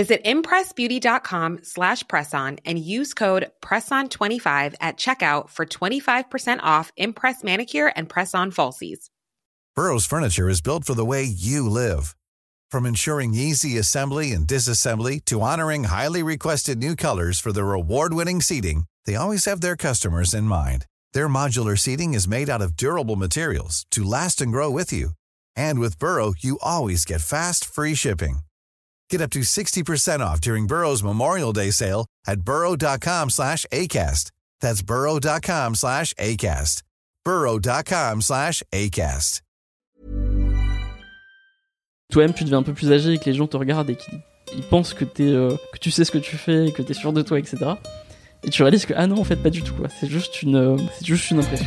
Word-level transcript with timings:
Visit 0.00 0.24
impressbeauty.com 0.24 1.58
slash 1.62 2.04
presson 2.04 2.58
and 2.64 2.78
use 2.78 3.12
code 3.12 3.50
PRESSON25 3.60 4.74
at 4.80 4.96
checkout 4.96 5.50
for 5.50 5.66
25% 5.66 6.60
off 6.62 6.90
Impress 6.96 7.44
Manicure 7.44 7.92
and 7.94 8.08
Press-On 8.08 8.50
Falsies. 8.50 9.10
Burrow's 9.76 10.06
furniture 10.06 10.48
is 10.48 10.62
built 10.62 10.84
for 10.86 10.94
the 10.94 11.04
way 11.04 11.24
you 11.24 11.68
live. 11.68 12.16
From 12.70 12.86
ensuring 12.86 13.34
easy 13.34 13.76
assembly 13.76 14.32
and 14.32 14.46
disassembly 14.46 15.22
to 15.26 15.42
honoring 15.42 15.84
highly 15.84 16.22
requested 16.22 16.78
new 16.78 16.96
colors 16.96 17.38
for 17.38 17.52
their 17.52 17.74
award-winning 17.74 18.40
seating, 18.40 18.84
they 19.04 19.16
always 19.16 19.44
have 19.44 19.60
their 19.60 19.76
customers 19.76 20.32
in 20.32 20.44
mind. 20.44 20.86
Their 21.12 21.28
modular 21.28 21.78
seating 21.78 22.14
is 22.14 22.26
made 22.26 22.48
out 22.48 22.62
of 22.62 22.74
durable 22.74 23.16
materials 23.16 23.84
to 23.90 24.02
last 24.02 24.40
and 24.40 24.50
grow 24.50 24.70
with 24.70 24.94
you. 24.94 25.10
And 25.54 25.78
with 25.78 25.98
Burrow, 25.98 26.32
you 26.38 26.58
always 26.62 27.04
get 27.04 27.20
fast, 27.20 27.66
free 27.66 27.94
shipping. 27.94 28.40
Get 29.10 29.20
up 29.20 29.30
to 29.30 29.40
60% 29.40 30.20
off 30.20 30.40
during 30.40 30.66
Burrow's 30.66 31.02
Memorial 31.02 31.52
Day 31.52 31.72
sale 31.72 32.06
at 32.26 32.42
burrow.com 32.42 33.28
slash 33.30 33.66
ACAST. 33.72 34.30
That's 34.60 34.82
burrow.com 34.82 35.74
slash 35.74 36.14
ACAST. 36.14 36.82
burrow.com 37.24 38.22
slash 38.22 38.62
ACAST. 38.72 39.42
Toi-même, 42.12 42.34
tu 42.34 42.42
deviens 42.42 42.58
un 42.58 42.62
peu 42.64 42.72
plus 42.72 42.90
âgé 42.90 43.12
et 43.12 43.18
que 43.18 43.26
les 43.26 43.34
gens 43.34 43.46
te 43.46 43.56
regardent 43.56 43.90
et 43.90 43.96
qu'ils 43.96 44.20
ils 44.56 44.62
pensent 44.64 44.94
que, 44.94 45.04
t'es, 45.04 45.28
euh, 45.28 45.56
que 45.72 45.78
tu 45.78 45.90
sais 45.90 46.04
ce 46.04 46.10
que 46.10 46.18
tu 46.18 46.36
fais 46.36 46.68
et 46.68 46.72
que 46.72 46.82
tu 46.82 46.90
es 46.90 46.94
sûr 46.94 47.12
de 47.12 47.22
toi, 47.22 47.38
etc. 47.38 47.58
Et 48.42 48.50
tu 48.50 48.62
réalises 48.62 48.86
que, 48.86 48.94
ah 48.96 49.06
non, 49.06 49.20
en 49.20 49.24
fait, 49.24 49.36
pas 49.36 49.50
du 49.50 49.62
tout. 49.62 49.74
C'est 50.00 50.08
juste 50.08 50.44
euh, 50.44 50.76
juste 51.02 51.30
une 51.30 51.38
impression. 51.38 51.66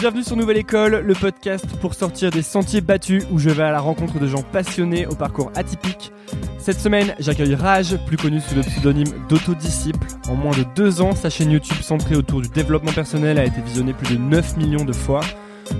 Bienvenue 0.00 0.22
sur 0.22 0.36
Nouvelle 0.36 0.58
École, 0.58 1.00
le 1.04 1.12
podcast 1.12 1.66
pour 1.80 1.92
sortir 1.92 2.30
des 2.30 2.42
sentiers 2.42 2.80
battus 2.80 3.24
où 3.32 3.40
je 3.40 3.50
vais 3.50 3.64
à 3.64 3.72
la 3.72 3.80
rencontre 3.80 4.20
de 4.20 4.28
gens 4.28 4.42
passionnés 4.42 5.08
au 5.08 5.16
parcours 5.16 5.50
atypique. 5.56 6.12
Cette 6.60 6.78
semaine, 6.78 7.16
j'accueille 7.18 7.56
Raj, 7.56 7.96
plus 8.06 8.16
connu 8.16 8.40
sous 8.40 8.54
le 8.54 8.60
pseudonyme 8.60 9.12
d'Autodisciple. 9.28 10.06
En 10.28 10.36
moins 10.36 10.56
de 10.56 10.64
deux 10.76 11.00
ans, 11.00 11.16
sa 11.16 11.30
chaîne 11.30 11.50
YouTube 11.50 11.82
centrée 11.82 12.14
autour 12.14 12.40
du 12.40 12.48
développement 12.48 12.92
personnel 12.92 13.40
a 13.40 13.44
été 13.44 13.60
visionnée 13.60 13.92
plus 13.92 14.14
de 14.14 14.20
9 14.20 14.56
millions 14.56 14.84
de 14.84 14.92
fois. 14.92 15.18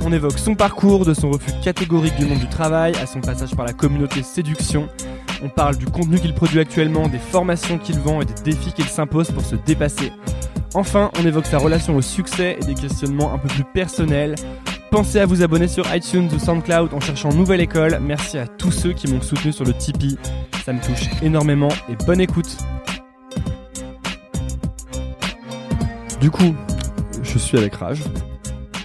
On 0.05 0.13
évoque 0.13 0.41
son 0.41 0.57
parcours, 0.57 1.05
de 1.05 1.15
son 1.15 1.31
refus 1.31 1.53
catégorique 1.63 2.17
du 2.17 2.27
monde 2.27 2.41
du 2.41 2.49
travail 2.49 2.95
à 3.01 3.07
son 3.07 3.21
passage 3.21 3.55
par 3.55 3.67
la 3.67 3.73
communauté 3.73 4.25
séduction. 4.25 4.89
On 5.45 5.49
parle 5.49 5.77
du 5.77 5.87
contenu 5.87 6.19
qu'il 6.19 6.35
produit 6.35 6.59
actuellement, 6.59 7.07
des 7.07 7.19
formations 7.19 7.79
qu'il 7.79 8.01
vend 8.01 8.21
et 8.21 8.25
des 8.25 8.51
défis 8.51 8.73
qu'il 8.73 8.87
s'impose 8.87 9.31
pour 9.31 9.45
se 9.45 9.55
dépasser. 9.55 10.11
Enfin, 10.75 11.11
on 11.19 11.27
évoque 11.27 11.47
sa 11.47 11.59
relation 11.59 11.97
au 11.97 12.03
succès 12.03 12.57
et 12.61 12.65
des 12.65 12.75
questionnements 12.75 13.33
un 13.33 13.39
peu 13.39 13.49
plus 13.49 13.65
personnels. 13.65 14.35
Pensez 14.91 15.19
à 15.21 15.27
vous 15.27 15.43
abonner 15.43 15.69
sur 15.69 15.85
iTunes 15.95 16.29
ou 16.35 16.39
SoundCloud 16.39 16.93
en 16.95 17.01
cherchant 17.01 17.31
Nouvelle 17.33 17.61
École. 17.61 17.99
Merci 18.01 18.39
à 18.39 18.47
tous 18.47 18.71
ceux 18.71 18.93
qui 18.93 19.07
m'ont 19.09 19.21
soutenu 19.21 19.53
sur 19.53 19.65
le 19.65 19.73
Tipeee. 19.75 20.17
Ça 20.65 20.73
me 20.73 20.81
touche 20.81 21.09
énormément 21.23 21.69
et 21.91 21.97
bonne 22.07 22.21
écoute. 22.21 22.57
Du 26.21 26.31
coup, 26.31 26.55
je 27.23 27.39
suis 27.39 27.57
avec 27.57 27.75
Raj, 27.75 28.03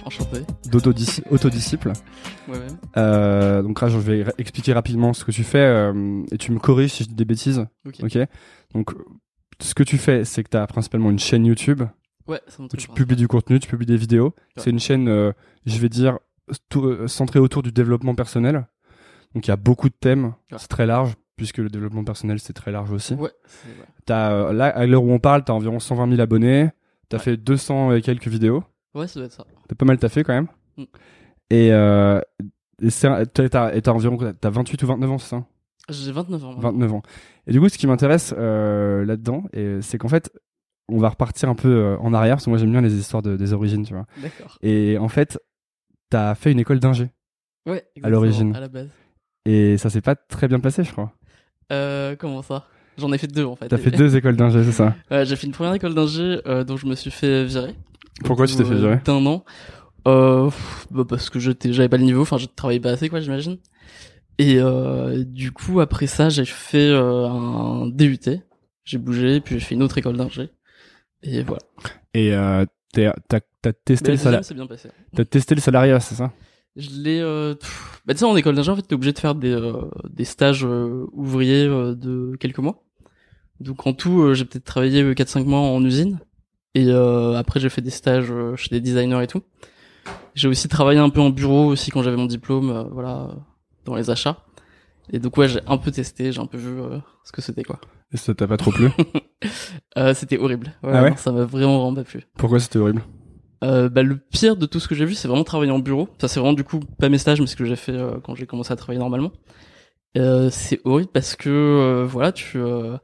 Enchanté. 0.04 0.40
d'autodis- 0.70 1.22
autodisciple. 1.30 1.92
Ouais, 2.48 2.54
ouais. 2.58 2.66
Euh, 2.96 3.62
donc 3.62 3.78
Raj, 3.78 3.92
je 3.92 3.98
vais 3.98 4.24
expliquer 4.38 4.72
rapidement 4.72 5.12
ce 5.12 5.24
que 5.24 5.32
tu 5.32 5.42
fais 5.42 5.58
euh, 5.58 6.22
et 6.30 6.38
tu 6.38 6.52
me 6.52 6.58
corriges 6.58 6.92
si 6.92 7.04
je 7.04 7.08
dis 7.08 7.14
des 7.14 7.24
bêtises. 7.24 7.66
Ok. 7.86 7.96
Ok. 8.02 8.18
Donc, 8.74 8.90
ce 9.60 9.74
que 9.74 9.82
tu 9.82 9.98
fais, 9.98 10.24
c'est 10.24 10.42
que 10.44 10.50
tu 10.50 10.56
as 10.56 10.66
principalement 10.66 11.10
une 11.10 11.18
chaîne 11.18 11.44
YouTube 11.46 11.82
Ouais, 12.26 12.40
où 12.58 12.68
tu 12.76 12.88
publies 12.88 13.16
du 13.16 13.28
contenu, 13.28 13.60
tu 13.60 13.68
publies 13.68 13.84
des 13.86 13.96
vidéos. 13.98 14.28
Ouais. 14.28 14.32
C'est 14.56 14.70
une 14.70 14.78
chaîne, 14.80 15.08
euh, 15.08 15.32
je 15.66 15.78
vais 15.78 15.90
dire, 15.90 16.18
euh, 16.76 17.06
centrée 17.06 17.38
autour 17.38 17.62
du 17.62 17.70
développement 17.70 18.14
personnel. 18.14 18.66
Donc 19.34 19.46
il 19.46 19.50
y 19.50 19.52
a 19.52 19.56
beaucoup 19.56 19.88
de 19.90 19.94
thèmes, 19.94 20.32
Ouais. 20.50 20.58
c'est 20.58 20.68
très 20.68 20.86
large, 20.86 21.12
puisque 21.36 21.58
le 21.58 21.68
développement 21.68 22.04
personnel 22.04 22.38
c'est 22.40 22.52
très 22.54 22.70
large 22.72 22.90
aussi. 22.92 23.14
Ouais, 23.14 23.30
euh, 24.10 24.52
là, 24.52 24.66
à 24.66 24.86
l'heure 24.86 25.02
où 25.04 25.10
on 25.12 25.18
parle, 25.18 25.44
t'as 25.44 25.52
environ 25.52 25.78
120 25.80 26.08
000 26.08 26.20
abonnés, 26.22 26.70
t'as 27.10 27.18
Ouais. 27.18 27.22
fait 27.22 27.36
200 27.36 27.92
et 27.92 28.00
quelques 28.00 28.28
vidéos. 28.28 28.64
Ouais, 28.94 29.06
ça 29.06 29.18
doit 29.20 29.26
être 29.26 29.32
ça. 29.32 29.44
T'as 29.68 29.74
pas 29.74 29.84
mal 29.84 29.98
taffé 29.98 30.22
quand 30.24 30.32
même. 30.34 30.48
Mm. 30.78 30.82
Et, 31.50 31.72
euh, 31.72 32.20
t'as, 33.02 33.92
environ 33.92 34.16
t'as 34.40 34.50
28 34.50 34.82
ou 34.82 34.86
29 34.86 35.10
ans, 35.10 35.18
c'est 35.18 35.28
ça? 35.30 35.44
J'ai 35.90 36.12
29 36.12 36.42
ans. 36.44 36.48
maintenant. 36.54 36.70
29 36.70 36.92
ans. 36.94 37.02
Et 37.46 37.52
du 37.52 37.60
coup, 37.60 37.68
ce 37.68 37.78
qui 37.78 37.86
m'intéresse 37.86 38.34
euh, 38.36 39.04
là-dedans, 39.04 39.44
c'est 39.80 39.98
qu'en 39.98 40.08
fait, 40.08 40.30
on 40.88 40.98
va 40.98 41.08
repartir 41.08 41.48
un 41.48 41.54
peu 41.54 41.68
euh, 41.68 41.96
en 41.98 42.12
arrière, 42.12 42.36
parce 42.36 42.44
que 42.44 42.50
moi 42.50 42.58
j'aime 42.58 42.70
bien 42.70 42.80
les 42.80 42.94
histoires 42.94 43.22
de, 43.22 43.36
des 43.36 43.52
origines, 43.52 43.84
tu 43.84 43.94
vois. 43.94 44.06
D'accord. 44.20 44.58
Et 44.62 44.98
en 44.98 45.08
fait, 45.08 45.38
t'as 46.10 46.34
fait 46.34 46.52
une 46.52 46.58
école 46.58 46.78
d'ingé. 46.78 47.10
Ouais, 47.66 47.84
exactement, 47.96 48.10
l'origine. 48.10 48.54
À 48.54 48.60
la 48.60 48.68
base. 48.68 48.88
Et 49.46 49.78
ça 49.78 49.90
s'est 49.90 50.00
pas 50.00 50.14
très 50.14 50.48
bien 50.48 50.60
passé, 50.60 50.84
je 50.84 50.92
crois. 50.92 51.12
Euh, 51.72 52.16
comment 52.18 52.42
ça? 52.42 52.66
J'en 52.98 53.12
ai 53.12 53.18
fait 53.18 53.26
deux 53.26 53.44
en 53.44 53.56
fait. 53.56 53.68
T'as 53.68 53.78
fait 53.78 53.90
deux 53.90 54.16
écoles 54.16 54.36
d'ingé, 54.36 54.62
c'est 54.64 54.72
ça? 54.72 54.94
Ouais, 55.10 55.24
j'ai 55.26 55.36
fait 55.36 55.46
une 55.46 55.52
première 55.52 55.74
école 55.74 55.94
d'ingé 55.94 56.40
euh, 56.46 56.64
dont 56.64 56.76
je 56.76 56.86
me 56.86 56.94
suis 56.94 57.10
fait 57.10 57.44
virer. 57.44 57.74
Pourquoi 58.24 58.46
tu 58.46 58.56
t'es 58.56 58.64
fait 58.64 58.74
virer? 58.74 59.00
D'un 59.04 59.24
an. 59.26 59.44
Euh, 60.06 60.50
bah 60.90 61.04
parce 61.08 61.30
que 61.30 61.38
j'étais, 61.38 61.72
j'avais 61.72 61.88
pas 61.88 61.96
le 61.96 62.04
niveau, 62.04 62.22
enfin 62.22 62.36
je 62.36 62.46
travaillais 62.46 62.80
pas 62.80 62.90
assez 62.90 63.08
quoi, 63.08 63.20
j'imagine. 63.20 63.56
Et 64.38 64.56
euh, 64.58 65.24
du 65.24 65.52
coup 65.52 65.80
après 65.80 66.06
ça, 66.06 66.28
j'ai 66.28 66.44
fait 66.44 66.90
euh, 66.90 67.26
un 67.28 67.86
DUT. 67.86 68.18
J'ai 68.84 68.98
bougé, 68.98 69.40
puis 69.40 69.58
j'ai 69.58 69.64
fait 69.64 69.74
une 69.74 69.82
autre 69.82 69.96
école 69.98 70.16
d'ingé. 70.16 70.50
Et 71.22 71.42
voilà. 71.42 71.62
Et 72.12 72.34
euh, 72.34 72.64
t'as 72.92 73.12
t'as 73.62 73.72
testé, 73.72 74.12
le 74.12 74.66
passé. 74.66 74.88
t'as 75.14 75.24
testé 75.24 75.54
le 75.54 75.60
salariat, 75.60 76.00
c'est 76.00 76.14
ça? 76.16 76.32
Je 76.76 76.90
l'ai. 76.90 77.20
Euh... 77.20 77.54
Bah 78.04 78.14
tu 78.14 78.18
sais 78.18 78.24
en 78.24 78.36
école 78.36 78.56
d'ingé 78.56 78.70
en 78.70 78.76
fait 78.76 78.82
t'es 78.82 78.94
obligé 78.94 79.12
de 79.12 79.18
faire 79.18 79.34
des 79.34 79.52
euh, 79.52 79.88
des 80.10 80.24
stages 80.24 80.64
euh, 80.64 81.06
ouvriers 81.12 81.66
euh, 81.66 81.94
de 81.94 82.36
quelques 82.40 82.58
mois. 82.58 82.82
Donc 83.60 83.86
en 83.86 83.92
tout 83.92 84.20
euh, 84.20 84.34
j'ai 84.34 84.44
peut-être 84.44 84.64
travaillé 84.64 85.02
4-5 85.14 85.44
mois 85.44 85.60
en 85.60 85.82
usine 85.84 86.18
et 86.74 86.86
euh, 86.88 87.34
après 87.34 87.60
j'ai 87.60 87.68
fait 87.68 87.80
des 87.80 87.90
stages 87.90 88.32
chez 88.56 88.68
des 88.70 88.80
designers 88.80 89.22
et 89.22 89.28
tout. 89.28 89.42
J'ai 90.34 90.48
aussi 90.48 90.68
travaillé 90.68 90.98
un 90.98 91.10
peu 91.10 91.20
en 91.20 91.30
bureau 91.30 91.66
aussi 91.66 91.90
quand 91.90 92.02
j'avais 92.02 92.16
mon 92.16 92.26
diplôme 92.26 92.70
euh, 92.70 92.82
voilà 92.90 93.30
dans 93.84 93.94
les 93.96 94.10
achats. 94.10 94.38
Et 95.12 95.18
donc 95.18 95.36
ouais 95.36 95.48
j'ai 95.48 95.60
un 95.66 95.76
peu 95.76 95.90
testé 95.90 96.32
j'ai 96.32 96.40
un 96.40 96.46
peu 96.46 96.56
vu 96.56 96.80
euh, 96.80 96.98
ce 97.24 97.32
que 97.32 97.42
c'était 97.42 97.62
quoi. 97.64 97.78
Et 98.12 98.16
ça 98.16 98.34
t'a 98.34 98.46
pas 98.46 98.56
trop 98.56 98.70
plu 98.72 98.88
Euh, 99.98 100.14
c'était 100.14 100.38
horrible. 100.38 100.68
Ouais, 100.82 100.90
Ah 100.94 101.02
ouais 101.02 101.10
non, 101.10 101.16
ça 101.16 101.30
m'a 101.32 101.44
vraiment 101.44 101.78
vraiment 101.78 101.94
pas 101.94 102.04
plu. 102.04 102.22
Pourquoi 102.38 102.58
c'était 102.60 102.78
horrible 102.78 103.02
Euh, 103.62 103.88
bah, 103.88 104.02
le 104.02 104.16
pire 104.18 104.56
de 104.56 104.66
tout 104.66 104.80
ce 104.80 104.88
que 104.88 104.94
j'ai 104.94 105.04
vu, 105.04 105.14
c'est 105.14 105.28
vraiment 105.28 105.44
travailler 105.44 105.70
en 105.72 105.78
bureau. 105.78 106.08
Ça, 106.20 106.28
c'est 106.28 106.40
vraiment 106.40 106.54
du 106.54 106.64
coup 106.64 106.80
pas 106.98 107.08
mes 107.10 107.18
stages, 107.18 107.40
mais 107.40 107.46
ce 107.46 107.54
que 107.56 107.64
j'ai 107.66 107.76
fait 107.76 107.92
euh, 107.92 108.18
quand 108.24 108.34
j'ai 108.34 108.46
commencé 108.46 108.72
à 108.72 108.76
travailler 108.76 108.98
normalement. 109.00 109.32
Euh, 110.16 110.48
c'est 110.50 110.80
horrible 110.84 111.10
parce 111.12 111.36
que 111.36 111.50
euh, 111.50 112.06
voilà, 112.06 112.32
tu. 112.32 112.58
euh, 112.58 112.96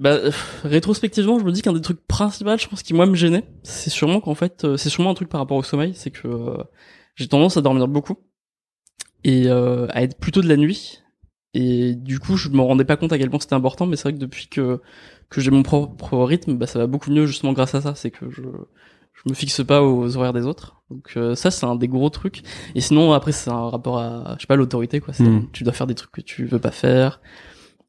Bah, 0.00 0.18
rétrospectivement, 0.64 1.38
je 1.38 1.44
me 1.44 1.52
dis 1.52 1.62
qu'un 1.62 1.72
des 1.72 1.80
trucs 1.80 2.04
principaux, 2.06 2.56
je 2.56 2.66
pense, 2.66 2.82
qui 2.82 2.92
moi 2.94 3.06
me 3.06 3.14
gênait, 3.14 3.44
c'est 3.62 3.90
sûrement 3.90 4.20
qu'en 4.20 4.34
fait, 4.34 4.64
euh, 4.64 4.76
c'est 4.76 4.90
sûrement 4.90 5.10
un 5.10 5.14
truc 5.14 5.28
par 5.28 5.40
rapport 5.40 5.56
au 5.56 5.62
sommeil, 5.62 5.94
c'est 5.94 6.10
que 6.10 6.26
euh, 6.26 6.56
j'ai 7.14 7.28
tendance 7.28 7.56
à 7.56 7.60
dormir 7.60 7.86
beaucoup 7.88 8.16
et 9.24 9.44
euh, 9.46 9.86
à 9.90 10.02
être 10.02 10.18
plutôt 10.18 10.42
de 10.42 10.48
la 10.48 10.56
nuit. 10.56 11.02
Et 11.54 11.94
du 11.94 12.18
coup, 12.18 12.36
je 12.36 12.48
me 12.48 12.60
rendais 12.60 12.84
pas 12.84 12.96
compte 12.96 13.12
à 13.12 13.18
quel 13.18 13.28
point 13.28 13.38
c'était 13.38 13.54
important, 13.54 13.86
mais 13.86 13.96
c'est 13.96 14.04
vrai 14.04 14.14
que 14.14 14.18
depuis 14.18 14.48
que 14.48 14.80
que 15.28 15.40
j'ai 15.40 15.50
mon 15.50 15.62
propre 15.62 16.18
rythme, 16.18 16.56
bah 16.56 16.66
ça 16.66 16.78
va 16.78 16.86
beaucoup 16.86 17.10
mieux 17.10 17.26
justement 17.26 17.52
grâce 17.52 17.74
à 17.74 17.80
ça. 17.80 17.94
C'est 17.94 18.10
que 18.10 18.30
je 18.30 18.42
je 19.12 19.28
me 19.28 19.34
fixe 19.34 19.62
pas 19.62 19.82
aux 19.82 20.16
horaires 20.16 20.32
des 20.32 20.46
autres. 20.46 20.82
Donc 20.90 21.12
euh, 21.16 21.34
ça 21.34 21.50
c'est 21.50 21.66
un 21.66 21.76
des 21.76 21.88
gros 21.88 22.10
trucs. 22.10 22.42
Et 22.74 22.80
sinon 22.80 23.12
après 23.12 23.32
c'est 23.32 23.50
un 23.50 23.68
rapport 23.68 23.98
à 23.98 24.34
je 24.36 24.42
sais 24.42 24.46
pas 24.46 24.56
l'autorité 24.56 25.00
quoi. 25.00 25.12
C'est 25.12 25.24
Mm. 25.24 25.48
tu 25.52 25.64
dois 25.64 25.72
faire 25.72 25.86
des 25.86 25.94
trucs 25.94 26.12
que 26.12 26.20
tu 26.20 26.46
veux 26.46 26.58
pas 26.58 26.70
faire. 26.70 27.20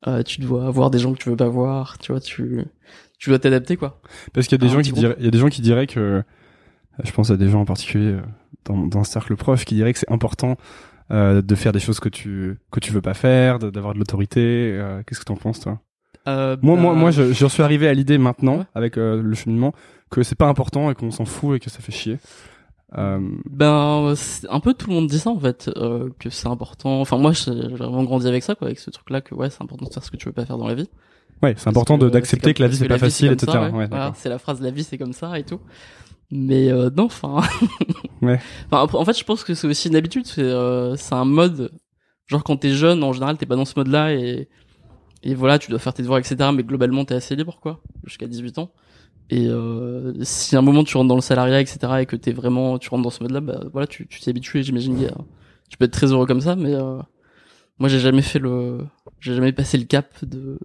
Euh, 0.08 0.24
tu 0.24 0.42
dois 0.42 0.70
voir 0.70 0.92
des 0.92 1.00
gens 1.00 1.14
que 1.14 1.20
tu 1.20 1.30
veux 1.30 1.38
pas 1.38 1.48
voir. 1.48 1.98
Tu 2.00 2.12
vois 2.12 2.22
tu 2.22 2.66
tu 3.18 3.30
dois 3.30 3.40
t'adapter 3.40 3.78
quoi. 3.78 4.02
Parce 4.34 4.48
qu'il 4.48 4.62
y 4.62 4.62
a 4.62 4.68
des 4.68 4.74
gens 4.74 4.82
qui 4.82 4.92
diraient, 4.92 5.16
il 5.20 5.26
y 5.26 5.28
a 5.30 5.32
des 5.32 5.38
gens 5.38 5.48
qui 5.48 5.62
diraient 5.62 5.88
que, 5.88 6.24
je 7.02 7.12
pense 7.14 7.32
à 7.32 7.38
des 7.38 7.48
gens 7.48 7.62
en 7.62 7.66
particulier, 7.66 8.12
euh, 8.12 8.22
dans, 8.66 8.86
dans 8.86 9.00
un 9.00 9.06
cercle 9.06 9.38
proche 9.38 9.64
qui 9.64 9.76
dirait 9.76 9.94
que 9.94 10.00
c'est 10.00 10.12
important 10.12 10.58
euh, 11.14 11.42
de 11.42 11.56
faire 11.56 11.72
des 11.72 11.80
choses 11.80 12.00
que 12.00 12.10
tu 12.10 12.58
que 12.72 12.80
tu 12.80 12.92
veux 12.92 13.02
pas 13.02 13.14
faire, 13.14 13.60
d'avoir 13.60 13.94
de 13.94 14.00
l'autorité. 14.00 14.42
euh, 14.78 15.02
Qu'est-ce 15.06 15.20
que 15.20 15.26
t'en 15.26 15.36
penses 15.38 15.60
toi? 15.62 15.80
Euh, 16.28 16.58
Moi, 16.62 16.76
moi, 16.78 16.94
bah, 16.94 17.00
moi, 17.00 17.12
je- 17.12 17.32
j'en 17.34 17.50
suis 17.50 17.62
arrivé 17.64 17.88
à 17.88 17.94
l'idée 17.94 18.18
maintenant 18.18 18.58
Ouais. 18.60 18.66
avec 18.76 18.96
le 18.96 19.34
cheminement 19.36 19.74
que 20.10 20.24
c'est 20.24 20.36
pas 20.38 20.48
important 20.48 20.90
et 20.92 20.96
qu'on 20.96 21.12
s'en 21.12 21.26
fout 21.26 21.58
et 21.58 21.60
que 21.60 21.70
ça 21.70 21.80
fait 21.80 21.92
chier. 21.92 22.18
Ben, 22.96 24.14
un 24.50 24.60
peu 24.60 24.74
tout 24.74 24.88
le 24.90 24.94
monde 24.96 25.08
dit 25.08 25.20
ça 25.20 25.32
en 25.32 25.40
fait, 25.40 25.70
que 26.20 26.30
c'est 26.30 26.48
important. 26.48 27.02
Enfin, 27.02 27.18
moi, 27.18 27.32
j'ai 27.34 27.52
vraiment 27.52 28.04
grandi 28.04 28.28
avec 28.28 28.44
ça, 28.44 28.56
quoi, 28.56 28.68
avec 28.68 28.80
ce 28.80 28.90
truc-là, 28.92 29.22
que 29.22 29.34
ouais, 29.36 29.50
c'est 29.50 29.62
important 29.64 29.86
de 29.88 29.94
faire 29.94 30.04
ce 30.04 30.12
que 30.12 30.18
tu 30.18 30.26
veux 30.28 30.32
pas 30.34 30.46
faire 30.46 30.58
dans 30.58 30.68
la 30.68 30.76
vie. 30.76 30.90
ouais, 31.42 31.56
c'est 31.58 31.68
important 31.70 31.98
que, 31.98 32.06
d'accepter 32.06 32.54
que 32.54 32.62
la 32.62 32.68
vie 32.70 32.78
c'est 32.78 32.88
pas 32.88 32.98
facile, 33.00 33.32
etc. 33.32 33.52
ça, 33.52 33.60
Ouais, 33.62 33.66
ouais. 33.66 33.72
d'accord. 33.72 33.88
Voilà, 33.90 34.14
c'est 34.16 34.30
la 34.30 34.38
phrase, 34.38 34.62
la 34.62 34.72
vie 34.72 34.84
c'est 34.84 34.98
comme 34.98 35.14
ça 35.14 35.38
et 35.40 35.44
tout. 35.44 35.60
Mais 36.32 36.72
euh, 36.72 36.90
non, 36.96 37.06
enfin. 37.06 37.42
Ouais. 38.22 38.40
En 38.72 39.04
fait, 39.04 39.20
je 39.20 39.26
pense 39.26 39.44
que 39.44 39.54
c'est 39.54 39.68
aussi 39.68 39.90
une 39.90 39.98
habitude. 39.98 40.26
C'est 40.26 40.42
euh, 40.42 40.96
c'est 40.96 41.14
un 41.14 41.26
mode. 41.26 41.72
Genre 42.28 42.42
quand 42.44 42.56
t'es 42.56 42.70
jeune, 42.72 43.04
en 43.04 43.12
général, 43.12 43.38
t'es 43.38 43.46
pas 43.46 43.58
dans 43.58 43.66
ce 43.66 43.74
mode-là 43.76 44.14
et 44.14 44.48
et 45.24 45.36
voilà, 45.36 45.60
tu 45.60 45.70
dois 45.70 45.80
faire 45.80 45.94
tes 45.94 46.04
devoirs, 46.04 46.20
etc. 46.20 46.38
Mais 46.54 46.64
globalement, 46.64 47.04
t'es 47.06 47.16
assez 47.16 47.36
libre, 47.36 47.60
quoi, 47.62 47.82
jusqu'à 48.06 48.28
18 48.28 48.60
ans. 48.60 48.72
Et 49.30 49.48
euh, 49.48 50.14
si 50.22 50.56
à 50.56 50.60
un 50.60 50.62
moment 50.62 50.84
tu 50.84 50.96
rentres 50.98 51.08
dans 51.10 51.16
le 51.16 51.22
salariat, 51.22 51.60
etc. 51.62 51.80
et 52.02 52.06
que 52.06 52.16
t'es 52.16 52.32
vraiment, 52.32 52.78
tu 52.80 52.90
rentres 52.90 53.04
dans 53.04 53.10
ce 53.10 53.24
mode-là, 53.24 53.42
bah 53.42 53.62
voilà, 53.74 53.88
tu 53.88 54.08
habitues. 54.28 54.60
et 54.60 54.64
J'imagine 54.64 54.98
que 54.98 55.12
tu 55.70 55.78
peux 55.78 55.86
être 55.86 55.92
très 55.94 56.12
heureux 56.12 56.26
comme 56.26 56.42
ça, 56.42 56.56
mais 56.56 56.74
euh, 56.74 56.98
moi, 57.80 57.90
j'ai 57.90 58.00
jamais 58.00 58.22
fait 58.22 58.40
le, 58.40 58.86
j'ai 59.20 59.34
jamais 59.36 59.52
passé 59.52 59.78
le 59.78 59.86
cap 59.86 60.08
de 60.24 60.60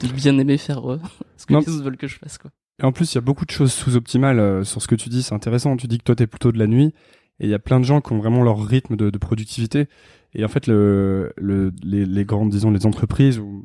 de 0.00 0.08
bien 0.12 0.38
aimer 0.38 0.58
faire 0.58 0.90
euh, 0.92 1.00
ce 1.38 1.46
que 1.46 1.54
Non. 1.54 1.60
les 1.60 1.68
autres 1.70 1.84
veulent 1.84 1.96
que 1.96 2.06
je 2.06 2.18
fasse, 2.18 2.36
quoi. 2.38 2.50
Et 2.80 2.84
en 2.84 2.92
plus, 2.92 3.12
il 3.12 3.14
y 3.16 3.18
a 3.18 3.22
beaucoup 3.22 3.44
de 3.44 3.50
choses 3.50 3.72
sous-optimales 3.72 4.38
euh, 4.38 4.64
sur 4.64 4.80
ce 4.82 4.88
que 4.88 4.94
tu 4.94 5.08
dis. 5.08 5.22
C'est 5.22 5.34
intéressant. 5.34 5.76
Tu 5.76 5.86
dis 5.88 5.98
que 5.98 6.04
toi, 6.04 6.14
t'es 6.14 6.26
plutôt 6.26 6.52
de 6.52 6.58
la 6.58 6.66
nuit. 6.66 6.94
Et 7.40 7.44
il 7.46 7.48
y 7.50 7.54
a 7.54 7.58
plein 7.58 7.78
de 7.80 7.84
gens 7.84 8.00
qui 8.00 8.12
ont 8.12 8.18
vraiment 8.18 8.42
leur 8.42 8.64
rythme 8.64 8.96
de, 8.96 9.10
de 9.10 9.18
productivité. 9.18 9.86
Et 10.34 10.44
en 10.44 10.48
fait, 10.48 10.66
le, 10.66 11.32
le, 11.36 11.72
les, 11.82 12.04
les 12.06 12.24
grandes, 12.24 12.50
disons, 12.50 12.70
les 12.70 12.86
entreprises 12.86 13.38
ou, 13.38 13.64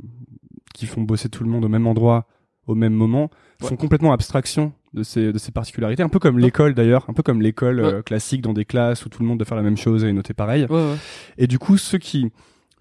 qui 0.73 0.85
font 0.87 1.01
bosser 1.01 1.29
tout 1.29 1.43
le 1.43 1.49
monde 1.49 1.65
au 1.65 1.69
même 1.69 1.85
endroit, 1.87 2.27
au 2.67 2.75
même 2.75 2.93
moment, 2.93 3.29
Ouais. 3.61 3.69
font 3.69 3.75
complètement 3.77 4.11
abstraction 4.13 4.73
de 4.93 5.03
ces, 5.03 5.31
de 5.31 5.37
ces 5.37 5.51
particularités. 5.51 6.03
Un 6.03 6.09
peu 6.09 6.19
comme 6.19 6.37
l'école 6.39 6.73
d'ailleurs. 6.73 7.05
Un 7.07 7.13
peu 7.13 7.23
comme 7.23 7.41
l'école 7.41 7.79
euh, 7.79 8.01
classique 8.01 8.41
dans 8.41 8.51
des 8.53 8.65
classes 8.65 9.05
où 9.05 9.09
tout 9.09 9.21
le 9.21 9.27
monde 9.27 9.37
doit 9.37 9.45
faire 9.45 9.55
la 9.55 9.63
même 9.63 9.77
chose 9.77 10.03
et 10.03 10.11
noter 10.11 10.33
pareil. 10.33 10.65
Ouais, 10.69 10.75
ouais. 10.75 10.95
Et 11.37 11.47
du 11.47 11.59
coup, 11.59 11.77
ceux 11.77 11.97
qui, 11.99 12.29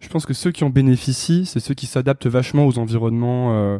je 0.00 0.08
pense 0.08 0.26
que 0.26 0.34
ceux 0.34 0.50
qui 0.50 0.64
en 0.64 0.70
bénéficient, 0.70 1.44
c'est 1.46 1.60
ceux 1.60 1.74
qui 1.74 1.86
s'adaptent 1.86 2.26
vachement 2.26 2.66
aux 2.66 2.78
environnements, 2.78 3.52
euh, 3.54 3.78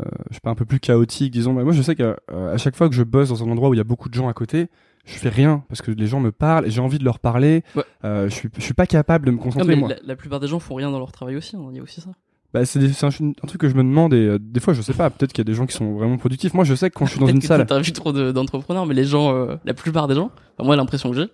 euh, 0.00 0.04
je 0.30 0.34
sais 0.34 0.40
pas, 0.40 0.50
un 0.50 0.54
peu 0.54 0.64
plus 0.64 0.80
chaotiques, 0.80 1.32
disons. 1.32 1.54
Bah, 1.54 1.62
moi, 1.64 1.72
je 1.72 1.82
sais 1.82 1.94
qu'à 1.94 2.16
euh, 2.32 2.54
à 2.54 2.58
chaque 2.58 2.76
fois 2.76 2.88
que 2.88 2.94
je 2.94 3.02
bosse 3.02 3.28
dans 3.30 3.42
un 3.44 3.50
endroit 3.50 3.68
où 3.68 3.74
il 3.74 3.78
y 3.78 3.80
a 3.80 3.84
beaucoup 3.84 4.08
de 4.08 4.14
gens 4.14 4.28
à 4.28 4.32
côté, 4.32 4.68
je 5.04 5.14
fais 5.14 5.28
rien 5.28 5.62
parce 5.68 5.82
que 5.82 5.90
les 5.92 6.06
gens 6.08 6.18
me 6.20 6.32
parlent 6.32 6.68
j'ai 6.68 6.80
envie 6.80 6.98
de 6.98 7.04
leur 7.04 7.18
parler. 7.20 7.62
Ouais. 7.76 7.84
Euh, 8.04 8.28
je 8.28 8.34
suis, 8.34 8.48
je 8.56 8.62
suis 8.62 8.74
pas 8.74 8.86
capable 8.86 9.26
de 9.26 9.30
me 9.30 9.36
Non, 9.36 9.42
concentrer 9.44 9.68
mais 9.68 9.76
moi. 9.76 9.88
la, 9.88 9.96
la 10.04 10.16
plupart 10.16 10.40
des 10.40 10.48
gens 10.48 10.58
font 10.58 10.74
rien 10.74 10.90
dans 10.90 10.98
leur 10.98 11.12
travail 11.12 11.36
aussi. 11.36 11.56
hein, 11.56 11.66
Il 11.70 11.76
y 11.76 11.80
a 11.80 11.82
aussi 11.82 12.00
ça. 12.00 12.10
Bah, 12.54 12.64
c'est 12.64 12.80
un, 13.04 13.08
un 13.08 13.46
truc 13.46 13.60
que 13.60 13.68
je 13.68 13.74
me 13.74 13.82
demande 13.82 14.14
et 14.14 14.16
euh, 14.26 14.38
des 14.40 14.60
fois, 14.60 14.72
je 14.74 14.80
sais 14.82 14.94
pas. 14.94 15.10
Peut-être 15.10 15.32
qu'il 15.32 15.40
y 15.40 15.46
a 15.46 15.50
des 15.50 15.54
gens 15.54 15.66
qui 15.66 15.74
sont 15.76 15.94
vraiment 15.94 16.16
productifs. 16.16 16.54
Moi, 16.54 16.64
je 16.64 16.74
sais 16.74 16.90
que 16.90 16.94
quand 16.98 17.04
je 17.06 17.10
suis 17.12 17.20
dans 17.20 17.26
une 17.26 17.40
que 17.40 17.46
salle, 17.46 17.66
T'as 17.66 17.78
vu 17.80 17.92
trop 17.92 18.12
de- 18.12 18.32
d'entrepreneurs, 18.32 18.86
mais 18.86 18.94
les 18.94 19.04
gens, 19.04 19.34
euh, 19.34 19.56
la 19.64 19.74
plupart 19.74 20.08
des 20.08 20.14
gens, 20.14 20.30
enfin, 20.56 20.64
moi 20.66 20.74
l'impression 20.76 21.10
que 21.10 21.16
j'ai, 21.16 21.28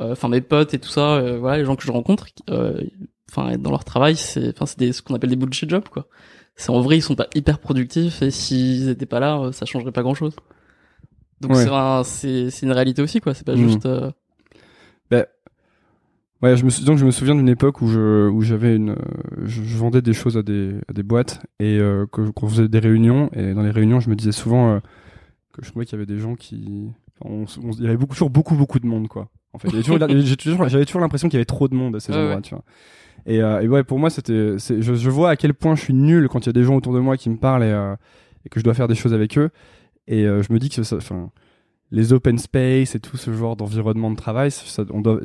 euh, 0.00 0.12
enfin 0.12 0.28
mes 0.28 0.40
potes 0.40 0.74
et 0.74 0.78
tout 0.78 0.88
ça, 0.88 1.14
euh, 1.14 1.38
voilà, 1.38 1.58
les 1.58 1.64
gens 1.64 1.76
que 1.76 1.84
je 1.84 1.92
rencontre, 1.92 2.26
euh, 2.50 2.80
enfin 3.30 3.56
dans 3.58 3.70
leur 3.70 3.84
travail, 3.84 4.16
c'est, 4.16 4.50
enfin 4.50 4.66
c'est 4.66 4.92
ce 4.92 5.02
qu'on 5.02 5.14
appelle 5.14 5.30
des 5.30 5.36
bullshit 5.36 5.70
jobs 5.70 5.88
quoi. 5.88 6.06
C'est 6.56 6.70
en 6.70 6.80
vrai 6.80 6.96
ils 6.98 7.02
sont 7.02 7.14
pas 7.16 7.26
hyper 7.34 7.58
productifs 7.58 8.22
et 8.22 8.30
s'ils 8.30 8.88
étaient 8.88 9.06
pas 9.06 9.20
là, 9.20 9.38
euh, 9.38 9.52
ça 9.52 9.66
changerait 9.66 9.92
pas 9.92 10.02
grand 10.02 10.14
chose. 10.14 10.34
Donc 11.42 11.52
Ouais. 11.52 11.64
c'est 11.64 11.70
un- 11.70 12.02
c'est 12.02 12.50
c'est 12.50 12.64
une 12.66 12.72
réalité 12.72 13.02
aussi 13.02 13.20
quoi. 13.20 13.34
C'est 13.34 13.44
pas 13.46 13.54
Mhm. 13.56 13.68
juste. 13.68 13.86
euh, 13.86 14.10
Ouais, 16.42 16.54
je 16.54 16.64
me 16.66 16.70
sou- 16.70 16.84
donc 16.84 16.98
je 16.98 17.06
me 17.06 17.10
souviens 17.10 17.34
d'une 17.34 17.48
époque 17.48 17.80
où 17.80 17.88
je 17.88 18.28
où 18.28 18.42
j'avais 18.42 18.76
une 18.76 18.90
euh, 18.90 18.96
je, 19.46 19.62
je 19.62 19.76
vendais 19.78 20.02
des 20.02 20.12
choses 20.12 20.36
à 20.36 20.42
des 20.42 20.74
à 20.86 20.92
des 20.92 21.02
boîtes 21.02 21.40
et 21.60 21.78
euh, 21.78 22.04
que 22.12 22.28
qu'on 22.28 22.46
faisait 22.46 22.68
des 22.68 22.78
réunions 22.78 23.30
et 23.32 23.54
dans 23.54 23.62
les 23.62 23.70
réunions 23.70 24.00
je 24.00 24.10
me 24.10 24.14
disais 24.16 24.32
souvent 24.32 24.74
euh, 24.74 24.80
que 25.54 25.64
je 25.64 25.70
trouvais 25.70 25.86
qu'il 25.86 25.94
y 25.94 25.96
avait 26.02 26.04
des 26.06 26.18
gens 26.18 26.34
qui 26.34 26.90
on 27.24 27.46
on 27.64 27.70
il 27.72 27.84
y 27.84 27.86
avait 27.86 27.96
beaucoup 27.96 28.12
toujours 28.12 28.28
beaucoup 28.28 28.54
beaucoup 28.54 28.78
de 28.78 28.86
monde 28.86 29.08
quoi. 29.08 29.30
En 29.54 29.58
fait, 29.58 29.68
avait 29.68 29.82
toujours 30.36 30.68
j'avais 30.68 30.84
toujours 30.84 31.00
l'impression 31.00 31.28
qu'il 31.30 31.38
y 31.38 31.40
avait 31.40 31.46
trop 31.46 31.68
de 31.68 31.74
monde 31.74 31.96
à 31.96 32.00
ces 32.00 32.12
endroits, 32.12 32.36
ouais. 32.36 32.42
tu 32.42 32.54
vois. 32.54 32.64
Euh, 33.28 33.60
et, 33.60 33.68
ouais, 33.68 33.84
pour 33.84 33.98
moi, 33.98 34.10
c'était, 34.10 34.56
je, 34.58 35.10
vois 35.10 35.30
à 35.30 35.36
quel 35.36 35.54
point 35.54 35.74
je 35.74 35.82
suis 35.82 35.94
nul 35.94 36.28
quand 36.28 36.40
il 36.40 36.46
y 36.46 36.50
a 36.50 36.52
des 36.52 36.62
gens 36.62 36.76
autour 36.76 36.92
de 36.92 37.00
moi 37.00 37.16
qui 37.16 37.30
me 37.30 37.36
parlent 37.36 37.64
et, 37.64 37.72
euh, 37.72 37.94
que 38.50 38.60
je 38.60 38.64
dois 38.64 38.74
faire 38.74 38.88
des 38.88 38.94
choses 38.94 39.14
avec 39.14 39.36
eux. 39.38 39.50
Et 40.06 40.24
euh, 40.24 40.42
je 40.42 40.52
me 40.52 40.58
dis 40.58 40.68
que 40.68 40.80
les 41.90 42.12
open 42.12 42.38
space 42.38 42.94
et 42.94 43.00
tout 43.00 43.16
ce 43.16 43.32
genre 43.32 43.56
d'environnement 43.56 44.10
de 44.10 44.16
travail, 44.16 44.50
ça, 44.50 44.84
on 44.90 45.00
doit, 45.00 45.20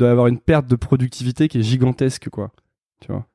avoir 0.00 0.26
une 0.26 0.38
perte 0.38 0.66
de 0.66 0.76
productivité 0.76 1.48
qui 1.48 1.58
est 1.58 1.62
gigantesque, 1.62 2.28
quoi. 2.28 2.50
Tu 3.00 3.10
vois? 3.10 3.26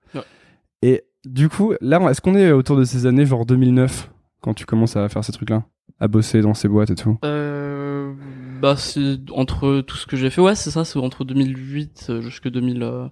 Et 0.84 1.04
du 1.26 1.50
coup, 1.50 1.74
là, 1.82 2.00
est-ce 2.12 2.22
qu'on 2.22 2.36
est 2.36 2.52
autour 2.52 2.78
de 2.78 2.84
ces 2.84 3.08
années, 3.08 3.26
genre 3.26 3.46
2009, 3.46 4.12
quand 4.42 4.54
tu 4.54 4.66
commences 4.66 4.96
à 4.96 5.10
faire 5.10 5.24
ces 5.24 5.32
trucs-là, 5.32 5.64
à 6.00 6.08
bosser 6.08 6.42
dans 6.42 6.54
ces 6.54 6.68
boîtes 6.68 6.92
et 6.92 6.96
tout? 6.96 7.18
Bah, 8.62 8.76
c'est 8.78 9.18
entre 9.32 9.82
tout 9.82 9.98
ce 9.98 10.06
que 10.06 10.16
j'ai 10.16 10.30
fait, 10.30 10.42
ouais, 10.42 10.56
c'est 10.56 10.70
ça, 10.72 10.86
c'est 10.86 11.00
entre 11.00 11.24
2008 11.24 12.22
jusque 12.22 12.48
2000, 12.48 13.10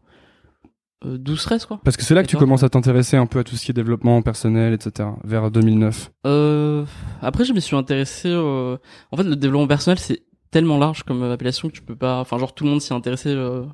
euh, 1.06 1.18
12-13 1.18 1.68
quoi. 1.68 1.80
Parce 1.84 1.98
que 1.98 2.04
c'est 2.04 2.16
là 2.16 2.24
que 2.24 2.28
tu 2.28 2.38
commences 2.38 2.64
à 2.64 2.70
t'intéresser 2.70 3.18
un 3.18 3.26
peu 3.26 3.40
à 3.40 3.44
tout 3.44 3.56
ce 3.56 3.66
qui 3.66 3.72
est 3.72 3.74
développement 3.74 4.22
personnel, 4.22 4.74
etc. 4.74 5.10
Vers 5.24 5.52
2009. 5.52 6.12
Euh, 6.26 6.86
après, 7.22 7.46
je 7.46 7.54
m'y 7.54 7.62
suis 7.62 7.76
intéressé. 7.76 8.34
En 8.36 9.18
fait, 9.18 9.24
le 9.24 9.36
développement 9.36 9.68
personnel, 9.68 10.00
c'est 10.00 10.24
tellement 10.56 10.78
large 10.78 11.04
comme 11.04 11.22
euh, 11.22 11.34
appellation 11.34 11.68
que 11.68 11.74
tu 11.74 11.82
peux 11.82 11.98
pas. 11.98 12.22
Enfin, 12.22 12.38
genre 12.38 12.56
tout 12.56 12.64
le 12.64 12.70
monde 12.70 12.82
s'y 12.82 12.94
intéressait. 12.94 13.28
Euh, 13.30 13.66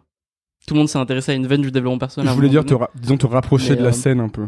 tout 0.66 0.74
le 0.74 0.80
monde 0.80 0.90
s'est 0.90 0.98
intéressé 0.98 1.32
à 1.32 1.36
une 1.36 1.46
veine 1.46 1.62
du 1.62 1.70
développement 1.70 2.00
personnel. 2.00 2.32
Je 2.32 2.36
voulais 2.36 2.50
dire, 2.50 2.64
disons 2.96 3.18
te 3.18 3.28
rapprocher 3.28 3.76
de 3.76 3.84
la 3.84 3.90
euh, 3.90 3.92
scène 3.92 4.20
un 4.20 4.30
peu. 4.30 4.48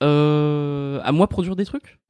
à 0.00 1.12
moi 1.12 1.28
produire 1.28 1.54
des 1.54 1.64
trucs? 1.64 2.00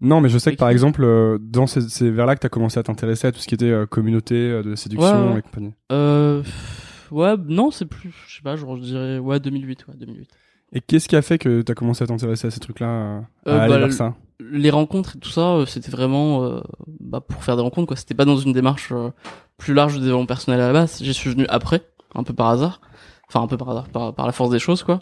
Non, 0.00 0.20
mais 0.20 0.28
je 0.28 0.38
sais 0.38 0.50
que 0.50 0.56
par 0.56 0.70
exemple, 0.70 1.38
dans 1.40 1.68
ces, 1.68 2.10
vers-là 2.10 2.34
que 2.34 2.40
tu 2.40 2.46
as 2.46 2.50
commencé 2.50 2.80
à 2.80 2.82
t'intéresser 2.82 3.28
à 3.28 3.32
tout 3.32 3.38
ce 3.38 3.46
qui 3.46 3.54
était 3.54 3.72
communauté, 3.88 4.62
de 4.64 4.74
séduction 4.74 5.34
ouais, 5.34 5.38
et 5.38 5.42
compagnie. 5.42 5.72
Ouais, 7.12 7.34
non, 7.46 7.70
c'est 7.70 7.84
plus. 7.86 8.12
Je 8.26 8.36
sais 8.36 8.42
pas, 8.42 8.56
genre 8.56 8.76
je 8.76 8.82
dirais 8.82 9.18
ouais 9.18 9.38
2008, 9.40 9.86
ouais 9.88 9.94
2008. 9.96 10.28
Et 10.74 10.80
qu'est-ce 10.80 11.06
qui 11.08 11.16
a 11.16 11.22
fait 11.22 11.36
que 11.38 11.60
tu 11.62 11.70
as 11.70 11.74
commencé 11.74 12.02
à 12.02 12.06
t'intéresser 12.06 12.46
à 12.46 12.50
ces 12.50 12.58
trucs-là, 12.60 12.86
à 12.86 13.50
Euh, 13.50 13.58
aller 13.60 13.68
bah, 13.74 13.78
vers 13.78 13.92
ça 13.92 14.14
Les 14.40 14.70
rencontres 14.70 15.16
et 15.16 15.18
tout 15.18 15.28
ça, 15.28 15.50
euh, 15.56 15.66
c'était 15.66 15.90
vraiment 15.90 16.44
euh, 16.44 16.60
bah, 17.00 17.20
pour 17.20 17.44
faire 17.44 17.56
des 17.56 17.62
rencontres 17.62 17.88
quoi. 17.88 17.96
C'était 17.96 18.14
pas 18.14 18.24
dans 18.24 18.38
une 18.38 18.54
démarche 18.54 18.88
euh, 18.92 19.10
plus 19.58 19.74
large 19.74 19.96
de 19.96 20.00
développement 20.00 20.24
personnel 20.26 20.60
à 20.62 20.68
la 20.68 20.72
base. 20.72 20.98
J'y 21.02 21.12
suis 21.12 21.28
venu 21.30 21.44
après, 21.50 21.82
un 22.14 22.22
peu 22.24 22.32
par 22.32 22.48
hasard. 22.48 22.80
Enfin 23.28 23.42
un 23.42 23.46
peu 23.48 23.56
par 23.58 23.68
hasard, 23.70 23.88
par, 23.88 24.14
par 24.14 24.24
la 24.26 24.32
force 24.32 24.50
des 24.50 24.58
choses 24.58 24.82
quoi. 24.82 25.00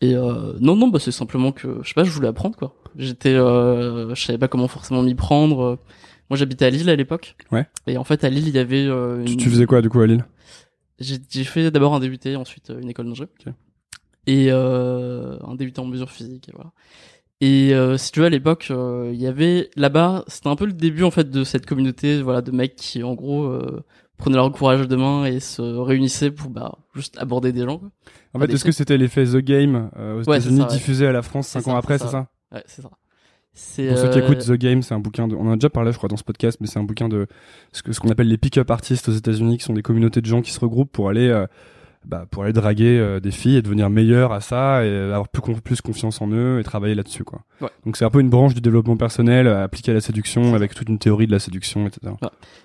Et 0.00 0.14
euh, 0.16 0.54
non 0.60 0.74
non 0.76 0.88
bah 0.88 0.98
c'est 0.98 1.12
simplement 1.12 1.52
que 1.52 1.78
je 1.82 1.88
sais 1.88 1.94
pas, 1.94 2.04
je 2.04 2.10
voulais 2.10 2.28
apprendre 2.28 2.56
quoi. 2.56 2.74
J'étais, 2.96 3.34
euh, 3.34 4.12
je 4.14 4.20
savais 4.24 4.38
pas 4.38 4.48
comment 4.48 4.66
forcément 4.68 5.02
m'y 5.02 5.14
prendre. 5.14 5.78
Moi 6.30 6.36
j'habitais 6.36 6.64
à 6.64 6.70
Lille 6.70 6.90
à 6.90 6.96
l'époque. 6.96 7.36
Ouais. 7.52 7.66
Et 7.86 7.96
en 7.96 8.02
fait 8.04 8.24
à 8.24 8.28
Lille 8.28 8.48
il 8.48 8.54
y 8.54 8.58
avait. 8.58 8.84
tu, 9.24 9.32
une- 9.32 9.38
tu 9.38 9.48
faisais 9.50 9.66
quoi 9.66 9.80
du 9.82 9.88
coup 9.88 10.00
à 10.00 10.06
Lille? 10.08 10.24
J'ai 10.98 11.44
fait 11.44 11.70
d'abord 11.70 11.94
un 11.94 12.00
DUT, 12.00 12.18
ensuite 12.36 12.70
euh, 12.70 12.80
une 12.80 12.88
école 12.88 13.06
d'ingé. 13.06 13.24
Ok. 13.24 13.52
Et 14.26 14.48
euh, 14.50 15.36
un 15.46 15.54
DUT 15.54 15.72
en 15.78 15.84
mesure 15.86 16.10
physique, 16.10 16.48
et 16.48 16.52
voilà. 16.54 16.72
Et 17.42 17.74
euh, 17.74 17.98
si 17.98 18.12
tu 18.12 18.20
veux, 18.20 18.26
à 18.26 18.30
l'époque, 18.30 18.68
euh, 18.70 19.10
il 19.12 19.20
y 19.20 19.26
avait 19.26 19.70
là-bas, 19.76 20.24
c'était 20.26 20.48
un 20.48 20.56
peu 20.56 20.64
le 20.64 20.72
début 20.72 21.02
en 21.04 21.10
fait 21.10 21.30
de 21.30 21.44
cette 21.44 21.66
communauté, 21.66 22.22
voilà, 22.22 22.40
de 22.40 22.50
mecs 22.50 22.76
qui 22.76 23.02
en 23.02 23.12
gros 23.14 23.44
euh, 23.44 23.84
prenaient 24.16 24.36
leur 24.36 24.50
courage 24.52 24.80
à 24.80 24.86
deux 24.86 24.96
mains 24.96 25.26
et 25.26 25.38
se 25.38 25.60
réunissaient 25.60 26.30
pour 26.30 26.48
bah 26.48 26.78
juste 26.94 27.18
aborder 27.18 27.52
des 27.52 27.64
gens. 27.64 27.78
Quoi. 27.78 27.90
En 28.32 28.40
fait, 28.40 28.50
est-ce 28.52 28.64
que 28.64 28.72
c'était 28.72 28.96
l'effet 28.96 29.24
The 29.26 29.36
Game 29.36 29.90
euh, 29.98 30.14
aux 30.22 30.28
Ouais, 30.28 30.38
États-Unis 30.38 30.62
ouais. 30.62 30.66
diffusé 30.68 31.06
à 31.06 31.12
la 31.12 31.20
France 31.22 31.48
C'est 31.48 31.60
5 31.60 31.64
ça, 31.66 31.70
ans 31.72 31.76
après, 31.76 31.98
c'est 31.98 32.04
c'est 32.04 32.10
ça. 32.10 32.28
ça? 32.50 32.56
Ouais, 32.56 32.62
c'est 32.66 32.80
ça. 32.82 32.90
Pour 33.56 33.98
ceux 33.98 34.10
qui 34.10 34.18
euh, 34.18 34.22
écoutent 34.22 34.44
The 34.44 34.52
Game, 34.52 34.82
c'est 34.82 34.94
un 34.94 34.98
bouquin 34.98 35.28
de. 35.28 35.34
On 35.34 35.48
en 35.48 35.52
a 35.52 35.56
déjà 35.56 35.70
parlé, 35.70 35.90
je 35.90 35.96
crois, 35.96 36.10
dans 36.10 36.18
ce 36.18 36.24
podcast, 36.24 36.58
mais 36.60 36.66
c'est 36.66 36.78
un 36.78 36.84
bouquin 36.84 37.08
de 37.08 37.26
ce 37.72 37.82
que 37.82 37.92
ce 37.92 38.00
qu'on 38.00 38.10
appelle 38.10 38.28
les 38.28 38.36
pick-up 38.36 38.70
artists 38.70 39.08
aux 39.08 39.12
États-Unis, 39.12 39.58
qui 39.58 39.64
sont 39.64 39.72
des 39.72 39.82
communautés 39.82 40.20
de 40.20 40.26
gens 40.26 40.42
qui 40.42 40.50
se 40.50 40.60
regroupent 40.60 40.92
pour 40.92 41.08
aller, 41.08 41.28
euh, 41.28 41.46
bah, 42.04 42.26
pour 42.30 42.44
aller 42.44 42.52
draguer 42.52 42.98
euh, 42.98 43.18
des 43.18 43.30
filles 43.30 43.56
et 43.56 43.62
devenir 43.62 43.88
meilleurs 43.88 44.32
à 44.32 44.40
ça 44.40 44.84
et 44.84 44.94
avoir 44.94 45.28
plus, 45.28 45.60
plus 45.60 45.80
confiance 45.80 46.20
en 46.20 46.28
eux 46.30 46.60
et 46.60 46.62
travailler 46.64 46.94
là-dessus, 46.94 47.24
quoi. 47.24 47.40
Ouais. 47.62 47.70
Donc 47.84 47.96
c'est 47.96 48.04
un 48.04 48.10
peu 48.10 48.20
une 48.20 48.28
branche 48.28 48.54
du 48.54 48.60
développement 48.60 48.96
personnel 48.96 49.46
euh, 49.46 49.64
appliquée 49.64 49.90
à 49.90 49.94
la 49.94 50.00
séduction, 50.00 50.54
avec 50.54 50.74
toute 50.74 50.88
une 50.88 50.98
théorie 50.98 51.26
de 51.26 51.32
la 51.32 51.38
séduction, 51.38 51.86
etc. 51.86 52.12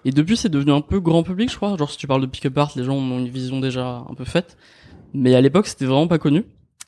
Et 0.05 0.11
depuis, 0.11 0.35
c'est 0.35 0.49
devenu 0.49 0.73
un 0.73 0.81
peu 0.81 0.99
grand 0.99 1.23
public, 1.23 1.49
je 1.49 1.55
crois. 1.55 1.77
Genre, 1.77 1.89
si 1.89 1.97
tu 1.97 2.05
parles 2.05 2.21
de 2.21 2.27
pick-up 2.27 2.57
art, 2.57 2.71
les 2.75 2.83
gens 2.83 2.95
ont 2.95 3.19
une 3.19 3.29
vision 3.29 3.59
déjà 3.59 4.03
un 4.09 4.13
peu 4.13 4.25
faite. 4.25 4.57
Mais 5.13 5.35
à 5.35 5.41
l'époque, 5.41 5.67
c'était 5.67 5.85
vraiment 5.85 6.07
pas 6.07 6.19
connu. 6.19 6.43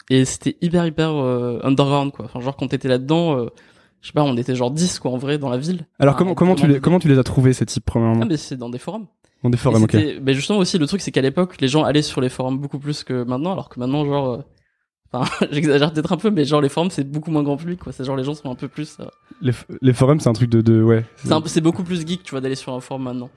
Et 0.09 0.25
c'était 0.25 0.57
hyper, 0.61 0.85
hyper 0.85 1.11
euh, 1.11 1.59
underground, 1.63 2.11
quoi. 2.11 2.25
Enfin, 2.25 2.39
genre, 2.41 2.55
quand 2.55 2.67
t'étais 2.67 2.87
là-dedans, 2.87 3.37
euh, 3.37 3.45
je 4.03 4.07
sais 4.09 4.13
pas, 4.13 4.21
on 4.23 4.35
était 4.37 4.53
genre 4.53 4.69
10, 4.69 4.99
quoi, 4.99 5.11
en 5.11 5.17
vrai, 5.17 5.37
dans 5.39 5.49
la 5.49 5.57
ville. 5.57 5.87
Alors 5.97 6.15
comment 6.17 6.35
comment 6.35 6.55
tu 6.55 6.67
les 6.67 6.79
comment 6.79 6.99
tu 6.99 7.07
les 7.07 7.17
as 7.17 7.23
trouvés 7.23 7.53
ces 7.53 7.65
types 7.65 7.85
premièrement 7.85 8.19
Ah, 8.21 8.25
mais 8.25 8.37
c'est 8.37 8.57
dans 8.57 8.69
des 8.69 8.77
forums. 8.77 9.07
Dans 9.43 9.49
des 9.49 9.57
forums, 9.57 9.83
ok. 9.83 9.95
Mais 10.21 10.33
justement, 10.33 10.59
aussi, 10.59 10.77
le 10.77 10.85
truc, 10.87 11.01
c'est 11.01 11.11
qu'à 11.11 11.21
l'époque, 11.21 11.59
les 11.61 11.67
gens 11.69 11.83
allaient 11.83 12.01
sur 12.01 12.21
les 12.21 12.29
forums 12.29 12.59
beaucoup 12.59 12.79
plus 12.79 13.03
que 13.03 13.23
maintenant, 13.23 13.53
alors 13.53 13.69
que 13.69 13.79
maintenant, 13.79 14.05
genre... 14.05 14.29
euh, 14.33 14.37
Enfin, 15.15 15.29
j'exagère 15.51 15.93
peut-être 15.93 16.11
un 16.11 16.17
peu, 16.17 16.31
mais 16.31 16.43
genre, 16.43 16.59
les 16.59 16.69
forums, 16.69 16.89
c'est 16.89 17.03
beaucoup 17.09 17.29
moins 17.31 17.43
grand 17.43 17.55
public, 17.55 17.79
quoi. 17.79 17.91
C'est 17.93 18.03
genre, 18.03 18.15
les 18.15 18.23
gens 18.23 18.33
sont 18.33 18.49
un 18.51 18.55
peu 18.55 18.67
plus... 18.67 18.97
euh, 18.99 19.51
Les, 19.81 19.93
forums, 19.93 20.19
c'est 20.19 20.29
un 20.29 20.33
truc 20.33 20.49
de, 20.49 20.61
de 20.61 20.81
ouais. 20.81 21.05
C'est 21.45 21.61
beaucoup 21.61 21.83
plus 21.83 22.05
geek, 22.05 22.23
tu 22.23 22.31
vois, 22.31 22.41
d'aller 22.41 22.55
sur 22.55 22.73
un 22.73 22.79
forum 22.79 23.03
maintenant. 23.03 23.29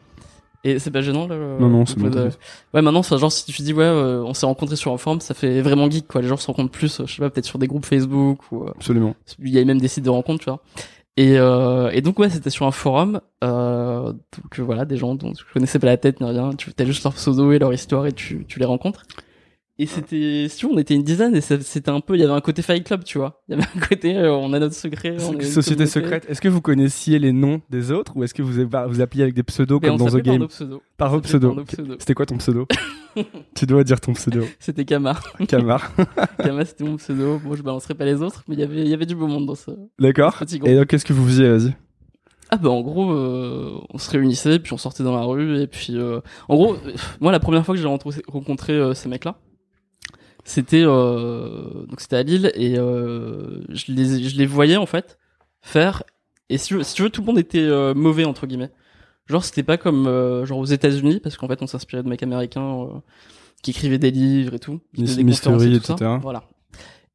Et 0.64 0.78
c'est 0.78 0.90
pas 0.90 1.00
gênant 1.00 1.28
là 1.28 1.36
le- 1.36 1.58
Non, 1.60 1.68
non, 1.68 1.86
c'est 1.86 1.98
bon, 1.98 2.08
de-. 2.08 2.30
Ouais, 2.74 2.82
maintenant, 2.82 3.02
ça, 3.02 3.16
genre, 3.16 3.30
si 3.30 3.44
tu 3.52 3.62
dis, 3.62 3.72
ouais, 3.72 3.84
euh, 3.84 4.22
on 4.24 4.34
s'est 4.34 4.46
rencontrés 4.46 4.76
sur 4.76 4.92
un 4.92 4.98
forum, 4.98 5.20
ça 5.20 5.34
fait 5.34 5.60
vraiment 5.60 5.88
geek, 5.90 6.08
quoi. 6.08 6.22
Les 6.22 6.28
gens 6.28 6.36
se 6.36 6.46
rencontrent 6.46 6.70
plus, 6.72 7.00
euh, 7.00 7.06
je 7.06 7.14
sais 7.14 7.20
pas, 7.22 7.30
peut-être 7.30 7.44
sur 7.46 7.58
des 7.58 7.66
groupes 7.68 7.86
Facebook 7.86 8.40
ou, 8.50 8.64
euh, 8.64 8.72
Absolument. 8.74 9.14
il 9.38 9.50
y 9.50 9.58
a 9.58 9.64
même 9.64 9.80
des 9.80 9.88
sites 9.88 10.04
de 10.04 10.10
rencontres, 10.10 10.40
tu 10.44 10.50
vois. 10.50 10.60
Et, 11.18 11.38
euh, 11.38 11.88
et 11.92 12.02
donc, 12.02 12.18
ouais, 12.18 12.28
c'était 12.28 12.50
sur 12.50 12.66
un 12.66 12.70
forum, 12.72 13.20
euh, 13.42 14.12
donc 14.12 14.58
euh, 14.58 14.62
voilà, 14.62 14.84
des 14.84 14.96
gens 14.98 15.14
dont 15.14 15.32
tu 15.32 15.44
connaissais 15.52 15.78
pas 15.78 15.86
la 15.86 15.96
tête 15.96 16.20
ni 16.20 16.26
rien, 16.28 16.50
tu 16.58 16.70
as 16.78 16.84
juste 16.84 17.04
leur 17.04 17.14
pseudo 17.14 17.52
et 17.52 17.58
leur 17.58 17.72
histoire 17.72 18.06
et 18.06 18.12
tu, 18.12 18.44
tu 18.46 18.58
les 18.58 18.66
rencontres. 18.66 19.04
Et 19.78 19.84
c'était, 19.84 20.46
si 20.48 20.64
on 20.64 20.78
était 20.78 20.94
une 20.94 21.02
dizaine 21.02 21.36
et 21.36 21.42
c'était 21.42 21.90
un 21.90 22.00
peu, 22.00 22.14
il 22.14 22.20
y 22.20 22.24
avait 22.24 22.32
un 22.32 22.40
côté 22.40 22.62
Fight 22.62 22.82
Club, 22.82 23.04
tu 23.04 23.18
vois. 23.18 23.42
Il 23.46 23.52
y 23.52 23.58
avait 23.58 23.68
un 23.76 23.80
côté, 23.80 24.16
euh, 24.16 24.34
on 24.34 24.54
a 24.54 24.58
notre 24.58 24.74
secret. 24.74 25.16
on 25.20 25.38
Société 25.42 25.84
secrète. 25.84 26.24
Est-ce 26.30 26.40
que 26.40 26.48
vous 26.48 26.62
connaissiez 26.62 27.18
les 27.18 27.32
noms 27.32 27.60
des 27.68 27.90
autres 27.90 28.16
ou 28.16 28.24
est-ce 28.24 28.32
que 28.32 28.40
vous 28.40 28.52
vous 28.52 29.00
appeliez 29.02 29.22
avec 29.22 29.34
des 29.34 29.42
pseudos 29.42 29.78
Mais 29.82 29.88
comme 29.88 29.98
dans 29.98 30.06
The 30.06 30.10
s'appelait 30.12 30.22
par 30.22 30.32
Game 30.32 30.40
nos 30.40 30.48
pseudos. 30.48 30.80
Par 30.96 31.20
pseudos. 31.20 31.54
nos 31.54 31.64
pseudos. 31.64 31.96
C'était 31.98 32.14
quoi 32.14 32.24
ton 32.24 32.38
pseudo 32.38 32.66
Tu 33.54 33.66
dois 33.66 33.84
dire 33.84 34.00
ton 34.00 34.14
pseudo. 34.14 34.44
C'était 34.58 34.86
Kamar. 34.86 35.22
Camar. 35.46 35.92
Kama, 36.42 36.64
c'était 36.64 36.84
mon 36.84 36.96
pseudo. 36.96 37.38
Bon, 37.44 37.54
je 37.54 37.62
balancerai 37.62 37.94
pas 37.94 38.06
les 38.06 38.22
autres, 38.22 38.44
mais 38.48 38.54
il 38.54 38.60
y 38.60 38.64
avait, 38.64 38.80
il 38.80 38.88
y 38.88 38.94
avait 38.94 39.06
du 39.06 39.14
beau 39.14 39.26
monde 39.26 39.44
dans 39.44 39.54
ce 39.54 39.70
D'accord. 39.98 40.42
Et 40.64 40.74
donc 40.74 40.86
qu'est-ce 40.86 41.04
que 41.04 41.12
vous 41.12 41.26
faisiez 41.26 41.50
Vas-y. 41.50 41.74
Ah 42.48 42.56
bah 42.58 42.70
en 42.70 42.80
gros, 42.80 43.12
euh, 43.12 43.80
on 43.90 43.98
se 43.98 44.08
réunissait, 44.10 44.60
puis 44.60 44.72
on 44.72 44.76
sortait 44.76 45.02
dans 45.02 45.16
la 45.16 45.24
rue, 45.24 45.60
et 45.60 45.66
puis 45.66 45.96
euh, 45.96 46.20
en 46.48 46.54
gros, 46.54 46.74
euh, 46.74 46.94
moi 47.20 47.32
la 47.32 47.40
première 47.40 47.64
fois 47.64 47.74
que 47.74 47.80
j'ai 47.80 47.88
rencontré, 47.88 48.22
rencontré 48.28 48.72
euh, 48.72 48.94
ces 48.94 49.08
mecs-là, 49.08 49.36
c'était 50.46 50.84
euh, 50.84 51.86
donc 51.86 52.00
c'était 52.00 52.16
à 52.16 52.22
Lille 52.22 52.50
et 52.54 52.78
euh, 52.78 53.60
je 53.68 53.92
les 53.92 54.28
je 54.28 54.36
les 54.38 54.46
voyais 54.46 54.76
en 54.76 54.86
fait 54.86 55.18
faire. 55.60 56.02
Et 56.48 56.56
si 56.58 56.68
tu 56.68 56.74
veux, 56.76 56.82
si 56.82 56.94
tu 56.94 57.02
veux 57.02 57.10
tout 57.10 57.20
le 57.20 57.26
monde 57.26 57.38
était 57.38 57.58
euh, 57.58 57.92
mauvais 57.94 58.24
entre 58.24 58.46
guillemets. 58.46 58.70
Genre 59.26 59.44
c'était 59.44 59.64
pas 59.64 59.76
comme 59.76 60.06
euh, 60.06 60.46
genre 60.46 60.58
aux 60.58 60.64
États-Unis 60.66 61.20
parce 61.20 61.36
qu'en 61.36 61.48
fait 61.48 61.60
on 61.62 61.66
s'inspirait 61.66 62.02
de 62.04 62.08
mecs 62.08 62.22
américains 62.22 62.82
euh, 62.82 62.86
qui 63.62 63.72
écrivaient 63.72 63.98
des 63.98 64.12
livres 64.12 64.54
et 64.54 64.58
tout, 64.60 64.80
qui 64.94 65.02
des 65.02 65.08
conférences 65.08 65.18
et 65.18 65.24
Mystery, 65.24 65.80
tout 65.80 65.84
ça. 65.86 65.94
etc.. 65.94 66.10
Voilà. 66.22 66.44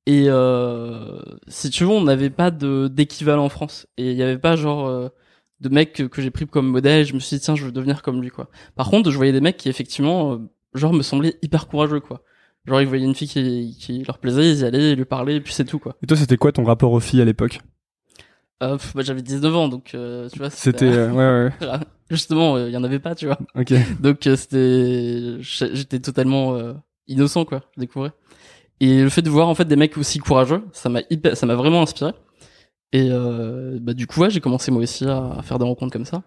Et 0.08 0.26
euh, 0.28 1.22
si 1.48 1.70
tu 1.70 1.84
veux, 1.86 1.92
on 1.92 2.04
n'avait 2.04 2.30
pas 2.32 2.52
de 2.52 2.90
d'équivalent 2.90 3.46
en 3.46 3.50
France. 3.50 3.88
Et 3.98 4.12
il 4.12 4.18
y 4.18 4.24
avait 4.24 4.40
pas 4.40 4.56
genre 4.58 4.88
euh, 4.88 5.10
de 5.62 5.70
mecs 5.70 5.94
que, 5.94 6.04
que 6.04 6.22
j'ai 6.22 6.32
pris 6.32 6.48
comme 6.48 6.68
modèle. 6.68 7.06
Je 7.06 7.14
me 7.14 7.20
suis 7.20 7.38
dit 7.38 7.42
tiens, 7.44 7.56
je 7.56 7.64
veux 7.66 7.72
devenir 7.72 8.02
comme 8.02 8.22
lui 8.22 8.30
quoi. 8.30 8.50
Par 8.76 8.90
contre, 8.90 9.10
je 9.12 9.16
voyais 9.16 9.32
des 9.32 9.42
mecs 9.42 9.58
qui 9.58 9.70
effectivement, 9.70 10.34
euh, 10.34 10.38
genre 10.74 10.92
me 10.92 11.04
semblaient 11.04 11.38
hyper 11.42 11.68
courageux 11.68 12.00
quoi. 12.02 12.24
Genre 12.66 12.82
ils 12.82 12.88
voyaient 12.88 13.06
une 13.06 13.16
fille 13.16 13.28
qui, 13.28 13.76
qui 13.80 14.04
leur 14.04 14.20
plaisait, 14.20 14.52
ils 14.52 14.60
y 14.60 14.66
allaient, 14.66 14.92
ils 14.92 14.98
lui 14.98 15.06
parlaient, 15.06 15.38
et 15.38 15.42
puis 15.42 15.54
c'est 15.54 15.66
tout 15.66 15.80
quoi. 15.80 15.96
Et 16.04 16.08
toi, 16.08 16.16
c'était 16.18 16.38
quoi 16.38 16.52
ton 16.52 16.64
rapport 16.64 16.92
aux 16.92 17.00
filles 17.00 17.22
à 17.22 17.26
l'époque 17.26 17.60
Euh, 18.62 18.78
pff, 18.78 18.94
bah, 18.96 19.02
j'avais 19.04 19.24
19 19.24 19.56
ans 19.56 19.68
donc 19.68 19.92
euh, 19.96 20.30
tu 20.30 20.38
vois. 20.40 20.50
C'était 20.52 20.86
euh, 20.86 21.12
ouais 21.12 21.50
ouais. 21.68 21.78
Justement, 22.12 22.56
euh, 22.58 22.68
il 22.70 22.74
y 22.74 22.78
en 22.78 22.84
avait 22.84 23.00
pas, 23.00 23.16
tu 23.16 23.26
vois. 23.26 23.40
Ok. 23.56 23.74
Donc 24.02 24.18
c'était, 24.36 25.38
j'étais 25.42 26.00
totalement 26.00 26.58
innocent 27.08 27.46
quoi, 27.46 27.62
je 27.76 27.80
découvrais. 27.82 28.12
Et 28.82 29.02
le 29.02 29.10
fait 29.10 29.22
de 29.22 29.30
voir 29.30 29.48
en 29.48 29.56
fait 29.56 29.66
des 29.66 29.76
mecs 29.78 29.98
aussi 29.98 30.20
courageux, 30.20 30.64
ça 30.74 30.90
m'a 30.90 31.02
hyper, 31.10 31.38
ça 31.38 31.46
m'a 31.46 31.56
vraiment 31.56 31.82
inspiré. 31.82 32.12
Et 32.94 33.10
bah 33.80 33.94
du 33.94 34.06
coup 34.08 34.20
ouais, 34.20 34.30
j'ai 34.30 34.42
commencé 34.42 34.70
moi 34.72 34.84
aussi 34.84 35.06
à, 35.06 35.36
à 35.38 35.42
faire 35.42 35.58
des 35.58 35.66
rencontres 35.66 35.94
comme 35.94 36.06
ça. 36.06 36.22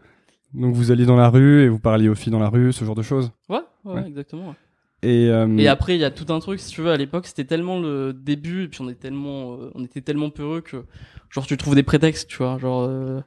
Donc 0.54 0.74
vous 0.74 0.90
alliez 0.90 1.04
dans 1.04 1.16
la 1.16 1.28
rue 1.28 1.62
et 1.64 1.68
vous 1.68 1.78
parliez 1.80 2.08
aux 2.08 2.14
filles 2.14 2.32
dans 2.32 2.38
la 2.38 2.48
rue, 2.48 2.72
ce 2.72 2.84
genre 2.84 2.94
de 2.94 3.02
choses. 3.02 3.30
Ouais, 3.50 3.58
ouais, 3.84 3.94
Ouais. 3.94 4.08
exactement. 4.08 4.48
ouais. 4.48 4.54
Et, 5.02 5.28
euh, 5.28 5.46
Et 5.58 5.68
après 5.68 5.96
il 5.96 6.00
y 6.00 6.04
a 6.04 6.10
tout 6.10 6.32
un 6.32 6.40
truc 6.40 6.60
si 6.60 6.70
tu 6.70 6.80
veux 6.80 6.90
à 6.90 6.96
l'époque 6.96 7.26
c'était 7.26 7.44
tellement 7.44 7.78
le 7.78 8.14
début 8.14 8.64
et 8.64 8.68
puis 8.68 8.80
on 8.80 8.88
est 8.88 8.98
tellement, 8.98 9.54
euh, 9.54 9.70
on 9.74 9.84
était 9.84 10.00
tellement 10.00 10.30
peureux 10.30 10.62
que 10.62 10.84
genre 11.30 11.46
tu 11.46 11.56
trouves 11.56 11.74
des 11.74 11.82
prétextes, 11.82 12.28
tu 12.28 12.38
vois, 12.38 12.56
genre 12.58 12.86
euh, 12.88 13.20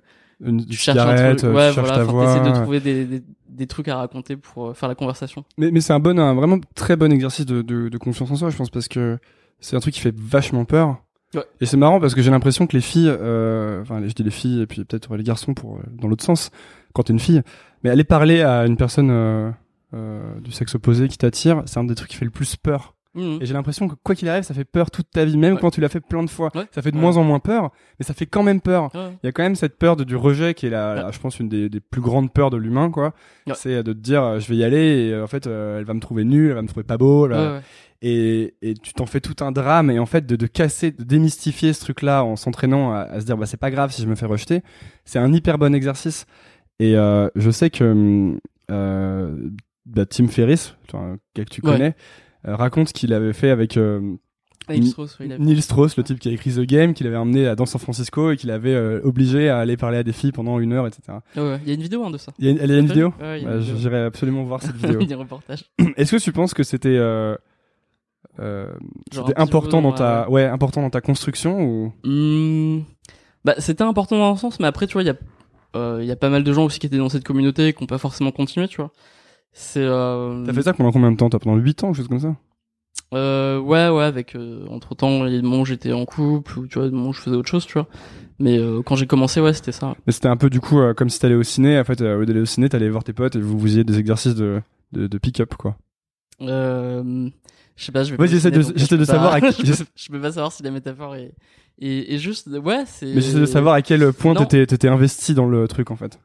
une 0.43 0.65
tu 0.65 0.75
cherches 0.77 0.97
un 0.97 1.35
truc, 1.35 1.43
euh, 1.43 1.53
ouais 1.53 1.73
tu 1.73 1.79
voilà, 1.79 2.05
t'essaies 2.05 2.49
de 2.49 2.55
trouver 2.55 2.79
des, 2.79 3.05
des, 3.05 3.23
des 3.49 3.67
trucs 3.67 3.87
à 3.89 3.97
raconter 3.97 4.37
pour 4.37 4.69
euh, 4.69 4.73
faire 4.73 4.89
la 4.89 4.95
conversation. 4.95 5.43
Mais, 5.57 5.69
mais 5.71 5.81
c'est 5.81 5.93
un 5.93 5.99
bon, 5.99 6.17
un 6.19 6.33
vraiment 6.33 6.59
très 6.73 6.95
bon 6.95 7.11
exercice 7.11 7.45
de, 7.45 7.61
de, 7.61 7.89
de 7.89 7.97
confiance 7.97 8.31
en 8.31 8.35
soi, 8.35 8.49
je 8.49 8.57
pense, 8.57 8.69
parce 8.69 8.87
que 8.87 9.17
c'est 9.59 9.75
un 9.75 9.79
truc 9.79 9.93
qui 9.93 9.99
fait 9.99 10.15
vachement 10.15 10.65
peur. 10.65 10.97
Ouais. 11.35 11.43
Et 11.59 11.65
c'est 11.65 11.77
marrant 11.77 11.99
parce 11.99 12.15
que 12.15 12.21
j'ai 12.21 12.31
l'impression 12.31 12.67
que 12.67 12.75
les 12.75 12.81
filles, 12.81 13.09
euh, 13.09 13.81
enfin, 13.81 14.01
je 14.05 14.13
dis 14.13 14.23
les 14.23 14.31
filles 14.31 14.61
et 14.61 14.67
puis 14.67 14.85
peut-être 14.85 15.15
les 15.15 15.23
garçons 15.23 15.53
pour 15.53 15.79
dans 15.91 16.07
l'autre 16.07 16.23
sens, 16.23 16.51
quand 16.93 17.03
t'es 17.03 17.13
une 17.13 17.19
fille, 17.19 17.41
mais 17.83 17.89
aller 17.89 18.03
parler 18.03 18.41
à 18.41 18.65
une 18.65 18.77
personne 18.77 19.53
du 19.93 20.51
sexe 20.51 20.75
opposé 20.75 21.07
qui 21.07 21.17
t'attire, 21.17 21.63
c'est 21.65 21.79
un 21.79 21.83
des 21.83 21.95
trucs 21.95 22.09
qui 22.09 22.17
fait 22.17 22.25
le 22.25 22.31
plus 22.31 22.55
peur. 22.55 22.93
Mhm. 23.15 23.39
Et 23.41 23.45
j'ai 23.47 23.53
l'impression 23.55 23.87
que 23.87 23.95
quoi 24.03 24.13
qu'il 24.13 24.29
arrive, 24.29 24.43
ça 24.43 24.53
fait 24.53 24.63
peur 24.65 24.91
toute 24.91 25.09
ta 25.09 25.25
vie, 25.25 25.37
même 25.37 25.55
Ouais. 25.55 25.59
quand 25.59 25.71
tu 25.71 25.81
l'as 25.81 25.89
fait 25.89 26.01
plein 26.01 26.21
de 26.23 26.29
fois. 26.29 26.51
Ouais. 26.53 26.65
Ça 26.69 26.83
fait 26.83 26.91
de 26.91 26.97
Ouais. 26.97 27.01
moins 27.01 27.17
en 27.17 27.23
moins 27.23 27.39
peur, 27.39 27.71
mais 27.99 28.05
ça 28.05 28.13
fait 28.13 28.27
quand 28.27 28.43
même 28.43 28.61
peur. 28.61 28.91
Il 28.93 29.25
y 29.25 29.27
a 29.27 29.31
quand 29.31 29.41
même 29.41 29.55
cette 29.55 29.79
peur 29.79 29.95
de, 29.95 30.03
du 30.03 30.15
rejet 30.15 30.53
qui 30.53 30.67
est 30.67 30.69
la, 30.69 31.09
je 31.09 31.17
pense, 31.17 31.39
une 31.39 31.49
des, 31.49 31.67
des 31.67 31.79
plus 31.79 32.01
grandes 32.01 32.31
peurs 32.31 32.51
de 32.51 32.57
l'humain, 32.57 32.91
quoi. 32.91 33.13
C'est 33.55 33.75
euh, 33.75 33.81
de 33.83 33.91
te 33.93 33.97
dire, 33.97 34.21
euh, 34.23 34.39
je 34.39 34.47
vais 34.49 34.57
y 34.57 34.63
aller 34.63 35.07
et 35.07 35.13
euh, 35.13 35.23
en 35.23 35.27
fait, 35.27 35.47
euh, 35.47 35.79
elle 35.79 35.85
va 35.85 35.95
me 35.95 35.99
trouver 35.99 36.25
nul, 36.25 36.49
elle 36.49 36.55
va 36.55 36.61
me 36.61 36.67
trouver 36.67 36.83
pas 36.83 36.97
beau, 36.97 37.27
et, 38.03 38.53
et 38.61 38.75
tu 38.75 38.93
t'en 38.93 39.07
fais 39.07 39.21
tout 39.21 39.43
un 39.43 39.51
drame 39.51 39.89
et 39.89 39.97
en 39.97 40.05
fait 40.05 40.27
de, 40.27 40.35
de 40.35 40.45
casser, 40.45 40.91
de 40.91 41.03
démystifier 41.03 41.73
ce 41.73 41.79
truc-là 41.81 42.23
en 42.23 42.35
s'entraînant 42.35 42.91
à, 42.93 42.99
à 42.99 43.19
se 43.19 43.25
dire, 43.25 43.35
bah 43.37 43.47
c'est 43.47 43.57
pas 43.57 43.71
grave 43.71 43.91
si 43.91 44.03
je 44.03 44.07
me 44.07 44.13
fais 44.13 44.27
rejeter, 44.27 44.61
c'est 45.05 45.17
un 45.17 45.33
hyper 45.33 45.57
bon 45.57 45.73
exercice. 45.73 46.27
Et 46.79 46.95
euh, 46.95 47.27
je 47.35 47.49
sais 47.49 47.71
que 47.71 47.83
hum, 47.85 48.39
euh, 48.69 49.35
bah, 49.87 50.05
Tim 50.05 50.27
Ferriss, 50.27 50.75
quel 51.33 51.45
que 51.45 51.49
tu 51.49 51.61
connais, 51.61 51.95
euh, 52.47 52.55
raconte 52.55 52.93
qu'il 52.93 53.13
avait 53.13 53.33
fait 53.33 53.49
avec 53.49 53.77
euh, 53.77 54.15
Neil 54.69 54.85
Strauss, 54.87 55.17
Neil 55.21 55.55
le 55.97 56.03
type 56.03 56.19
qui 56.19 56.27
a 56.27 56.31
écrit 56.33 56.51
The 56.51 56.59
Game, 56.61 56.93
qu'il 56.93 57.07
avait 57.07 57.15
emmené 57.15 57.47
à- 57.47 57.55
dans 57.55 57.65
San 57.65 57.79
Francisco 57.79 58.31
et 58.31 58.37
qu'il 58.37 58.51
avait 58.51 58.73
euh, 58.75 58.99
obligé 59.03 59.47
à 59.49 59.59
aller 59.59 59.77
parler 59.77 59.97
à 59.97 60.03
des 60.03 60.11
filles 60.11 60.33
pendant 60.33 60.59
une 60.59 60.73
heure, 60.73 60.85
etc. 60.87 61.19
Ouais. 61.37 61.59
Il 61.63 61.67
y 61.69 61.71
a 61.71 61.75
une 61.75 61.81
vidéo 61.81 62.03
hein, 62.03 62.11
de 62.11 62.17
ça. 62.17 62.33
Il 62.37 62.45
y 62.45 62.47
a, 62.49 62.51
une- 62.51 62.57
il 62.61 62.69
y 62.69 62.73
a 62.73 62.77
une 62.77 62.87
T'as 62.87 62.93
vidéo 62.93 63.13
Ouais, 63.19 63.43
Bah, 63.43 63.57
vidéo. 63.57 63.75
J'irai 63.77 63.99
absolument 64.03 64.43
voir 64.43 64.61
cette 64.61 64.75
vidéo. 64.75 65.01
des 65.03 65.15
reportages. 65.15 65.63
Est-ce 65.97 66.15
que 66.17 66.21
tu 66.21 66.31
penses 66.33 66.53
que 66.53 66.63
c'était 66.63 66.97
euh, 66.97 67.35
euh, 68.39 68.73
un 69.15 69.41
important 69.41 69.81
dans 69.81 69.93
ta 69.93 70.29
ouais 70.29 70.43
important 70.45 70.81
dans 70.81 70.89
ta 70.89 71.01
construction 71.01 71.61
ou? 71.61 71.93
Hmm, 72.03 72.81
Bah, 73.45 73.55
c'était 73.59 73.83
important 73.83 74.17
dans 74.17 74.31
un 74.33 74.35
sens, 74.35 74.59
mais 74.59 74.67
après, 74.67 74.85
tu 74.87 74.93
vois, 74.93 75.03
il 75.03 75.07
y 75.07 75.09
a, 75.09 75.99
il 76.01 76.05
y 76.05 76.11
a 76.11 76.15
pas 76.17 76.29
mal 76.29 76.43
de 76.43 76.51
gens 76.53 76.65
aussi 76.65 76.79
qui 76.79 76.87
étaient 76.87 76.97
dans 76.97 77.09
cette 77.09 77.23
communauté 77.23 77.67
et 77.69 77.73
qui 77.73 77.83
ont 77.83 77.87
pas 77.87 77.97
forcément 77.99 78.31
continué, 78.31 78.67
tu 78.67 78.77
vois. 78.77 78.91
C'est. 79.59 79.81
Euh... 79.83 80.45
t'as 80.45 80.53
fait 80.53 80.61
ça 80.61 80.73
pendant 80.73 80.91
combien 80.91 81.11
de 81.11 81.17
temps? 81.17 81.29
T'as 81.31 81.39
pendant 81.39 81.57
8 81.57 81.83
ans, 81.83 81.87
quelque 81.87 81.97
chose 81.97 82.07
comme 82.07 82.19
ça? 82.19 82.35
Euh, 83.13 83.57
ouais, 83.59 83.89
ouais, 83.89 84.03
avec 84.03 84.35
euh, 84.35 84.67
entre 84.69 84.93
temps, 84.93 85.09
moment 85.19 85.65
j'étais 85.65 85.93
en 85.93 86.05
couple 86.05 86.59
ou 86.59 86.67
tu 86.67 86.77
vois, 86.77 86.89
moment 86.91 87.11
je 87.11 87.21
faisais 87.21 87.35
autre 87.35 87.49
chose, 87.49 87.65
tu 87.65 87.73
vois. 87.73 87.87
Mais 88.37 88.59
euh, 88.59 88.83
quand 88.83 88.95
j'ai 88.95 89.07
commencé, 89.07 89.41
ouais, 89.41 89.53
c'était 89.53 89.71
ça. 89.71 89.95
Mais 90.05 90.13
c'était 90.13 90.27
un 90.27 90.37
peu 90.37 90.51
du 90.51 90.59
coup 90.59 90.79
comme 90.95 91.09
si 91.09 91.19
t'allais 91.19 91.33
au 91.33 91.41
ciné. 91.41 91.79
En 91.79 91.83
fait, 91.85 91.99
au 92.01 92.19
lieu 92.19 92.25
d'aller 92.27 92.41
au 92.41 92.45
ciné, 92.45 92.69
t'allais 92.69 92.89
voir 92.89 93.03
tes 93.03 93.13
potes 93.13 93.35
et 93.35 93.39
vous 93.41 93.59
faisiez 93.59 93.83
des 93.83 93.97
exercices 93.97 94.35
de 94.35 94.61
de, 94.91 95.07
de 95.07 95.17
pick-up 95.17 95.55
quoi. 95.55 95.75
Euh, 96.41 97.29
je 97.75 97.83
sais 97.85 97.91
pas, 97.91 98.03
je 98.03 98.13
vais. 98.13 98.21
Ouais, 98.21 98.27
j'essaie 98.27 98.51
de- 98.51 98.61
je 98.61 98.95
pas- 98.95 99.05
savoir 99.05 99.33
à 99.33 99.39
je, 99.51 99.55
peux, 99.55 99.85
je 99.95 100.09
peux 100.09 100.21
pas 100.21 100.31
savoir 100.33 100.51
si 100.51 100.61
la 100.61 100.69
métaphore 100.71 101.15
est 101.15 101.33
et, 101.79 102.13
et 102.13 102.17
juste, 102.19 102.47
ouais, 102.47 102.83
c'est. 102.85 103.07
Mais 103.07 103.21
j'essaie 103.21 103.39
de 103.39 103.45
savoir 103.47 103.73
à 103.73 103.81
quel 103.81 104.13
point 104.13 104.35
t'étais 104.35 104.65
t'étais 104.67 104.87
investi 104.87 105.33
dans 105.33 105.47
le 105.47 105.67
truc 105.67 105.89
en 105.91 105.95
fait. 105.95 106.19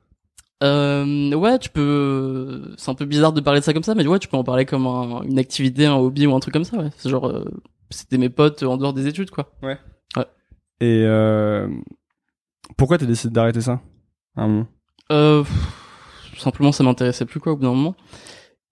Euh, 0.62 1.33
ouais, 1.35 1.59
tu 1.59 1.69
peux. 1.71 2.75
C'est 2.78 2.90
un 2.90 2.95
peu 2.95 3.04
bizarre 3.04 3.33
de 3.33 3.40
parler 3.40 3.61
de 3.61 3.64
ça 3.64 3.73
comme 3.73 3.83
ça, 3.83 3.95
mais 3.95 4.07
ouais, 4.07 4.19
tu 4.19 4.28
peux 4.28 4.37
en 4.37 4.45
parler 4.45 4.64
comme 4.64 4.87
un- 4.87 5.23
une 5.23 5.38
activité, 5.38 5.87
un 5.87 5.97
hobby 5.97 6.26
ou 6.26 6.35
un 6.35 6.40
truc 6.40 6.54
comme 6.54 6.64
ça. 6.64 6.76
Ouais, 6.78 6.90
c'est 6.97 7.09
genre, 7.09 7.26
euh, 7.28 7.45
c'était 7.90 8.19
mes 8.19 8.28
potes 8.28 8.62
en 8.62 8.76
dehors 8.76 8.92
des 8.92 9.07
études, 9.09 9.31
quoi. 9.31 9.50
Et 10.81 11.04
euh, 11.04 11.69
pourquoi 12.76 12.99
t'as 12.99 13.07
décidé 13.07 13.33
d'arrêter 13.33 13.61
ça 13.61 13.81
à 14.37 14.42
un 14.42 14.49
moment? 14.49 14.66
Euh, 15.12 15.42
pff, 15.42 16.38
simplement, 16.38 16.73
ça 16.73 16.83
m'intéressait 16.85 17.25
plus, 17.25 17.38
quoi, 17.40 17.52
au 17.52 17.57
bout 17.57 17.62
d'un 17.62 17.71
moment. 17.75 17.95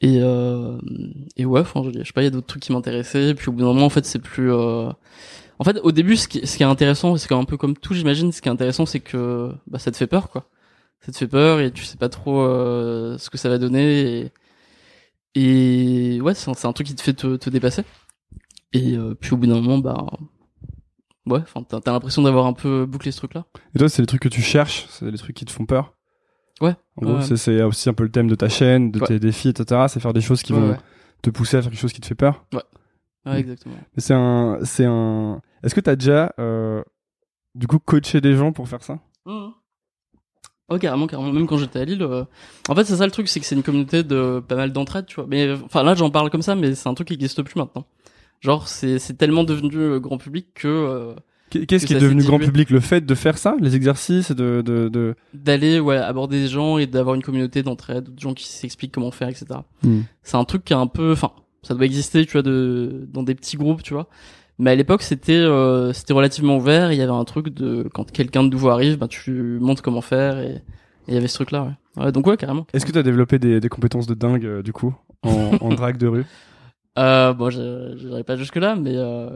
Et 0.00 0.18
euh, 0.22 0.78
et 1.36 1.44
ouais, 1.44 1.60
enfin, 1.60 1.82
je, 1.84 1.90
je 1.98 2.04
sais 2.04 2.12
pas, 2.12 2.22
il 2.22 2.24
y 2.24 2.28
a 2.28 2.30
d'autres 2.30 2.46
trucs 2.46 2.62
qui 2.62 2.72
m'intéressaient. 2.72 3.34
Puis 3.34 3.48
au 3.48 3.52
bout 3.52 3.60
d'un 3.60 3.66
moment, 3.66 3.86
en 3.86 3.90
fait, 3.90 4.04
c'est 4.06 4.18
plus. 4.18 4.52
euh, 4.52 4.90
En 5.58 5.64
fait, 5.64 5.78
au 5.82 5.92
début, 5.92 6.16
ce 6.16 6.26
qui, 6.26 6.46
ce 6.46 6.56
qui 6.56 6.62
est 6.62 6.66
intéressant, 6.66 7.16
c'est 7.16 7.32
un 7.32 7.44
peu 7.44 7.56
comme 7.56 7.76
tout, 7.76 7.94
j'imagine. 7.94 8.32
Ce 8.32 8.40
qui 8.42 8.48
est 8.48 8.52
intéressant, 8.52 8.86
c'est 8.86 9.00
que 9.00 9.52
bah, 9.66 9.78
ça 9.78 9.90
te 9.90 9.96
fait 9.96 10.06
peur, 10.06 10.30
quoi. 10.30 10.46
Ça 11.00 11.12
te 11.12 11.16
fait 11.16 11.28
peur 11.28 11.60
et 11.60 11.70
tu 11.72 11.84
sais 11.84 11.96
pas 11.96 12.08
trop 12.10 12.40
euh, 12.42 13.16
ce 13.18 13.30
que 13.30 13.38
ça 13.38 13.48
va 13.48 13.58
donner. 13.58 14.32
Et, 15.34 16.14
et 16.16 16.20
ouais, 16.20 16.34
c'est 16.34 16.50
un, 16.66 16.72
truc 16.72 16.86
qui 16.86 16.94
te 16.94 17.02
fait 17.02 17.14
te, 17.14 17.36
te 17.36 17.50
dépasser. 17.50 17.84
Et 18.72 18.96
euh, 18.96 19.14
puis 19.14 19.32
au 19.32 19.36
bout 19.36 19.46
d'un 19.46 19.60
moment, 19.60 19.78
bah 19.78 20.06
ouais, 21.26 21.40
enfin, 21.40 21.62
t'as 21.62 21.80
t'as 21.80 21.92
l'impression 21.92 22.22
d'avoir 22.22 22.46
un 22.46 22.52
peu 22.52 22.86
bouclé 22.86 23.10
ce 23.12 23.18
truc-là. 23.18 23.46
Et 23.74 23.78
toi, 23.78 23.88
c'est 23.88 24.02
les 24.02 24.06
trucs 24.06 24.22
que 24.22 24.28
tu 24.28 24.42
cherches, 24.42 24.86
c'est 24.90 25.10
les 25.10 25.18
trucs 25.18 25.36
qui 25.36 25.44
te 25.44 25.50
font 25.52 25.66
peur? 25.66 25.94
Ouais. 26.60 26.74
En 26.96 27.02
gros, 27.06 27.14
Ouais. 27.16 27.36
c'est- 27.36 27.62
aussi 27.62 27.88
un 27.88 27.94
peu 27.94 28.04
le 28.04 28.10
thème 28.10 28.28
de 28.28 28.34
ta 28.34 28.48
chaîne, 28.48 28.90
de 28.90 29.00
Ouais. 29.00 29.06
tes 29.06 29.18
défis, 29.18 29.48
etc. 29.48 29.86
C'est 29.88 30.00
faire 30.00 30.12
des 30.12 30.20
choses 30.20 30.42
qui 30.42 30.52
Ouais, 30.52 30.60
vont 30.60 30.70
ouais. 30.72 30.78
te 31.22 31.30
pousser 31.30 31.56
à 31.56 31.62
faire 31.62 31.70
quelque 31.70 31.80
chose 31.80 31.92
qui 31.94 32.00
te 32.02 32.06
fait 32.06 32.14
peur? 32.14 32.44
Ouais, 32.52 32.60
Mm. 33.24 33.36
exactement. 33.36 33.76
Mais 33.96 34.02
c'est 34.02 34.14
un, 34.14 34.58
c'est 34.64 34.84
un. 34.84 35.40
Est-ce 35.62 35.74
que 35.74 35.80
t'as 35.80 35.96
déjà, 35.96 36.32
euh, 36.38 36.82
du 37.54 37.66
coup, 37.66 37.78
coaché 37.78 38.20
des 38.20 38.34
gens 38.36 38.52
pour 38.52 38.68
faire 38.68 38.82
ça? 38.82 38.98
Oh 40.70 40.78
carrément, 40.78 41.06
carrément. 41.08 41.32
Même 41.32 41.46
quand 41.46 41.58
j'étais 41.58 41.80
à 41.80 41.84
Lille, 41.84 42.02
euh, 42.02 42.24
en 42.68 42.74
fait 42.74 42.84
c'est 42.84 42.96
ça 42.96 43.04
le 43.04 43.10
truc, 43.10 43.28
c'est 43.28 43.40
que 43.40 43.46
c'est 43.46 43.56
une 43.56 43.62
communauté 43.62 44.02
de 44.04 44.40
pas 44.46 44.54
mal 44.54 44.72
d'entraide, 44.72 45.06
tu 45.06 45.16
vois. 45.16 45.26
Mais 45.28 45.46
euh, 45.48 45.56
enfin 45.64 45.82
là 45.82 45.94
j'en 45.94 46.10
parle 46.10 46.30
comme 46.30 46.42
ça, 46.42 46.54
mais 46.54 46.74
c'est 46.74 46.88
un 46.88 46.94
truc 46.94 47.08
qui 47.08 47.14
existe 47.14 47.42
plus 47.42 47.56
maintenant. 47.56 47.86
Genre 48.40 48.68
c'est 48.68 48.98
c'est 48.98 49.14
tellement 49.14 49.44
devenu 49.44 49.76
euh, 49.76 49.98
grand 49.98 50.18
public 50.18 50.46
que 50.54 50.68
euh, 50.68 51.14
Qu'est-ce 51.50 51.82
que 51.82 51.88
qui 51.88 51.92
est 51.94 51.96
ça 51.96 52.02
devenu 52.02 52.22
grand 52.22 52.38
dilué. 52.38 52.46
public? 52.46 52.70
Le 52.70 52.78
fait 52.78 53.04
de 53.04 53.14
faire 53.16 53.36
ça, 53.36 53.56
les 53.60 53.74
exercices, 53.74 54.30
de, 54.30 54.62
de, 54.64 54.88
de... 54.88 55.16
d'aller 55.34 55.80
ouais 55.80 55.96
aborder 55.96 56.40
des 56.42 56.46
gens 56.48 56.78
et 56.78 56.86
d'avoir 56.86 57.16
une 57.16 57.22
communauté 57.22 57.64
d'entraide, 57.64 58.14
de 58.14 58.20
gens 58.20 58.34
qui 58.34 58.46
s'expliquent 58.46 58.92
comment 58.92 59.10
faire, 59.10 59.28
etc. 59.28 59.46
Hmm. 59.82 60.02
C'est 60.22 60.36
un 60.36 60.44
truc 60.44 60.64
qui 60.64 60.72
est 60.72 60.76
un 60.76 60.86
peu, 60.86 61.10
enfin, 61.10 61.32
ça 61.64 61.74
doit 61.74 61.84
exister, 61.86 62.24
tu 62.24 62.32
vois, 62.32 62.42
de 62.42 63.08
dans 63.12 63.24
des 63.24 63.34
petits 63.34 63.56
groupes, 63.56 63.82
tu 63.82 63.94
vois. 63.94 64.08
Mais 64.60 64.70
à 64.72 64.74
l'époque, 64.74 65.02
c'était 65.02 65.32
euh, 65.32 65.92
c'était 65.92 66.12
relativement 66.12 66.56
ouvert. 66.56 66.92
Il 66.92 66.98
y 66.98 67.02
avait 67.02 67.10
un 67.10 67.24
truc 67.24 67.48
de 67.48 67.88
quand 67.94 68.10
quelqu'un 68.10 68.44
de 68.44 68.48
nouveau 68.50 68.68
arrive, 68.68 68.98
ben 68.98 69.08
tu 69.08 69.58
montres 69.60 69.82
comment 69.82 70.02
faire 70.02 70.38
et 70.38 70.62
il 71.08 71.14
y 71.14 71.16
avait 71.16 71.28
ce 71.28 71.34
truc-là. 71.34 71.64
Ouais. 71.96 72.04
Ouais, 72.04 72.12
donc 72.12 72.26
ouais, 72.26 72.36
carrément. 72.36 72.66
Est-ce 72.72 72.86
que 72.86 72.92
tu 72.92 72.98
as 72.98 73.02
développé 73.02 73.38
des, 73.38 73.58
des 73.58 73.68
compétences 73.68 74.06
de 74.06 74.14
dingue, 74.14 74.44
euh, 74.44 74.62
du 74.62 74.72
coup, 74.72 74.94
en, 75.22 75.52
en 75.60 75.70
drague 75.70 75.96
de 75.96 76.06
rue? 76.06 76.26
Euh, 76.98 77.32
bon, 77.32 77.50
je 77.50 77.94
dirais 77.94 78.22
pas 78.22 78.36
jusque 78.36 78.56
là, 78.56 78.76
mais 78.76 78.92
euh, 78.94 79.30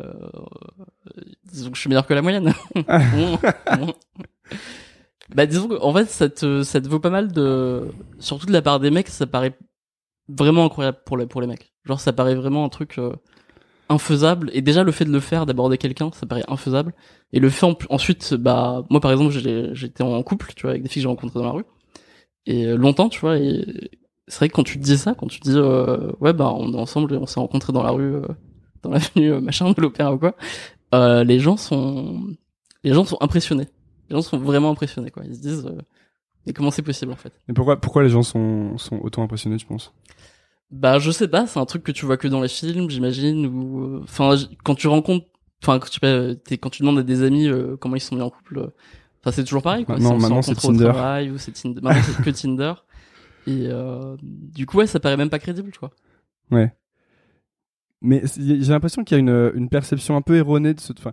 disons 1.51 1.71
que 1.71 1.77
je 1.77 1.81
suis 1.81 1.89
meilleur 1.89 2.07
que 2.07 2.15
la 2.15 2.23
moyenne. 2.23 2.53
bah 5.35 5.47
disons 5.47 5.69
que 5.69 5.81
en 5.81 5.93
fait 5.95 6.11
ça 6.11 6.29
te 6.29 6.63
ça 6.63 6.81
te 6.81 6.89
vaut 6.89 6.99
pas 7.01 7.11
mal 7.11 7.33
de 7.33 7.89
surtout 8.19 8.47
de 8.47 8.53
la 8.53 8.61
part 8.61 8.79
des 8.81 8.91
mecs, 8.91 9.09
ça 9.09 9.27
paraît 9.27 9.57
vraiment 10.29 10.67
incroyable 10.67 10.99
pour 11.07 11.17
les 11.17 11.27
pour 11.27 11.41
les 11.41 11.47
mecs. 11.47 11.73
Genre 11.85 11.99
ça 12.01 12.13
paraît 12.13 12.35
vraiment 12.35 12.65
un 12.65 12.69
truc 12.69 12.99
euh, 12.99 13.13
infaisable. 13.89 14.51
Et 14.55 14.63
déjà 14.63 14.83
le 14.85 14.93
fait 14.93 15.05
de 15.05 15.13
le 15.13 15.21
faire 15.21 15.47
d'aborder 15.47 15.79
quelqu'un, 15.79 16.11
ça 16.13 16.27
paraît 16.27 16.45
infaisable. 16.49 16.93
Et 17.33 17.41
le 17.41 17.51
fait 17.51 17.67
en- 17.67 17.77
ensuite 17.91 18.35
bah 18.35 18.85
moi 18.91 19.01
par 19.01 19.11
exemple, 19.13 19.33
j'étais 19.75 20.03
en 20.03 20.23
couple, 20.23 20.53
tu 20.57 20.63
vois, 20.63 20.71
avec 20.73 20.83
des 20.83 20.89
filles 20.89 21.01
que 21.01 21.05
j'ai 21.05 21.09
rencontrées 21.09 21.41
dans 21.41 21.47
la 21.47 21.53
rue. 21.53 21.65
Et 22.47 22.67
euh, 22.67 22.77
longtemps, 22.77 23.09
tu 23.09 23.21
vois 23.21 23.39
et 23.39 23.91
c'est 24.29 24.39
vrai 24.39 24.49
que 24.49 24.55
quand 24.55 24.65
tu 24.65 24.79
dis 24.79 24.97
ça, 24.97 25.15
quand 25.15 25.27
tu 25.27 25.41
dis 25.41 25.53
euh, 25.55 26.11
ouais 26.21 26.33
bah 26.33 26.53
on 26.57 26.73
est 26.73 26.79
ensemble 26.79 27.13
et 27.15 27.17
on 27.19 27.27
s'est 27.27 27.41
rencontrés 27.41 27.73
dans 27.73 27.83
la 27.83 27.91
rue, 27.91 28.15
euh, 28.17 28.23
dans 28.83 28.91
l'avenue 28.91 29.33
euh, 29.33 29.41
machin 29.41 29.71
de 29.71 29.81
l'opéra 29.81 30.15
ou 30.15 30.19
quoi, 30.19 30.35
euh, 30.95 31.25
les 31.25 31.39
gens 31.41 31.57
sont 31.57 32.23
les 32.85 32.93
gens 32.95 33.05
sont 33.05 33.19
impressionnés. 33.21 33.69
Les 34.11 34.17
gens 34.17 34.23
sont 34.23 34.39
vraiment 34.39 34.71
impressionnés 34.71 35.11
quoi. 35.11 35.25
Ils 35.27 35.35
se 35.35 35.41
disent 35.41 35.67
mais 36.47 36.53
comment 36.53 36.71
c'est 36.71 36.83
possible 36.83 37.13
en 37.13 37.17
fait? 37.17 37.33
Mais 37.49 37.55
pourquoi, 37.55 37.81
pourquoi 37.81 38.03
les 38.03 38.11
gens 38.11 38.23
sont, 38.23 38.77
sont 38.77 38.99
autant 39.03 39.23
impressionnés, 39.23 39.57
tu 39.57 39.67
penses? 39.67 39.93
Bah 40.77 40.99
je 40.99 41.11
sais 41.13 41.29
pas, 41.29 41.47
c'est 41.47 41.61
un 41.61 41.67
truc 41.67 41.85
que 41.85 41.93
tu 41.93 42.05
vois 42.05 42.17
que 42.17 42.27
dans 42.27 42.41
les 42.41 42.49
films, 42.49 42.91
j'imagine 42.91 43.47
ou 43.47 43.85
euh, 43.85 44.01
enfin 44.03 44.35
quand 44.65 44.75
tu 44.75 44.89
rencontres 44.89 45.27
enfin 45.63 45.79
quand 45.79 45.89
tu 45.89 46.01
t'es- 46.01 46.59
quand 46.59 46.71
tu 46.71 46.83
demandes 46.83 46.99
à 46.99 47.03
des 47.05 47.23
amis 47.23 47.47
euh, 47.47 47.77
comment 47.77 47.95
ils 47.97 48.01
sont 48.01 48.17
mis 48.17 48.23
en 48.23 48.31
couple 48.31 48.59
euh, 48.59 48.67
enfin 49.21 49.31
c'est 49.31 49.45
toujours 49.45 49.63
pareil 49.63 49.85
quoi. 49.85 49.97
Maintenant- 49.99 50.39
on 50.39 50.43
c'est 50.43 50.55
Tinder. 50.57 50.85
travail 50.93 51.31
ou 51.31 51.39
c'est 51.39 51.53
Tinder, 51.53 51.81
maintenant 51.81 52.03
c'est 52.03 52.23
que 52.23 52.31
Tinder. 52.31 52.73
Et 53.47 53.67
euh, 53.69 54.17
du 54.23 54.67
coup 54.67 54.79
ouais, 54.79 54.87
ça 54.87 54.99
paraît 55.01 55.17
même 55.17 55.31
pas 55.31 55.39
crédible, 55.39 55.71
tu 55.71 55.79
vois. 55.79 55.91
Ouais. 56.51 56.73
Mais 58.01 58.23
j'ai 58.39 58.73
l'impression 58.73 59.05
qu'il 59.05 59.15
y 59.17 59.19
a 59.19 59.21
une, 59.21 59.53
une 59.55 59.69
perception 59.69 60.17
un 60.17 60.23
peu 60.23 60.37
erronée 60.37 60.75
de 60.75 60.81
ce. 60.81 60.93
Enfin, 60.99 61.13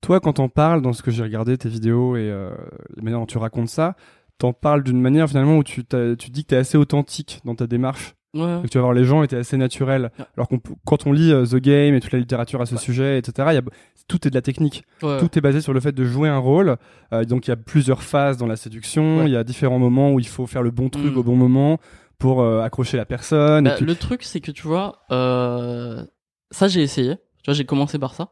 toi, 0.00 0.20
quand 0.20 0.34
t'en 0.34 0.48
parles 0.48 0.80
dans 0.82 0.92
ce 0.94 1.02
que 1.02 1.10
j'ai 1.10 1.22
regardé, 1.22 1.58
tes 1.58 1.68
vidéos 1.68 2.16
et 2.16 2.30
euh, 2.30 2.50
la 2.96 3.02
manière 3.02 3.18
dont 3.20 3.26
tu 3.26 3.36
racontes 3.38 3.68
ça, 3.68 3.96
t'en 4.38 4.52
parles 4.54 4.82
d'une 4.82 5.00
manière 5.00 5.28
finalement 5.28 5.58
où 5.58 5.64
tu, 5.64 5.84
tu 5.84 6.30
dis 6.30 6.42
que 6.44 6.48
t'es 6.48 6.56
assez 6.56 6.78
authentique 6.78 7.40
dans 7.44 7.54
ta 7.54 7.66
démarche. 7.66 8.14
Ouais. 8.32 8.62
Tu 8.70 8.78
vas 8.78 8.82
voir 8.82 8.92
les 8.94 9.04
gens 9.04 9.22
étaient 9.24 9.36
assez 9.38 9.56
naturels. 9.56 10.10
Ouais. 10.18 10.24
Alors 10.36 10.48
qu'on 10.48 10.60
quand 10.86 11.06
on 11.06 11.12
lit 11.12 11.32
euh, 11.32 11.44
The 11.44 11.56
Game 11.56 11.94
et 11.94 12.00
toute 12.00 12.12
la 12.12 12.18
littérature 12.20 12.60
à 12.60 12.66
ce 12.66 12.76
sujet, 12.76 13.18
etc., 13.18 13.48
y 13.52 13.56
a, 13.56 13.62
tout 14.06 14.26
est 14.26 14.30
de 14.30 14.34
la 14.36 14.42
technique. 14.42 14.84
Tout 15.00 15.36
est 15.36 15.40
basé 15.40 15.60
sur 15.60 15.72
le 15.72 15.80
fait 15.80 15.92
de 15.92 16.04
jouer 16.04 16.28
un 16.28 16.38
rôle. 16.38 16.76
Euh, 17.12 17.24
donc 17.24 17.46
il 17.46 17.50
y 17.50 17.52
a 17.52 17.56
plusieurs 17.56 18.02
phases 18.02 18.36
dans 18.36 18.46
la 18.46 18.56
séduction. 18.56 19.26
Il 19.26 19.32
y 19.32 19.36
a 19.36 19.42
différents 19.44 19.78
moments 19.80 20.12
où 20.12 20.20
il 20.20 20.28
faut 20.28 20.46
faire 20.46 20.62
le 20.62 20.70
bon 20.70 20.88
truc 20.90 21.14
Mm. 21.14 21.18
au 21.18 21.22
bon 21.24 21.36
moment 21.36 21.78
pour 22.18 22.40
euh, 22.42 22.60
accrocher 22.62 22.96
la 22.96 23.04
personne. 23.04 23.64
Bah, 23.64 23.72
et 23.72 23.76
puis... 23.76 23.86
Le 23.86 23.94
truc, 23.96 24.22
c'est 24.22 24.40
que 24.40 24.50
tu 24.52 24.66
vois, 24.66 25.00
ça 25.08 26.68
j'ai 26.68 26.82
essayé. 26.82 27.16
Tu 27.42 27.46
vois, 27.50 27.54
j'ai 27.54 27.64
commencé 27.64 27.98
par 27.98 28.14
ça. 28.14 28.30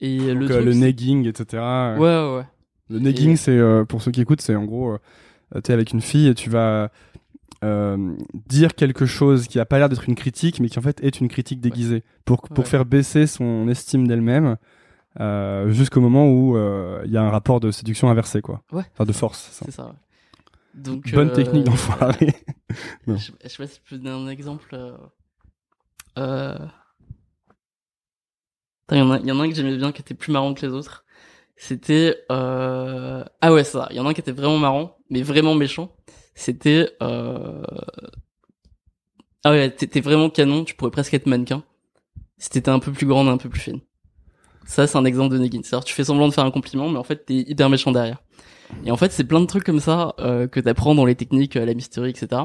Et 0.00 0.18
le 0.18 0.40
Donc, 0.40 0.50
truc, 0.50 0.64
le 0.64 0.72
negging, 0.74 1.26
etc. 1.26 1.62
Ouais, 1.62 1.98
ouais, 1.98 2.36
ouais. 2.38 2.44
Le 2.90 2.98
negging, 2.98 3.32
Et- 3.32 3.36
c'est 3.36 3.60
pour 3.88 4.02
ceux 4.02 4.10
qui 4.10 4.20
écoutent, 4.20 4.40
c'est 4.40 4.54
en 4.54 4.64
gros, 4.64 4.92
euh, 5.54 5.60
t'es 5.62 5.72
avec 5.72 5.92
une 5.92 6.00
fille 6.00 6.28
et 6.28 6.34
tu 6.34 6.50
vas 6.50 6.90
euh, 7.66 8.14
dire 8.48 8.74
quelque 8.74 9.04
chose 9.06 9.48
qui 9.48 9.58
a 9.60 9.66
pas 9.66 9.78
l'air 9.78 9.88
d'être 9.88 10.08
une 10.08 10.14
critique, 10.14 10.60
mais 10.60 10.68
qui 10.68 10.78
en 10.78 10.82
fait 10.82 11.02
est 11.02 11.20
une 11.20 11.28
critique 11.28 11.60
déguisée 11.60 12.04
pour 12.24 12.42
pour 12.42 12.60
Ouais. 12.64 12.70
faire 12.70 12.84
baisser 12.84 13.26
son 13.26 13.68
estime 13.68 14.06
d'elle-même. 14.06 14.56
euh, 15.18 15.70
jusqu'au 15.70 16.00
moment 16.02 16.28
où 16.28 16.56
euh, 16.56 17.00
il 17.06 17.10
y 17.10 17.16
a 17.16 17.22
un 17.22 17.30
rapport 17.30 17.58
de 17.60 17.70
séduction 17.70 18.10
inversé 18.10 18.42
quoi 18.42 18.62
Ouais. 18.72 18.82
enfin 18.92 19.04
de 19.04 19.12
force. 19.12 19.48
C'est 19.52 19.70
ça. 19.70 19.94
Donc, 20.74 21.10
bonne 21.12 21.32
technique 21.32 21.64
d'enfoiré. 21.64 22.34
Je, 23.06 23.14
je 23.42 23.48
sais 23.48 23.56
pas 23.56 23.66
si 23.66 23.80
je 23.82 23.88
peux 23.88 23.96
donner 24.02 24.10
un 24.10 24.28
exemple. 24.28 24.76
Il 28.92 28.98
y, 28.98 29.00
en 29.00 29.10
a- 29.10 29.18
il 29.18 29.26
y 29.26 29.32
en 29.32 29.40
a 29.40 29.42
un 29.44 29.48
que 29.48 29.54
j'aimais 29.54 29.76
bien 29.76 29.90
qui 29.92 30.00
était 30.02 30.14
plus 30.14 30.32
marrant 30.32 30.54
que 30.54 30.64
les 30.66 30.72
autres. 30.72 31.04
C'était 31.56 32.16
ah 32.28 33.24
ouais 33.52 33.64
ça. 33.64 33.88
Il 33.90 33.96
y 33.96 34.00
en 34.00 34.06
a 34.06 34.10
un 34.10 34.12
qui 34.14 34.20
était 34.20 34.32
vraiment 34.32 34.58
marrant, 34.58 34.98
mais 35.10 35.22
vraiment 35.22 35.54
méchant. 35.54 35.94
C'était 36.36 36.90
euh... 37.02 37.62
ah 39.42 39.50
ouais 39.50 39.70
t'étais 39.70 40.00
vraiment 40.00 40.30
canon. 40.30 40.64
Tu 40.64 40.74
pourrais 40.74 40.92
presque 40.92 41.14
être 41.14 41.26
mannequin. 41.26 41.64
Si 42.38 42.50
t'étais 42.50 42.68
un 42.68 42.78
peu 42.78 42.92
plus 42.92 43.06
grande, 43.06 43.26
un 43.28 43.38
peu 43.38 43.48
plus 43.48 43.60
fine. 43.60 43.80
Ça 44.66 44.86
c'est 44.86 44.98
un 44.98 45.04
exemple 45.04 45.34
de 45.34 45.38
negging. 45.40 45.64
C'est-à-dire 45.64 45.84
tu 45.84 45.94
fais 45.94 46.04
semblant 46.04 46.28
de 46.28 46.34
faire 46.34 46.44
un 46.44 46.50
compliment, 46.50 46.88
mais 46.90 46.98
en 46.98 47.04
fait 47.04 47.24
t'es 47.24 47.34
hyper 47.34 47.70
méchant 47.70 47.90
derrière. 47.90 48.22
Et 48.84 48.90
en 48.90 48.96
fait 48.96 49.12
c'est 49.12 49.24
plein 49.24 49.40
de 49.40 49.46
trucs 49.46 49.64
comme 49.64 49.80
ça 49.80 50.14
euh, 50.20 50.46
que 50.46 50.60
t'apprends 50.60 50.94
dans 50.94 51.06
les 51.06 51.14
techniques, 51.14 51.56
euh, 51.56 51.64
la 51.64 51.72
mysterie, 51.74 52.10
etc. 52.10 52.42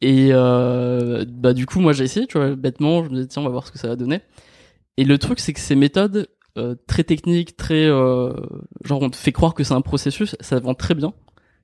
Et 0.00 0.28
euh, 0.30 1.24
bah 1.28 1.54
du 1.54 1.66
coup 1.66 1.80
moi 1.80 1.92
j'ai 1.92 2.04
essayé, 2.04 2.26
tu 2.28 2.38
vois, 2.38 2.54
bêtement, 2.54 3.04
je 3.04 3.10
me 3.10 3.14
disais 3.16 3.26
tiens 3.26 3.42
on 3.42 3.44
va 3.44 3.50
voir 3.50 3.66
ce 3.66 3.72
que 3.72 3.78
ça 3.78 3.88
va 3.88 3.96
donner. 3.96 4.20
Et 4.96 5.04
le 5.04 5.18
truc 5.18 5.40
c'est 5.40 5.52
que 5.52 5.60
ces 5.60 5.74
méthodes 5.74 6.28
euh, 6.58 6.76
très 6.86 7.02
techniques, 7.02 7.56
très 7.56 7.86
euh, 7.86 8.32
genre 8.84 9.02
on 9.02 9.10
te 9.10 9.16
fait 9.16 9.32
croire 9.32 9.54
que 9.54 9.64
c'est 9.64 9.74
un 9.74 9.80
processus, 9.80 10.36
ça 10.40 10.60
vend 10.60 10.74
très 10.74 10.94
bien. 10.94 11.14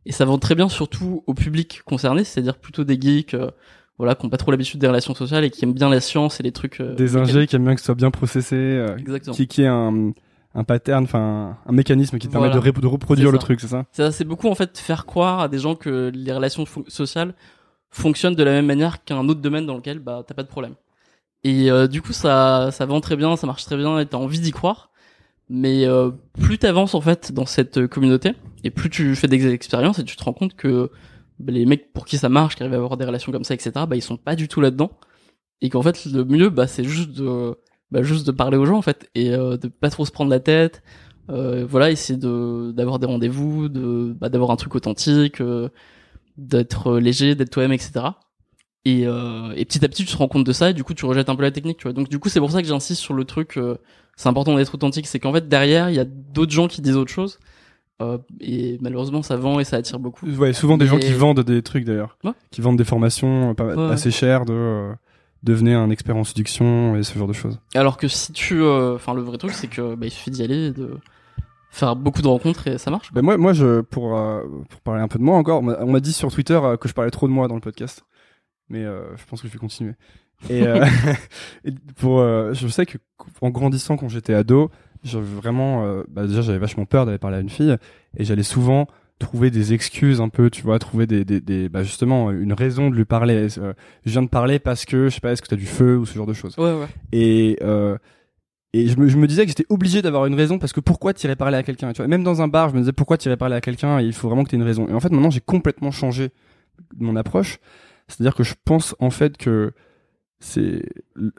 Et 0.08 0.12
ça 0.12 0.24
vend 0.24 0.38
très 0.38 0.54
bien 0.54 0.68
surtout 0.68 1.22
au 1.26 1.34
public 1.34 1.82
concerné, 1.84 2.24
c'est-à-dire 2.24 2.56
plutôt 2.56 2.82
des 2.82 3.00
geeks, 3.00 3.34
euh, 3.34 3.50
voilà, 3.98 4.14
qui 4.14 4.26
ont 4.26 4.30
pas 4.30 4.38
trop 4.38 4.50
l'habitude 4.50 4.80
des 4.80 4.88
relations 4.88 5.14
sociales 5.14 5.44
et 5.44 5.50
qui 5.50 5.64
aiment 5.64 5.74
bien 5.74 5.90
la 5.90 6.00
science 6.00 6.40
et 6.40 6.42
les 6.42 6.50
trucs. 6.50 6.80
euh, 6.80 6.94
des 6.94 7.16
ingés 7.16 7.46
qui 7.46 7.54
aiment 7.56 7.64
bien 7.64 7.74
que 7.74 7.80
ce 7.80 7.86
soit 7.86 7.94
bien 7.94 8.10
processé 8.10 8.56
euh, 8.56 8.96
Exactement. 8.96 9.36
qui 9.36 9.46
qui 9.46 9.62
est 9.62 9.66
un 9.66 10.12
un 10.54 10.64
pattern 10.64 11.04
enfin 11.04 11.58
un 11.66 11.72
mécanisme 11.72 12.18
qui 12.18 12.26
te 12.26 12.32
permet 12.32 12.50
de, 12.50 12.58
reproduire 12.86 13.30
le 13.30 13.38
truc 13.38 13.60
c'est 13.60 13.68
ça 13.68 13.84
Ça, 13.92 14.10
c'est 14.10 14.24
beaucoup 14.24 14.48
en 14.48 14.54
fait 14.54 14.78
faire 14.78 15.04
croire 15.06 15.40
à 15.40 15.48
des 15.48 15.58
gens 15.58 15.74
que 15.74 16.10
les 16.14 16.32
relations 16.32 16.64
sociales 16.88 17.34
fonctionnent 17.90 18.34
de 18.34 18.42
la 18.42 18.52
même 18.52 18.66
manière 18.66 19.04
qu'un 19.04 19.28
autre 19.28 19.40
domaine 19.40 19.66
dans 19.66 19.76
lequel 19.76 19.98
bah 19.98 20.24
t'as 20.26 20.34
pas 20.34 20.42
de 20.42 20.48
problème. 20.48 20.74
Et 21.44 21.70
euh, 21.70 21.86
du 21.86 22.02
coup 22.02 22.12
ça 22.12 22.70
ça 22.72 22.86
vend 22.86 23.00
très 23.00 23.16
bien, 23.16 23.36
ça 23.36 23.46
marche 23.46 23.64
très 23.64 23.76
bien 23.76 23.98
et 23.98 24.06
t'as 24.06 24.16
envie 24.16 24.40
d'y 24.40 24.52
croire. 24.52 24.90
Mais 25.50 25.86
euh, 25.86 26.10
plus 26.40 26.58
t'avances 26.58 26.94
en 26.94 27.00
fait 27.00 27.32
dans 27.32 27.46
cette 27.46 27.78
euh, 27.78 27.88
communauté 27.88 28.34
et 28.64 28.70
plus 28.70 28.90
tu 28.90 29.14
fais 29.14 29.28
des 29.28 29.48
expériences 29.48 29.98
et 29.98 30.04
tu 30.04 30.16
te 30.16 30.24
rends 30.24 30.32
compte 30.32 30.54
que 30.54 30.90
bah, 31.38 31.52
les 31.52 31.66
mecs 31.66 31.92
pour 31.92 32.04
qui 32.04 32.18
ça 32.18 32.28
marche, 32.28 32.56
qui 32.56 32.62
arrivent 32.62 32.74
à 32.74 32.78
avoir 32.78 32.96
des 32.96 33.04
relations 33.04 33.32
comme 33.32 33.44
ça, 33.44 33.54
etc. 33.54 33.70
Bah 33.88 33.96
ils 33.96 34.02
sont 34.02 34.16
pas 34.16 34.36
du 34.36 34.48
tout 34.48 34.60
là-dedans. 34.60 34.90
Et 35.60 35.70
qu'en 35.70 35.82
fait 35.82 36.04
le 36.06 36.24
mieux 36.24 36.50
bah 36.50 36.66
c'est 36.66 36.84
juste 36.84 37.12
de 37.12 37.56
bah, 37.90 38.02
juste 38.02 38.26
de 38.26 38.32
parler 38.32 38.56
aux 38.56 38.66
gens 38.66 38.78
en 38.78 38.82
fait 38.82 39.08
et 39.14 39.32
euh, 39.32 39.56
de 39.56 39.68
pas 39.68 39.90
trop 39.90 40.04
se 40.04 40.12
prendre 40.12 40.30
la 40.30 40.40
tête 40.40 40.82
euh, 41.30 41.66
voilà 41.66 41.90
essayer 41.90 42.18
de 42.18 42.72
d'avoir 42.72 42.98
des 42.98 43.06
rendez-vous 43.06 43.68
de 43.68 44.14
bah, 44.18 44.28
d'avoir 44.28 44.50
un 44.50 44.56
truc 44.56 44.74
authentique 44.74 45.40
euh, 45.40 45.68
d'être 46.36 46.92
euh, 46.94 47.00
léger 47.00 47.34
d'être 47.34 47.50
toi-même 47.50 47.72
etc 47.72 48.10
et, 48.84 49.06
euh, 49.06 49.52
et 49.56 49.64
petit 49.64 49.84
à 49.84 49.88
petit 49.88 50.04
tu 50.04 50.12
te 50.12 50.16
rends 50.16 50.28
compte 50.28 50.44
de 50.44 50.52
ça 50.52 50.70
et 50.70 50.74
du 50.74 50.84
coup 50.84 50.94
tu 50.94 51.04
rejettes 51.04 51.28
un 51.28 51.36
peu 51.36 51.42
la 51.42 51.50
technique 51.50 51.78
tu 51.78 51.84
vois. 51.84 51.92
Donc 51.92 52.08
du 52.08 52.18
coup 52.18 52.28
c'est 52.28 52.40
pour 52.40 52.50
ça 52.50 52.62
que 52.62 52.68
j'insiste 52.68 53.00
sur 53.02 53.14
le 53.14 53.24
truc 53.24 53.56
euh, 53.56 53.76
c'est 54.16 54.28
important 54.28 54.56
d'être 54.56 54.74
authentique. 54.74 55.06
C'est 55.06 55.20
qu'en 55.20 55.32
fait 55.32 55.48
derrière 55.48 55.90
il 55.90 55.96
y 55.96 55.98
a 55.98 56.04
d'autres 56.04 56.52
gens 56.52 56.68
qui 56.68 56.80
disent 56.80 56.96
autre 56.96 57.12
chose 57.12 57.38
euh, 58.00 58.18
et 58.40 58.78
malheureusement 58.80 59.22
ça 59.22 59.36
vend 59.36 59.58
et 59.60 59.64
ça 59.64 59.76
attire 59.76 59.98
beaucoup 59.98 60.26
ouais 60.26 60.52
souvent 60.52 60.78
des 60.78 60.86
gens 60.86 60.98
qui 60.98 61.12
vendent 61.12 61.40
des 61.40 61.62
trucs 61.62 61.84
d'ailleurs 61.84 62.16
Ouais. 62.24 62.32
qui 62.50 62.60
vendent 62.60 62.78
des 62.78 62.84
formations 62.84 63.50
euh, 63.50 63.54
pas- 63.54 63.74
Ouais. 63.74 63.92
assez 63.92 64.10
chères 64.10 64.44
de 64.44 64.52
euh, 64.54 64.92
devenez 65.42 65.74
un 65.74 65.90
expert 65.90 66.16
en 66.16 66.24
séduction 66.24 66.96
et 66.96 67.02
ce 67.02 67.18
genre 67.18 67.28
de 67.28 67.32
choses 67.32 67.58
alors 67.74 67.96
que 67.96 68.06
si 68.08 68.32
tu 68.32 68.60
euh, 68.62 68.94
enfin 68.94 69.14
le 69.14 69.22
vrai 69.22 69.38
truc 69.38 69.52
c'est 69.52 69.66
que 69.68 69.94
bah, 69.94 70.06
il 70.06 70.10
suffit 70.10 70.30
d'y 70.30 70.42
aller 70.42 70.66
et 70.66 70.70
de 70.72 70.98
faire 71.70 71.96
beaucoup 71.96 72.22
de 72.22 72.28
rencontres 72.28 72.66
et 72.66 72.78
ça 72.78 72.90
marche 72.90 73.12
Ben 73.12 73.20
moi, 73.22 73.36
moi, 73.36 73.52
je 73.52 73.82
pour 73.82 74.16
euh, 74.16 74.42
pour 74.70 74.80
parler 74.80 75.02
un 75.02 75.08
peu 75.08 75.18
de 75.18 75.24
moi 75.24 75.36
encore, 75.36 75.60
on 75.60 75.86
m'a- 75.92 76.00
dit 76.00 76.12
sur 76.14 76.32
Twitter 76.32 76.54
euh, 76.62 76.76
que 76.78 76.88
je 76.88 76.94
parlais 76.94 77.10
trop 77.10 77.28
de 77.28 77.32
moi 77.32 77.46
dans 77.46 77.54
le 77.56 77.60
podcast, 77.60 78.04
mais 78.70 78.84
euh, 78.84 79.14
je 79.16 79.24
pense 79.26 79.42
que 79.42 79.48
je 79.48 79.52
vais 79.52 79.58
continuer. 79.58 79.92
Et, 80.48 80.62
euh, 80.66 80.84
et 81.64 81.72
pour, 81.96 82.20
euh, 82.20 82.54
je 82.54 82.66
sais 82.68 82.86
que 82.86 82.96
en 83.42 83.50
grandissant 83.50 83.96
quand 83.98 84.08
j'étais 84.08 84.32
ado, 84.34 84.70
j'avais 85.04 85.24
vraiment, 85.24 85.84
euh, 85.84 86.02
bah 86.08 86.26
déjà 86.26 86.42
j'avais 86.42 86.58
vachement 86.58 86.84
peur 86.84 87.06
d'aller 87.06 87.18
parler 87.18 87.38
à 87.38 87.40
une 87.40 87.48
fille, 87.50 87.76
et 88.16 88.24
j'allais 88.24 88.42
souvent 88.42 88.86
trouver 89.18 89.50
des 89.50 89.72
excuses 89.72 90.20
un 90.20 90.28
peu, 90.28 90.48
tu 90.48 90.62
vois, 90.62 90.78
trouver 90.78 91.06
des, 91.06 91.24
des, 91.24 91.40
des 91.40 91.68
bah 91.68 91.82
justement 91.82 92.30
une 92.30 92.52
raison 92.52 92.90
de 92.90 92.94
lui 92.96 93.04
parler. 93.04 93.58
Euh, 93.58 93.72
je 94.06 94.10
viens 94.10 94.22
de 94.22 94.28
parler 94.28 94.58
parce 94.58 94.84
que 94.84 95.08
je 95.08 95.14
sais 95.14 95.20
pas, 95.20 95.32
est-ce 95.32 95.42
que 95.42 95.48
t'as 95.48 95.56
du 95.56 95.66
feu 95.66 95.96
ou 95.98 96.06
ce 96.06 96.14
genre 96.14 96.26
de 96.26 96.32
choses. 96.34 96.56
ouais 96.58 96.72
ouais 96.72 96.86
Et 97.12 97.58
euh, 97.62 97.98
et 98.74 98.86
je 98.86 98.98
me, 98.98 99.08
je 99.08 99.16
me 99.16 99.26
disais 99.26 99.42
que 99.44 99.48
j'étais 99.48 99.66
obligé 99.70 100.02
d'avoir 100.02 100.26
une 100.26 100.34
raison 100.34 100.58
parce 100.58 100.72
que 100.74 100.80
pourquoi 100.80 101.14
t'irais 101.14 101.36
parler 101.36 101.56
à 101.56 101.62
quelqu'un 101.62 101.92
tu 101.94 102.02
vois 102.02 102.06
même 102.06 102.22
dans 102.22 102.42
un 102.42 102.48
bar 102.48 102.68
je 102.68 102.74
me 102.74 102.80
disais 102.80 102.92
pourquoi 102.92 103.16
t'irais 103.16 103.38
parler 103.38 103.56
à 103.56 103.62
quelqu'un 103.62 103.98
il 104.00 104.12
faut 104.12 104.28
vraiment 104.28 104.44
que 104.44 104.50
t'aies 104.50 104.58
une 104.58 104.62
raison 104.62 104.86
et 104.88 104.92
en 104.92 105.00
fait 105.00 105.10
maintenant 105.10 105.30
j'ai 105.30 105.40
complètement 105.40 105.90
changé 105.90 106.32
mon 106.98 107.16
approche 107.16 107.60
c'est 108.08 108.20
à 108.20 108.24
dire 108.24 108.34
que 108.34 108.42
je 108.42 108.52
pense 108.66 108.94
en 108.98 109.08
fait 109.08 109.38
que 109.38 109.72
c'est 110.40 110.82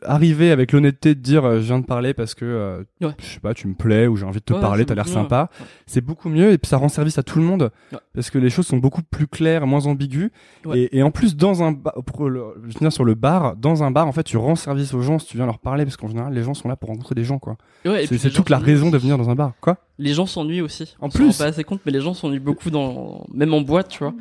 arriver 0.04 0.52
avec 0.52 0.74
l'honnêteté 0.74 1.16
de 1.16 1.22
dire 1.22 1.46
euh, 1.46 1.56
je 1.60 1.66
viens 1.66 1.80
de 1.80 1.86
parler 1.86 2.14
parce 2.14 2.36
que 2.36 2.44
euh, 2.46 2.84
Ouais. 3.02 3.14
je 3.20 3.26
sais 3.26 3.40
pas 3.40 3.54
tu 3.54 3.68
me 3.68 3.74
plais 3.74 4.08
ou 4.08 4.18
j'ai 4.18 4.26
envie 4.26 4.40
de 4.40 4.44
te 4.44 4.52
Ouais, 4.54 4.60
parler 4.60 4.86
t'as 4.86 4.94
l'air 4.96 5.08
sympa 5.08 5.50
ouais. 5.60 5.66
c'est 5.88 6.02
beaucoup 6.02 6.28
mieux 6.28 6.52
et 6.52 6.58
puis 6.58 6.68
ça 6.68 6.76
rend 6.78 6.90
service 6.90 7.18
à 7.18 7.24
tout 7.24 7.40
le 7.40 7.46
monde 7.46 7.72
parce 8.14 8.30
que 8.30 8.38
les 8.38 8.50
choses 8.50 8.68
sont 8.68 8.78
beaucoup 8.78 9.02
plus 9.02 9.28
claires 9.28 9.66
moins 9.68 9.86
ambiguës 9.86 10.32
et, 10.74 10.98
et 10.98 11.04
en 11.04 11.12
plus 11.12 11.38
dans 11.38 11.64
un 11.64 11.72
bar 11.72 11.94
pour 12.06 12.30
le, 12.30 12.44
je 12.68 12.78
finir 12.78 12.92
sur 12.92 13.06
le 13.06 13.16
bar 13.16 13.56
dans 13.56 13.84
un 13.84 13.92
bar 13.92 14.06
en 14.06 14.12
fait 14.12 14.24
tu 14.24 14.36
rends 14.36 14.56
service 14.58 14.94
aux 14.94 15.02
gens 15.02 15.18
si 15.18 15.28
tu 15.28 15.38
viens 15.38 15.46
leur 15.46 15.60
parler 15.60 15.86
parce 15.86 15.96
qu'en 15.96 16.10
général 16.10 16.34
les 16.34 16.44
gens 16.44 16.54
sont 16.54 16.68
là 16.68 16.76
pour 16.76 16.90
rencontrer 16.90 17.16
des 17.16 17.24
gens 17.24 17.40
quoi 17.40 17.56
c'est 18.06 18.32
toute 18.34 18.50
la 18.50 18.58
raison 18.58 18.90
de 18.90 18.98
venir 18.98 19.18
dans 19.18 19.30
un 19.30 19.36
bar 19.36 19.54
quoi 19.62 19.78
Les 19.98 20.14
gens 20.14 20.26
s'ennuient 20.26 20.62
aussi. 20.62 20.96
En 21.00 21.08
On 21.08 21.10
plus. 21.10 21.38
pas 21.38 21.46
assez 21.46 21.64
compte, 21.64 21.80
mais 21.86 21.94
les 21.94 22.02
gens 22.02 22.14
s'ennuient 22.14 22.40
beaucoup 22.40 22.70
dans, 22.70 23.26
même 23.34 23.54
en 23.54 23.62
boîte, 23.62 23.88
tu 23.88 24.00
vois. 24.00 24.14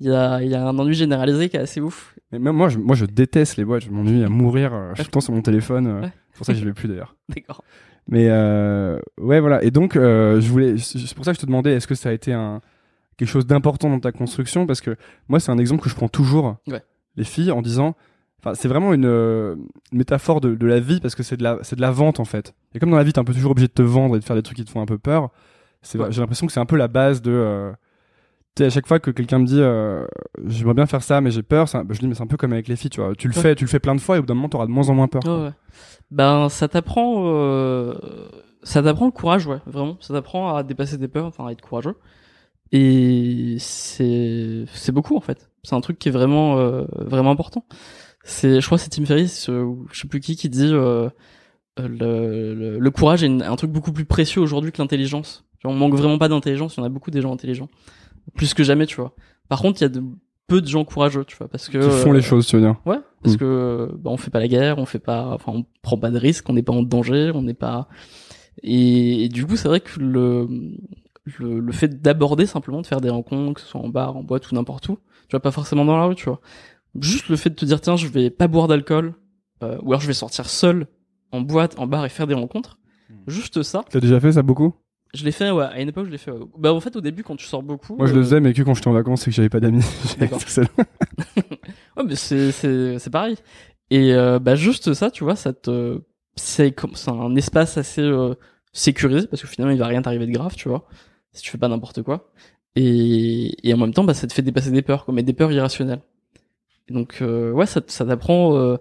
Il 0.00 0.08
y 0.08 0.12
a, 0.12 0.42
il 0.42 0.50
y 0.50 0.54
a 0.54 0.66
un 0.66 0.78
ennui 0.78 0.94
généralisé 0.94 1.48
qui 1.48 1.56
est 1.56 1.60
assez 1.60 1.80
ouf. 1.80 2.16
mais 2.32 2.38
même 2.38 2.56
moi 2.56 2.68
je, 2.68 2.78
moi 2.78 2.96
je 2.96 3.04
déteste 3.04 3.56
les 3.56 3.64
boîtes 3.64 3.84
je 3.84 3.90
m'ennuie 3.90 4.24
à 4.24 4.28
mourir 4.28 4.74
euh, 4.74 4.90
je 4.90 4.94
suis 4.96 5.04
tout 5.04 5.08
le 5.08 5.12
temps 5.12 5.20
sur 5.20 5.32
mon 5.32 5.40
téléphone 5.42 5.86
euh, 5.86 6.00
Ouais. 6.02 6.12
c'est 6.32 6.36
pour 6.38 6.46
ça 6.46 6.52
que 6.52 6.58
j'y 6.58 6.64
vais 6.64 6.72
plus 6.72 6.88
d'ailleurs 6.88 7.14
D'accord. 7.28 7.62
Mais 8.06 8.26
euh, 8.28 8.98
ouais, 9.18 9.40
voilà. 9.40 9.64
Et 9.64 9.70
donc, 9.70 9.96
euh, 9.96 10.38
je 10.38 10.46
voulais. 10.50 10.76
C'est 10.76 11.14
pour 11.14 11.24
ça 11.24 11.30
que 11.32 11.36
je 11.36 11.40
te 11.40 11.46
demandais, 11.46 11.72
est-ce 11.72 11.86
que 11.86 11.94
ça 11.94 12.10
a 12.10 12.12
été 12.12 12.34
un 12.34 12.60
quelque 13.16 13.28
chose 13.30 13.46
d'important 13.46 13.88
dans 13.88 13.98
ta 13.98 14.12
construction? 14.12 14.66
Parce 14.66 14.82
que 14.82 14.94
moi, 15.28 15.40
c'est 15.40 15.50
un 15.50 15.56
exemple 15.56 15.82
que 15.82 15.88
je 15.88 15.94
prends 15.94 16.08
toujours. 16.10 16.56
Ouais. 16.68 16.82
Les 17.16 17.24
filles 17.24 17.50
en 17.50 17.62
disant. 17.62 17.94
Enfin, 18.40 18.54
c'est 18.54 18.68
vraiment 18.68 18.92
une, 18.92 19.06
euh, 19.06 19.56
métaphore 19.90 20.42
de, 20.42 20.54
de 20.54 20.66
la 20.66 20.80
vie 20.80 21.00
parce 21.00 21.14
que 21.14 21.22
c'est 21.22 21.38
de 21.38 21.42
la 21.42 21.56
c'est 21.62 21.76
de 21.76 21.80
la 21.80 21.92
vente 21.92 22.20
en 22.20 22.26
fait. 22.26 22.52
Et 22.74 22.78
comme 22.78 22.90
dans 22.90 22.98
la 22.98 23.04
vie, 23.04 23.14
t'es 23.14 23.20
un 23.20 23.24
peu 23.24 23.32
toujours 23.32 23.52
obligé 23.52 23.68
de 23.68 23.72
te 23.72 23.80
vendre 23.80 24.16
et 24.16 24.18
de 24.18 24.24
faire 24.24 24.36
des 24.36 24.42
trucs 24.42 24.58
qui 24.58 24.66
te 24.66 24.70
font 24.70 24.82
un 24.82 24.86
peu 24.86 24.98
peur. 24.98 25.30
C'est 25.80 25.98
Ouais. 25.98 26.08
j'ai 26.10 26.20
l'impression 26.20 26.46
que 26.46 26.52
c'est 26.52 26.60
un 26.60 26.66
peu 26.66 26.76
la 26.76 26.88
base 26.88 27.22
de. 27.22 27.30
Euh, 27.32 27.72
à 28.60 28.70
chaque 28.70 28.86
fois 28.86 29.00
que 29.00 29.10
quelqu'un 29.10 29.38
me 29.40 29.46
dit, 29.46 29.58
euh, 29.60 30.06
j'aimerais 30.46 30.74
bien 30.74 30.86
faire 30.86 31.02
ça, 31.02 31.20
mais 31.20 31.30
j'ai 31.30 31.42
peur, 31.42 31.68
c'est 31.68 31.78
un- 31.78 31.86
je 31.90 31.98
dis, 31.98 32.06
mais 32.06 32.14
c'est 32.14 32.22
un 32.22 32.26
peu 32.28 32.36
comme 32.36 32.52
avec 32.52 32.68
les 32.68 32.76
filles, 32.76 32.90
tu 32.90 33.00
vois. 33.00 33.14
Tu 33.14 33.28
le 33.28 33.34
Ouais. 33.34 33.40
fais, 33.42 33.54
tu 33.54 33.64
le 33.64 33.68
fais 33.70 33.80
plein 33.80 33.94
de 33.94 34.00
fois 34.00 34.16
et 34.16 34.18
au 34.18 34.22
bout 34.22 34.26
d'un 34.26 34.34
moment, 34.34 34.48
t'auras 34.48 34.66
de 34.66 34.70
moins 34.70 34.88
en 34.90 34.94
moins 34.94 35.08
peur. 35.08 35.22
Ouais. 35.26 35.50
Ben, 36.10 36.48
ça 36.48 36.68
t'apprend, 36.68 37.24
euh, 37.26 37.94
ça 38.62 38.82
t'apprend 38.82 39.06
le 39.06 39.10
courage, 39.12 39.46
ouais, 39.46 39.58
vraiment. 39.66 39.96
Ça 40.00 40.14
t'apprend 40.14 40.54
à 40.54 40.62
dépasser 40.62 40.98
tes 40.98 41.08
peurs, 41.08 41.26
enfin, 41.26 41.46
à 41.46 41.50
être 41.52 41.62
courageux. 41.62 41.96
Et 42.72 43.56
c'est, 43.58 44.64
c'est 44.72 44.92
beaucoup, 44.92 45.16
en 45.16 45.20
fait. 45.20 45.50
C'est 45.62 45.74
un 45.74 45.80
truc 45.80 45.98
qui 45.98 46.08
est 46.08 46.12
vraiment, 46.12 46.58
euh, 46.58 46.84
vraiment 46.96 47.30
important. 47.30 47.64
C'est, 48.24 48.60
je 48.60 48.66
crois, 48.66 48.78
que 48.78 48.84
c'est 48.84 48.90
Tim 48.90 49.04
Ferriss, 49.04 49.48
euh, 49.48 49.62
ou 49.62 49.86
je 49.92 50.00
sais 50.00 50.08
plus 50.08 50.20
qui, 50.20 50.36
qui 50.36 50.48
dit, 50.48 50.70
euh, 50.72 51.08
euh, 51.80 51.88
le, 51.88 52.54
le, 52.54 52.78
le 52.78 52.90
courage 52.90 53.22
est 53.22 53.26
une- 53.26 53.42
un 53.42 53.56
truc 53.56 53.70
beaucoup 53.70 53.92
plus 53.92 54.04
précieux 54.04 54.40
aujourd'hui 54.40 54.72
que 54.72 54.80
l'intelligence. 54.80 55.44
On 55.64 55.74
manque 55.74 55.94
vraiment 55.94 56.18
pas 56.18 56.28
d'intelligence, 56.28 56.76
il 56.76 56.80
y 56.80 56.82
en 56.82 56.86
a 56.86 56.90
beaucoup 56.90 57.10
des 57.10 57.20
gens 57.22 57.32
intelligents. 57.32 57.68
Plus 58.34 58.54
que 58.54 58.64
jamais, 58.64 58.86
tu 58.86 58.96
vois. 58.96 59.14
Par 59.48 59.60
contre, 59.60 59.80
il 59.80 59.84
y 59.84 59.86
a 59.86 59.88
de, 59.90 60.02
peu 60.46 60.60
de 60.60 60.66
gens 60.66 60.84
courageux, 60.84 61.24
tu 61.24 61.36
vois, 61.36 61.48
parce 61.48 61.68
que. 61.68 61.78
Qui 61.78 62.02
font 62.02 62.10
euh, 62.10 62.14
les 62.14 62.22
choses, 62.22 62.46
tu 62.46 62.56
veux 62.56 62.62
dire. 62.62 62.76
Ouais, 62.86 62.98
parce 63.22 63.34
Mm. 63.36 63.38
que 63.38 63.90
bah, 63.98 64.10
on 64.10 64.16
fait 64.16 64.30
pas 64.30 64.40
la 64.40 64.48
guerre, 64.48 64.78
on 64.78 64.86
fait 64.86 64.98
pas, 64.98 65.28
enfin 65.34 65.52
on 65.54 65.64
prend 65.82 65.98
pas 65.98 66.10
de 66.10 66.18
risques, 66.18 66.48
on 66.48 66.54
n'est 66.54 66.62
pas 66.62 66.72
en 66.72 66.82
danger, 66.82 67.30
on 67.34 67.42
n'est 67.42 67.54
pas. 67.54 67.88
Et, 68.62 69.24
et 69.24 69.28
du 69.28 69.46
coup, 69.46 69.56
c'est 69.56 69.68
vrai 69.68 69.80
que 69.80 69.98
le 70.00 70.48
le, 71.38 71.58
le 71.58 71.72
fait 71.72 72.02
d'aborder 72.02 72.44
simplement, 72.46 72.82
de 72.82 72.86
faire 72.86 73.00
des 73.00 73.08
rencontres, 73.08 73.54
que 73.54 73.60
ce 73.62 73.66
soit 73.66 73.80
en 73.80 73.88
bar, 73.88 74.14
en 74.16 74.22
boîte 74.22 74.50
ou 74.50 74.54
n'importe 74.54 74.88
où, 74.90 74.96
tu 75.28 75.30
vois, 75.32 75.40
pas 75.40 75.50
forcément 75.52 75.84
dans 75.86 75.96
la 75.96 76.04
rue, 76.04 76.14
tu 76.14 76.26
vois. 76.26 76.40
Juste 77.00 77.28
le 77.30 77.36
fait 77.36 77.48
de 77.50 77.54
te 77.54 77.64
dire 77.64 77.80
tiens, 77.80 77.96
je 77.96 78.06
vais 78.08 78.28
pas 78.30 78.46
boire 78.46 78.68
d'alcool, 78.68 79.14
euh, 79.62 79.78
ou 79.82 79.92
alors 79.92 80.00
je 80.02 80.06
vais 80.06 80.12
sortir 80.12 80.48
seul 80.50 80.86
en 81.32 81.40
boîte, 81.40 81.78
en 81.78 81.86
bar 81.86 82.04
et 82.04 82.08
faire 82.10 82.26
des 82.26 82.34
rencontres. 82.34 82.78
Mm. 83.08 83.14
Juste 83.28 83.62
ça, 83.62 83.84
T'as 83.90 84.00
déjà 84.00 84.20
fait 84.20 84.32
ça 84.32 84.42
beaucoup? 84.42 84.74
Je 85.14 85.24
l'ai 85.24 85.32
fait, 85.32 85.50
ouais, 85.50 85.64
à 85.64 85.80
une 85.80 85.88
époque, 85.88 86.06
je 86.06 86.10
l'ai 86.10 86.18
fait. 86.18 86.30
ouais. 86.30 86.44
Bah, 86.58 86.74
en 86.74 86.80
fait, 86.80 86.96
au 86.96 87.00
début, 87.00 87.22
quand 87.22 87.36
tu 87.36 87.46
sors 87.46 87.62
beaucoup. 87.62 87.96
Moi, 87.96 88.06
je 88.06 88.12
euh, 88.12 88.16
le 88.16 88.22
faisais, 88.22 88.40
mais 88.40 88.52
que 88.52 88.62
quand 88.62 88.74
j'étais 88.74 88.88
en 88.88 88.92
vacances 88.92 89.22
et 89.22 89.30
que 89.30 89.36
j'avais 89.36 89.48
pas 89.48 89.60
d'amis. 89.60 89.84
D'accord. 90.18 90.40
Ouais, 91.96 92.02
mais 92.04 92.16
c'est 92.16 92.50
c'est 92.50 92.98
c'est 92.98 93.10
pareil. 93.10 93.36
Et 93.90 94.14
euh, 94.14 94.40
bah 94.40 94.56
juste 94.56 94.94
ça, 94.94 95.12
tu 95.12 95.22
vois, 95.22 95.36
ça 95.36 95.52
te 95.52 96.00
c'est 96.34 96.72
comme 96.72 96.96
c'est 96.96 97.10
un 97.10 97.36
espace 97.36 97.78
assez 97.78 98.00
euh, 98.02 98.34
sécurisé 98.72 99.28
parce 99.28 99.40
que 99.42 99.46
finalement 99.48 99.72
il 99.72 99.78
va 99.78 99.86
rien 99.86 100.02
t'arriver 100.02 100.26
de 100.26 100.32
grave, 100.32 100.54
tu 100.56 100.68
vois, 100.68 100.88
si 101.32 101.42
tu 101.42 101.50
fais 101.50 101.58
pas 101.58 101.68
n'importe 101.68 102.02
quoi. 102.02 102.32
Et 102.74 103.52
et 103.68 103.72
en 103.74 103.76
même 103.76 103.94
temps, 103.94 104.02
bah 104.04 104.14
ça 104.14 104.26
te 104.26 104.32
fait 104.32 104.42
dépasser 104.42 104.72
des 104.72 104.82
peurs, 104.82 105.04
quoi, 105.04 105.14
mais 105.14 105.22
des 105.22 105.34
peurs 105.34 105.52
irrationnelles. 105.52 106.02
Et 106.88 106.92
donc 106.92 107.18
euh, 107.22 107.52
ouais, 107.52 107.66
ça 107.66 107.80
ça 107.86 108.04
t'apprend 108.04 108.56
euh, 108.56 108.76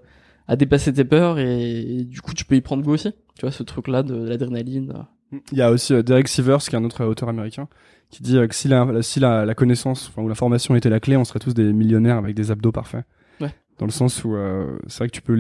à 0.48 0.56
dépasser 0.56 0.92
tes 0.94 1.06
peurs 1.06 1.40
et, 1.40 2.00
et 2.00 2.04
du 2.04 2.22
coup 2.22 2.34
tu 2.34 2.46
peux 2.46 2.56
y 2.56 2.62
prendre 2.62 2.84
goût 2.84 2.94
aussi. 2.94 3.12
Tu 3.36 3.42
vois 3.42 3.52
ce 3.52 3.64
truc 3.64 3.88
là 3.88 4.04
de, 4.04 4.16
l'adrénaline. 4.16 5.06
Il 5.52 5.58
y 5.58 5.62
a 5.62 5.72
aussi 5.72 5.94
euh, 5.94 6.04
Derek 6.04 6.28
Sivers, 6.28 6.60
qui 6.60 6.76
est 6.76 6.80
un 6.80 6.84
autre 6.84 7.04
auteur 7.06 7.30
américain, 7.30 7.68
qui 8.10 8.22
dit 8.24 8.38
euh, 8.38 8.48
que 8.48 8.56
si 8.56 8.68
la, 8.68 9.02
si 9.02 9.20
la, 9.20 9.46
la 9.46 9.56
connaissance 9.56 10.10
enfin, 10.10 10.22
ou 10.22 10.30
la 10.30 10.36
formation 10.36 10.76
était 10.76 10.90
la 10.90 11.00
clé, 11.00 11.18
on 11.18 11.26
serait 11.26 11.40
tous 11.40 11.54
des 11.54 11.74
millionnaires 11.74 12.18
avec 12.18 12.36
des 12.36 12.52
abdos 12.52 12.72
parfaits. 12.72 13.06
Ouais. 13.42 13.54
Dans 13.80 13.86
le 13.86 13.92
sens 13.92 14.24
où 14.24 14.36
euh, 14.36 14.78
c'est 14.88 15.00
vrai 15.00 15.08
que 15.08 15.14
tu 15.14 15.22
peux. 15.22 15.38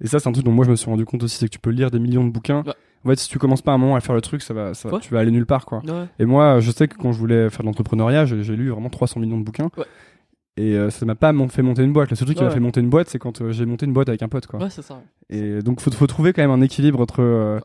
Et 0.00 0.06
ça, 0.06 0.18
c'est 0.20 0.28
un 0.28 0.32
truc 0.32 0.44
dont 0.44 0.52
moi 0.52 0.64
je 0.64 0.70
me 0.70 0.76
suis 0.76 0.90
rendu 0.90 1.04
compte 1.04 1.22
aussi, 1.22 1.36
c'est 1.38 1.46
que 1.46 1.52
tu 1.52 1.58
peux 1.58 1.70
lire 1.70 1.90
des 1.90 1.98
millions 1.98 2.24
de 2.24 2.30
bouquins. 2.30 2.62
Ouais. 2.66 2.74
En 3.04 3.08
fait, 3.10 3.16
si 3.16 3.28
tu 3.28 3.38
commences 3.38 3.62
pas 3.62 3.70
à 3.72 3.74
un 3.76 3.78
moment 3.78 3.94
à 3.96 4.00
faire 4.00 4.14
le 4.16 4.20
truc, 4.20 4.42
ça 4.42 4.52
va, 4.52 4.74
ça, 4.74 4.92
Ouais. 4.92 4.98
tu 5.00 5.12
vas 5.14 5.20
aller 5.20 5.30
nulle 5.30 5.46
part, 5.46 5.64
quoi. 5.64 5.80
Et 6.18 6.24
moi, 6.24 6.58
je 6.60 6.70
sais 6.72 6.88
que 6.88 6.96
quand 6.96 7.12
je 7.12 7.18
voulais 7.18 7.48
faire 7.50 7.60
de 7.60 7.66
l'entrepreneuriat, 7.66 8.24
j'ai 8.26 8.56
lu 8.56 8.70
vraiment 8.70 8.90
300 8.90 9.20
millions 9.20 9.38
de 9.38 9.44
bouquins. 9.44 9.70
Et 10.58 10.74
euh, 10.74 10.88
ça 10.90 11.04
m'a 11.06 11.14
pas 11.14 11.32
fait 11.48 11.62
monter 11.62 11.82
une 11.84 11.92
boîte. 11.92 12.08
Le 12.10 12.16
seul 12.16 12.26
truc 12.26 12.38
qui 12.38 12.42
m'a 12.44 12.50
fait 12.50 12.60
monter 12.60 12.80
une 12.80 12.88
boîte, 12.88 13.08
c'est 13.10 13.18
quand 13.18 13.42
euh, 13.42 13.52
j'ai 13.52 13.66
monté 13.66 13.84
une 13.86 13.92
boîte 13.92 14.08
avec 14.08 14.22
un 14.22 14.28
pote, 14.28 14.46
quoi. 14.46 14.58
Ouais, 14.58 14.70
c'est 14.70 14.82
ça. 14.82 15.02
Et 15.28 15.60
donc, 15.60 15.80
faut, 15.80 15.90
faut 15.90 16.06
trouver 16.06 16.32
quand 16.32 16.40
même 16.42 16.50
un 16.50 16.62
équilibre 16.62 17.00
entre 17.00 17.60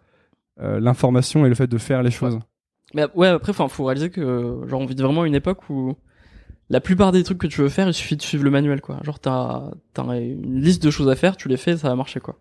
l'information 0.58 1.46
et 1.46 1.50
le 1.50 1.56
fait 1.56 1.68
de 1.68 1.78
faire 1.78 2.04
les 2.04 2.12
choses. 2.12 2.40
Mais 2.94 3.06
ouais, 3.16 3.28
après, 3.28 3.52
enfin, 3.52 3.68
faut 3.68 3.86
réaliser 3.86 4.10
que, 4.10 4.62
genre, 4.68 4.82
on 4.82 4.86
vit 4.86 4.96
vraiment 4.96 5.26
une 5.26 5.36
époque 5.36 5.70
où 5.70 5.96
la 6.70 6.82
plupart 6.82 7.12
des 7.12 7.24
trucs 7.24 7.38
que 7.38 7.48
tu 7.48 7.62
veux 7.62 7.70
faire, 7.70 7.88
il 7.88 7.94
suffit 7.94 8.16
de 8.18 8.22
suivre 8.22 8.44
le 8.44 8.50
manuel, 8.52 8.82
quoi. 8.82 9.00
Genre, 9.04 9.20
t'as, 9.20 9.72
t'as 9.94 10.04
une 10.20 10.60
liste 10.62 10.84
de 10.84 10.92
choses 10.92 11.10
à 11.10 11.16
faire, 11.16 11.38
tu 11.38 11.48
les 11.48 11.58
fais, 11.58 11.78
ça 11.78 11.90
va 11.90 11.96
marcher, 11.96 12.20
quoi. 12.20 12.38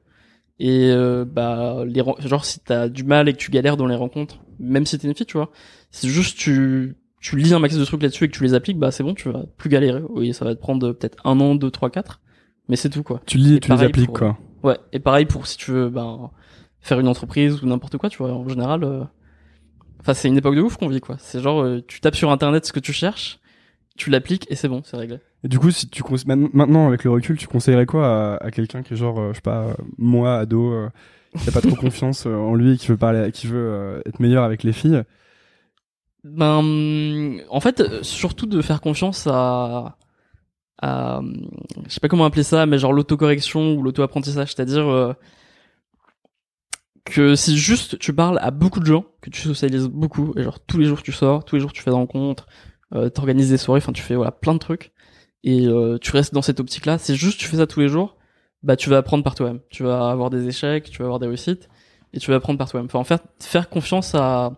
Et, 0.59 0.90
euh, 0.90 1.25
bah, 1.25 1.85
les, 1.87 2.03
genre, 2.18 2.44
si 2.44 2.61
t'as 2.61 2.88
du 2.88 3.05
mal 3.05 3.29
et 3.29 3.33
que 3.33 3.38
tu 3.38 3.51
galères 3.51 3.77
dans 3.77 3.87
les 3.87 3.94
rencontres, 3.94 4.40
même 4.59 4.85
si 4.87 4.99
t'es 4.99 5.09
une 5.09 5.14
fille, 5.14 5.25
tu 5.27 5.37
vois, 5.37 5.51
c'est 5.90 6.09
juste 6.09 6.37
tu, 6.37 6.96
tu 7.20 7.37
lis 7.37 7.55
un 7.55 7.59
max 7.59 7.77
de 7.77 7.85
trucs 7.85 8.03
là-dessus 8.03 8.25
et 8.25 8.29
que 8.29 8.37
tu 8.37 8.42
les 8.44 8.55
appliques, 8.55 8.79
bah, 8.79 8.90
c'est 8.90 9.03
bon, 9.03 9.14
tu 9.14 9.31
vas 9.31 9.44
plus 9.57 9.70
galérer. 9.70 10.03
Oui, 10.11 10.35
ça 10.35 10.44
va 10.44 10.55
te 10.55 10.61
prendre 10.61 10.87
euh, 10.88 10.92
peut-être 10.92 11.16
un 11.25 11.40
an, 11.40 11.55
deux, 11.55 11.70
trois, 11.70 11.90
quatre. 11.90 12.20
Mais 12.68 12.77
c'est 12.77 12.90
tout, 12.90 13.03
quoi. 13.03 13.20
Tu 13.27 13.38
lis 13.38 13.55
Et 13.55 13.57
et 13.57 13.61
tu 13.61 13.73
les 13.73 13.83
appliques, 13.83 14.07
pour- 14.07 14.18
quoi. 14.18 14.38
Ouais, 14.62 14.79
et 14.92 14.99
pareil 14.99 15.25
pour 15.25 15.46
si 15.46 15.57
tu 15.57 15.70
veux 15.70 15.88
ben 15.88 16.31
faire 16.81 17.01
une 17.01 17.09
entreprise 17.09 17.62
ou 17.62 17.66
n'importe 17.66 17.97
quoi, 17.99 18.09
tu 18.09 18.19
vois, 18.19 18.33
en 18.33 18.49
général 18.49 18.85
euh, 18.85 19.05
enfin 20.01 20.14
c'est 20.14 20.29
une 20.29 20.37
époque 20.37 20.57
de 20.57 20.62
ouf 20.62 20.77
qu'on 20.77 20.88
vit 20.88 21.01
quoi. 21.01 21.16
C'est 21.19 21.40
genre 21.40 21.62
euh, 21.62 21.83
tu 21.87 22.01
tapes 22.01 22.16
sur 22.16 22.31
internet 22.31 22.66
ce 22.66 22.73
que 22.73 22.81
tu 22.81 22.93
cherches, 22.93 23.38
tu 23.97 24.11
l'appliques 24.11 24.47
et 24.51 24.57
c'est 24.57 24.69
bon, 24.69 24.83
c'est 24.85 24.97
réglé. 24.97 25.19
Et 25.45 25.49
du 25.49 25.59
coup, 25.59 25.71
si 25.71 25.88
tu 25.88 26.03
maintenant 26.35 26.88
avec 26.88 27.05
le 27.05 27.11
recul, 27.11 27.38
tu 27.38 27.47
conseillerais 27.47 27.87
quoi 27.87 28.35
à, 28.35 28.45
à 28.45 28.51
quelqu'un 28.51 28.83
qui 28.83 28.95
est 28.95 28.97
genre, 28.97 29.19
euh, 29.19 29.31
je 29.31 29.37
sais 29.37 29.40
pas, 29.43 29.62
euh, 29.62 29.75
moi 29.97 30.38
ado, 30.38 30.73
euh, 30.73 30.88
qui 31.38 31.49
a 31.49 31.53
pas 31.53 31.61
trop 31.61 31.77
confiance 31.81 32.27
en 32.27 32.55
lui, 32.55 32.75
et 32.75 32.77
qui 32.77 32.88
veut 32.88 32.97
parler, 32.97 33.31
qui 33.33 33.47
veut 33.47 34.03
être 34.07 34.21
meilleur 34.21 34.45
avec 34.45 34.62
les 34.62 34.73
filles? 34.73 35.03
Ben 36.23 37.38
en 37.49 37.61
fait 37.61 38.03
surtout 38.03 38.45
de 38.45 38.61
faire 38.61 38.83
confiance 38.83 39.27
à 39.27 39.97
à 40.83 41.23
je 41.87 41.95
sais 41.95 42.01
pas 42.01 42.09
comment 42.09 42.27
appeler 42.27 42.43
ça 42.43 42.66
mais 42.66 42.79
genre 42.79 42.93
l'autocorrection 42.93 43.75
ou 43.75 43.83
l'auto-apprentissage, 43.83 44.53
c'est-à-dire 44.55 44.87
euh, 44.87 45.14
que 47.04 47.34
si 47.34 47.58
juste 47.58 47.98
tu 47.98 48.12
parles 48.12 48.38
à 48.40 48.50
beaucoup 48.50 48.80
de 48.80 48.86
gens, 48.86 49.04
que 49.20 49.30
tu 49.30 49.40
socialises 49.40 49.88
beaucoup 49.88 50.32
et 50.36 50.42
genre 50.42 50.60
tous 50.60 50.78
les 50.78 50.86
jours 50.86 51.02
tu 51.02 51.12
sors, 51.12 51.44
tous 51.44 51.56
les 51.56 51.60
jours 51.60 51.72
tu 51.72 51.82
fais 51.82 51.90
des 51.90 51.96
rencontres, 51.96 52.46
euh, 52.94 53.08
t'organises 53.08 53.50
des 53.50 53.56
soirées, 53.56 53.78
enfin 53.78 53.92
tu 53.92 54.02
fais 54.02 54.14
voilà 54.14 54.32
plein 54.32 54.54
de 54.54 54.58
trucs 54.58 54.92
et 55.44 55.66
euh, 55.66 55.98
tu 55.98 56.12
restes 56.12 56.34
dans 56.34 56.42
cette 56.42 56.60
optique 56.60 56.86
là, 56.86 56.98
c'est 56.98 57.14
juste 57.14 57.38
tu 57.38 57.46
fais 57.46 57.56
ça 57.56 57.66
tous 57.66 57.80
les 57.80 57.88
jours, 57.88 58.16
bah 58.62 58.76
tu 58.76 58.90
vas 58.90 58.98
apprendre 58.98 59.24
par 59.24 59.34
toi-même. 59.34 59.60
Tu 59.70 59.82
vas 59.82 60.10
avoir 60.10 60.30
des 60.30 60.46
échecs, 60.46 60.90
tu 60.90 60.98
vas 60.98 61.04
avoir 61.06 61.18
des 61.18 61.26
réussites 61.26 61.68
et 62.12 62.18
tu 62.18 62.30
vas 62.30 62.36
apprendre 62.36 62.58
par 62.58 62.68
toi-même. 62.68 62.86
Enfin 62.86 62.98
en 62.98 63.04
fait 63.04 63.22
faire 63.40 63.68
confiance 63.68 64.14
à 64.14 64.52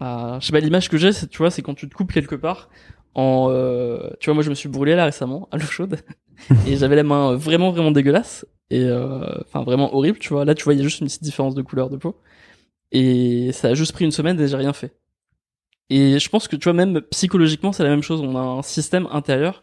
à 0.00 0.38
je 0.40 0.46
sais 0.46 0.52
pas 0.52 0.60
l'image 0.60 0.88
que 0.88 0.96
j'ai, 0.96 1.12
tu 1.12 1.38
vois, 1.38 1.50
c'est 1.50 1.62
quand 1.62 1.74
tu 1.74 1.88
te 1.88 1.94
coupes 1.94 2.12
quelque 2.12 2.36
part 2.36 2.68
en 3.14 3.48
euh, 3.50 4.10
tu 4.20 4.26
vois 4.26 4.34
moi 4.34 4.42
je 4.44 4.50
me 4.50 4.54
suis 4.54 4.68
brûlé 4.68 4.94
là 4.94 5.04
récemment 5.04 5.48
à 5.50 5.56
l'eau 5.56 5.66
chaude 5.66 5.98
et 6.66 6.76
j'avais 6.76 6.94
la 6.94 7.02
main 7.02 7.34
vraiment 7.34 7.72
vraiment 7.72 7.90
dégueulasse 7.90 8.46
et 8.70 8.84
euh, 8.84 9.24
enfin 9.46 9.62
vraiment 9.64 9.94
horrible, 9.94 10.18
tu 10.18 10.30
vois. 10.30 10.44
Là 10.44 10.54
tu 10.54 10.64
vois 10.64 10.74
il 10.74 10.78
y 10.78 10.80
a 10.80 10.84
juste 10.84 11.00
une 11.00 11.06
petite 11.06 11.22
différence 11.22 11.54
de 11.54 11.62
couleur 11.62 11.90
de 11.90 11.96
peau 11.96 12.16
et 12.92 13.50
ça 13.52 13.68
a 13.68 13.74
juste 13.74 13.92
pris 13.92 14.04
une 14.04 14.12
semaine 14.12 14.40
et 14.40 14.48
j'ai 14.48 14.56
rien 14.56 14.72
fait. 14.72 14.94
Et 15.90 16.18
je 16.18 16.28
pense 16.28 16.48
que 16.48 16.56
tu 16.56 16.64
vois 16.64 16.74
même 16.74 17.00
psychologiquement 17.10 17.72
c'est 17.72 17.82
la 17.82 17.90
même 17.90 18.02
chose, 18.02 18.20
on 18.20 18.36
a 18.36 18.40
un 18.40 18.62
système 18.62 19.06
intérieur 19.10 19.60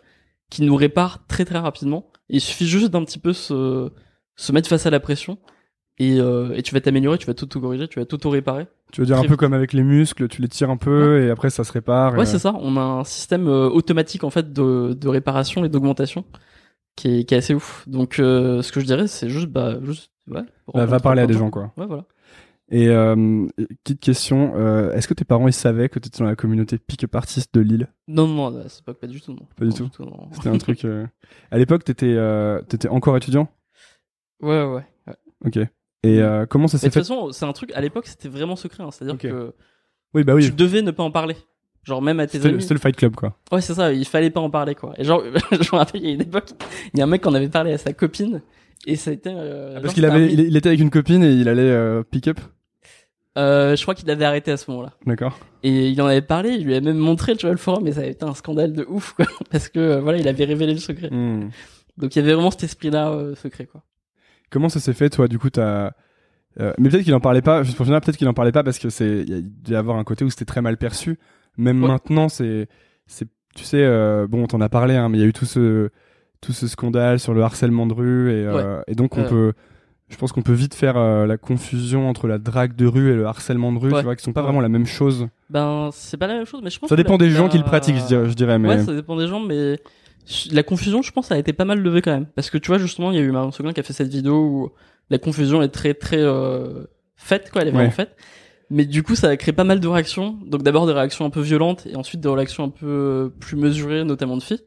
qui 0.50 0.64
nous 0.64 0.76
répare 0.76 1.26
très 1.28 1.46
très 1.46 1.60
rapidement. 1.60 2.12
Et 2.30 2.38
il 2.38 2.42
suffit 2.42 2.68
juste 2.68 2.90
d'un 2.90 3.04
petit 3.04 3.20
peu 3.20 3.34
se 3.34 3.92
se 4.36 4.52
mettre 4.52 4.68
face 4.68 4.86
à 4.86 4.90
la 4.90 5.00
pression 5.00 5.38
et, 5.98 6.20
euh, 6.20 6.54
et 6.56 6.62
tu 6.62 6.74
vas 6.74 6.82
t'améliorer, 6.82 7.18
tu 7.18 7.26
vas 7.26 7.34
t'auto-corriger, 7.34 7.88
tu 7.88 8.00
vas 8.00 8.06
t'auto-réparer. 8.06 8.68
Tu 8.92 9.00
veux 9.02 9.08
dire 9.08 9.18
un 9.18 9.24
peu 9.24 9.38
comme 9.38 9.54
avec 9.54 9.72
les 9.72 9.84
muscles, 9.84 10.28
tu 10.28 10.42
les 10.42 10.50
tires 10.50 10.70
un 10.70 10.76
peu 10.78 11.24
et 11.24 11.30
après 11.30 11.50
ça 11.50 11.64
se 11.64 11.72
répare. 11.72 12.14
Ouais, 12.16 12.24
et- 12.24 12.26
c'est 12.26 12.40
ça. 12.40 12.54
On 12.60 12.76
a 12.76 12.82
un 12.82 13.04
système 13.06 13.48
euh, 13.48 13.70
automatique 13.70 14.24
en 14.24 14.30
fait 14.30 14.52
de, 14.52 14.94
de 15.00 15.08
réparation 15.08 15.64
et 15.64 15.70
d'augmentation 15.70 16.26
qui 16.96 17.20
est, 17.20 17.24
qui 17.26 17.34
est 17.34 17.38
assez 17.38 17.54
ouf. 17.54 17.88
Donc, 17.88 18.20
euh, 18.20 18.62
ce 18.62 18.72
que 18.72 18.80
je 18.80 18.86
dirais, 18.86 19.08
c'est 19.08 19.30
juste, 19.30 19.48
bah, 19.48 19.78
juste, 19.84 20.12
ouais. 20.28 20.44
Bah, 20.74 20.86
va 20.86 21.00
parler 21.00 21.22
à 21.22 21.28
des 21.28 21.34
de 21.34 21.40
gens, 21.40 21.50
quoi. 21.50 21.72
Ouais, 21.78 21.86
voilà. 21.86 22.06
Et 22.70 22.88
euh, 22.90 23.46
petite 23.84 24.00
question, 24.00 24.54
euh, 24.56 24.92
est-ce 24.94 25.08
que 25.08 25.14
tes 25.14 25.24
parents 25.26 25.48
ils 25.48 25.54
savaient 25.54 25.88
que 25.88 26.00
tu 26.00 26.08
étais 26.08 26.18
dans 26.20 26.26
la 26.26 26.36
communauté 26.36 26.80
pick-up 26.80 27.14
artist 27.14 27.54
de 27.54 27.62
Lille? 27.62 27.88
Non, 28.08 28.28
non, 28.28 28.50
non, 28.50 28.64
c'est 28.68 28.84
pas, 28.84 28.96
pas 28.96 29.06
du 29.06 29.22
tout, 29.22 29.34
non. 29.34 29.46
Pas 29.56 29.66
du 29.66 29.70
Non, 29.84 29.90
tout. 29.90 30.06
C'était 30.34 30.50
un 30.50 30.58
truc. 30.58 30.84
euh, 30.84 31.06
À 31.52 31.60
l'époque, 31.60 31.84
t'étais 31.84 32.18
t'étais 32.68 32.88
encore 32.88 33.16
étudiant? 33.18 33.48
Ouais, 34.42 34.64
ouais. 34.64 34.84
ouais. 35.08 35.14
Ok. 35.46 35.58
Et 35.58 36.22
euh, 36.22 36.46
comment 36.48 36.68
ça 36.68 36.78
s'est 36.80 36.88
de 36.88 36.94
toute 36.94 36.94
fait? 37.04 37.08
façon, 37.08 37.32
c'est 37.32 37.46
un 37.46 37.54
truc, 37.54 37.72
à 37.74 37.82
l'époque, 37.82 38.08
c'était 38.08 38.30
vraiment 38.30 38.56
secret. 38.56 38.84
hein. 38.84 38.90
C'est-à-dire 38.92 39.18
que 39.20 39.54
Oui, 40.16 40.24
bah 40.24 40.34
oui. 40.34 40.46
tu 40.46 40.52
devais 40.52 40.82
ne 40.82 40.92
pas 40.92 41.04
en 41.04 41.12
parler. 41.12 41.36
Genre, 41.86 42.02
même 42.02 42.20
à 42.20 42.26
tes 42.28 42.38
C'était 42.40 42.50
amis. 42.50 42.62
c'était 42.62 42.74
le 42.74 42.80
Fight 42.80 42.96
Club, 42.96 43.16
quoi. 43.16 43.38
Ouais, 43.52 43.62
c'est 43.62 43.76
ça, 43.76 43.94
il 43.94 44.06
fallait 44.06 44.32
pas 44.32 44.42
en 44.42 44.50
parler, 44.50 44.76
quoi. 44.76 44.94
Et 44.98 45.04
genre, 45.04 45.24
je 45.52 45.58
me 45.58 45.78
rappelle, 45.78 46.02
il 46.02 46.08
y 46.08 46.12
a 46.12 46.14
une 46.16 46.22
époque, 46.22 46.50
il 46.94 46.98
y 47.00 47.02
a 47.02 47.06
un 47.06 47.08
mec 47.08 47.22
qui 47.22 47.28
en 47.28 47.34
avait 47.36 47.48
parlé 47.50 47.72
à 47.74 47.78
sa 47.78 47.94
copine, 47.94 48.42
et 48.88 48.96
ça 48.96 49.12
a 49.12 49.14
été, 49.14 49.30
euh, 49.32 49.76
Ah, 49.78 49.82
parce 49.82 49.94
qu'il 49.94 50.04
avait, 50.06 50.26
il, 50.32 50.40
il 50.42 50.58
était 50.58 50.70
avec 50.70 50.82
une 50.82 50.90
copine 50.90 51.24
et 51.24 51.32
il 51.32 51.48
allait 51.48 51.62
euh, 51.62 52.04
pick 52.04 52.28
up? 52.28 52.40
Euh, 53.38 53.76
je 53.76 53.82
crois 53.82 53.96
qu'il 53.96 54.10
avait 54.10 54.24
arrêté 54.26 54.52
à 54.52 54.58
ce 54.58 54.72
moment-là. 54.72 54.94
D'accord. 55.06 55.38
Et 55.62 55.90
il 55.90 56.02
en 56.02 56.06
avait 56.08 56.22
parlé, 56.22 56.52
il 56.52 56.64
lui 56.66 56.74
a 56.76 56.80
même 56.82 56.98
montré, 56.98 57.36
tu 57.36 57.46
vois, 57.46 57.52
le 57.52 57.58
forum, 57.58 57.84
mais 57.84 57.92
ça 57.92 58.00
avait 58.00 58.12
été 58.12 58.24
un 58.24 58.34
scandale 58.34 58.72
de 58.74 58.86
ouf, 58.88 59.14
quoi. 59.14 59.26
Parce 59.52 59.68
que, 59.70 59.80
euh, 59.80 60.00
voilà, 60.02 60.18
il 60.20 60.28
avait 60.28 60.46
révélé 60.46 60.74
le 60.74 60.80
secret. 60.80 61.10
Hmm. 61.12 61.50
Donc 61.98 62.16
il 62.16 62.20
y 62.20 62.22
avait 62.22 62.34
vraiment 62.34 62.52
cet 62.52 62.64
esprit-là, 62.64 63.10
euh, 63.12 63.36
secret, 63.36 63.66
quoi. 63.66 63.84
Comment 64.50 64.70
ça 64.70 64.80
s'est 64.80 64.94
fait, 64.94 65.10
toi 65.10 65.28
Du 65.28 65.38
coup, 65.40 65.50
t'as. 65.50 65.92
Euh, 66.62 66.72
mais 66.78 66.88
peut-être 66.90 67.04
qu'il 67.04 67.14
en 67.14 67.20
parlait 67.20 67.42
pas. 67.42 67.64
Juste 67.64 67.76
pour 67.76 67.86
finir, 67.86 68.00
peut-être 68.00 68.16
qu'il 68.16 68.28
en 68.30 68.34
parlait 68.34 68.54
pas 68.54 68.64
parce 68.64 68.80
que 68.80 68.90
c'est. 68.90 69.26
Il 69.28 69.34
a- 69.68 69.72
y 69.74 69.76
avoir 69.76 69.98
un 69.98 70.06
côté 70.06 70.24
où 70.24 70.30
c'était 70.30 70.46
très 70.46 70.62
mal 70.62 70.78
perçu. 70.78 71.20
Même 71.58 71.82
Ouais. 71.84 71.90
maintenant, 71.90 72.30
c'est. 72.30 72.68
C'est. 73.08 73.28
Tu 73.56 73.64
sais, 73.64 73.84
euh, 73.84 74.28
bon, 74.28 74.44
on 74.44 74.48
t'en 74.48 74.62
a 74.62 74.70
parlé, 74.70 74.96
hein, 74.96 75.08
mais 75.10 75.18
il 75.18 75.22
y 75.22 75.24
a 75.24 75.28
eu 75.28 75.34
tout 75.34 75.46
ce 75.46 75.90
tout 76.42 76.52
ce 76.54 76.68
scandale 76.68 77.20
sur 77.20 77.34
le 77.34 77.42
harcèlement 77.42 77.88
de 77.88 77.94
rue 77.94 78.30
et, 78.32 78.46
euh, 78.46 78.82
et 78.88 78.94
donc 78.94 79.18
on 79.18 79.22
Ouais. 79.24 79.30
peut. 79.30 79.54
Je 80.10 80.18
pense 80.18 80.32
qu'on 80.32 80.44
peut 80.44 80.54
vite 80.54 80.76
faire 80.76 80.98
euh, 80.98 81.26
la 81.26 81.38
confusion 81.38 82.08
entre 82.08 82.28
la 82.28 82.38
drague 82.38 82.76
de 82.76 82.86
rue 82.86 83.12
et 83.12 83.16
le 83.16 83.26
harcèlement 83.26 83.72
de 83.72 83.80
rue, 83.80 83.92
tu 83.92 84.02
vois, 84.04 84.16
qui 84.16 84.24
sont 84.24 84.34
pas 84.34 84.44
vraiment 84.44 84.62
la 84.62 84.70
même 84.70 84.86
chose. 84.86 85.28
Ben, 85.50 85.90
c'est 85.94 86.18
pas 86.18 86.28
la 86.28 86.36
même 86.36 86.46
chose, 86.46 86.62
mais 86.64 86.70
je 86.70 86.78
pense 86.78 86.90
Ça 86.90 86.96
que 86.96 87.02
dépend 87.02 87.14
la- 87.14 87.26
des 87.26 87.32
gens 87.32 87.50
qui 87.50 87.58
le 87.58 87.64
pratiquent, 87.64 87.96
je 88.10 88.34
dirais, 88.34 88.60
mais. 88.60 88.68
Ouais, 88.70 88.84
ça 88.84 88.94
dépend 88.94 89.16
des 89.18 89.28
gens, 89.28 89.40
mais 89.40 89.80
la 90.52 90.62
confusion, 90.62 91.02
je 91.02 91.12
pense, 91.12 91.32
a 91.32 91.38
été 91.40 91.54
pas 91.54 91.66
mal 91.66 91.80
levée 91.80 92.04
quand 92.04 92.12
même. 92.14 92.28
Parce 92.36 92.52
que 92.52 92.60
tu 92.60 92.68
vois, 92.68 92.78
justement, 92.78 93.10
il 93.12 93.18
y 93.18 93.20
a 93.20 93.24
eu 93.24 93.32
Marion 93.32 93.52
Seguin 93.52 93.74
qui 93.74 93.80
a 93.80 93.84
fait 93.84 93.94
cette 93.94 94.10
vidéo 94.10 94.36
où 94.46 94.70
la 95.10 95.18
confusion 95.18 95.64
est 95.64 95.70
très, 95.70 95.96
très 95.96 96.22
euh, 96.22 96.84
faite, 97.16 97.50
quoi, 97.52 97.64
elle 97.64 97.70
est 97.70 97.72
vraiment 97.72 97.90
faite. 97.90 98.16
Mais 98.70 98.86
du 98.86 99.04
coup, 99.04 99.16
ça 99.16 99.30
a 99.30 99.38
créé 99.38 99.54
pas 99.54 99.64
mal 99.64 99.80
de 99.80 99.88
réactions. 99.88 100.38
Donc 100.46 100.64
d'abord 100.64 100.88
des 100.88 100.94
réactions 100.94 101.26
un 101.26 101.30
peu 101.30 101.42
violentes 101.42 101.86
et 101.86 101.96
ensuite 101.96 102.22
des 102.22 102.30
réactions 102.30 102.64
un 102.64 102.70
peu 102.70 102.86
euh, 102.88 103.30
plus 103.40 103.56
mesurées, 103.58 104.04
notamment 104.04 104.38
de 104.38 104.44
filles. 104.44 104.62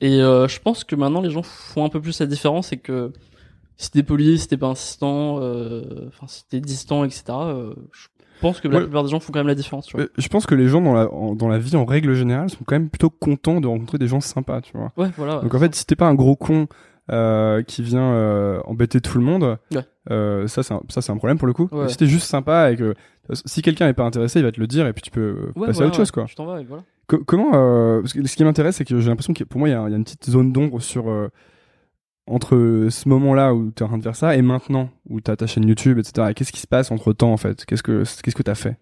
Et 0.00 0.20
euh, 0.20 0.48
je 0.48 0.58
pense 0.60 0.84
que 0.84 0.96
maintenant 0.96 1.20
les 1.20 1.30
gens 1.30 1.42
font 1.42 1.84
un 1.84 1.88
peu 1.88 2.00
plus 2.00 2.18
la 2.20 2.26
différence 2.26 2.72
et 2.72 2.76
que 2.78 3.12
si 3.76 3.90
t'es 3.90 4.02
poli, 4.02 4.38
si 4.38 4.48
t'es 4.48 4.56
pas 4.56 4.66
insistant, 4.66 5.38
euh, 5.40 5.82
enfin 6.08 6.26
si 6.28 6.46
t'es 6.48 6.60
distant, 6.60 7.04
etc. 7.04 7.22
euh, 7.30 7.74
je 7.92 8.08
pense 8.40 8.60
que 8.60 8.66
la 8.68 8.78
Ouais. 8.78 8.82
plupart 8.82 9.04
des 9.04 9.10
gens 9.10 9.20
font 9.20 9.32
quand 9.32 9.38
même 9.40 9.46
la 9.46 9.54
différence. 9.54 9.86
Tu 9.86 9.96
vois. 9.96 10.06
Euh, 10.06 10.12
Je 10.18 10.26
pense 10.28 10.44
que 10.46 10.54
les 10.56 10.66
gens 10.68 10.80
dans 10.80 10.92
la, 10.94 11.10
en- 11.12 11.34
dans 11.34 11.48
la 11.48 11.58
vie 11.58 11.76
en 11.76 11.84
règle 11.84 12.14
générale 12.14 12.50
sont 12.50 12.64
quand 12.66 12.74
même 12.74 12.90
plutôt 12.90 13.08
contents 13.10 13.60
de 13.60 13.68
rencontrer 13.68 13.98
des 13.98 14.08
gens 14.08 14.20
sympas, 14.20 14.60
tu 14.60 14.72
vois. 14.76 14.92
Ouais, 14.96 15.10
voilà. 15.16 15.36
Donc 15.40 15.54
en 15.54 15.58
fait, 15.60 15.74
si 15.74 15.86
t'es 15.86 15.94
pas 15.96 16.06
un 16.06 16.14
gros 16.14 16.34
con 16.36 16.66
euh, 17.10 17.62
qui 17.62 17.82
vient 17.82 18.12
euh, 18.14 18.60
embêter 18.64 19.00
tout 19.00 19.18
le 19.18 19.24
monde, 19.24 19.58
Ouais. 19.74 19.82
euh, 20.10 20.46
ça 20.46 20.62
c'est 20.62 20.72
un, 20.74 20.82
ça 20.88 21.02
c'est 21.02 21.10
un 21.12 21.16
problème 21.16 21.38
pour 21.38 21.46
le 21.48 21.52
coup. 21.52 21.68
Ouais. 21.72 21.88
Si 21.88 21.96
t'es 21.96 22.06
juste 22.06 22.26
sympa 22.26 22.70
et 22.70 22.76
que 22.76 22.94
si 23.44 23.60
quelqu'un 23.62 23.88
est 23.88 23.92
pas 23.94 24.04
intéressé, 24.04 24.38
il 24.38 24.44
va 24.44 24.52
te 24.52 24.60
le 24.60 24.66
dire 24.66 24.86
et 24.86 24.92
puis 24.92 25.02
tu 25.02 25.10
peux 25.10 25.50
Ouais, 25.56 25.66
passer 25.66 25.78
voilà, 25.78 25.86
à 25.86 25.88
autre 25.88 25.96
chose 25.96 26.10
quoi. 26.10 26.26
Vas 26.38 26.60
et 26.60 26.64
voilà. 26.64 26.84
Co- 27.08 27.22
comment 27.24 27.50
parce 28.00 28.12
que 28.12 28.26
ce 28.26 28.36
qui 28.36 28.44
m'intéresse, 28.44 28.76
c'est 28.76 28.84
que 28.84 28.98
j'ai 29.00 29.08
l'impression 29.08 29.34
que 29.34 29.42
pour 29.44 29.58
moi 29.58 29.68
il 29.68 29.72
y, 29.72 29.74
a 29.74 29.82
il 29.88 29.90
y 29.90 29.94
a 29.94 29.96
une 29.96 30.04
petite 30.04 30.28
zone 30.30 30.52
d'ombre 30.52 30.80
sur 30.80 31.04
entre 32.28 32.86
ce 32.88 33.08
moment-là 33.08 33.52
où 33.52 33.70
t'es 33.72 33.82
en 33.82 33.88
train 33.88 33.98
de 33.98 34.02
faire 34.04 34.14
ça 34.16 34.36
et 34.36 34.42
maintenant 34.42 34.88
où 35.08 35.20
t'as 35.20 35.34
ta 35.34 35.48
chaîne 35.48 35.66
YouTube, 35.66 35.98
etc. 35.98 36.28
Et 36.30 36.34
qu'est-ce 36.34 36.52
qui 36.52 36.60
se 36.60 36.68
passe 36.68 36.92
entre 36.92 37.12
temps 37.12 37.32
en 37.32 37.36
fait? 37.36 37.64
Qu'est-ce 37.64 37.82
que 37.82 38.04
qu'est-ce 38.22 38.36
que 38.36 38.42
t'as 38.42 38.54
fait? 38.54 38.76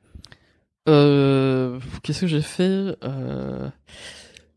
Qu'est-ce 0.86 2.20
que 2.20 2.26
j'ai 2.26 2.42
fait? 2.42 2.96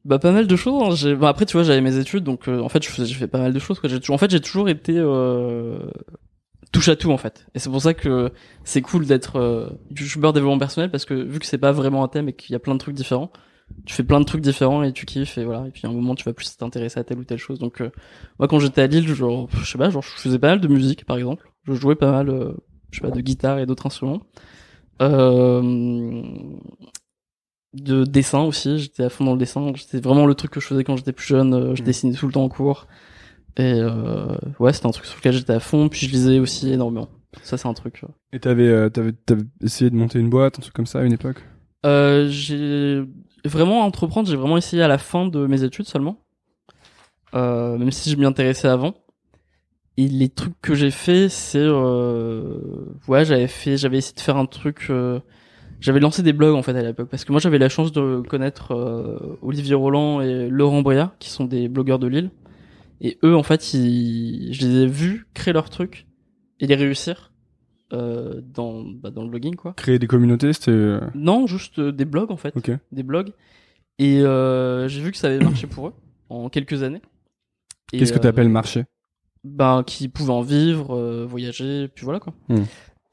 Bah 0.06 0.20
pas 0.20 0.32
mal 0.32 0.48
de 0.48 0.56
choses. 0.56 1.06
hein. 1.06 1.16
Bah, 1.16 1.30
après 1.30 1.46
tu 1.46 1.54
vois 1.54 1.64
j'avais 1.64 1.80
mes 1.82 1.98
études 1.98 2.24
donc 2.26 2.48
euh, 2.50 2.60
en 2.60 2.68
fait 2.70 2.84
j'ai 2.84 3.14
fait 3.14 3.28
pas 3.28 3.40
mal 3.40 3.54
de 3.54 3.60
choses. 3.60 3.80
Quoi. 3.80 3.90
J'ai 3.90 4.00
toujours- 4.00 4.16
en 4.16 4.18
fait 4.18 4.30
j'ai 4.32 4.42
toujours 4.42 4.68
été 4.70 4.96
euh... 4.98 5.80
touche 6.74 6.90
à 6.90 6.96
tout 6.98 7.12
en 7.12 7.18
fait. 7.18 7.46
Et 7.56 7.60
c'est 7.60 7.70
pour 7.70 7.82
ça 7.82 7.94
que 7.94 8.32
c'est 8.66 8.82
cool 8.82 9.06
d'être 9.06 9.38
euh, 9.38 9.70
youtubeur 9.98 10.34
développement 10.34 10.60
personnel 10.60 10.92
parce 10.92 11.06
que 11.06 11.14
vu 11.14 11.40
que 11.40 11.46
c'est 11.46 11.58
pas 11.58 11.72
vraiment 11.72 12.04
un 12.04 12.08
thème 12.10 12.28
et 12.30 12.34
qu'il 12.34 12.52
y 12.52 12.56
a 12.56 12.60
plein 12.60 12.74
de 12.74 12.80
trucs 12.80 12.96
différents, 12.96 13.32
tu 13.86 13.94
fais 13.96 14.04
plein 14.04 14.20
de 14.20 14.26
trucs 14.26 14.42
différents 14.42 14.84
et 14.84 14.92
tu 14.92 15.06
kiffes 15.06 15.38
et 15.38 15.46
voilà. 15.46 15.68
Et 15.68 15.72
puis 15.72 15.84
à 15.86 15.90
un 15.90 15.94
moment 15.94 16.16
tu 16.16 16.26
vas 16.26 16.34
plus 16.34 16.58
t'intéresser 16.58 17.00
à 17.00 17.04
telle 17.06 17.20
ou 17.20 17.24
telle 17.24 17.38
chose. 17.38 17.60
Donc 17.60 17.80
euh, 17.82 17.90
moi 18.40 18.48
quand 18.50 18.60
j'étais 18.60 18.82
à 18.82 18.88
Lille 18.88 19.08
genre 19.08 19.48
je 19.54 19.66
sais 19.66 19.78
pas 19.78 19.90
genre 19.90 20.04
je 20.04 20.10
faisais 20.22 20.40
pas 20.40 20.50
mal 20.50 20.60
de 20.60 20.68
musique 20.68 21.06
par 21.06 21.16
exemple. 21.18 21.50
Je 21.66 21.74
jouais 21.74 21.96
pas 21.96 22.12
mal 22.12 22.30
euh, 22.30 22.52
je 22.92 23.00
sais 23.00 23.08
pas 23.08 23.12
de 23.16 23.22
guitare 23.22 23.60
et 23.60 23.66
d'autres 23.66 23.86
instruments. 23.86 24.22
Euh, 25.02 25.62
de 27.74 28.04
dessin 28.06 28.42
aussi, 28.42 28.78
j'étais 28.80 29.04
à 29.04 29.10
fond 29.10 29.24
dans 29.26 29.34
le 29.34 29.38
dessin, 29.40 29.72
c'était 29.78 30.00
vraiment 30.00 30.26
le 30.26 30.36
truc 30.36 30.52
que 30.52 30.60
je 30.60 30.68
faisais 30.68 30.84
quand 30.84 30.96
j'étais 30.98 31.12
plus 31.14 31.26
jeune, 31.28 31.54
euh, 31.54 31.76
je 31.76 31.82
Mm. 31.82 31.86
dessinais 31.86 32.14
tout 32.16 32.28
le 32.28 32.34
temps 32.34 32.44
en 32.44 32.50
cours. 32.50 32.88
Et 33.58 33.74
euh, 33.76 34.36
ouais, 34.60 34.74
c'était 34.74 34.88
un 34.88 34.92
truc 34.92 35.06
sur 35.06 35.18
lequel 35.18 35.34
j'étais 35.34 35.54
à 35.54 35.60
fond, 35.60 35.90
puis 35.90 36.06
je 36.08 36.12
lisais 36.12 36.40
aussi 36.40 36.72
énormément. 36.72 37.10
Ça 37.42 37.58
c'est 37.58 37.68
un 37.68 37.74
truc. 37.74 38.04
Et 38.32 38.40
t'avais 38.40 38.68
euh, 38.68 38.90
t'avais 38.90 39.12
t'avais 39.12 39.44
essayé 39.62 39.90
de 39.90 39.96
monter 39.96 40.20
une 40.20 40.30
boîte, 40.30 40.60
un 40.60 40.62
truc 40.62 40.74
comme 40.74 40.86
ça 40.86 41.00
à 41.00 41.04
une 41.04 41.14
époque? 41.14 41.44
Euh, 41.86 42.28
j'ai 42.30 43.04
vraiment 43.46 43.82
entreprendre, 43.82 44.28
j'ai 44.30 44.36
vraiment 44.38 44.58
essayé 44.58 44.82
à 44.84 44.88
la 44.88 44.98
fin 45.00 45.28
de 45.28 45.46
mes 45.48 45.64
études 45.64 45.88
seulement. 45.88 46.20
Euh, 47.36 47.78
même 47.78 47.92
si 47.92 48.12
je 48.12 48.16
m'y 48.18 48.26
intéressais 48.26 48.68
avant. 48.68 48.94
Et 49.98 50.08
les 50.08 50.30
trucs 50.30 50.60
que 50.62 50.74
j'ai 50.76 50.92
fait, 50.92 51.30
c'est 51.30 51.58
euh, 51.60 52.60
ouais, 53.08 53.26
j'avais 53.26 53.48
fait, 53.48 53.78
j'avais 53.78 53.98
essayé 53.98 54.16
de 54.16 54.20
faire 54.22 54.38
un 54.38 54.46
truc. 54.46 54.92
J'avais 55.84 56.00
lancé 56.00 56.24
des 56.24 56.34
blogs 56.34 56.56
en 56.56 56.64
fait 56.64 56.76
à 56.76 56.82
l'époque 56.82 57.10
parce 57.10 57.26
que 57.26 57.32
moi 57.32 57.42
j'avais 57.42 57.58
la 57.58 57.70
chance 57.70 57.92
de 57.92 58.22
connaître 58.22 58.72
euh, 58.74 59.38
Olivier 59.42 59.76
Roland 59.76 60.22
et 60.22 60.48
Laurent 60.50 60.82
Briard 60.82 61.18
qui 61.20 61.30
sont 61.30 61.46
des 61.46 61.68
blogueurs 61.68 62.00
de 62.00 62.08
Lille. 62.08 62.32
Et 63.02 63.18
eux 63.24 63.36
en 63.36 63.44
fait, 63.44 63.74
ils, 63.74 64.54
je 64.54 64.66
les 64.66 64.84
ai 64.84 64.88
vus 64.88 65.28
créer 65.34 65.54
leur 65.54 65.70
truc 65.70 66.08
et 66.60 66.68
les 66.68 66.76
réussir 66.76 67.34
euh, 67.92 68.42
dans 68.42 68.84
bah, 68.84 69.12
dans 69.12 69.24
le 69.24 69.30
blogging 69.30 69.56
quoi. 69.56 69.74
Créer 69.74 70.00
des 70.00 70.08
communautés, 70.08 70.54
c'était 70.54 70.72
euh, 70.72 71.02
Non, 71.16 71.48
juste 71.48 71.80
des 71.80 72.06
blogs 72.06 72.32
en 72.32 72.38
fait 72.38 72.56
des 72.92 73.04
blogs 73.04 73.34
et 74.00 74.20
j'ai 74.20 75.02
vu 75.02 75.12
que 75.12 75.18
ça 75.18 75.28
avait 75.28 75.44
marché 75.44 75.68
pour 75.68 75.90
eux 75.90 75.94
en 76.30 76.50
quelques 76.50 76.82
années. 76.82 77.02
Qu'est-ce 78.00 78.12
que 78.12 78.18
euh, 78.18 78.22
t'appelles 78.22 78.50
marché? 78.50 78.86
Ben 79.44 79.84
qui 79.84 80.08
pouvaient 80.08 80.32
en 80.32 80.42
vivre, 80.42 80.96
euh, 80.96 81.26
voyager, 81.26 81.90
puis 81.90 82.06
voilà 82.06 82.20
quoi. 82.20 82.34
Hmm. 82.50 82.64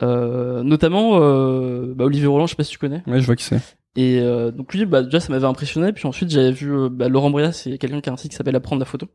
Euh, 0.03 0.63
notamment 0.63 1.21
euh, 1.21 1.93
bah, 1.95 2.05
Olivier 2.05 2.27
Roland, 2.27 2.47
je 2.47 2.51
sais 2.51 2.57
pas 2.57 2.65
si 2.65 2.73
tu 2.73 2.79
connais. 2.79 3.03
Ouais, 3.07 3.21
je 3.21 3.27
vois 3.27 3.37
qui 3.37 3.45
c'est. 3.45 3.61
Et 3.97 4.21
euh, 4.21 4.51
donc 4.51 4.73
lui, 4.73 4.87
bah 4.87 5.03
déjà 5.03 5.21
ça 5.21 5.33
m'avait 5.33 5.47
impressionné. 5.47 5.93
Puis 5.93 6.07
ensuite 6.07 6.31
j'avais 6.31 6.53
vu 6.53 6.89
bah, 6.91 7.09
Laurent 7.09 7.31
Brias, 7.31 7.53
c'est 7.53 7.77
quelqu'un 7.79 8.01
qui 8.01 8.09
a 8.09 8.13
un 8.13 8.17
site 8.17 8.31
qui 8.31 8.37
s'appelle 8.37 8.57
Apprendre 8.57 8.81
la 8.81 8.87
photo, 8.87 9.09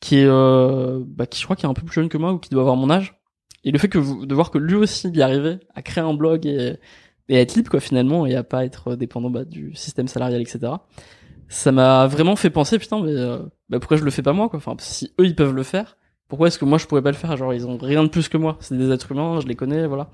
qui 0.00 0.16
est 0.16 0.26
euh, 0.26 1.02
bah, 1.06 1.26
qui 1.26 1.40
je 1.40 1.44
crois 1.44 1.56
qui 1.56 1.66
est 1.66 1.68
un 1.68 1.74
peu 1.74 1.82
plus 1.82 1.94
jeune 1.94 2.08
que 2.08 2.18
moi 2.18 2.32
ou 2.32 2.38
qui 2.38 2.50
doit 2.50 2.62
avoir 2.62 2.76
mon 2.76 2.90
âge. 2.90 3.20
Et 3.64 3.72
le 3.72 3.78
fait 3.78 3.88
que 3.88 3.98
vous, 3.98 4.26
de 4.26 4.34
voir 4.34 4.50
que 4.50 4.58
lui 4.58 4.74
aussi 4.74 5.08
il 5.08 5.16
y 5.16 5.22
arrivait 5.22 5.58
à 5.74 5.82
créer 5.82 6.04
un 6.04 6.14
blog 6.14 6.46
et, 6.46 6.76
et 7.28 7.36
à 7.36 7.40
être 7.40 7.54
libre 7.54 7.70
quoi 7.70 7.80
finalement 7.80 8.26
et 8.26 8.36
à 8.36 8.44
pas 8.44 8.64
être 8.64 8.94
dépendant 8.94 9.30
bah, 9.30 9.44
du 9.44 9.74
système 9.74 10.08
salarial 10.08 10.40
etc. 10.40 10.72
Ça 11.48 11.72
m'a 11.72 12.06
vraiment 12.06 12.36
fait 12.36 12.50
penser 12.50 12.78
putain 12.78 13.02
mais 13.02 13.12
euh, 13.12 13.38
bah, 13.68 13.80
pourquoi 13.80 13.96
je 13.96 14.04
le 14.04 14.10
fais 14.10 14.22
pas 14.22 14.32
moi 14.32 14.48
quoi? 14.48 14.58
Enfin 14.58 14.76
si 14.78 15.12
eux 15.20 15.26
ils 15.26 15.34
peuvent 15.34 15.54
le 15.54 15.62
faire, 15.62 15.96
pourquoi 16.28 16.48
est-ce 16.48 16.58
que 16.58 16.64
moi 16.64 16.78
je 16.78 16.86
pourrais 16.86 17.02
pas 17.02 17.10
le 17.10 17.16
faire? 17.16 17.36
Genre 17.36 17.54
ils 17.54 17.66
ont 17.66 17.76
rien 17.78 18.02
de 18.04 18.08
plus 18.08 18.28
que 18.28 18.36
moi. 18.36 18.56
C'est 18.60 18.76
des 18.76 18.90
êtres 18.90 19.12
humains, 19.12 19.40
je 19.40 19.46
les 19.46 19.54
connais 19.54 19.86
voilà. 19.86 20.08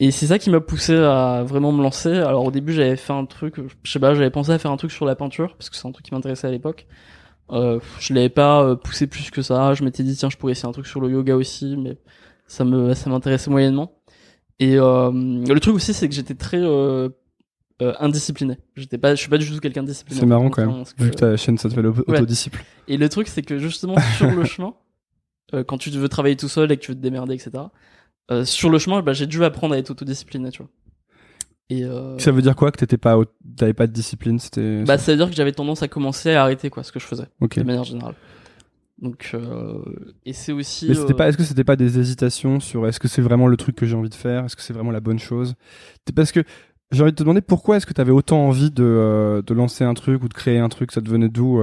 Et 0.00 0.10
c'est 0.12 0.26
ça 0.28 0.38
qui 0.38 0.48
m'a 0.50 0.60
poussé 0.60 0.94
à 0.94 1.42
vraiment 1.44 1.72
me 1.72 1.82
lancer. 1.82 2.12
Alors 2.18 2.44
au 2.44 2.50
début 2.50 2.72
j'avais 2.72 2.96
fait 2.96 3.12
un 3.12 3.24
truc, 3.26 3.56
je 3.82 3.90
sais 3.90 3.98
pas, 3.98 4.14
j'avais 4.14 4.30
pensé 4.30 4.52
à 4.52 4.58
faire 4.58 4.70
un 4.70 4.76
truc 4.76 4.92
sur 4.92 5.04
la 5.06 5.16
peinture 5.16 5.54
parce 5.56 5.70
que 5.70 5.76
c'est 5.76 5.86
un 5.88 5.92
truc 5.92 6.06
qui 6.06 6.14
m'intéressait 6.14 6.46
à 6.46 6.50
l'époque. 6.50 6.86
Euh, 7.50 7.80
je 7.98 8.12
l'avais 8.14 8.28
pas 8.28 8.62
euh, 8.62 8.76
poussé 8.76 9.06
plus 9.06 9.30
que 9.30 9.42
ça. 9.42 9.74
Je 9.74 9.82
m'étais 9.82 10.02
dit 10.02 10.14
tiens 10.16 10.28
je 10.30 10.36
pourrais 10.36 10.52
essayer 10.52 10.68
un 10.68 10.72
truc 10.72 10.86
sur 10.86 11.00
le 11.00 11.10
yoga 11.10 11.34
aussi, 11.34 11.76
mais 11.76 11.98
ça 12.46 12.64
me 12.64 12.94
ça 12.94 13.10
m'intéressait 13.10 13.50
moyennement. 13.50 13.92
Et 14.60 14.76
euh, 14.78 15.10
le 15.12 15.58
truc 15.60 15.74
aussi 15.74 15.92
c'est 15.94 16.08
que 16.08 16.14
j'étais 16.14 16.34
très 16.34 16.58
euh, 16.60 17.08
euh, 17.80 17.94
indiscipliné. 18.00 18.58
J'étais 18.76 18.98
pas, 18.98 19.14
je 19.14 19.20
suis 19.20 19.28
pas 19.28 19.38
du 19.38 19.48
tout 19.50 19.58
quelqu'un 19.60 19.82
de 19.82 19.88
discipliné. 19.88 20.20
C'est 20.20 20.26
marrant 20.26 20.50
quand 20.50 20.66
même. 20.66 20.84
Que- 20.84 21.04
Vu 21.04 21.10
que 21.10 21.16
ta 21.16 21.36
chaîne 21.36 21.56
Ouais. 21.56 22.02
Autodisciple. 22.08 22.64
et 22.88 22.96
le 22.96 23.08
truc, 23.08 23.28
c'est 23.28 23.42
que 23.42 23.58
justement, 23.58 23.94
sur 24.16 24.28
le 24.30 24.44
chemin, 24.44 24.74
euh, 25.54 25.64
quand 25.64 25.78
tu 25.78 25.90
veux 25.90 26.08
travailler 26.08 26.36
tout 26.36 26.48
seul 26.48 26.70
et 26.72 26.76
que 26.76 26.82
tu 26.82 26.90
veux 26.92 26.96
te 26.96 27.02
démerder, 27.02 27.34
etc., 27.34 27.50
euh, 28.30 28.44
sur 28.44 28.68
le 28.70 28.78
chemin, 28.78 29.00
bah, 29.00 29.14
j'ai 29.14 29.26
dû 29.26 29.42
apprendre 29.44 29.74
à 29.74 29.78
être 29.78 29.90
autodiscipliné, 29.90 30.50
tu 30.50 30.58
vois. 30.62 30.70
Et 31.70 31.84
euh, 31.84 32.18
Ça 32.18 32.30
veut 32.30 32.42
dire 32.42 32.56
quoi 32.56 32.70
que 32.70 32.78
t'étais 32.78 32.96
pas, 32.98 33.18
t'avais 33.56 33.74
pas 33.74 33.86
de 33.86 33.92
discipline 33.92 34.38
C'était. 34.38 34.84
bah, 34.84 34.98
ça 34.98 35.12
veut 35.12 35.18
dire 35.18 35.28
que 35.30 35.34
j'avais 35.36 35.52
tendance 35.52 35.82
à 35.82 35.88
commencer 35.88 36.32
à 36.32 36.42
arrêter, 36.42 36.70
quoi, 36.70 36.82
ce 36.82 36.92
que 36.92 37.00
je 37.00 37.06
faisais, 37.06 37.26
de 37.40 37.62
manière 37.62 37.84
générale. 37.84 38.14
Donc, 39.00 39.34
et 40.26 40.32
c'est 40.32 40.52
aussi. 40.52 40.88
Mais 40.88 40.94
c'était 40.94 41.14
pas. 41.14 41.28
Est-ce 41.28 41.36
que 41.38 41.44
c'était 41.44 41.64
pas 41.64 41.76
des 41.76 41.98
hésitations 41.98 42.58
sur 42.58 42.86
est-ce 42.88 42.98
que 42.98 43.06
c'est 43.06 43.22
vraiment 43.22 43.46
le 43.46 43.56
truc 43.56 43.76
que 43.76 43.86
j'ai 43.86 43.94
envie 43.94 44.08
de 44.08 44.14
faire 44.14 44.44
Est-ce 44.46 44.56
que 44.56 44.62
c'est 44.62 44.72
vraiment 44.72 44.90
la 44.90 45.00
bonne 45.00 45.20
chose? 45.20 45.54
Parce 46.16 46.32
que 46.32 46.42
j'ai 46.90 47.02
envie 47.02 47.12
de 47.12 47.16
te 47.16 47.22
demander 47.22 47.40
pourquoi 47.42 47.76
est-ce 47.76 47.86
que 47.86 47.92
t'avais 47.92 48.10
autant 48.10 48.40
envie 48.46 48.70
de 48.72 49.42
de 49.46 49.54
lancer 49.54 49.84
un 49.84 49.94
truc 49.94 50.22
ou 50.24 50.28
de 50.28 50.34
créer 50.34 50.58
un 50.58 50.68
truc? 50.68 50.90
Ça 50.90 51.00
te 51.00 51.08
venait 51.08 51.28
d'où 51.28 51.60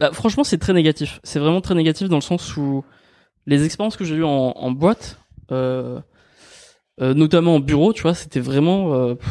Bah, 0.00 0.10
franchement, 0.12 0.42
c'est 0.44 0.58
très 0.58 0.72
négatif. 0.72 1.20
C'est 1.22 1.38
vraiment 1.38 1.60
très 1.60 1.74
négatif 1.74 2.08
dans 2.08 2.16
le 2.16 2.20
sens 2.22 2.56
où 2.56 2.84
les 3.46 3.64
expériences 3.64 3.96
que 3.96 4.04
j'ai 4.04 4.16
eues 4.16 4.24
en, 4.24 4.52
en 4.56 4.70
boîte, 4.70 5.18
euh, 5.52 6.00
euh, 7.00 7.14
notamment 7.14 7.56
en 7.56 7.60
bureau, 7.60 7.92
tu 7.92 8.02
vois, 8.02 8.14
c'était 8.14 8.40
vraiment, 8.40 8.94
euh, 8.94 9.14
pff, 9.14 9.28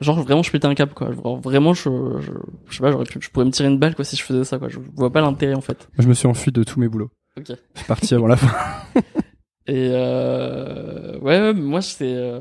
genre 0.00 0.20
vraiment 0.22 0.42
je 0.42 0.50
pétais 0.50 0.66
un 0.66 0.74
câble 0.74 0.94
quoi. 0.94 1.12
Genre, 1.12 1.40
vraiment, 1.40 1.74
je, 1.74 1.90
je, 2.20 2.32
je 2.68 2.76
sais 2.76 2.82
pas, 2.82 2.90
j'aurais 2.90 3.04
pu, 3.04 3.18
je 3.20 3.30
pourrais 3.30 3.46
me 3.46 3.50
tirer 3.50 3.68
une 3.68 3.78
balle 3.78 3.94
quoi 3.94 4.04
si 4.04 4.16
je 4.16 4.22
faisais 4.22 4.44
ça 4.44 4.58
quoi. 4.58 4.68
Je 4.68 4.78
vois 4.94 5.12
pas 5.12 5.20
l'intérêt 5.20 5.54
en 5.54 5.60
fait. 5.60 5.88
Moi, 5.96 6.04
je 6.04 6.08
me 6.08 6.14
suis 6.14 6.26
enfui 6.26 6.52
de 6.52 6.62
tous 6.62 6.80
mes 6.80 6.88
boulots. 6.88 7.10
Ok. 7.38 7.46
Je 7.48 7.54
suis 7.78 7.86
parti 7.86 8.14
avant 8.14 8.26
la 8.26 8.36
fin. 8.36 8.52
Et 9.66 9.88
euh, 9.92 11.18
ouais, 11.20 11.40
ouais, 11.40 11.54
moi 11.54 11.80
c'est 11.80 12.14
euh, 12.14 12.40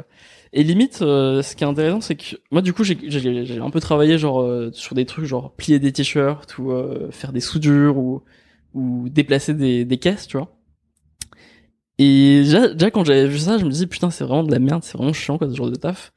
et 0.52 0.62
limite 0.62 1.02
euh, 1.02 1.42
ce 1.42 1.56
qui 1.56 1.64
est 1.64 1.68
intéressant 1.68 2.02
c'est 2.02 2.16
que 2.18 2.36
moi 2.52 2.62
du 2.62 2.74
coup 2.74 2.84
j'ai 2.84 2.98
j'ai 3.04 3.46
j'ai 3.46 3.60
un 3.60 3.70
peu 3.70 3.80
travaillé 3.80 4.18
genre 4.18 4.42
euh, 4.42 4.72
sur 4.74 4.94
des 4.94 5.06
trucs 5.06 5.24
genre 5.24 5.54
plier 5.56 5.80
des 5.80 5.94
t-shirts 5.94 6.58
ou 6.58 6.72
euh, 6.72 7.10
faire 7.12 7.32
des 7.32 7.40
soudures 7.40 7.98
ou 7.98 8.24
ou 8.74 9.08
déplacer 9.08 9.54
des 9.54 9.86
des 9.86 9.98
caisses, 10.00 10.28
tu 10.28 10.36
vois. 10.38 10.54
Et 12.00 12.42
déjà, 12.44 12.70
déjà 12.70 12.92
quand 12.92 13.06
j'avais 13.06 13.28
vu 13.28 13.38
ça, 13.38 13.58
je 13.58 13.66
me 13.66 13.70
dis 13.70 13.88
putain, 13.88 14.10
c'est 14.10 14.24
vraiment 14.24 14.44
de 14.44 14.52
la 14.52 14.60
merde, 14.60 14.84
c'est 14.84 14.98
vraiment 14.98 15.14
chiant 15.14 15.38
quoi 15.38 15.50
ce 15.50 15.56
genre 15.56 15.70
de 15.70 15.76
taf. 15.76 16.12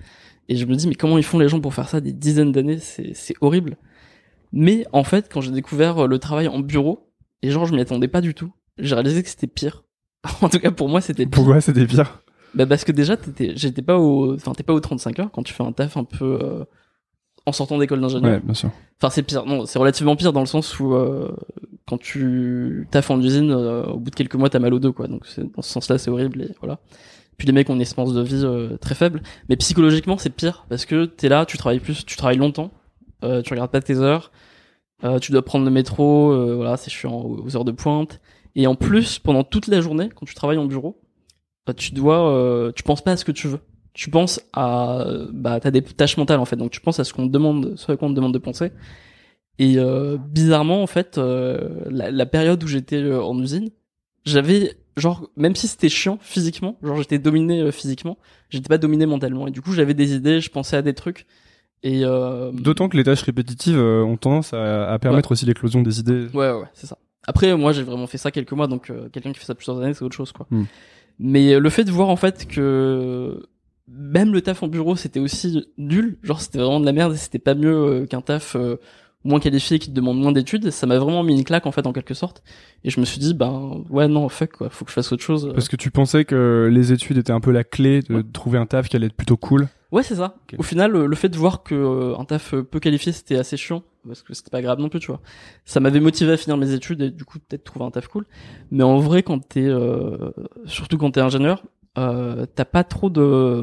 Et 0.49 0.57
je 0.57 0.65
me 0.65 0.75
dis 0.75 0.89
mais 0.89 0.95
comment 0.95 1.19
ils 1.19 1.25
font 1.25 1.39
les 1.39 1.49
gens 1.49 1.61
pour 1.61 1.75
faire 1.75 1.89
ça 1.89 2.01
des 2.01 2.13
dizaines 2.13 2.53
d'années, 2.53 2.79
c'est 2.79 3.13
c'est 3.15 3.35
horrible. 3.41 3.77
Mais 4.53 4.87
en 4.93 5.05
fait, 5.05 5.29
quand 5.31 5.41
j'ai 5.41 5.51
découvert 5.51 6.05
euh, 6.05 6.07
le 6.07 6.19
travail 6.19 6.49
en 6.49 6.61
bureau, 6.61 7.13
et 7.43 7.51
genre 7.51 7.67
je 7.67 7.75
m'y 7.75 7.81
attendais 7.81 8.09
pas 8.09 8.21
du 8.21 8.35
tout, 8.35 8.53
j'ai 8.79 8.95
réalisé 8.95 9.23
que 9.23 9.29
c'était 9.29 9.47
pire. 9.49 9.85
en 10.41 10.49
tout 10.49 10.59
cas 10.59 10.71
pour 10.71 10.89
moi, 10.89 11.01
c'était 11.01 11.27
pire. 11.27 11.33
Pourquoi 11.33 11.61
c'était 11.61 11.87
pire 11.87 12.23
Bah 12.55 12.67
parce 12.67 12.85
que 12.85 12.93
déjà 12.93 13.17
t'étais 13.17 13.53
j'étais 13.57 13.83
pas 13.83 13.99
au 13.99 14.35
enfin 14.35 14.53
t'es 14.53 14.63
pas 14.63 14.73
au 14.73 14.81
35 14.81 15.19
heures 15.19 15.31
quand 15.33 15.43
tu 15.43 15.53
fais 15.53 15.65
un 15.65 15.73
taf 15.73 15.97
un 15.97 16.05
peu 16.05 16.39
euh, 16.43 16.65
en 17.47 17.53
sortant 17.53 17.79
d'école 17.79 18.01
d'ingénieur. 18.01 18.33
Ouais, 18.33 18.41
bien 18.41 18.55
sûr. 18.55 18.71
Enfin 19.01 19.11
c'est 19.11 19.23
pire 19.23 19.47
non, 19.47 19.67
c'est 19.67 19.79
relativement 19.79 20.17
pire 20.17 20.33
dans 20.33 20.41
le 20.41 20.47
sens 20.47 20.79
où 20.79 20.95
euh, 20.95 21.35
quand 21.87 21.99
tu 21.99 22.87
taffes 22.91 23.11
en 23.11 23.21
usine 23.21 23.51
euh, 23.51 23.85
au 23.85 23.99
bout 23.99 24.11
de 24.11 24.17
quelques 24.17 24.35
mois 24.35 24.51
t'as 24.51 24.59
mal 24.59 24.75
au 24.75 24.79
dos 24.79 24.93
quoi. 24.93 25.07
Donc 25.07 25.27
c'est 25.27 25.43
dans 25.55 25.63
ce 25.63 25.71
sens-là 25.71 25.99
c'est 25.99 26.11
horrible 26.11 26.43
et 26.43 26.51
voilà. 26.61 26.79
Puis 27.37 27.47
les 27.47 27.53
mecs 27.53 27.69
ont 27.71 27.75
une 27.75 27.83
espérance 27.83 28.15
de 28.15 28.23
vie 28.23 28.43
euh, 28.45 28.77
très 28.79 28.95
faible, 28.95 29.23
mais 29.49 29.57
psychologiquement 29.57 30.19
c'est 30.19 30.31
pire 30.31 30.67
parce 30.69 30.87
que 30.87 31.05
t'es 31.05 31.29
là, 31.29 31.45
tu 31.47 31.59
travailles 31.59 31.81
plus, 31.81 32.05
tu 32.05 32.17
travailles 32.17 32.39
longtemps, 32.39 32.71
euh, 33.25 33.43
tu 33.43 33.53
regardes 33.53 33.71
pas 33.71 33.81
tes 33.81 33.97
heures, 33.99 34.33
euh, 35.05 35.19
tu 35.19 35.33
dois 35.33 35.45
prendre 35.45 35.65
le 35.65 35.71
métro, 35.71 36.33
euh, 36.33 36.57
voilà, 36.57 36.77
c'est 36.77 36.91
chiant 36.91 37.13
aux 37.15 37.45
aux 37.45 37.57
heures 37.57 37.65
de 37.67 37.73
pointe. 37.73 38.21
Et 38.55 38.67
en 38.67 38.75
plus, 38.75 39.19
pendant 39.19 39.45
toute 39.45 39.67
la 39.69 39.83
journée, 39.83 40.09
quand 40.15 40.25
tu 40.25 40.35
travailles 40.35 40.57
en 40.57 40.65
bureau, 40.65 40.99
bah, 41.67 41.75
tu 41.75 41.93
dois, 41.93 42.31
euh, 42.33 42.73
tu 42.75 42.83
penses 42.83 43.03
pas 43.03 43.13
à 43.13 43.17
ce 43.19 43.25
que 43.27 43.33
tu 43.33 43.49
veux. 43.49 43.61
Tu 43.97 44.11
penses 44.11 44.43
à, 44.53 45.07
bah, 45.33 45.59
t'as 45.59 45.71
des 45.71 45.81
tâches 45.81 46.19
mentales 46.19 46.39
en 46.39 46.45
fait, 46.45 46.57
donc 46.57 46.71
tu 46.71 46.83
penses 46.83 47.01
à 47.01 47.05
ce 47.05 47.15
qu'on 47.15 47.27
te 47.27 47.33
demande, 47.33 47.73
ce 47.77 47.91
à 47.91 47.97
quoi 47.97 48.09
on 48.09 48.11
te 48.11 48.17
demande 48.17 48.35
de 48.35 48.39
penser. 48.39 48.71
Et 49.59 49.79
euh, 49.79 50.19
bizarrement, 50.19 50.83
en 50.83 50.87
fait, 50.87 51.17
euh, 51.17 51.81
la, 51.89 52.11
la 52.11 52.27
période 52.27 52.63
où 52.63 52.67
j'étais 52.67 52.97
euh, 53.03 53.23
en 53.23 53.41
usine, 53.41 53.71
j'avais 54.27 54.75
genre, 54.99 55.31
même 55.39 55.57
si 55.57 55.67
c'était 55.67 55.89
chiant 55.89 56.19
physiquement, 56.21 56.77
genre 56.83 56.99
j'étais 56.99 57.19
dominé 57.19 57.63
euh, 57.63 57.71
physiquement, 57.73 58.19
j'étais 58.51 58.69
pas 58.69 58.77
dominé 58.77 59.07
mentalement. 59.07 59.47
Et 59.47 59.51
du 59.51 59.63
coup, 59.63 59.73
j'avais 59.73 59.95
des 59.95 60.15
idées, 60.15 60.43
je 60.43 60.51
pensais 60.51 60.77
à 60.77 60.83
des 60.83 60.93
trucs. 60.93 61.25
Et 61.83 62.05
euh, 62.05 62.53
D'autant 62.53 62.91
que 62.91 62.99
les 62.99 63.05
tâches 63.05 63.23
répétitives 63.23 63.79
euh, 63.79 64.05
ont 64.05 64.19
tendance 64.19 64.53
à, 64.53 64.93
à 64.93 64.99
permettre 64.99 65.33
aussi 65.33 65.47
l'éclosion 65.47 65.81
des 65.81 66.01
idées. 66.01 66.27
Ouais, 66.35 66.53
ouais, 66.53 66.67
c'est 66.75 66.87
ça. 66.87 66.99
Après, 67.27 67.57
moi, 67.57 67.73
j'ai 67.73 67.83
vraiment 67.83 68.07
fait 68.07 68.19
ça 68.19 68.31
quelques 68.31 68.53
mois, 68.53 68.67
donc 68.67 68.91
euh, 68.91 69.09
quelqu'un 69.09 69.33
qui 69.33 69.39
fait 69.39 69.47
ça 69.47 69.55
plusieurs 69.55 69.81
années, 69.81 69.95
c'est 69.95 70.05
autre 70.05 70.17
chose, 70.17 70.33
quoi. 70.33 70.47
Hmm. 70.51 70.65
Mais 71.19 71.59
le 71.59 71.71
fait 71.71 71.85
de 71.85 71.91
voir 71.91 72.11
en 72.11 72.17
fait 72.17 72.47
que 72.47 73.43
même 73.89 74.33
le 74.33 74.43
taf 74.43 74.63
en 74.63 74.69
bureau, 74.69 74.97
c'était 74.97 75.21
aussi 75.21 75.65
nul, 75.79 76.19
genre 76.23 76.41
c'était 76.41 76.59
vraiment 76.59 76.81
de 76.81 76.87
la 76.87 76.93
merde, 76.93 77.15
et 77.15 77.17
c'était 77.17 77.39
pas 77.39 77.55
mieux 77.55 77.75
euh, 77.75 78.07
qu'un 78.07 78.21
taf 78.21 78.57
euh, 78.57 78.77
moins 79.25 79.41
qualifié 79.41 79.79
qui 79.79 79.91
te 79.91 79.95
demande 79.95 80.19
moins 80.21 80.33
d'études, 80.33 80.71
ça 80.71 80.87
m'a 80.87 80.99
vraiment 80.99 81.23
mis 81.23 81.37
une 81.37 81.45
claque 81.45 81.67
en 81.67 81.73
fait 81.73 81.87
en 81.87 81.93
quelque 81.93 82.15
sorte. 82.15 82.43
Et 82.85 82.91
je 82.91 83.01
me 83.01 83.05
suis 83.05 83.19
dit, 83.19 83.35
ben 83.35 83.85
ouais, 83.91 84.07
non, 84.09 84.29
fuck, 84.29 84.53
quoi, 84.53 84.71
faut 84.71 84.85
que 84.85 84.91
je 84.91 84.95
fasse 84.95 85.11
autre 85.13 85.23
chose. 85.23 85.51
Parce 85.55 85.69
que 85.69 85.77
tu 85.77 85.91
pensais 85.91 86.25
que 86.25 86.69
les 86.71 86.93
études 86.93 87.19
étaient 87.19 87.33
un 87.33 87.41
peu 87.41 87.51
la 87.51 87.65
clé 87.65 88.03
de 88.03 88.15
Ouais. 88.17 88.23
trouver 88.33 88.59
un 88.59 88.67
taf 88.67 88.89
qui 88.89 88.97
allait 88.97 89.07
être 89.07 89.15
plutôt 89.17 89.37
cool. 89.37 89.69
Ouais, 89.93 90.03
c'est 90.03 90.17
ça. 90.17 90.37
Au 90.59 90.63
final, 90.65 90.91
le, 90.93 91.15
fait 91.17 91.29
de 91.29 91.37
voir 91.37 91.63
que 91.63 91.75
euh, 91.75 92.19
un 92.19 92.25
taf 92.25 92.55
peu 92.57 92.81
qualifié, 92.81 93.13
c'était 93.13 93.37
assez 93.37 93.57
chiant, 93.57 93.83
parce 94.07 94.23
que 94.23 94.35
c'était 94.35 94.51
pas 94.51 94.61
grave 94.61 94.81
non 94.81 94.89
plus, 94.89 94.99
tu 94.99 95.07
vois. 95.07 95.21
Ça 95.65 95.79
m'avait 95.81 96.01
motivé 96.01 96.33
à 96.33 96.37
finir 96.37 96.57
mes 96.57 96.73
études 96.73 97.03
et 97.03 97.11
du 97.11 97.25
coup 97.25 97.39
peut-être 97.39 97.63
trouver 97.65 97.85
un 97.85 97.91
taf 97.93 98.09
cool. 98.09 98.27
Mais 98.73 98.83
en 98.83 98.99
vrai, 98.99 99.23
quand 99.23 99.39
t'es, 99.49 99.65
euh, 99.65 100.31
surtout 100.67 100.99
quand 100.99 101.13
t'es 101.13 101.21
ingénieur, 101.21 101.63
euh, 101.99 102.47
t'as 102.55 102.65
pas 102.65 102.85
trop 102.85 103.11
de, 103.11 103.63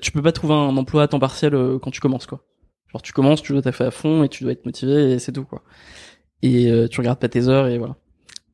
tu 0.00 0.12
peux 0.12 0.22
pas 0.22 0.32
trouver 0.32 0.54
un 0.54 0.76
emploi 0.76 1.02
à 1.04 1.08
temps 1.08 1.18
partiel 1.18 1.54
euh, 1.54 1.78
quand 1.78 1.90
tu 1.90 2.00
commences, 2.00 2.26
quoi. 2.26 2.44
Genre 2.92 3.02
tu 3.02 3.12
commences, 3.12 3.42
tu 3.42 3.52
dois 3.52 3.62
taffer 3.62 3.84
à 3.84 3.90
fond 3.90 4.22
et 4.24 4.28
tu 4.28 4.42
dois 4.44 4.52
être 4.52 4.64
motivé 4.66 5.12
et 5.12 5.18
c'est 5.18 5.32
tout, 5.32 5.44
quoi. 5.44 5.62
Et 6.42 6.70
euh, 6.70 6.88
tu 6.88 7.00
regardes 7.00 7.18
pas 7.18 7.28
tes 7.28 7.48
heures 7.48 7.66
et 7.68 7.78
voilà. 7.78 7.96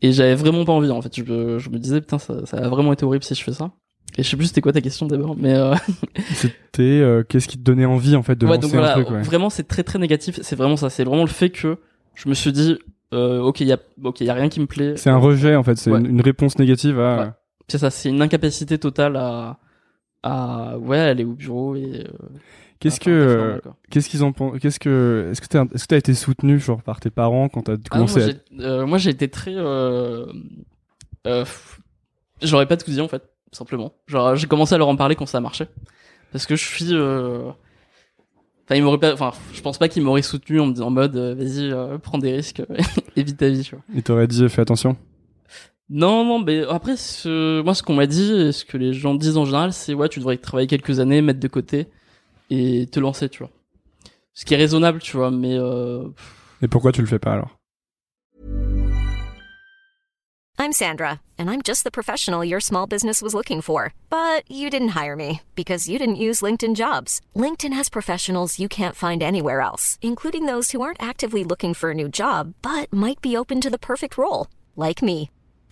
Et 0.02 0.12
j'avais 0.12 0.34
vraiment 0.34 0.64
pas 0.64 0.72
envie, 0.72 0.90
en 0.90 1.00
fait. 1.00 1.16
Je, 1.16 1.22
me- 1.24 1.58
je 1.58 1.70
me 1.70 1.78
disais 1.78 2.00
putain, 2.00 2.18
ça, 2.18 2.44
ça 2.46 2.58
a 2.58 2.68
vraiment 2.68 2.92
été 2.92 3.04
horrible 3.04 3.24
si 3.24 3.34
je 3.34 3.42
fais 3.42 3.52
ça. 3.52 3.70
Et 4.18 4.22
je 4.22 4.28
sais 4.28 4.36
plus 4.36 4.46
c'était 4.46 4.60
quoi 4.60 4.72
ta 4.72 4.80
question 4.80 5.06
d'abord, 5.06 5.34
mais 5.36 5.54
euh, 5.54 5.74
C'était 6.34 6.82
euh, 6.82 7.24
qu'est-ce 7.28 7.48
qui 7.48 7.58
te 7.58 7.62
donnait 7.62 7.84
envie 7.86 8.14
en 8.16 8.22
fait 8.22 8.36
de 8.36 8.46
ouais, 8.46 8.56
lancer 8.56 8.62
donc 8.62 8.72
voilà, 8.72 8.90
un 8.92 9.02
truc. 9.02 9.10
Ouais. 9.10 9.22
vraiment 9.22 9.50
c'est 9.50 9.64
très 9.66 9.82
très 9.82 9.98
négatif. 9.98 10.38
C'est 10.42 10.54
vraiment 10.56 10.76
ça. 10.76 10.88
C'est 10.90 11.04
vraiment 11.04 11.22
le 11.24 11.28
fait 11.30 11.50
que 11.50 11.78
je 12.14 12.28
me 12.28 12.34
suis 12.34 12.52
dit, 12.52 12.78
euh, 13.12 13.40
ok, 13.40 13.60
il 13.60 13.66
y 13.66 13.72
a, 13.72 13.78
ok, 14.04 14.20
il 14.20 14.26
y 14.26 14.30
a 14.30 14.34
rien 14.34 14.48
qui 14.48 14.60
me 14.60 14.66
plaît. 14.66 14.96
C'est 14.96 15.10
un 15.10 15.16
rejet 15.16 15.56
en 15.56 15.62
fait, 15.64 15.76
c'est 15.76 15.90
Ouais. 15.90 15.98
une, 16.00 16.06
une 16.06 16.20
réponse 16.20 16.58
négative 16.58 17.00
à. 17.00 17.38
C'est 17.68 17.78
ça. 17.78 17.90
C'est 17.90 18.08
une 18.10 18.22
incapacité 18.22 18.78
totale 18.78 19.16
à, 19.16 19.58
à, 20.22 20.76
ouais, 20.78 20.98
aller 20.98 21.24
au 21.24 21.32
bureau 21.32 21.74
et. 21.76 22.04
euh, 22.06 22.12
Qu'est-ce 22.80 23.00
que, 23.00 23.62
qu'est-ce 23.90 24.10
qu'ils 24.10 24.22
en 24.24 24.32
pensent 24.32 24.58
Qu'est-ce 24.60 24.78
que, 24.78 25.28
est-ce 25.30 25.40
que 25.40 25.46
t'as, 25.46 25.64
est-ce 25.72 25.84
que 25.84 25.88
t'as 25.88 25.96
été 25.96 26.12
soutenu 26.12 26.60
genre 26.60 26.82
par 26.82 27.00
tes 27.00 27.08
parents 27.08 27.48
quand 27.48 27.62
t'as 27.62 27.74
Ah 27.90 27.98
non, 27.98 28.06
commencé 28.06 28.20
moi, 28.20 28.28
à... 28.28 28.30
j'ai, 28.58 28.64
euh, 28.66 28.86
moi 28.86 28.98
j'ai 28.98 29.08
été 29.10 29.28
très, 29.30 29.54
euh, 29.56 30.26
j'aurais 32.42 32.66
pas 32.66 32.76
tout 32.76 32.90
dit 32.90 33.00
en 33.00 33.08
fait, 33.08 33.22
simplement. 33.52 33.94
Genre 34.06 34.36
j'ai 34.36 34.46
commencé 34.46 34.74
à 34.74 34.78
leur 34.78 34.88
en 34.88 34.96
parler 34.96 35.14
quand 35.16 35.24
ça 35.24 35.40
marchait, 35.40 35.68
parce 36.30 36.44
que 36.44 36.56
je 36.56 36.62
suis, 36.64 36.92
enfin 36.94 38.74
ils 38.74 38.82
m'auraient 38.82 38.98
pas, 38.98 39.14
enfin 39.14 39.32
je 39.54 39.62
pense 39.62 39.78
pas 39.78 39.88
qu'ils 39.88 40.02
m'auraient 40.02 40.20
soutenu 40.22 40.60
en 40.60 40.66
me 40.66 40.72
disant 40.72 40.88
en 40.88 40.90
mode 40.90 41.16
euh, 41.16 41.34
vas-y 41.34 41.70
euh, 41.72 41.96
prends 41.96 42.18
des 42.18 42.32
risques, 42.34 42.62
évite 43.16 43.38
ta 43.38 43.48
vie, 43.48 43.62
tu 43.62 43.76
vois. 43.76 43.84
Ils 43.94 44.02
t'auraient 44.02 44.26
dit 44.26 44.46
fais 44.50 44.60
attention. 44.60 44.96
Non, 45.90 46.24
non, 46.24 46.38
mais 46.38 46.64
après, 46.68 46.96
ce... 46.96 47.60
moi, 47.62 47.74
ce 47.74 47.82
qu'on 47.82 47.94
m'a 47.94 48.06
dit, 48.06 48.32
et 48.32 48.52
ce 48.52 48.64
que 48.64 48.78
les 48.78 48.94
gens 48.94 49.14
disent 49.14 49.36
en 49.36 49.44
général, 49.44 49.72
c'est 49.72 49.92
ouais, 49.94 50.08
tu 50.08 50.18
devrais 50.18 50.38
travailler 50.38 50.66
quelques 50.66 50.98
années, 50.98 51.20
mettre 51.20 51.40
de 51.40 51.48
côté 51.48 51.88
et 52.50 52.86
te 52.90 53.00
lancer, 53.00 53.28
tu 53.28 53.40
vois. 53.40 53.50
Ce 54.32 54.44
qui 54.44 54.54
est 54.54 54.56
raisonnable, 54.56 55.00
tu 55.00 55.16
vois, 55.16 55.30
mais 55.30 55.54
euh... 55.58 56.08
Et 56.62 56.68
pourquoi 56.68 56.92
tu 56.92 57.00
le 57.00 57.06
fais 57.06 57.18
pas 57.18 57.32
alors? 57.32 57.58
I'm 60.56 60.72
Sandra, 60.72 61.20
and 61.36 61.50
I'm 61.50 61.62
just 61.62 61.82
the 61.82 61.90
professional 61.90 62.44
your 62.44 62.60
small 62.60 62.86
business 62.86 63.20
was 63.20 63.34
looking 63.34 63.60
for. 63.60 63.92
But 64.08 64.48
you 64.48 64.70
didn't 64.70 64.94
hire 64.94 65.16
me 65.16 65.40
because 65.54 65.88
you 65.88 65.98
didn't 65.98 66.16
use 66.16 66.42
LinkedIn 66.42 66.74
jobs. 66.74 67.20
LinkedIn 67.36 67.74
has 67.74 67.90
professionals 67.90 68.58
you 68.58 68.68
can't 68.68 68.94
find 68.96 69.22
anywhere 69.22 69.60
else, 69.60 69.98
including 70.00 70.46
those 70.46 70.70
who 70.70 70.80
aren't 70.80 71.02
actively 71.02 71.44
looking 71.44 71.74
for 71.74 71.90
a 71.90 71.94
new 71.94 72.08
job 72.08 72.54
but 72.62 72.90
might 72.92 73.20
be 73.20 73.36
open 73.36 73.60
to 73.60 73.68
the 73.68 73.78
perfect 73.78 74.16
role, 74.16 74.46
like 74.76 75.02
me. 75.02 75.28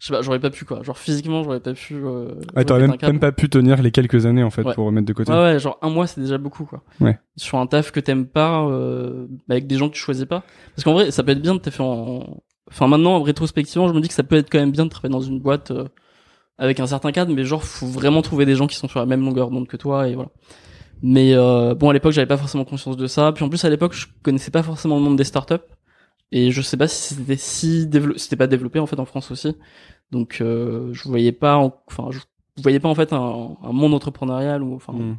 Je 0.00 0.06
sais 0.06 0.12
pas, 0.14 0.22
j'aurais 0.22 0.40
pas 0.40 0.48
pu 0.50 0.64
quoi. 0.64 0.82
Genre 0.82 0.96
physiquement, 0.98 1.42
j'aurais 1.44 1.60
pas 1.60 1.74
pu. 1.74 1.94
Euh, 1.94 2.34
Ouais, 2.56 2.64
t'aurais 2.64 2.88
même, 2.88 3.20
pas 3.20 3.32
pu 3.32 3.48
tenir 3.50 3.80
les 3.82 3.90
quelques 3.90 4.24
années 4.26 4.42
en 4.42 4.48
fait 4.50 4.62
Ouais. 4.64 4.74
pour 4.74 4.86
remettre 4.86 5.06
de 5.06 5.12
côté. 5.12 5.30
Ouais, 5.30 5.38
ouais, 5.38 5.58
genre 5.60 5.78
un 5.82 5.90
mois, 5.90 6.06
c'est 6.06 6.22
déjà 6.22 6.38
beaucoup, 6.38 6.64
quoi. 6.64 6.82
Ouais. 7.00 7.18
Sur 7.36 7.58
un 7.58 7.66
taf 7.66 7.92
que 7.92 8.00
t'aimes 8.00 8.26
pas, 8.26 8.64
euh, 8.64 9.26
avec 9.50 9.66
des 9.66 9.76
gens 9.76 9.88
que 9.90 9.94
tu 9.94 10.00
choisis 10.00 10.24
pas. 10.24 10.42
Parce 10.74 10.84
qu'en 10.84 10.94
vrai, 10.94 11.10
ça 11.10 11.22
peut 11.22 11.32
être 11.32 11.42
bien 11.42 11.54
de 11.54 11.60
te 11.60 11.68
faire 11.70 11.84
en... 11.86 12.42
Enfin, 12.70 12.88
maintenant, 12.88 13.16
en 13.16 13.22
rétrospectivement, 13.22 13.88
je 13.88 13.92
me 13.92 14.00
dis 14.00 14.08
que 14.08 14.14
ça 14.14 14.22
peut 14.22 14.36
être 14.36 14.50
quand 14.50 14.58
même 14.58 14.72
bien 14.72 14.86
de 14.86 14.90
travailler 14.90 15.12
dans 15.12 15.20
une 15.20 15.38
boîte 15.38 15.70
euh, 15.70 15.84
avec 16.56 16.80
un 16.80 16.86
certain 16.86 17.12
cadre, 17.12 17.34
mais 17.34 17.44
genre, 17.44 17.62
faut 17.62 17.86
vraiment 17.86 18.22
trouver 18.22 18.46
des 18.46 18.54
gens 18.54 18.66
qui 18.66 18.76
sont 18.76 18.88
sur 18.88 19.00
la 19.00 19.06
même 19.06 19.22
longueur 19.24 19.50
d'onde 19.50 19.68
que 19.68 19.76
toi, 19.76 20.08
et 20.08 20.14
voilà. 20.14 20.30
Mais 21.02 21.32
euh, 21.34 21.74
bon, 21.74 21.90
à 21.90 21.92
l'époque, 21.92 22.12
j'avais 22.12 22.26
pas 22.26 22.36
forcément 22.36 22.64
conscience 22.64 22.96
de 22.96 23.06
ça. 23.06 23.32
Puis 23.32 23.44
en 23.44 23.48
plus, 23.50 23.64
à 23.64 23.70
l'époque, 23.70 23.92
je 23.94 24.06
connaissais 24.22 24.50
pas 24.50 24.62
forcément 24.62 24.96
le 24.96 25.02
monde 25.02 25.16
des 25.16 25.24
startups. 25.24 25.54
Et 26.32 26.52
je 26.52 26.62
sais 26.62 26.76
pas 26.76 26.86
si 26.86 27.14
c'était 27.14 27.36
si 27.36 27.86
développé, 27.88 28.18
c'était 28.20 28.36
pas 28.36 28.46
développé 28.46 28.78
en 28.78 28.86
fait 28.86 29.00
en 29.00 29.04
France 29.04 29.32
aussi. 29.32 29.56
Donc 30.12 30.38
euh, 30.40 30.92
je 30.92 31.08
voyais 31.08 31.32
pas, 31.32 31.56
en- 31.56 31.74
enfin 31.86 32.08
je 32.10 32.18
voyais 32.62 32.80
pas 32.80 32.88
en 32.88 32.94
fait 32.94 33.12
un, 33.12 33.56
un 33.62 33.72
monde 33.72 33.94
entrepreneurial 33.94 34.62
ou 34.62 34.74
enfin 34.74 34.92
Mm. 34.92 35.16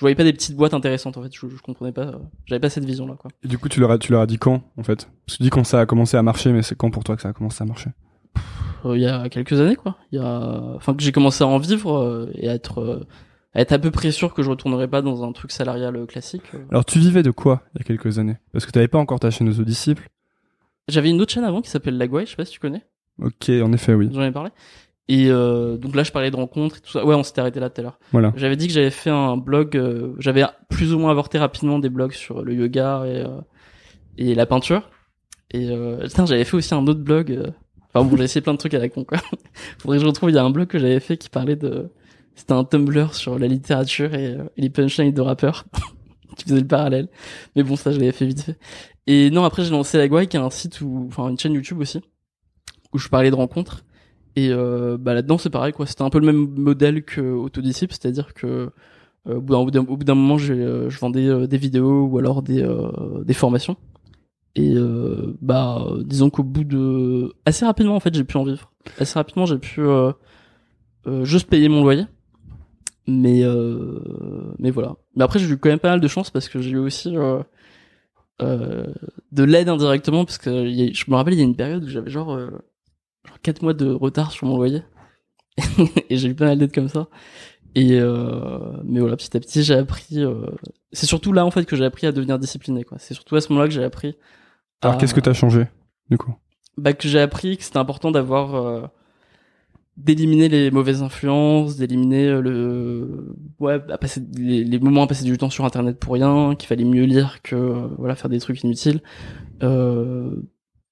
voyais 0.00 0.16
pas 0.16 0.24
des 0.24 0.32
petites 0.32 0.56
boîtes 0.56 0.74
intéressantes 0.74 1.16
en 1.16 1.22
fait. 1.22 1.30
Je, 1.32 1.46
je 1.48 1.62
comprenais 1.62 1.92
pas. 1.92 2.02
euh, 2.06 2.18
J'avais 2.46 2.58
pas 2.60 2.70
cette 2.70 2.84
vision 2.84 3.06
là 3.06 3.14
quoi. 3.14 3.30
Et 3.44 3.48
du 3.48 3.56
coup, 3.58 3.68
tu 3.68 3.78
leur 3.80 3.90
as, 3.92 3.98
tu 3.98 4.10
leur 4.10 4.20
as 4.22 4.26
dit 4.26 4.38
quand, 4.38 4.62
en 4.76 4.82
fait? 4.82 5.08
Parce 5.26 5.36
que 5.36 5.36
tu 5.38 5.42
dis 5.44 5.50
quand 5.50 5.62
ça 5.64 5.80
a 5.80 5.86
commencé 5.86 6.16
à 6.16 6.22
marcher, 6.22 6.50
mais 6.52 6.62
c'est 6.62 6.74
quand 6.76 6.90
pour 6.90 7.04
toi 7.04 7.14
que 7.16 7.22
ça 7.22 7.28
a 7.28 7.32
commencé 7.32 7.62
à 7.62 7.66
marcher? 7.66 7.90
Euh, 8.84 8.96
Il 8.96 9.02
y 9.02 9.06
a 9.06 9.28
quelques 9.28 9.60
années 9.60 9.76
quoi. 9.76 9.96
Il 10.10 10.16
y 10.18 10.22
a, 10.22 10.60
enfin 10.74 10.94
que 10.94 11.02
j'ai 11.02 11.12
commencé 11.12 11.44
à 11.44 11.46
en 11.46 11.58
vivre 11.58 11.96
euh, 11.98 12.30
et 12.34 12.48
à 12.48 12.54
être, 12.54 12.80
euh, 12.80 13.06
à 13.54 13.60
être 13.60 13.70
à 13.72 13.78
peu 13.78 13.92
près 13.92 14.10
sûr 14.10 14.34
que 14.34 14.42
je 14.42 14.50
retournerais 14.50 14.88
pas 14.88 15.02
dans 15.02 15.22
un 15.22 15.30
truc 15.32 15.52
salarial 15.52 16.04
classique. 16.06 16.42
euh. 16.54 16.64
Alors, 16.70 16.84
tu 16.84 16.98
vivais 16.98 17.22
de 17.22 17.30
quoi 17.30 17.62
il 17.74 17.78
y 17.78 17.80
a 17.82 17.84
quelques 17.84 18.18
années? 18.18 18.38
Parce 18.52 18.66
que 18.66 18.72
t'avais 18.72 18.88
pas 18.88 18.98
encore 18.98 19.20
ta 19.20 19.30
chaîne 19.30 19.48
Autodisciple. 19.48 20.08
J'avais 20.88 21.10
une 21.10 21.20
autre 21.20 21.32
chaîne 21.32 21.44
avant 21.44 21.60
qui 21.62 21.70
s'appelle 21.70 21.96
Lagway, 21.96 22.24
je 22.26 22.30
sais 22.30 22.36
pas 22.36 22.44
si 22.44 22.52
tu 22.54 22.58
connais. 22.60 22.82
Ok, 23.20 23.48
en 23.50 23.72
effet, 23.72 23.94
oui. 23.94 24.08
J'en 24.12 24.22
ai 24.22 24.32
parlé. 24.32 24.50
Et 25.08 25.26
euh, 25.28 25.76
donc 25.76 25.94
là, 25.94 26.04
je 26.04 26.12
parlais 26.12 26.30
de 26.30 26.36
rencontres 26.36 26.78
et 26.78 26.80
tout 26.80 26.90
ça. 26.90 27.04
Ouais, 27.04 27.14
on 27.14 27.22
s'était 27.22 27.40
arrêté 27.40 27.60
là 27.60 27.68
tout 27.70 27.80
à 27.80 27.84
l'heure. 27.84 27.98
Voilà. 28.12 28.32
J'avais 28.36 28.56
dit 28.56 28.66
que 28.68 28.72
j'avais 28.72 28.90
fait 28.90 29.10
un 29.10 29.36
blog. 29.36 29.76
euh, 29.76 30.14
j'avais 30.18 30.44
plus 30.70 30.94
ou 30.94 30.98
moins 30.98 31.10
avorté 31.10 31.38
rapidement 31.38 31.78
des 31.78 31.88
blogs 31.90 32.12
sur 32.12 32.42
le 32.42 32.54
yoga 32.54 33.02
et 33.06 33.18
euh, 33.24 33.40
et 34.18 34.34
la 34.34 34.46
peinture. 34.46 34.90
Et 35.50 35.68
euh, 35.70 35.98
putain, 36.06 36.24
j'avais 36.26 36.44
fait 36.44 36.56
aussi 36.56 36.74
un 36.74 36.86
autre 36.86 37.00
blog. 37.00 37.30
euh, 37.32 37.50
Enfin 37.94 38.08
bon, 38.08 38.16
j'ai 38.16 38.24
essayé 38.24 38.40
plein 38.40 38.54
de 38.54 38.58
trucs 38.58 38.72
à 38.74 38.78
la 38.78 38.88
con 38.88 39.04
quoi. 39.04 39.18
Faudrait 39.78 39.98
que 39.98 40.02
je 40.02 40.06
retrouve. 40.08 40.30
Il 40.30 40.34
y 40.34 40.38
a 40.38 40.44
un 40.44 40.50
blog 40.50 40.68
que 40.68 40.78
j'avais 40.78 41.00
fait 41.00 41.16
qui 41.18 41.28
parlait 41.28 41.56
de. 41.56 41.90
C'était 42.34 42.54
un 42.54 42.64
Tumblr 42.64 43.12
sur 43.14 43.38
la 43.38 43.46
littérature 43.46 44.14
et, 44.14 44.36
euh, 44.36 44.44
et 44.56 44.62
les 44.62 44.70
punchlines 44.70 45.12
de 45.12 45.20
rappeurs. 45.20 45.64
qui 46.36 46.44
faisait 46.44 46.60
le 46.60 46.66
parallèle. 46.66 47.08
Mais 47.54 47.62
bon, 47.62 47.76
ça, 47.76 47.92
je 47.92 47.98
l'avais 48.00 48.12
fait 48.12 48.24
vite 48.24 48.40
fait. 48.40 48.58
Et 49.06 49.28
non, 49.30 49.44
après, 49.44 49.64
j'ai 49.64 49.70
lancé 49.70 49.98
la 49.98 50.08
Guay, 50.08 50.26
qui 50.28 50.38
est 50.38 50.40
un 50.40 50.48
site 50.48 50.80
où, 50.80 51.04
enfin, 51.08 51.28
une 51.28 51.38
chaîne 51.38 51.52
YouTube 51.52 51.78
aussi, 51.80 52.00
où 52.92 52.98
je 52.98 53.08
parlais 53.08 53.30
de 53.30 53.34
rencontres. 53.36 53.84
Et 54.36 54.48
euh, 54.50 54.96
bah 54.98 55.12
là-dedans, 55.14 55.38
c'est 55.38 55.50
pareil, 55.50 55.72
quoi. 55.72 55.86
C'était 55.86 56.02
un 56.02 56.10
peu 56.10 56.18
le 56.18 56.26
même 56.26 56.48
modèle 56.56 57.04
que 57.04 57.20
Autodisciple, 57.20 57.92
c'est-à-dire 57.92 58.32
que 58.34 58.70
euh, 59.28 59.34
au 59.36 59.40
bout 59.40 59.70
d'un- 59.70 60.14
moment, 60.14 60.36
euh, 60.40 60.88
je 60.90 60.98
vendais 60.98 61.26
euh, 61.28 61.46
des 61.46 61.58
vidéos 61.58 62.06
ou 62.06 62.18
alors 62.18 62.42
des 62.42 62.62
euh, 62.62 63.22
des 63.24 63.34
formations. 63.34 63.76
Et 64.54 64.74
bah, 65.40 65.86
disons 66.04 66.28
qu'au 66.28 66.42
bout 66.42 66.64
de 66.64 67.32
assez 67.46 67.64
rapidement, 67.64 67.96
en 67.96 68.00
fait, 68.00 68.14
j'ai 68.14 68.24
pu 68.24 68.36
en 68.36 68.44
vivre. 68.44 68.70
Assez 68.98 69.18
rapidement, 69.18 69.46
j'ai 69.46 69.56
pu 69.58 69.80
juste 71.22 71.48
payer 71.48 71.68
mon 71.68 71.82
loyer. 71.82 72.04
Mais 73.08 73.42
euh, 73.44 73.98
mais 74.58 74.70
voilà. 74.70 74.96
Mais 75.16 75.24
après, 75.24 75.38
j'ai 75.38 75.48
eu 75.48 75.56
quand 75.56 75.70
même 75.70 75.78
pas 75.78 75.90
mal 75.90 76.00
de 76.00 76.08
chance 76.08 76.30
parce 76.30 76.48
que 76.48 76.60
j'ai 76.60 76.70
eu 76.72 76.78
aussi 76.78 77.16
euh, 77.16 77.42
euh, 78.42 78.86
de 79.32 79.42
l'aide 79.42 79.68
indirectement 79.68 80.24
parce 80.24 80.38
que 80.38 80.50
je 80.68 81.10
me 81.10 81.16
rappelle 81.16 81.34
il 81.34 81.38
y 81.38 81.42
a 81.42 81.44
une 81.44 81.56
période 81.56 81.82
où 81.84 81.88
j'avais 81.88 82.10
genre 82.10 82.38
genre 83.26 83.40
quatre 83.42 83.62
mois 83.62 83.74
de 83.74 83.90
retard 83.90 84.30
sur 84.32 84.46
mon 84.46 84.56
loyer. 84.56 84.82
Et 86.10 86.16
j'ai 86.16 86.28
eu 86.28 86.34
pas 86.34 86.46
mal 86.46 86.58
d'aide 86.58 86.74
comme 86.74 86.88
ça. 86.88 87.08
Et 87.74 87.98
euh, 88.00 88.58
mais 88.84 89.00
voilà 89.00 89.16
petit 89.16 89.34
à 89.36 89.40
petit 89.40 89.62
j'ai 89.62 89.74
appris 89.74 90.18
euh, 90.22 90.46
c'est 90.92 91.06
surtout 91.06 91.32
là 91.32 91.46
en 91.46 91.50
fait 91.50 91.64
que 91.64 91.74
j'ai 91.74 91.86
appris 91.86 92.06
à 92.06 92.12
devenir 92.12 92.38
discipliné 92.38 92.84
quoi. 92.84 92.98
C'est 93.00 93.14
surtout 93.14 93.34
à 93.36 93.40
ce 93.40 93.48
moment-là 93.50 93.66
que 93.68 93.74
j'ai 93.74 93.84
appris 93.84 94.14
Alors, 94.82 94.96
à- 94.96 94.98
qu'est-ce 94.98 95.14
que 95.14 95.20
t'as 95.20 95.32
changé, 95.32 95.66
du 96.10 96.18
coup? 96.18 96.34
Bah, 96.76 96.92
que 96.92 97.08
j'ai 97.08 97.20
appris 97.20 97.56
que 97.56 97.64
c'était 97.64 97.78
important 97.78 98.10
d'avoir 98.10 98.54
euh, 98.54 98.82
d'éliminer 99.96 100.48
les 100.48 100.70
mauvaises 100.70 101.02
influences, 101.02 101.76
d'éliminer 101.76 102.26
euh, 102.28 102.40
le 102.40 103.34
ouais, 103.58 103.74
à 103.90 103.98
passer 103.98 104.22
les, 104.36 104.64
les 104.64 104.78
moments 104.78 105.02
à 105.02 105.06
passer 105.06 105.24
du 105.24 105.36
temps 105.38 105.50
sur 105.50 105.64
internet 105.64 105.98
pour 105.98 106.14
rien, 106.14 106.54
qu'il 106.54 106.66
fallait 106.68 106.84
mieux 106.84 107.04
lire 107.04 107.40
que 107.42 107.56
euh, 107.56 107.88
voilà 107.98 108.14
faire 108.16 108.30
des 108.30 108.40
trucs 108.40 108.62
inutiles. 108.64 109.02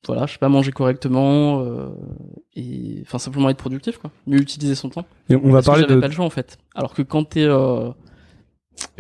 Voilà, 0.06 0.24
je 0.26 0.32
sais 0.32 0.38
pas 0.38 0.48
manger 0.48 0.72
correctement 0.72 1.60
euh, 1.60 1.88
et 2.56 3.00
enfin 3.02 3.18
simplement 3.18 3.50
être 3.50 3.58
productif 3.58 3.98
quoi, 3.98 4.10
mieux 4.26 4.40
utiliser 4.40 4.74
son 4.74 4.88
temps. 4.88 5.04
Et 5.28 5.36
on 5.36 5.40
va 5.50 5.52
Parce 5.54 5.64
que 5.64 5.66
parler 5.66 5.82
j'avais 5.82 5.94
de. 5.96 6.00
pas 6.00 6.06
le 6.08 6.12
choix 6.14 6.24
en 6.24 6.30
fait. 6.30 6.58
Alors 6.74 6.94
que 6.94 7.02
quand 7.02 7.24
t'es 7.24 7.44
euh, 7.44 7.90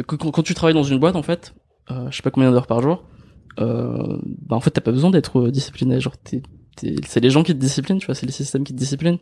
que 0.06 0.16
quand, 0.16 0.30
quand 0.30 0.42
tu 0.42 0.54
travailles 0.54 0.74
dans 0.74 0.82
une 0.82 0.98
boîte 0.98 1.16
en 1.16 1.22
fait, 1.22 1.54
euh, 1.90 2.10
je 2.10 2.16
sais 2.16 2.22
pas 2.22 2.30
combien 2.30 2.50
d'heures 2.50 2.66
par 2.66 2.82
jour, 2.82 3.04
euh, 3.60 4.18
bah 4.46 4.56
en 4.56 4.60
fait 4.60 4.70
t'as 4.70 4.80
pas 4.82 4.92
besoin 4.92 5.10
d'être 5.10 5.40
euh, 5.40 5.50
discipliné. 5.50 6.00
Genre 6.00 6.16
t'es, 6.18 6.42
t'es- 6.76 6.96
c'est 7.06 7.20
les 7.20 7.30
gens 7.30 7.42
qui 7.42 7.54
te 7.54 7.58
disciplinent, 7.58 7.98
tu 7.98 8.06
vois, 8.06 8.14
c'est 8.14 8.26
les 8.26 8.32
systèmes 8.32 8.64
qui 8.64 8.74
te 8.74 8.78
disciplinent. 8.78 9.18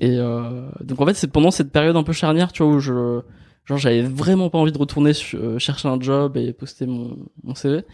Et 0.00 0.16
euh, 0.18 0.68
donc 0.82 1.00
en 1.00 1.06
fait 1.06 1.14
c'est 1.14 1.28
pendant 1.30 1.50
cette 1.52 1.70
période 1.70 1.96
un 1.96 2.02
peu 2.02 2.12
charnière, 2.12 2.50
tu 2.52 2.62
vois, 2.64 2.72
où 2.72 2.80
je 2.80 3.20
genre 3.64 3.78
j'avais 3.78 4.02
vraiment 4.02 4.50
pas 4.50 4.58
envie 4.58 4.72
de 4.72 4.78
retourner 4.78 5.12
euh, 5.34 5.58
chercher 5.60 5.86
un 5.86 6.00
job 6.00 6.36
et 6.36 6.52
poster 6.52 6.86
mon, 6.86 7.16
mon 7.44 7.54
CV. 7.54 7.84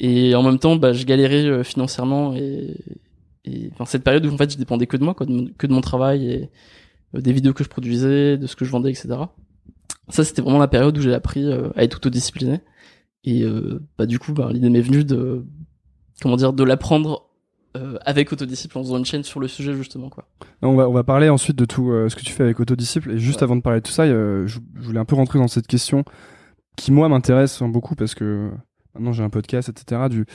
Et 0.00 0.34
en 0.34 0.42
même 0.42 0.58
temps, 0.58 0.76
bah, 0.76 0.92
je 0.92 1.04
galérais 1.04 1.44
euh, 1.44 1.62
financièrement 1.64 2.34
et, 2.34 2.76
et 3.44 3.70
enfin 3.72 3.84
cette 3.84 4.02
période 4.02 4.26
où 4.26 4.32
en 4.32 4.36
fait 4.36 4.52
je 4.52 4.58
dépendais 4.58 4.86
que 4.86 4.96
de 4.96 5.04
moi, 5.04 5.14
quoi, 5.14 5.26
de 5.26 5.32
mon- 5.32 5.46
que 5.56 5.66
de 5.66 5.72
mon 5.72 5.80
travail 5.80 6.30
et 6.30 6.50
euh, 7.14 7.20
des 7.20 7.32
vidéos 7.32 7.52
que 7.52 7.62
je 7.64 7.68
produisais, 7.68 8.36
de 8.36 8.46
ce 8.46 8.56
que 8.56 8.64
je 8.64 8.70
vendais, 8.70 8.90
etc. 8.90 9.08
Ça, 10.08 10.24
c'était 10.24 10.42
vraiment 10.42 10.58
la 10.58 10.68
période 10.68 10.96
où 10.98 11.00
j'ai 11.00 11.14
appris 11.14 11.44
euh, 11.44 11.70
à 11.76 11.84
être 11.84 11.96
autodiscipliné. 11.96 12.60
Et 13.24 13.42
euh, 13.44 13.80
bah 13.96 14.06
du 14.06 14.18
coup, 14.18 14.32
bah, 14.32 14.48
l'idée 14.52 14.68
m'est 14.68 14.80
venue 14.82 15.04
de 15.04 15.44
comment 16.20 16.36
dire, 16.36 16.52
de 16.52 16.64
l'apprendre 16.64 17.30
avec 18.04 18.32
autodiscipline 18.32 18.82
en 18.82 18.84
faisant 18.84 18.98
une 18.98 19.04
chaîne 19.04 19.24
sur 19.24 19.40
le 19.40 19.48
sujet 19.48 19.74
justement 19.74 20.08
quoi. 20.08 20.28
On 20.62 20.76
va, 20.76 20.88
on 20.88 20.92
va 20.92 21.02
parler 21.02 21.28
ensuite 21.28 21.56
de 21.56 21.64
tout 21.64 21.90
ce 22.08 22.14
que 22.14 22.20
tu 22.22 22.30
fais 22.32 22.44
avec 22.44 22.60
Autodisciple. 22.60 23.10
Et 23.10 23.18
juste 23.18 23.38
Ouais. 23.38 23.42
avant 23.44 23.56
de 23.56 23.62
parler 23.62 23.80
de 23.80 23.84
tout 23.84 23.90
ça, 23.90 24.06
je, 24.06 24.46
je 24.46 24.60
voulais 24.76 25.00
un 25.00 25.04
peu 25.04 25.16
rentrer 25.16 25.40
dans 25.40 25.48
cette 25.48 25.66
question 25.66 26.04
qui, 26.76 26.92
moi, 26.92 27.08
m'intéresse 27.08 27.60
beaucoup 27.64 27.96
parce 27.96 28.14
que 28.14 28.52
maintenant 28.94 29.12
j'ai 29.12 29.22
un 29.22 29.30
podcast, 29.30 29.68
etc., 29.68 30.02
du, 30.10 30.26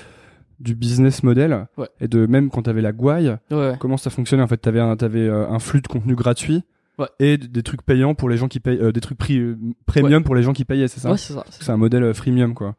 du 0.59 0.75
business 0.75 1.23
model. 1.23 1.67
Ouais. 1.77 1.87
Et 2.01 2.07
de 2.07 2.25
même 2.25 2.49
quand 2.49 2.63
t'avais 2.63 2.81
la 2.81 2.91
gouaille, 2.91 3.37
Ouais, 3.51 3.57
ouais. 3.57 3.75
comment 3.79 3.97
ça 3.97 4.09
fonctionnait 4.09 4.43
en 4.43 4.47
fait? 4.47 4.57
T'avais 4.57 4.79
un, 4.79 4.95
t'avais, 4.97 5.27
euh, 5.27 5.47
un 5.49 5.59
flux 5.59 5.81
de 5.81 5.87
contenu 5.87 6.15
gratuit 6.15 6.63
Ouais. 6.97 7.07
et 7.19 7.37
des 7.37 7.63
trucs 7.63 7.81
payants 7.83 8.13
pour 8.13 8.27
les 8.29 8.35
gens 8.35 8.49
qui 8.49 8.59
payent, 8.59 8.77
euh, 8.81 8.91
des 8.91 8.99
trucs 8.99 9.17
prix, 9.17 9.37
euh, 9.39 9.57
premium 9.85 10.21
pour 10.23 10.35
les 10.35 10.43
gens 10.43 10.51
qui 10.51 10.65
payaient, 10.65 10.89
c'est 10.89 10.99
ça? 10.99 11.11
Ouais, 11.11 11.17
c'est 11.17 11.31
ça. 11.33 11.45
c'est 11.49 11.69
un 11.71 11.77
modèle 11.77 12.03
euh, 12.03 12.13
freemium, 12.13 12.53
quoi. 12.53 12.75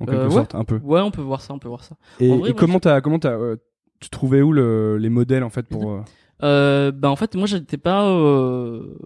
En 0.00 0.04
quelque 0.06 0.18
Euh, 0.18 0.24
ouais. 0.26 0.32
sorte, 0.32 0.56
un 0.56 0.64
peu. 0.64 0.80
Ouais, 0.82 1.00
on 1.00 1.12
peut 1.12 1.22
voir 1.22 1.40
ça, 1.40 1.54
on 1.54 1.60
peut 1.60 1.68
voir 1.68 1.84
ça. 1.84 1.94
Et, 2.18 2.26
vrai, 2.26 2.36
et 2.36 2.38
moi, 2.40 2.52
comment 2.58 2.80
t'as, 2.80 3.00
comment 3.00 3.20
t'as, 3.20 3.30
euh, 3.38 3.54
tu 4.00 4.10
trouvais 4.10 4.42
où 4.42 4.52
le, 4.52 4.98
les 4.98 5.10
modèles 5.10 5.44
en 5.44 5.50
fait 5.50 5.62
pour. 5.68 5.92
euh, 5.92 6.00
Euh, 6.42 6.90
bah 6.90 7.08
en 7.08 7.14
fait 7.14 7.36
moi 7.36 7.46
j'étais 7.46 7.76
pas 7.76 8.08
euh, 8.08 8.98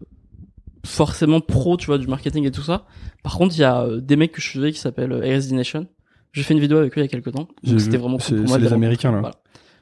forcément 0.87 1.41
pro 1.41 1.77
tu 1.77 1.85
vois 1.87 1.99
du 1.99 2.07
marketing 2.07 2.47
et 2.47 2.51
tout 2.51 2.63
ça. 2.63 2.87
Par 3.23 3.37
contre 3.37 3.55
il 3.57 3.61
y 3.61 3.65
a 3.65 3.87
des 4.01 4.17
mecs 4.17 4.33
que 4.33 4.41
je 4.41 4.49
suivais 4.49 4.73
qui 4.73 4.79
s'appellent 4.79 5.13
ASD 5.13 5.53
Nation. 5.53 5.87
J'ai 6.37 6.43
fait 6.45 6.55
une 6.55 6.61
vidéo 6.61 6.79
avec 6.79 6.93
eux 6.97 7.01
il 7.01 7.05
y 7.05 7.07
a 7.07 7.09
quelques 7.09 7.33
temps. 7.33 7.49
C'était 7.65 7.97
vraiment 7.97 8.19
C'est- 8.19 8.29
cool 8.35 8.37
pour 8.43 8.49
moi. 8.49 8.57
c'est 8.59 8.63
les 8.63 8.69
les 8.69 8.73
Américains, 8.75 9.11
là. 9.11 9.21
Voilà. 9.21 9.35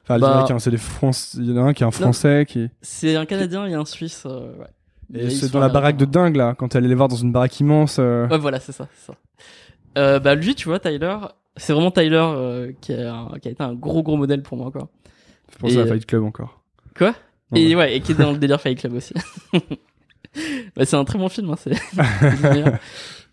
Enfin, 0.05 0.15
les 0.17 0.21
Bah- 0.21 0.31
Américains, 0.33 0.59
c'est 0.59 0.71
des 0.71 0.77
Français. 0.77 1.39
Il 1.41 1.51
y 1.51 1.59
en 1.59 1.65
a 1.65 1.69
un 1.69 1.73
qui 1.73 1.83
est 1.83 1.87
un 1.87 1.91
Français 1.91 2.47
qui. 2.49 2.69
C'est 2.81 3.17
un 3.17 3.27
Canadien 3.27 3.67
et 3.67 3.75
un 3.75 3.85
Suisse. 3.85 4.23
euh, 4.27 4.53
ouais. 4.59 5.21
Et 5.21 5.31
c'est 5.31 5.51
dans 5.53 5.61
la 5.61 5.69
baraque 5.69 5.97
de 5.99 6.05
dingue 6.07 6.37
là, 6.37 6.55
quand 6.57 6.75
elle 6.75 6.79
allait 6.81 6.89
les 6.89 6.95
voir 6.95 7.09
dans 7.09 7.17
une 7.17 7.31
baraque 7.33 7.59
immense. 7.61 7.97
euh, 8.01 8.27
Ouais 8.29 8.39
voilà 8.39 8.59
c'est 8.61 8.73
ça 8.73 8.89
c'est 8.95 9.13
ça. 9.13 9.19
Euh, 9.99 10.19
bah 10.19 10.35
lui 10.35 10.55
tu 10.55 10.67
vois 10.69 10.81
Tyler 10.81 11.17
c'est 11.57 11.73
vraiment 11.75 11.91
Tyler 11.91 12.17
euh, 12.23 12.73
qui, 12.81 12.93
a, 12.95 13.15
un- 13.15 13.39
qui 13.39 13.49
a 13.49 13.51
été 13.51 13.63
un 13.63 13.75
gros 13.75 14.03
gros 14.03 14.17
modèle 14.17 14.43
pour 14.43 14.57
moi 14.57 14.71
quoi. 14.73 14.89
Je 15.53 15.59
pensais 15.59 15.75
Et, 15.75 15.79
à 15.79 15.83
euh, 15.83 15.87
Fight 15.87 16.07
Club 16.07 16.25
encore. 16.25 16.61
Quoi? 16.97 17.15
Et 17.55 17.69
ouais. 17.69 17.75
ouais, 17.77 17.97
et 17.97 18.01
qui 18.01 18.13
est 18.13 18.15
dans 18.17 18.33
le 18.33 18.39
délire 18.45 18.61
Fight 18.61 18.79
Club 18.79 18.95
aussi. 18.95 19.13
bah, 20.75 20.85
c'est 20.85 20.97
un 20.97 21.05
très 21.05 21.19
bon 21.19 21.29
film, 21.29 21.51
hein, 21.51 21.57
c'est. 21.59 21.73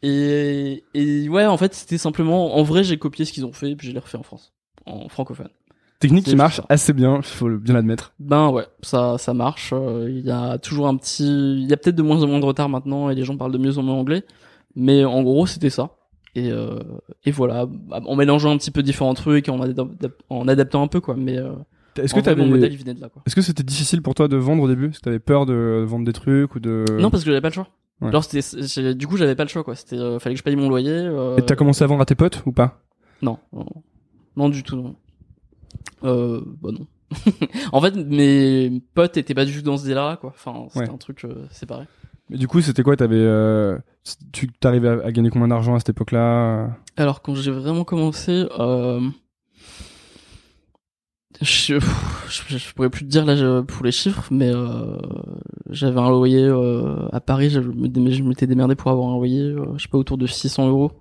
et, 0.03 0.83
et 0.93 1.29
ouais, 1.29 1.45
en 1.45 1.57
fait, 1.57 1.73
c'était 1.73 1.97
simplement, 1.97 2.55
en 2.57 2.63
vrai, 2.63 2.83
j'ai 2.83 2.97
copié 2.97 3.25
ce 3.25 3.33
qu'ils 3.33 3.45
ont 3.45 3.53
fait, 3.53 3.71
et 3.71 3.75
puis 3.75 3.87
je 3.87 3.93
l'ai 3.93 3.99
refait 3.99 4.17
en 4.17 4.23
France, 4.23 4.53
en 4.85 5.07
francophone. 5.09 5.49
Technique 5.99 6.25
qui 6.25 6.35
marche 6.35 6.55
ça. 6.57 6.65
assez 6.69 6.93
bien, 6.93 7.17
il 7.17 7.23
faut 7.23 7.47
le- 7.47 7.59
bien 7.59 7.75
l'admettre. 7.75 8.13
Ben 8.19 8.49
ouais, 8.49 8.65
ça, 8.81 9.19
ça 9.19 9.35
marche. 9.35 9.71
euh, 9.71 10.07
Il 10.09 10.25
y 10.25 10.31
a 10.31 10.57
toujours 10.57 10.87
un 10.87 10.95
petit, 10.97 11.23
il 11.61 11.67
y 11.69 11.73
a 11.73 11.77
peut-être 11.77 11.95
de 11.95 12.01
moins 12.01 12.23
en 12.23 12.27
moins 12.27 12.39
de 12.39 12.45
retard 12.45 12.69
maintenant, 12.69 13.11
et 13.11 13.15
les 13.15 13.23
gens 13.23 13.37
parlent 13.37 13.51
de 13.51 13.59
mieux 13.59 13.77
en 13.77 13.83
mieux 13.83 13.91
anglais. 13.91 14.23
Mais 14.75 15.05
en 15.05 15.21
gros, 15.21 15.45
c'était 15.45 15.69
ça. 15.69 15.91
Et, 16.33 16.49
euh, 16.51 16.79
et 17.25 17.29
voilà, 17.31 17.67
en 17.91 18.15
mélangeant 18.15 18.49
un 18.51 18.57
petit 18.57 18.71
peu 18.71 18.81
différents 18.81 19.13
trucs, 19.13 19.47
et 19.47 19.51
en, 19.51 19.59
en 20.29 20.47
adaptant 20.47 20.81
un 20.81 20.87
peu, 20.87 21.01
quoi. 21.01 21.15
Mais 21.15 21.37
euh, 21.37 21.51
Est-ce 21.97 22.15
que 22.15 22.21
vrai, 22.21 22.31
mon 22.31 22.43
t'avais- 22.43 22.49
modèle, 22.49 22.73
il 22.73 22.79
venait 22.79 22.93
de 22.95 23.01
là, 23.01 23.09
quoi. 23.09 23.21
Est-ce 23.27 23.35
que 23.35 23.41
c'était 23.41 23.61
difficile 23.63 24.01
pour 24.01 24.15
toi 24.15 24.27
de 24.27 24.37
vendre 24.37 24.63
au 24.63 24.67
début? 24.67 24.87
Est-ce 24.89 24.99
que 24.99 25.03
t'avais 25.03 25.19
peur 25.19 25.45
de 25.45 25.83
vendre 25.87 26.05
des 26.05 26.13
trucs 26.13 26.55
ou 26.55 26.59
de 26.59 26.85
Non, 26.99 27.11
parce 27.11 27.23
que 27.23 27.29
j'avais 27.29 27.41
pas 27.41 27.49
le 27.49 27.53
choix. 27.53 27.67
Ouais. 28.01 28.11
C'était, 28.41 28.95
du 28.95 29.07
coup, 29.07 29.17
j'avais 29.17 29.35
pas 29.35 29.43
le 29.43 29.49
choix, 29.49 29.63
quoi. 29.63 29.75
C'était, 29.75 29.97
euh, 29.97 30.17
fallait 30.19 30.33
que 30.35 30.39
je 30.39 30.43
paye 30.43 30.55
mon 30.55 30.69
loyer. 30.69 30.89
euh, 30.91 31.37
Et 31.37 31.45
t'as 31.45 31.55
commencé 31.55 31.83
à 31.83 31.87
vendre 31.87 32.01
à 32.01 32.05
tes 32.05 32.15
potes 32.15 32.41
ou 32.45 32.51
pas? 32.51 32.81
Non, 33.21 33.37
non, 33.53 33.65
non 34.35 34.49
du 34.49 34.63
tout, 34.63 34.75
non. 34.75 34.95
Euh, 36.03 36.41
bah 36.61 36.69
non. 36.71 36.87
en 37.73 37.81
fait, 37.81 37.95
mes 37.95 38.81
potes 38.93 39.17
étaient 39.17 39.33
pas 39.35 39.45
du 39.45 39.53
tout 39.53 39.61
dans 39.61 39.77
ce 39.77 39.83
délire-là, 39.83 40.17
quoi. 40.17 40.31
Enfin, 40.33 40.65
c'était 40.69 40.85
Ouais. 40.87 40.89
un 40.93 40.97
truc 40.97 41.25
euh, 41.25 41.45
séparé. 41.51 41.85
Mais 42.29 42.37
du 42.37 42.47
coup, 42.47 42.61
c'était 42.61 42.81
quoi? 42.83 42.95
T'avais, 42.95 43.17
euh, 43.17 43.77
tu 44.31 44.47
t'arrivais 44.51 44.87
à, 44.87 45.05
à 45.07 45.11
gagner 45.11 45.29
combien 45.29 45.49
d'argent 45.49 45.75
à 45.75 45.79
cette 45.79 45.89
époque-là? 45.89 46.69
Alors, 46.97 47.21
quand 47.21 47.35
j'ai 47.35 47.51
vraiment 47.51 47.83
commencé, 47.83 48.45
euh... 48.57 49.01
je, 51.39 51.79
je, 52.29 52.57
je 52.57 52.73
pourrais 52.73 52.89
plus 52.89 53.05
te 53.05 53.09
dire 53.09 53.25
là 53.25 53.63
pour 53.63 53.85
les 53.85 53.91
chiffres, 53.91 54.27
mais 54.31 54.51
euh, 54.53 54.97
j'avais 55.69 55.99
un 55.99 56.09
loyer 56.09 56.43
euh, 56.43 57.07
à 57.11 57.19
Paris, 57.19 57.49
je 57.49 57.61
je 57.61 58.23
m'étais 58.23 58.47
démerdé 58.47 58.75
pour 58.75 58.91
avoir 58.91 59.09
un 59.09 59.15
loyer, 59.15 59.41
euh, 59.41 59.77
je 59.77 59.83
sais 59.83 59.89
pas, 59.89 59.97
autour 59.97 60.17
de 60.17 60.27
600 60.27 60.67
euros. 60.67 60.91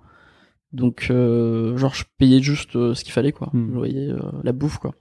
Donc, 0.73 1.07
euh, 1.11 1.75
genre, 1.77 1.93
je 1.93 2.05
payais 2.17 2.41
juste 2.41 2.71
ce 2.71 3.03
qu'il 3.03 3.11
fallait, 3.11 3.33
quoi. 3.33 3.49
Hmm. 3.53 3.67
Le 3.67 3.73
loyer, 3.73 4.09
euh, 4.09 4.19
la 4.43 4.53
bouffe, 4.53 4.77
quoi. 4.77 4.95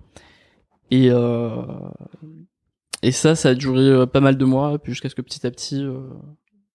Et, 0.91 1.09
euh, 1.11 1.63
et 3.03 3.13
ça, 3.13 3.37
ça 3.37 3.51
a 3.51 3.55
duré 3.55 4.07
pas 4.09 4.21
mal 4.21 4.37
de 4.37 4.45
mois, 4.45 4.79
puis 4.79 4.93
jusqu'à 4.93 5.09
ce 5.09 5.15
que 5.15 5.23
petit 5.23 5.47
à 5.47 5.51
petit, 5.51 5.83
euh, 5.83 6.01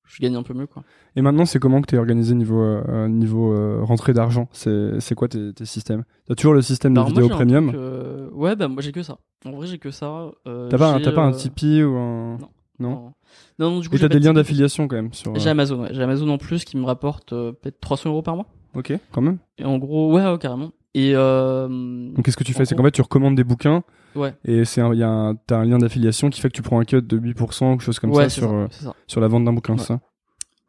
je 0.06 0.22
gagne 0.22 0.36
un 0.36 0.44
peu 0.44 0.54
mieux 0.54 0.68
quoi. 0.68 0.84
Et 1.16 1.22
maintenant, 1.22 1.46
c'est 1.46 1.60
comment 1.60 1.82
que 1.82 1.88
t'es 1.88 1.98
organisé 1.98 2.36
niveau 2.36 2.62
euh, 2.62 3.08
niveau 3.08 3.54
euh, 3.54 3.80
rentrée 3.82 4.14
d'argent? 4.14 4.48
C'est 4.52 5.00
c'est 5.00 5.16
quoi 5.16 5.28
tes, 5.28 5.54
tes 5.54 5.66
systèmes? 5.66 6.04
T'as 6.28 6.36
toujours 6.36 6.54
le 6.54 6.62
système 6.62 6.94
de 6.94 7.00
moi, 7.00 7.08
vidéo 7.10 7.28
premium? 7.30 7.72
euh, 7.76 8.30
Ouais, 8.34 8.56
bah 8.56 8.68
moi 8.68 8.82
j'ai 8.82 8.92
que 8.92 9.04
ça. 9.04 9.18
En 9.46 9.52
vrai, 9.52 9.68
j'ai 9.68 9.78
que 9.80 9.92
ça. 9.92 10.32
Euh, 10.48 10.70
T'as 10.70 10.78
pas 10.78 11.00
pas 11.00 11.22
un 11.22 11.32
euh, 11.32 11.36
Tipeee 11.36 11.84
ou 11.84 11.96
un 11.98 12.38
Non. 12.38 12.50
non? 12.80 12.90
Non, 12.90 13.14
non, 13.60 13.72
non, 13.76 13.80
du 13.80 13.90
coup, 13.90 13.96
Et 13.96 13.98
j'ai 13.98 14.08
t'as 14.08 14.14
des 14.14 14.20
de 14.20 14.26
liens 14.26 14.34
d'affiliation 14.34 14.88
quand 14.88 14.96
même 14.98 15.14
sur. 15.14 15.32
euh, 15.32 15.40
J'ai 15.40 15.50
Amazon, 15.50 15.82
ouais. 15.84 15.90
J'ai 15.92 16.02
Amazon 16.04 16.30
en 16.30 16.38
plus 16.38 16.66
qui 16.66 16.78
me 16.78 16.86
rapporte 16.86 17.32
euh, 17.34 17.52
peut-être 17.54 17.80
300 17.80 18.10
euros 18.10 18.22
par 18.22 18.36
mois. 18.36 18.48
Ok, 18.76 18.92
quand 19.12 19.22
même. 19.22 19.38
Et 19.58 19.64
en 19.66 19.78
gros, 19.78 20.12
ouais, 20.14 20.26
ouais, 20.30 20.38
carrément. 20.38 20.72
Et 20.94 21.12
euh, 21.16 21.68
Donc 21.68 22.26
qu'est-ce 22.26 22.38
que 22.38 22.44
tu 22.44 22.54
fais? 22.54 22.66
C'est 22.66 22.76
qu'en 22.76 22.84
fait 22.84 22.92
tu 22.92 23.02
recommandes 23.02 23.36
des 23.36 23.44
bouquins 23.44 23.84
Ouais. 24.16 24.34
et 24.46 24.64
c'est 24.66 24.82
un- 24.82 24.94
il 24.94 25.00
y 25.00 25.04
a 25.04 25.10
un, 25.10 25.36
t'as 25.36 25.58
un 25.58 25.66
lien 25.66 25.78
d'affiliation 25.78 26.30
qui 26.30 26.40
fait 26.42 26.50
que 26.50 26.56
tu 26.56 26.62
prends 26.62 26.80
un 26.80 26.86
cut 26.86 27.02
de 27.02 27.18
8% 27.18 27.68
ou 27.68 27.78
quelque 27.78 27.82
chose 27.84 28.00
comme 28.00 28.12
Ouais, 28.12 28.24
ça 28.26 28.30
sur 28.30 28.50
ça, 28.50 28.56
euh, 28.56 28.68
ça. 28.72 28.94
sur 29.08 29.22
la 29.22 29.28
vente 29.28 29.44
d'un 29.46 29.54
bouquin, 29.54 29.74
Ouais. 29.74 29.80
ça? 29.80 30.00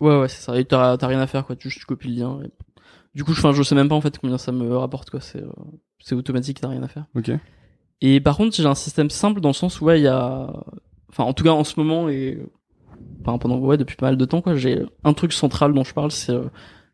Ouais, 0.00 0.18
ouais, 0.20 0.28
c'est 0.28 0.42
ça. 0.42 0.58
Et 0.58 0.64
t'as 0.64 0.96
t'as 0.98 1.06
rien 1.06 1.20
à 1.20 1.26
faire, 1.26 1.46
quoi. 1.46 1.56
Tu, 1.56 1.68
tu 1.70 1.84
copies 1.86 2.08
le 2.08 2.14
lien. 2.20 2.38
et- 2.44 2.50
Du 3.14 3.24
coup, 3.24 3.32
je, 3.32 3.38
enfin, 3.40 3.52
je 3.52 3.62
sais 3.62 3.74
même 3.74 3.88
pas 3.88 3.94
en 3.94 4.00
fait 4.02 4.18
combien 4.18 4.36
ça 4.36 4.52
me 4.52 4.76
rapporte, 4.76 5.08
quoi. 5.10 5.20
C'est 5.20 5.42
euh, 5.42 5.48
c'est 6.00 6.14
automatique, 6.14 6.60
t'as 6.60 6.68
rien 6.68 6.82
à 6.82 6.88
faire. 6.88 7.06
Ok. 7.14 7.30
Et 8.02 8.20
par 8.20 8.36
contre, 8.36 8.54
j'ai 8.54 8.66
un 8.66 8.74
système 8.74 9.08
simple 9.08 9.40
dans 9.40 9.48
le 9.48 9.54
sens 9.54 9.80
où 9.80 9.86
ouais, 9.86 9.98
il 10.00 10.02
y 10.02 10.06
a, 10.08 10.52
enfin, 11.08 11.24
en 11.24 11.32
tout 11.32 11.42
cas 11.44 11.52
en 11.52 11.64
ce 11.64 11.80
moment 11.80 12.08
et 12.10 12.38
enfin, 13.22 13.38
pendant 13.38 13.58
ouais 13.58 13.78
depuis 13.78 13.96
pas 13.96 14.06
mal 14.06 14.18
de 14.18 14.24
temps, 14.26 14.42
quoi. 14.42 14.54
J'ai 14.54 14.82
un 15.04 15.14
truc 15.14 15.32
central 15.32 15.72
dont 15.72 15.82
je 15.84 15.94
parle, 15.94 16.10
c'est 16.10 16.32
euh, 16.32 16.44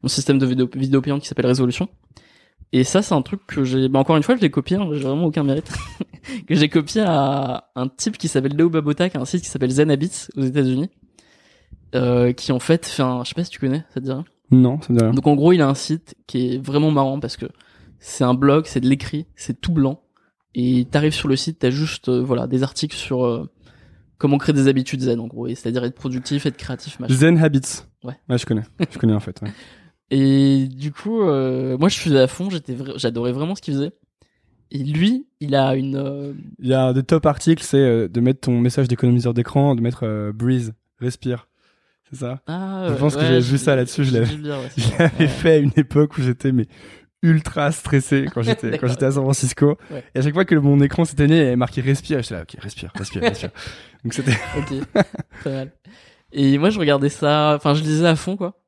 mon 0.03 0.09
système 0.09 0.38
de 0.38 0.46
vidéo, 0.46 0.68
vidéo 0.74 1.00
payante 1.03 1.22
qui 1.22 1.26
s'appelle 1.28 1.46
Résolution. 1.46 1.88
Et 2.73 2.85
ça, 2.85 3.03
c'est 3.03 3.14
un 3.14 3.23
truc 3.23 3.47
que 3.47 3.64
j'ai, 3.64 3.89
bah, 3.89 3.99
encore 3.99 4.16
une 4.16 4.23
fois, 4.23 4.35
je 4.35 4.41
l'ai 4.41 4.51
copié, 4.51 4.77
hein, 4.79 4.89
j'ai 4.93 5.01
vraiment 5.01 5.27
aucun 5.27 5.45
mérite, 5.45 5.70
que 6.49 6.55
j'ai 6.55 6.68
copié 6.70 7.03
à 7.05 7.70
un 7.75 7.89
type 7.89 8.16
qui 8.16 8.29
s'appelle 8.29 8.57
Leo 8.57 8.70
Babota, 8.70 9.11
qui 9.11 9.18
a 9.18 9.20
un 9.20 9.27
site 9.27 9.43
qui 9.43 9.49
s'appelle 9.49 9.70
Zen 9.70 9.91
Habits 9.91 10.29
aux 10.37 10.43
États-Unis, 10.43 10.89
euh, 11.95 12.33
qui 12.33 12.51
en 12.51 12.59
fait 12.59 12.87
fait 12.87 13.03
un, 13.03 13.25
je 13.25 13.29
sais 13.29 13.35
pas 13.35 13.45
si 13.45 13.51
tu 13.51 13.59
connais, 13.59 13.85
ça 13.93 14.01
te 14.01 14.07
dit 14.07 14.12
rien? 14.12 14.25
Non, 14.51 14.81
ça 14.81 14.93
me 14.93 14.99
dit 14.99 15.05
rien. 15.05 15.12
donc 15.12 15.27
en 15.27 15.35
gros, 15.35 15.53
il 15.53 15.61
a 15.61 15.68
un 15.68 15.75
site 15.75 16.14
qui 16.27 16.55
est 16.55 16.59
vraiment 16.59 16.91
marrant 16.91 17.20
parce 17.20 17.37
que 17.37 17.47
c'est 17.99 18.25
un 18.25 18.35
blog, 18.35 18.64
c'est 18.66 18.81
de 18.81 18.89
l'écrit, 18.89 19.27
c'est 19.37 19.61
tout 19.61 19.73
blanc. 19.73 20.01
Et 20.55 20.87
t'arrives 20.91 21.14
sur 21.14 21.29
le 21.29 21.37
site, 21.37 21.59
t'as 21.61 21.70
juste 21.70 22.09
euh, 22.09 22.23
voilà 22.23 22.47
des 22.47 22.62
articles 22.62 22.97
sur 22.97 23.25
euh, 23.25 23.51
comment 24.18 24.39
créer 24.39 24.55
des 24.55 24.68
habitudes 24.68 25.01
zen 25.01 25.20
en 25.20 25.27
gros, 25.27 25.47
et 25.47 25.55
c'est-à-dire 25.55 25.85
être 25.85 25.95
productif, 25.95 26.47
être 26.47 26.57
créatif, 26.57 26.99
machin. 27.01 27.14
Zen 27.14 27.39
Habits. 27.39 27.83
Ouais. 28.03 28.14
Ouais, 28.29 28.39
je 28.39 28.47
connais. 28.47 28.62
je 28.91 28.99
connais 28.99 29.14
en 29.14 29.20
fait. 29.20 29.41
ouais. 29.43 29.53
Et 30.15 30.69
du 30.69 30.93
coup, 30.93 31.23
euh, 31.23 31.79
moi 31.79 31.89
je 31.89 31.95
suis 31.99 32.17
à 32.19 32.27
fond, 32.27 32.51
j'étais 32.51 32.75
vra- 32.75 32.99
j'adorais 32.99 33.33
vraiment 33.33 33.55
ce 33.55 33.63
qu'il 33.63 33.73
faisait. 33.75 33.93
Et 34.71 34.79
lui, 34.79 35.27
il 35.41 35.55
a 35.55 35.75
une 35.75 35.97
euh, 35.97 36.33
Il 36.59 36.69
y 36.69 36.75
a 36.75 36.85
un 36.85 36.93
des 36.93 37.03
top 37.03 37.25
articles, 37.27 37.63
c'est 37.63 37.79
euh, 37.79 38.09
de 38.09 38.21
mettre 38.21 38.41
ton 38.41 38.59
message 38.59 38.89
d'économiseur 38.89 39.33
d'écran, 39.33 39.75
de 39.75 39.81
mettre 39.81 40.05
euh, 40.05 40.31
breathe, 40.33 40.73
respire. 40.99 41.49
C'est 42.11 42.19
ça? 42.21 42.41
Ah, 42.47 42.85
Je 42.89 42.93
ouais, 42.93 42.99
pense 42.99 43.17
que 43.17 43.21
ouais, 43.21 43.41
j'ai- 43.41 43.53
vu 43.53 43.57
ça 43.59 43.75
là-dessus, 43.75 44.05
je 44.05 44.13
l'avais- 44.13 44.35
ouais, 44.35 44.69
Je 44.77 44.83
ça. 44.83 44.99
l'avais 44.99 45.19
Ouais. 45.25 45.29
fait 45.29 45.51
à 45.53 45.57
une 45.59 45.73
époque 45.77 46.19
où 46.19 46.23
j'étais 46.23 46.53
mais 46.53 46.67
ultra 47.23 47.71
stressé 47.73 48.27
quand 48.35 48.43
j'étais 48.43 48.77
quand 48.79 48.89
j'étais 48.89 49.07
à 49.07 49.13
San 49.13 49.23
Francisco. 49.23 49.79
Ouais. 49.91 50.05
Et 50.15 50.19
à 50.19 50.23
chaque 50.23 50.35
fois 50.35 50.45
que 50.45 50.55
mon 50.57 50.79
écran 50.81 51.05
s'éteignait, 51.07 51.37
il 51.37 51.43
y 51.45 51.47
avait 51.47 51.57
marqué 51.57 51.81
respire. 51.81 52.21
J'étais 52.21 52.35
là, 52.35 52.43
ok, 52.43 52.57
respire, 52.61 52.93
respire, 52.95 53.23
respire. 53.23 53.51
Donc 54.05 54.13
c'était 54.13 54.37
ok, 54.59 54.75
très 55.41 55.53
mal. 55.53 55.73
Et 56.35 56.57
moi, 56.57 56.71
je 56.71 56.79
regardais 56.79 57.11
ça, 57.11 57.55
enfin, 57.57 57.75
je 57.75 57.83
lisais 57.83 58.07
à 58.07 58.17
fond, 58.17 58.39
quoi. 58.39 58.59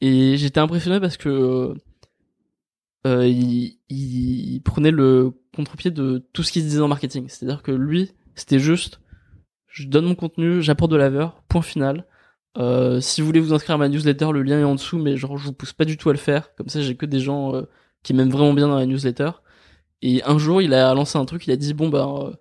Et 0.00 0.36
j'étais 0.36 0.60
impressionné 0.60 1.00
parce 1.00 1.16
que 1.16 1.74
euh, 3.06 3.26
il, 3.26 3.78
il, 3.88 4.54
il 4.54 4.60
prenait 4.62 4.90
le 4.90 5.32
contre-pied 5.54 5.90
de 5.90 6.26
tout 6.32 6.42
ce 6.42 6.52
qu'il 6.52 6.62
se 6.62 6.68
disait 6.68 6.80
en 6.80 6.88
marketing. 6.88 7.28
C'est-à-dire 7.28 7.62
que 7.62 7.72
lui, 7.72 8.12
c'était 8.34 8.58
juste, 8.58 9.00
je 9.66 9.86
donne 9.86 10.06
mon 10.06 10.14
contenu, 10.14 10.62
j'apporte 10.62 10.90
de 10.90 10.96
la 10.96 11.10
valeur, 11.10 11.42
point 11.48 11.62
final. 11.62 12.06
Euh, 12.56 13.00
si 13.00 13.20
vous 13.20 13.26
voulez 13.26 13.40
vous 13.40 13.52
inscrire 13.52 13.76
à 13.76 13.78
ma 13.78 13.88
newsletter, 13.88 14.30
le 14.32 14.42
lien 14.42 14.60
est 14.60 14.64
en 14.64 14.74
dessous, 14.74 14.98
mais 14.98 15.16
genre, 15.16 15.36
je 15.36 15.44
vous 15.44 15.52
pousse 15.52 15.72
pas 15.72 15.84
du 15.84 15.96
tout 15.96 16.08
à 16.10 16.12
le 16.12 16.18
faire. 16.18 16.54
Comme 16.56 16.68
ça, 16.68 16.80
j'ai 16.80 16.96
que 16.96 17.06
des 17.06 17.20
gens 17.20 17.54
euh, 17.54 17.62
qui 18.02 18.14
m'aiment 18.14 18.30
vraiment 18.30 18.54
bien 18.54 18.68
dans 18.68 18.76
la 18.78 18.86
newsletter. 18.86 19.30
Et 20.02 20.22
un 20.24 20.38
jour, 20.38 20.62
il 20.62 20.74
a 20.74 20.94
lancé 20.94 21.18
un 21.18 21.24
truc, 21.24 21.46
il 21.46 21.52
a 21.52 21.56
dit, 21.56 21.74
bon, 21.74 21.88
bah, 21.88 22.06
euh, 22.08 22.32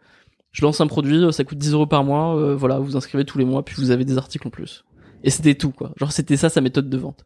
je 0.51 0.63
lance 0.63 0.81
un 0.81 0.87
produit, 0.87 1.23
euh, 1.23 1.31
ça 1.31 1.43
coûte 1.43 1.57
10 1.59 1.73
euros 1.73 1.87
par 1.87 2.03
mois, 2.03 2.35
euh, 2.35 2.55
voilà, 2.55 2.79
vous 2.79 2.95
inscrivez 2.97 3.25
tous 3.25 3.37
les 3.37 3.45
mois, 3.45 3.63
puis 3.63 3.75
vous 3.77 3.91
avez 3.91 4.05
des 4.05 4.17
articles 4.17 4.47
en 4.47 4.51
plus. 4.51 4.83
Et 5.23 5.29
c'était 5.29 5.55
tout, 5.55 5.71
quoi. 5.71 5.91
Genre, 5.97 6.11
c'était 6.11 6.37
ça 6.37 6.49
sa 6.49 6.61
méthode 6.61 6.89
de 6.89 6.97
vente. 6.97 7.25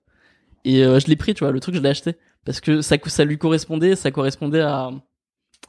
Et 0.63 0.83
euh, 0.83 0.99
je 0.99 1.07
l'ai 1.07 1.15
pris, 1.15 1.33
tu 1.33 1.43
vois, 1.43 1.51
le 1.51 1.59
truc, 1.59 1.75
je 1.75 1.79
l'ai 1.79 1.89
acheté. 1.89 2.15
Parce 2.45 2.59
que 2.59 2.81
ça, 2.81 2.97
ça 3.05 3.25
lui 3.25 3.37
correspondait, 3.37 3.95
ça 3.95 4.11
correspondait 4.11 4.61
à... 4.61 4.89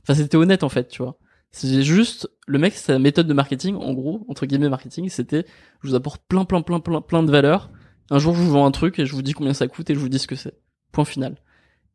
Enfin, 0.03 0.15
c'était 0.15 0.37
honnête, 0.37 0.63
en 0.63 0.69
fait, 0.69 0.89
tu 0.89 1.03
vois. 1.03 1.19
C'est 1.51 1.83
juste, 1.83 2.31
le 2.47 2.59
mec, 2.59 2.73
sa 2.75 2.99
méthode 2.99 3.27
de 3.27 3.35
marketing, 3.35 3.77
en 3.77 3.93
gros, 3.93 4.25
entre 4.29 4.47
guillemets 4.47 4.71
marketing, 4.71 5.11
c'était, 5.11 5.45
je 5.83 5.89
vous 5.89 5.95
apporte 5.95 6.23
plein, 6.27 6.47
plein, 6.47 6.63
plein, 6.63 6.81
plein, 6.81 7.03
plein 7.03 7.23
de 7.23 7.31
valeurs. 7.31 7.71
Un 8.11 8.19
jour, 8.19 8.35
je 8.35 8.41
vous 8.41 8.51
vends 8.51 8.65
un 8.65 8.71
truc 8.71 8.99
et 8.99 9.07
je 9.07 9.13
vous 9.13 9.23
dis 9.23 9.35
combien 9.35 9.53
ça 9.53 9.69
coûte 9.69 9.91
et 9.91 9.95
je 9.95 9.99
vous 9.99 10.09
dis 10.09 10.19
ce 10.19 10.27
que 10.27 10.35
c'est. 10.35 10.55
Point 10.93 11.05
final. 11.05 11.37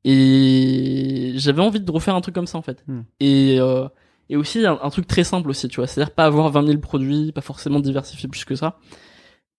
Et 0.03 1.33
j'avais 1.35 1.61
envie 1.61 1.79
de 1.79 1.91
refaire 1.91 2.15
un 2.15 2.21
truc 2.21 2.35
comme 2.35 2.47
ça, 2.47 2.57
en 2.57 2.61
fait. 2.61 2.83
Hmm. 2.87 3.01
Et, 3.19 3.57
euh, 3.59 3.87
et 4.29 4.37
aussi, 4.37 4.63
un, 4.65 4.77
un 4.81 4.89
truc 4.91 5.07
très 5.07 5.23
simple 5.23 5.49
aussi, 5.49 5.67
tu 5.67 5.77
vois. 5.77 5.87
C'est-à-dire 5.87 6.13
pas 6.13 6.25
avoir 6.25 6.49
20 6.49 6.67
000 6.67 6.79
produits, 6.79 7.31
pas 7.31 7.41
forcément 7.41 7.79
diversifier 7.79 8.29
plus 8.29 8.45
que 8.45 8.55
ça. 8.55 8.77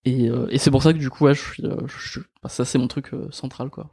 Et, 0.05 0.30
euh, 0.30 0.46
et 0.51 0.59
c'est 0.59 0.70
pour 0.70 0.82
ça 0.82 0.92
que 0.92 0.99
du 0.99 1.11
coup, 1.11 1.24
ouais, 1.24 1.34
je 1.34 1.40
suis, 1.42 1.64
euh, 1.66 1.76
je 1.86 2.09
suis- 2.11 2.20
bah, 2.42 2.49
ça 2.49 2.64
c'est 2.64 2.78
mon 2.78 2.88
truc 2.88 3.12
euh, 3.14 3.28
central, 3.30 3.68
quoi. 3.70 3.90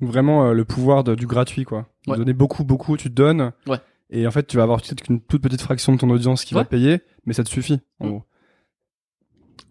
vraiment 0.00 0.52
le 0.52 0.64
pouvoir 0.64 1.02
de- 1.04 1.14
du 1.16 1.26
gratuit, 1.26 1.64
quoi. 1.64 1.86
Ouais. 2.06 2.16
Donner 2.16 2.32
beaucoup, 2.32 2.62
beaucoup, 2.64 2.96
tu 2.96 3.08
te 3.08 3.14
donnes. 3.14 3.52
Ouais. 3.66 3.78
Et 4.10 4.26
en 4.26 4.30
fait, 4.30 4.46
tu 4.46 4.56
vas 4.56 4.62
avoir 4.62 4.80
peut-être 4.80 5.02
qu'une 5.02 5.20
toute 5.20 5.42
petite 5.42 5.60
fraction 5.60 5.92
de 5.92 5.98
ton 5.98 6.08
audience 6.10 6.44
qui 6.44 6.54
va 6.54 6.64
payer, 6.64 7.00
mais 7.26 7.32
ça 7.32 7.42
te 7.44 7.48
suffit, 7.48 7.80
en 8.00 8.06
Mm. 8.06 8.10
gros. 8.10 8.22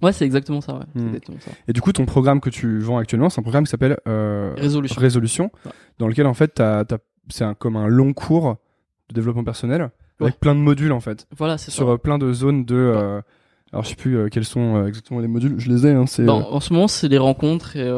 Ouais, 0.01 0.13
c'est 0.13 0.25
exactement 0.25 0.61
ça, 0.61 0.75
ouais. 0.75 0.85
C'est 0.95 1.05
exactement 1.05 1.39
ça. 1.39 1.51
Et 1.67 1.73
du 1.73 1.81
coup, 1.81 1.91
ton 1.91 2.05
programme 2.05 2.39
que 2.41 2.49
tu 2.49 2.79
vends 2.79 2.97
actuellement, 2.97 3.29
c'est 3.29 3.39
un 3.39 3.43
programme 3.43 3.63
qui 3.63 3.71
s'appelle 3.71 3.97
euh, 4.07 4.53
Résolution. 4.57 4.99
Résolution, 5.01 5.51
Ouais. 5.65 5.71
dans 5.97 6.07
lequel 6.07 6.27
en 6.27 6.33
fait, 6.35 6.49
t'as- 6.49 6.85
t'as- 6.85 6.99
c'est 7.29 7.43
un, 7.45 7.53
comme 7.55 7.75
un 7.77 7.87
long 7.87 8.13
cours 8.13 8.57
de 9.09 9.15
développement 9.15 9.43
personnel 9.43 9.89
avec 10.19 10.39
plein 10.39 10.53
de 10.55 10.59
modules 10.59 10.91
en 10.91 10.99
fait, 10.99 11.25
Voilà, 11.35 11.57
c'est 11.57 11.71
ça. 11.71 11.77
sur 11.77 11.99
plein 11.99 12.17
de 12.19 12.31
zones 12.33 12.65
de. 12.65 12.75
euh, 12.75 13.21
alors, 13.73 13.83
je 13.83 13.89
sais 13.89 13.95
plus 13.95 14.17
euh, 14.17 14.29
quels 14.29 14.45
sont 14.45 14.77
euh, 14.77 14.87
exactement 14.87 15.19
les 15.19 15.27
modules. 15.27 15.55
Je 15.59 15.69
les 15.69 15.85
ai. 15.85 15.91
Hein, 15.91 16.05
c'est. 16.07 16.23
Bah, 16.23 16.33
euh, 16.33 16.35
en 16.51 16.55
en 16.55 16.59
ce 16.59 16.71
moment, 16.73 16.87
c'est 16.87 17.07
les 17.07 17.17
rencontres 17.17 17.75
et 17.75 17.91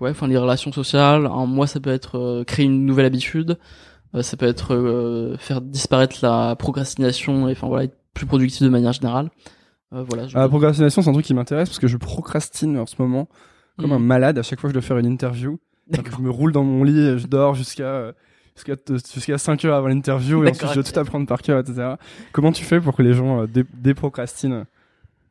ouais, 0.00 0.10
enfin 0.10 0.26
les 0.26 0.36
relations 0.38 0.72
sociales. 0.72 1.26
Un 1.26 1.46
mois, 1.46 1.66
ça 1.66 1.80
peut 1.80 1.90
être 1.90 2.42
créer 2.46 2.66
une 2.66 2.84
nouvelle 2.86 3.06
habitude. 3.06 3.58
Ça 4.20 4.36
peut 4.36 4.46
être 4.46 5.34
faire 5.40 5.60
disparaître 5.60 6.16
la 6.22 6.54
procrastination 6.56 7.48
et 7.48 7.52
enfin 7.52 7.66
voilà 7.66 7.84
être 7.84 7.96
plus 8.14 8.26
productif 8.26 8.62
de 8.62 8.68
manière 8.68 8.92
générale. 8.92 9.30
Voilà. 9.90 10.26
je- 10.26 10.36
ah, 10.36 10.40
la 10.40 10.48
procrastination, 10.48 11.02
c'est 11.02 11.10
un 11.10 11.12
truc 11.12 11.24
qui 11.26 11.34
m'intéresse 11.34 11.68
parce 11.68 11.78
que 11.78 11.86
je 11.86 11.96
procrastine 11.96 12.76
en 12.78 12.86
ce 12.86 12.96
moment 12.98 13.28
comme 13.78 13.90
Mhm. 13.90 13.96
un 13.96 13.98
malade. 14.00 14.38
À 14.38 14.42
chaque 14.42 14.60
fois 14.60 14.68
que 14.68 14.72
je 14.72 14.78
dois 14.80 14.86
faire 14.86 14.98
une 14.98 15.06
interview, 15.06 15.58
je 15.92 16.20
me 16.22 16.30
roule 16.30 16.52
dans 16.52 16.62
mon 16.64 16.82
lit, 16.84 16.98
et 16.98 17.18
je 17.18 17.26
dors 17.26 17.54
jusqu'à 17.54 18.12
jusqu'à 18.54 18.74
jusqu'à 19.14 19.38
5 19.38 19.64
heures 19.64 19.76
avant 19.76 19.88
l'interview 19.88 20.44
et 20.44 20.48
ensuite 20.50 20.68
je 20.70 20.74
dois 20.74 20.82
tout 20.84 20.98
apprendre 20.98 21.26
par 21.26 21.42
cœur, 21.42 21.58
etc. 21.60 21.94
Comment 22.32 22.52
tu 22.52 22.64
fais 22.64 22.80
pour 22.80 22.94
que 22.96 23.02
les 23.02 23.12
gens 23.14 23.42
euh, 23.42 23.46
dé- 23.46 23.64
déprocrastinent? 23.74 24.64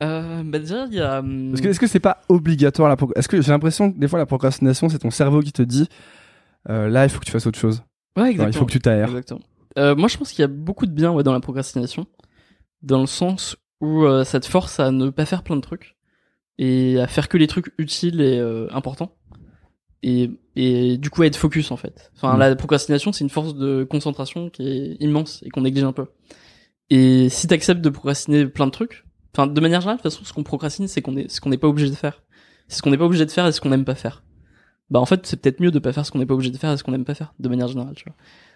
Euh, 0.01 0.43
bah 0.43 0.59
déjà, 0.59 0.86
il 0.88 0.95
y 0.95 0.99
a. 0.99 1.19
hum, 1.19 1.51
Parce 1.51 1.61
que 1.61 1.67
est-ce 1.69 1.80
que 1.80 1.88
c'est 1.88 1.99
pas 1.99 2.21
obligatoire 2.28 2.89
la 2.89 2.97
Est-ce 3.15 3.28
que 3.30 3.41
j'ai 3.41 3.51
l'impression 3.51 3.91
que 3.91 3.97
des 3.97 4.07
fois 4.07 4.19
la 4.19 4.26
procrastination 4.26 4.89
c'est 4.89 4.99
ton 4.99 5.11
cerveau 5.11 5.39
qui 5.41 5.53
te 5.53 5.61
dit 5.61 5.88
euh, 6.69 6.89
là 6.89 7.05
il 7.05 7.09
faut 7.09 7.19
que 7.19 7.26
tu 7.26 7.32
fasses 7.32 7.47
autre 7.47 7.59
chose. 7.59 7.84
Ouais, 8.17 8.32
exactement. 8.32 8.49
il 8.49 8.57
faut 8.57 8.65
que 8.65 8.71
tu 8.71 8.80
t'aères. 8.80 9.09
Euh, 9.80 9.95
moi, 9.95 10.07
je 10.07 10.17
pense 10.17 10.32
qu'il 10.32 10.41
y 10.41 10.45
a 10.45 10.47
beaucoup 10.47 10.86
de 10.86 10.91
bien 10.91 11.11
ouais, 11.11 11.24
dans 11.24 11.34
la 11.34 11.39
procrastination, 11.39 12.05
dans 12.84 12.99
le 13.01 13.07
sens 13.07 13.57
où 13.82 14.03
euh, 14.03 14.24
ça 14.24 14.39
te 14.39 14.45
force 14.45 14.80
à 14.80 14.91
ne 14.91 15.09
pas 15.09 15.26
faire 15.26 15.41
plein 15.43 15.55
de 15.55 15.61
trucs 15.61 15.95
et 16.59 16.99
à 16.99 17.07
faire 17.07 17.28
que 17.28 17.38
les 17.38 17.47
trucs 17.47 17.74
utiles 17.80 18.21
et 18.21 18.39
importants. 18.71 19.15
Et, 20.03 20.30
et 20.56 20.97
du 20.97 21.10
coup, 21.10 21.24
être 21.24 21.36
focus 21.36 21.72
en 21.72 21.78
fait. 21.78 22.12
Enfin, 22.16 22.36
Mm. 22.36 22.39
la 22.39 22.56
procrastination, 22.56 23.12
c'est 23.12 23.24
une 23.24 23.30
force 23.30 23.56
de 23.56 23.84
concentration 23.84 24.49
qui 24.49 24.68
est 24.68 24.97
immense 24.99 25.41
et 25.45 25.49
qu'on 25.49 25.62
néglige 25.62 25.84
un 25.84 25.93
peu. 25.93 26.06
Et 26.89 27.30
si 27.30 27.47
t'acceptes 27.47 27.82
de 27.82 27.89
procrastiner 27.89 28.45
plein 28.45 28.68
de 28.68 28.72
trucs, 28.72 29.06
enfin, 29.36 29.47
de 29.47 29.62
manière 29.62 29.82
générale, 29.82 29.97
de 29.97 30.01
toute 30.04 30.12
façon, 30.12 30.26
ce 30.26 30.34
qu'on 30.34 30.43
procrastine, 30.43 30.88
c'est 30.88 31.01
qu'on 31.01 31.16
est, 31.18 31.30
ce 31.32 31.41
qu'on 31.41 31.49
n'est 31.49 31.58
pas 31.58 31.68
obligé 31.68 31.89
de 31.89 31.95
faire. 31.95 32.22
C'est 32.68 32.78
ce 32.78 32.82
qu'on 32.82 32.91
n'est 32.91 32.97
pas 32.97 33.06
obligé 33.06 33.26
de 33.26 33.32
faire 33.32 33.47
et 33.47 33.51
ce 33.51 33.62
qu'on 33.62 33.70
n'aime 33.70 33.86
pas 33.86 33.95
faire. 33.95 34.24
Bah, 34.89 34.99
en 34.99 35.06
fait, 35.06 35.26
c'est 35.26 35.41
peut-être 35.41 35.60
mieux 35.60 35.72
de 35.72 35.80
pas 35.80 35.91
faire 35.93 36.06
ce 36.06 36.12
qu'on 36.12 36.20
n'est 36.20 36.26
pas 36.26 36.34
obligé 36.36 36.51
de 36.51 36.58
faire 36.58 36.72
et 36.72 36.78
ce 36.78 36.84
qu'on 36.84 36.91
n'aime 36.91 37.06
pas 37.06 37.16
faire, 37.16 37.34
de 37.39 37.49
manière 37.49 37.68
générale, 37.68 37.95
tu 37.95 38.04
vois. 38.06 38.16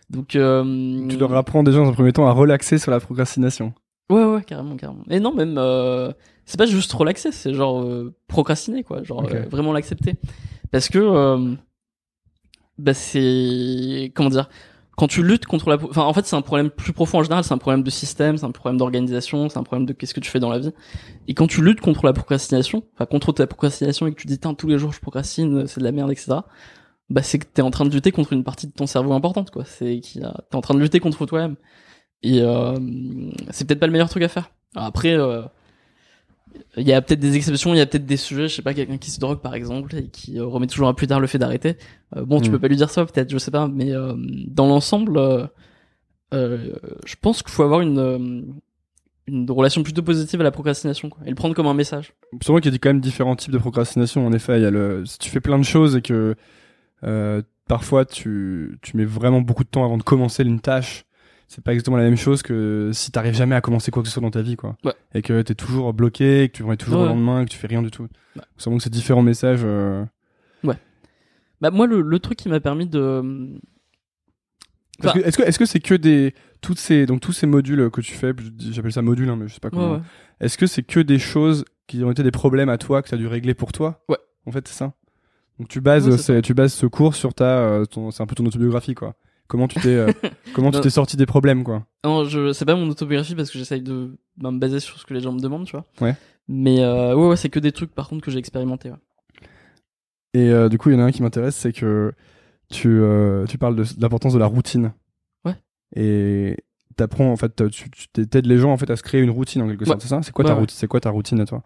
Donc, 0.10 0.36
euh, 0.36 1.08
Tu 1.10 1.18
leur 1.18 1.34
apprends 1.36 1.64
déjà 1.64 1.80
dans 1.80 1.90
un 1.90 1.94
premier 1.94 2.14
temps 2.14 2.28
à 2.28 2.32
relaxer 2.32 2.78
sur 2.78 2.92
la 2.92 3.00
procrastination. 3.00 3.74
Ouais, 4.10 4.24
ouais, 4.24 4.44
carrément, 4.44 4.76
carrément. 4.78 5.04
Et 5.10 5.20
non, 5.20 5.34
même, 5.34 5.56
euh, 5.58 6.12
c'est 6.46 6.58
pas 6.58 6.66
juste 6.66 6.94
relaxer, 6.94 7.32
c'est 7.32 7.54
genre 7.54 7.82
euh, 7.82 8.14
procrastiner, 8.28 8.84
quoi. 8.84 9.04
Genre 9.04 9.26
euh, 9.26 9.44
vraiment 9.50 9.74
l'accepter. 9.74 10.14
Parce 10.72 10.88
que, 10.90 11.00
euh, 11.00 11.56
bah, 12.78 12.94
c'est. 12.94 14.12
Comment 14.16 14.30
dire 14.30 14.50
Quand 14.96 15.08
tu 15.08 15.24
luttes 15.24 15.46
contre 15.46 15.70
la. 15.70 15.76
Enfin, 15.76 16.04
en 16.04 16.14
fait, 16.14 16.26
c'est 16.26 16.36
un 16.36 16.42
problème 16.42 16.70
plus 16.70 16.94
profond 16.94 17.20
en 17.20 17.24
général, 17.24 17.44
c'est 17.44 17.54
un 17.54 17.58
problème 17.58 17.84
de 17.84 17.90
système, 17.90 18.38
c'est 18.38 18.46
un 18.46 18.52
problème 18.52 18.78
d'organisation, 18.78 19.50
c'est 19.50 19.58
un 19.58 19.64
problème 19.64 19.86
de 19.86 19.94
qu'est-ce 19.94 20.14
que 20.14 20.20
tu 20.20 20.30
fais 20.30 20.40
dans 20.40 20.50
la 20.50 20.60
vie. 20.60 20.72
Et 21.28 21.34
quand 21.34 21.48
tu 21.48 21.62
luttes 21.62 21.82
contre 21.82 22.06
la 22.06 22.14
procrastination, 22.14 22.84
enfin, 22.96 23.06
contre 23.06 23.32
ta 23.34 23.48
procrastination 23.48 24.08
et 24.08 24.14
que 24.14 24.20
tu 24.22 24.28
dis, 24.28 24.40
Tain, 24.40 24.54
tous 24.54 24.68
les 24.68 24.78
jours 24.78 24.94
je 24.94 25.00
procrastine, 25.00 25.68
c'est 25.68 25.80
de 25.80 25.86
la 25.86 25.92
merde, 25.92 26.12
etc. 26.12 26.40
Bah, 27.10 27.24
c'est 27.24 27.40
que 27.40 27.46
t'es 27.46 27.62
en 27.62 27.72
train 27.72 27.86
de 27.86 27.90
lutter 27.94 28.12
contre 28.12 28.34
une 28.34 28.44
partie 28.44 28.68
de 28.68 28.74
ton 28.74 28.86
cerveau 28.86 29.14
importante, 29.14 29.52
quoi. 29.52 29.64
C'est 29.66 30.00
qui 30.00 30.22
a... 30.24 30.34
t'es 30.50 30.58
en 30.58 30.62
train 30.62 30.74
de 30.74 30.80
lutter 30.80 31.00
contre 31.00 31.26
toi-même. 31.26 31.56
Et 32.24 32.42
euh, 32.42 32.78
c'est 33.52 33.66
peut-être 33.66 33.80
pas 33.80 33.88
le 33.88 33.94
meilleur 33.94 34.10
truc 34.10 34.24
à 34.24 34.28
faire. 34.28 34.52
Alors 34.76 34.88
après, 34.88 35.14
euh, 35.14 35.44
il 36.78 36.88
y 36.88 36.94
a 36.94 37.02
peut-être 37.02 37.20
des 37.20 37.36
exceptions, 37.36 37.74
il 37.74 37.78
y 37.78 37.82
a 37.82 37.86
peut-être 37.86 38.06
des 38.06 38.18
sujets, 38.18 38.48
je 38.48 38.56
sais 38.56 38.62
pas, 38.62 38.74
quelqu'un 38.74 38.98
qui 38.98 39.12
se 39.12 39.20
drogue 39.20 39.40
par 39.42 39.54
exemple 39.56 39.96
et 39.96 40.08
qui 40.08 40.40
euh, 40.40 40.46
remet 40.46 40.68
toujours 40.68 40.88
à 40.88 40.96
plus 40.96 41.08
tard 41.08 41.20
le 41.20 41.28
fait 41.28 41.38
d'arrêter. 41.38 41.78
Euh, 42.16 42.26
bon, 42.26 42.40
tu 42.42 42.50
Mm. 42.50 42.54
peux 42.54 42.60
pas 42.60 42.68
lui 42.68 42.76
dire 42.78 42.90
ça, 42.90 43.06
peut-être, 43.06 43.32
je 43.32 43.38
sais 43.38 43.52
pas, 43.52 43.68
mais 43.68 43.92
euh, 43.92 44.14
dans 44.48 44.68
l'ensemble, 44.68 45.18
euh, 45.18 45.48
je 47.06 47.16
pense 47.22 47.42
qu'il 47.44 47.52
faut 47.52 47.64
avoir 47.64 47.82
une 47.82 48.56
une 49.30 49.52
relation 49.52 49.84
plutôt 49.84 50.04
positive 50.04 50.40
à 50.40 50.44
la 50.46 50.52
procrastination, 50.52 51.10
quoi, 51.10 51.20
et 51.26 51.30
le 51.30 51.36
prendre 51.36 51.54
comme 51.54 51.68
un 51.68 51.74
message. 51.74 52.14
C'est 52.42 52.50
vrai 52.52 52.62
qu'il 52.62 52.72
y 52.72 52.76
a 52.76 52.78
quand 52.78 52.90
même 52.90 53.02
différents 53.02 53.36
types 53.36 53.52
de 53.52 53.58
procrastination. 53.58 54.26
En 54.26 54.32
effet, 54.32 54.58
il 54.58 54.64
y 54.64 54.66
a 54.66 54.72
le 54.72 55.06
si 55.06 55.18
tu 55.20 55.30
fais 55.30 55.42
plein 55.42 55.58
de 55.60 55.64
choses 55.66 55.98
et 55.98 56.02
que 56.02 56.36
parfois 57.68 58.06
tu 58.06 58.80
tu 58.82 58.96
mets 58.96 59.04
vraiment 59.04 59.42
beaucoup 59.42 59.66
de 59.66 59.70
temps 59.70 59.84
avant 59.84 59.98
de 59.98 60.04
commencer 60.04 60.44
une 60.44 60.62
tâche. 60.62 61.04
C'est 61.48 61.64
pas 61.64 61.72
exactement 61.72 61.98
la 61.98 62.04
même 62.04 62.18
chose 62.18 62.42
que 62.42 62.92
si 62.94 63.12
t'arrives 63.12 63.34
jamais 63.36 63.56
à 63.56 63.62
commencer 63.62 63.90
quoi 63.90 64.02
que 64.04 64.08
ce 64.10 64.14
soit 64.14 64.22
dans 64.22 64.32
ta 64.32 64.42
vie, 64.42 64.58
quoi. 64.58 64.76
Ouais. 64.84 64.94
Et 65.14 65.22
que 65.22 65.42
t'es 65.42 65.56
toujours 65.56 65.94
bloqué, 65.94 66.50
que 66.50 66.58
tu 66.58 66.64
remets 66.64 66.76
toujours 66.78 67.00
Ouais. 67.02 67.06
au 67.06 67.10
lendemain, 67.10 67.46
que 67.46 67.50
tu 67.50 67.58
fais 67.58 67.68
rien 67.68 67.82
du 67.82 67.90
tout. 67.90 68.04
Ouais. 68.36 68.42
C'est 68.58 68.70
que 68.70 68.80
c'est 68.80 68.90
différents 68.90 69.22
messages. 69.22 69.62
euh, 69.64 70.06
Bah 71.60 71.72
moi, 71.72 71.88
le, 71.88 72.02
le 72.02 72.20
truc 72.20 72.38
qui 72.38 72.50
m'a 72.50 72.60
permis 72.60 72.86
de 72.86 73.58
Enfin- 75.04 75.20
Est-ce 75.22 75.38
que 75.38 75.44
est-ce 75.44 75.60
que 75.60 75.66
c'est 75.66 75.80
que 75.80 75.94
des 75.96 76.34
toutes 76.62 76.80
ces 76.80 77.06
donc 77.06 77.20
tous 77.22 77.32
ces 77.32 77.46
modules 77.48 77.90
que 77.92 78.02
tu 78.02 78.14
fais, 78.14 78.34
j'appelle 78.72 78.92
ça 78.92 79.02
module, 79.04 79.30
hein, 79.30 79.36
mais 79.36 79.48
je 79.48 79.54
sais 79.54 79.60
pas 79.60 79.70
comment. 79.70 79.92
Ouais, 79.94 79.98
ouais. 79.98 80.04
Est-ce 80.40 80.58
que 80.58 80.66
c'est 80.68 80.82
que 80.84 81.00
des 81.00 81.20
choses 81.20 81.66
qui 81.88 82.04
ont 82.04 82.12
été 82.12 82.24
des 82.24 82.32
problèmes 82.32 82.70
à 82.70 82.78
toi 82.80 83.02
que 83.04 83.10
tu 83.10 83.14
as 83.16 83.18
dû 83.18 83.28
régler 83.28 83.54
pour 83.54 83.72
toi? 83.72 84.04
Ouais. 84.10 84.18
En 84.48 84.52
fait, 84.52 84.68
c'est 84.68 84.74
ça. 84.74 84.94
Donc 85.60 85.68
tu 85.68 85.82
bases 85.82 86.30
Ouais, 86.30 86.42
tu 86.42 86.54
bases 86.56 86.74
ce 86.74 86.86
cours 86.88 87.16
sur 87.16 87.34
ta 87.34 87.46
euh, 87.60 87.86
c'est 88.12 88.22
un 88.22 88.26
peu 88.28 88.36
ton 88.36 88.46
autobiographie 88.46 88.94
quoi. 88.96 89.16
Comment 89.48 89.68
tu 89.68 89.80
t'es 89.80 89.90
euh, 89.96 90.12
comment 90.54 90.72
tu 90.72 90.78
Non. 90.78 90.84
t'es 90.84 90.90
sorti 90.90 91.16
des 91.18 91.26
problèmes 91.26 91.64
quoi? 91.64 91.86
Non, 92.04 92.26
je 92.26 92.52
c'est 92.54 92.66
pas 92.66 92.76
mon 92.76 92.90
autobiographie 92.90 93.36
parce 93.36 93.50
que 93.50 93.58
j'essaye 93.58 93.82
de 93.82 94.18
bah, 94.38 94.52
me 94.52 94.60
baser 94.60 94.80
sur 94.80 95.00
ce 95.00 95.06
que 95.06 95.14
les 95.14 95.22
gens 95.22 95.32
me 95.32 95.40
demandent, 95.40 95.66
tu 95.66 95.72
vois. 95.72 95.86
Ouais. 96.02 96.16
Mais 96.48 96.82
euh, 96.82 97.16
ouais, 97.16 97.28
ouais, 97.30 97.36
c'est 97.38 97.50
que 97.50 97.60
des 97.60 97.72
trucs 97.72 97.94
par 97.94 98.08
contre 98.10 98.24
que 98.24 98.32
j'ai 98.32 98.40
expérimenté. 98.40 98.90
Ouais. 98.90 98.98
Et 100.34 100.50
euh, 100.52 100.70
du 100.70 100.78
coup, 100.78 100.90
il 100.90 100.94
y 100.94 100.96
en 100.96 101.00
a 101.02 101.04
un 101.06 101.12
qui 101.12 101.22
m'intéresse, 101.24 101.56
c'est 101.56 101.72
que 101.74 102.14
tu 102.70 103.02
tu 103.48 103.58
parles 103.58 103.76
de, 103.76 103.84
de 103.84 104.02
l'importance 104.02 104.34
de 104.34 104.40
la 104.40 104.46
routine. 104.48 104.92
Ouais. 105.46 105.56
Et 105.96 106.58
t'apprends 106.98 107.32
en 107.32 107.38
fait 107.38 107.70
tu 107.70 107.90
tu 107.92 108.08
t'aides 108.28 108.48
les 108.48 108.58
gens 108.58 108.72
en 108.72 108.78
fait 108.78 108.90
à 108.90 108.96
se 108.96 109.04
créer 109.04 109.22
une 109.22 109.30
routine 109.30 109.62
en 109.62 109.68
quelque 109.68 109.86
sorte, 109.86 109.98
Ouais. 110.00 110.02
c'est 110.04 110.10
ça? 110.10 110.22
C'est 110.24 110.32
quoi 110.34 110.44
ta 110.46 110.54
ouais. 110.54 110.60
routine 110.60 110.76
C'est 110.78 110.88
quoi 110.88 111.00
ta 111.00 111.10
routine 111.12 111.40
à 111.40 111.46
toi? 111.46 111.64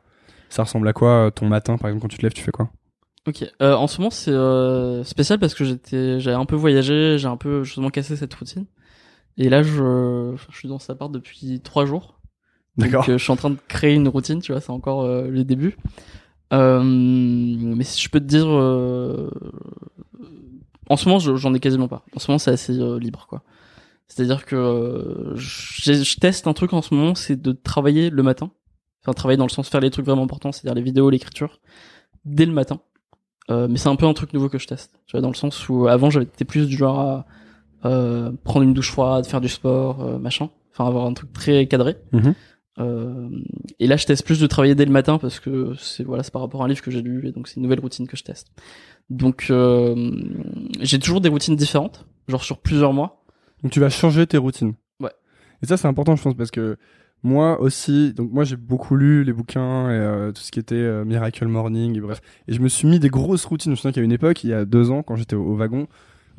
Ça 0.50 0.64
ressemble 0.64 0.88
à 0.88 0.94
quoi 0.94 1.32
ton 1.34 1.48
matin 1.48 1.78
par 1.78 1.90
exemple 1.90 2.02
quand 2.04 2.10
tu 2.10 2.18
te 2.18 2.24
lèves, 2.24 2.34
tu 2.34 2.44
fais 2.44 2.52
quoi? 2.52 2.70
Ok. 3.28 3.46
Euh, 3.62 3.76
en 3.76 3.88
ce 3.88 4.00
moment, 4.00 4.10
c'est 4.10 4.32
euh, 4.32 5.04
spécial 5.04 5.38
parce 5.40 5.54
que 5.54 5.64
j'étais, 5.64 6.20
j'avais 6.20 6.36
un 6.38 6.46
peu 6.46 6.56
voyagé, 6.56 7.18
j'ai 7.20 7.28
un 7.28 7.38
peu 7.38 7.64
justement 7.64 7.90
cassé 7.90 8.16
cette 8.16 8.34
routine. 8.34 8.66
Et 9.38 9.48
là, 9.50 9.62
je, 9.64 10.34
je 10.36 10.58
suis 10.58 10.68
dans 10.68 10.80
cet 10.80 10.90
appart 10.92 11.12
depuis 11.12 11.60
trois 11.62 11.86
jours. 11.86 12.20
D'accord. 12.78 13.02
Donc, 13.02 13.10
euh, 13.10 13.18
je 13.18 13.24
suis 13.24 13.32
en 13.32 13.36
train 13.36 13.50
de 13.52 13.58
créer 13.68 13.94
une 13.94 14.08
routine, 14.08 14.42
tu 14.42 14.52
vois, 14.52 14.62
c'est 14.62 14.72
encore 14.72 15.04
euh, 15.04 15.28
le 15.28 15.44
début. 15.44 15.78
Euh, 16.54 16.82
mais 16.84 17.84
si 17.84 18.02
je 18.02 18.10
peux 18.10 18.20
te 18.20 18.26
dire, 18.26 18.48
euh, 18.50 19.30
en 20.90 20.98
ce 20.98 21.08
moment, 21.08 21.20
je- 21.20 21.36
j'en 21.36 21.54
ai 21.54 21.60
quasiment 21.60 21.88
pas. 21.88 22.04
En 22.16 22.20
ce 22.20 22.30
moment, 22.30 22.40
c'est 22.40 22.52
assez 22.52 22.74
libre, 23.00 23.26
quoi. 23.30 23.44
C'est-à-dire 24.08 24.46
que 24.46 24.56
euh, 24.56 25.36
j'ai- 25.38 26.04
je 26.04 26.20
teste 26.20 26.48
un 26.48 26.54
truc 26.54 26.74
en 26.74 26.82
ce 26.82 26.94
moment, 26.94 27.16
c'est 27.16 27.42
de 27.42 27.52
travailler 27.54 28.10
le 28.10 28.24
matin. 28.24 28.52
Enfin, 29.04 29.14
travailler 29.14 29.38
dans 29.38 29.46
le 29.46 29.52
sens 29.52 29.70
faire 29.70 29.80
les 29.82 29.90
trucs 29.90 30.06
vraiment 30.06 30.24
importants, 30.24 30.52
c'est-à-dire 30.52 30.76
les 30.76 30.82
vidéos, 30.82 31.10
l'écriture, 31.10 31.62
dès 32.26 32.46
le 32.46 32.52
matin. 32.52 32.82
Euh, 33.52 33.68
mais 33.70 33.78
c'est 33.78 33.90
un 33.90 33.96
peu 33.96 34.06
un 34.06 34.14
truc 34.14 34.34
nouveau 34.34 34.50
que 34.50 34.58
je 34.58 34.68
teste. 34.68 34.92
Tu 35.06 35.12
vois, 35.12 35.22
dans 35.22 35.30
le 35.30 35.36
sens 35.36 35.68
où 35.68 35.88
avant, 35.88 36.10
j'étais 36.10 36.46
plus 36.46 36.68
du 36.68 36.78
genre 36.78 37.00
à 37.00 37.26
euh, 37.86 38.32
prendre 38.44 38.64
une 38.64 38.74
douche 38.74 38.92
froide, 38.92 39.26
faire 39.26 39.42
du 39.42 39.50
sport, 39.50 40.02
euh, 40.02 40.20
machin. 40.20 40.50
Enfin, 40.72 40.88
avoir 40.88 41.06
un 41.06 41.14
truc 41.14 41.34
très 41.34 41.68
cadré. 41.68 41.98
Mhm. 42.14 42.34
Et 43.80 43.86
là, 43.86 43.96
je 43.96 44.08
teste 44.08 44.26
plus 44.26 44.40
de 44.40 44.48
travailler 44.48 44.74
dès 44.74 44.86
le 44.86 44.92
matin 44.92 45.20
parce 45.20 45.40
que 45.40 45.76
c'est 45.78 46.04
voilà, 46.04 46.24
c'est 46.24 46.32
par 46.34 46.42
rapport 46.42 46.64
à 46.64 46.66
un 46.66 46.68
livre 46.68 46.82
que 46.82 46.90
j'ai 46.90 47.04
lu 47.04 47.28
et 47.28 47.32
donc 47.32 47.48
c'est 47.48 47.58
une 47.58 47.62
nouvelle 47.62 47.80
routine 47.80 48.08
que 48.08 48.18
je 48.18 48.24
teste. 48.24 48.48
Donc, 49.12 49.54
j'ai 50.80 50.98
toujours 50.98 51.22
des 51.22 51.30
routines 51.30 51.56
différentes, 51.56 52.08
genre 52.28 52.44
sur 52.44 52.58
plusieurs 52.58 52.92
mois. 52.92 53.24
Donc 53.62 53.72
tu 53.72 53.80
vas 53.80 53.92
changer 53.92 54.26
tes 54.26 54.38
routines. 54.38 54.74
Ouais. 55.00 55.12
Et 55.62 55.68
ça 55.68 55.78
c'est 55.78 55.88
important 55.88 56.16
je 56.16 56.24
pense 56.24 56.34
parce 56.34 56.50
que 56.50 56.78
moi 57.24 57.60
aussi, 57.62 58.14
donc 58.14 58.32
moi 58.32 58.44
j'ai 58.44 58.56
beaucoup 58.56 58.96
lu 58.96 59.24
les 59.24 59.34
bouquins 59.34 59.90
et 59.90 59.94
euh, 59.94 60.32
tout 60.32 60.42
ce 60.42 60.52
qui 60.52 60.60
était 60.60 60.76
euh, 60.76 61.06
Miracle 61.06 61.46
Morning 61.48 61.96
et 61.96 62.00
bref. 62.02 62.20
Et 62.48 62.54
je 62.54 62.60
me 62.62 62.68
suis 62.68 62.88
mis 62.88 63.00
des 63.00 63.10
grosses 63.10 63.46
routines. 63.46 63.72
Je 63.72 63.74
me 63.74 63.76
souviens 63.76 63.92
qu'il 63.92 64.02
y 64.02 64.04
a 64.04 64.06
une 64.06 64.12
époque, 64.12 64.44
il 64.44 64.50
y 64.50 64.54
a 64.54 64.66
deux 64.66 64.90
ans, 64.92 65.04
quand 65.04 65.16
j'étais 65.16 65.36
au, 65.36 65.44
au 65.44 65.56
wagon, 65.56 65.88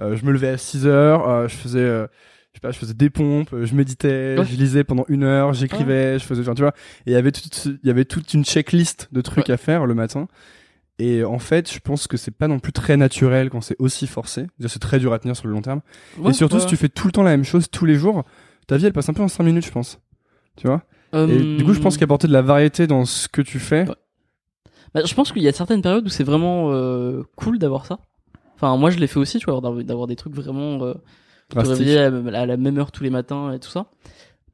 euh, 0.01 0.16
je 0.16 0.24
me 0.24 0.33
levais 0.33 0.49
à 0.49 0.57
6 0.59 0.87
heures, 0.87 1.28
euh, 1.28 1.47
je 1.49 1.55
faisais, 1.55 1.78
euh, 1.78 2.07
je 2.53 2.59
sais 2.59 2.61
pas, 2.61 2.70
je 2.72 2.78
faisais 2.78 2.95
des 2.95 3.11
pompes, 3.11 3.53
euh, 3.53 3.64
je 3.64 3.74
méditais, 3.74 4.37
Ouais. 4.39 4.45
je 4.45 4.57
lisais 4.57 4.83
pendant 4.85 5.05
une 5.09 5.22
heure, 5.22 5.53
j'écrivais, 5.53 6.18
je 6.18 6.24
faisais, 6.24 6.41
enfin 6.43 6.55
tu 6.55 6.62
vois. 6.62 6.72
Et 7.07 7.11
il 7.11 7.12
y 7.12 7.16
avait 7.16 7.33
toute, 7.33 7.64
il 7.66 7.87
y 7.87 7.91
avait 7.91 8.05
toute 8.05 8.35
une 8.35 8.45
checklist 8.45 9.09
de 9.12 9.20
trucs 9.20 9.47
Ouais. 9.49 9.55
à 9.55 9.57
faire 9.59 9.87
le 9.87 9.95
matin. 9.95 10.26
Et 10.99 11.24
en 11.24 11.39
fait, 11.39 11.72
je 11.72 11.78
pense 11.80 12.07
que 12.07 12.16
c'est 12.16 12.30
pas 12.30 12.49
non 12.49 12.59
plus 12.61 12.72
très 12.72 12.97
naturel 12.97 13.51
quand 13.51 13.61
c'est 13.61 13.76
aussi 13.78 14.07
forcé. 14.07 14.47
C'est 14.66 14.78
très 14.78 14.99
dur 14.99 15.12
à 15.12 15.18
tenir 15.18 15.35
sur 15.37 15.47
le 15.49 15.53
long 15.55 15.62
terme. 15.62 15.80
et 16.28 16.33
surtout, 16.33 16.61
si 16.61 16.66
tu 16.66 16.76
fais 16.76 16.89
tout 16.91 17.07
le 17.07 17.12
temps 17.12 17.22
la 17.22 17.30
même 17.30 17.45
chose 17.45 17.68
tous 17.70 17.87
les 17.87 17.95
jours, 17.95 18.24
ta 18.66 18.76
vie 18.76 18.87
elle 18.87 18.93
passe 18.93 19.09
un 19.09 19.12
peu 19.14 19.22
en 19.22 19.28
5 19.28 19.43
minutes, 19.43 19.64
je 19.66 19.72
pense. 19.72 19.99
Tu 20.57 20.66
vois? 20.66 20.82
Et 21.14 21.57
du 21.57 21.64
coup, 21.64 21.74
je 21.74 21.80
pense 21.80 21.98
qu'apporter 21.98 22.26
de 22.26 22.32
la 22.32 22.42
variété 22.42 22.86
dans 22.86 23.05
ce 23.05 23.28
que 23.28 23.42
tu 23.42 23.59
fais. 23.59 23.88
Ouais. 23.88 23.94
Bah, 24.94 25.03
je 25.05 25.14
pense 25.14 25.32
qu'il 25.32 25.42
y 25.42 25.48
a 25.48 25.53
certaines 25.53 25.82
périodes 25.82 26.07
où 26.07 26.11
c'est 26.11 26.24
vraiment 26.24 26.70
euh, 26.72 27.22
cool 27.36 27.59
d'avoir 27.59 27.86
ça. 27.86 27.98
Enfin, 28.55 28.76
moi, 28.76 28.90
je 28.90 28.98
l'ai 28.98 29.07
fait 29.07 29.18
aussi, 29.18 29.38
tu 29.38 29.50
vois, 29.50 29.61
d'avoir 29.82 30.07
des 30.07 30.16
trucs 30.16 30.34
vraiment 30.34 30.82
euh, 30.82 30.94
te 31.48 31.59
réveiller 31.59 31.98
à, 31.98 32.07
à 32.07 32.46
la 32.46 32.57
même 32.57 32.78
heure 32.78 32.92
tous 32.92 33.03
les 33.03 33.11
matins 33.11 33.53
et 33.53 33.59
tout 33.59 33.70
ça. 33.70 33.86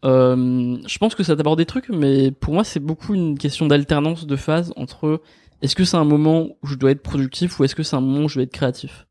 Euh, 0.05 0.78
je 0.86 0.99
pense 0.99 1.14
que 1.14 1.22
ça 1.22 1.36
t'apporte 1.36 1.59
des 1.59 1.66
trucs, 1.66 1.88
mais 1.88 2.30
pour 2.30 2.55
moi, 2.55 2.64
c'est 2.64 2.80
beaucoup 2.80 3.14
une 3.14 3.36
question 3.36 3.66
d'alternance 3.66 4.26
de 4.26 4.36
phase 4.36 4.72
entre 4.76 5.20
est-ce 5.61 5.74
que 5.74 5.84
c'est 5.84 5.96
un 5.96 6.05
moment 6.05 6.49
où 6.62 6.66
je 6.66 6.76
dois 6.76 6.92
être 6.92 7.03
productif 7.03 7.59
ou 7.59 7.64
est-ce 7.64 7.74
que 7.74 7.82
c'est 7.82 7.96
un 7.96 8.01
moment 8.01 8.24
où 8.24 8.28
je 8.28 8.38
vais 8.38 8.44
être 8.44 8.53
créatif? 8.53 9.07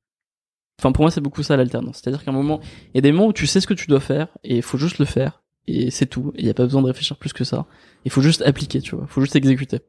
Enfin, 0.79 0.91
pour 0.91 1.03
moi, 1.03 1.11
c'est 1.11 1.21
beaucoup 1.21 1.43
ça 1.43 1.57
l'alternance. 1.57 1.99
C'est-à-dire 2.01 2.23
qu'à 2.23 2.31
un 2.31 2.33
moment, 2.33 2.61
il 2.93 2.95
y 2.95 2.97
a 2.99 3.01
des 3.01 3.11
moments 3.11 3.27
où 3.27 3.33
tu 3.33 3.47
sais 3.47 3.59
ce 3.59 3.67
que 3.67 3.73
tu 3.73 3.87
dois 3.87 3.99
faire 3.99 4.29
et 4.43 4.57
il 4.57 4.61
faut 4.61 4.77
juste 4.77 4.99
le 4.99 5.05
faire 5.05 5.43
et 5.67 5.91
c'est 5.91 6.05
tout. 6.05 6.31
Il 6.35 6.45
y 6.45 6.49
a 6.49 6.53
pas 6.53 6.63
besoin 6.63 6.81
de 6.81 6.87
réfléchir 6.87 7.17
plus 7.17 7.33
que 7.33 7.43
ça. 7.43 7.65
Il 8.05 8.11
faut 8.11 8.21
juste 8.21 8.41
appliquer, 8.43 8.81
tu 8.81 8.95
vois. 8.95 9.05
Il 9.07 9.11
faut 9.11 9.21
juste 9.21 9.35
exécuter. 9.35 9.79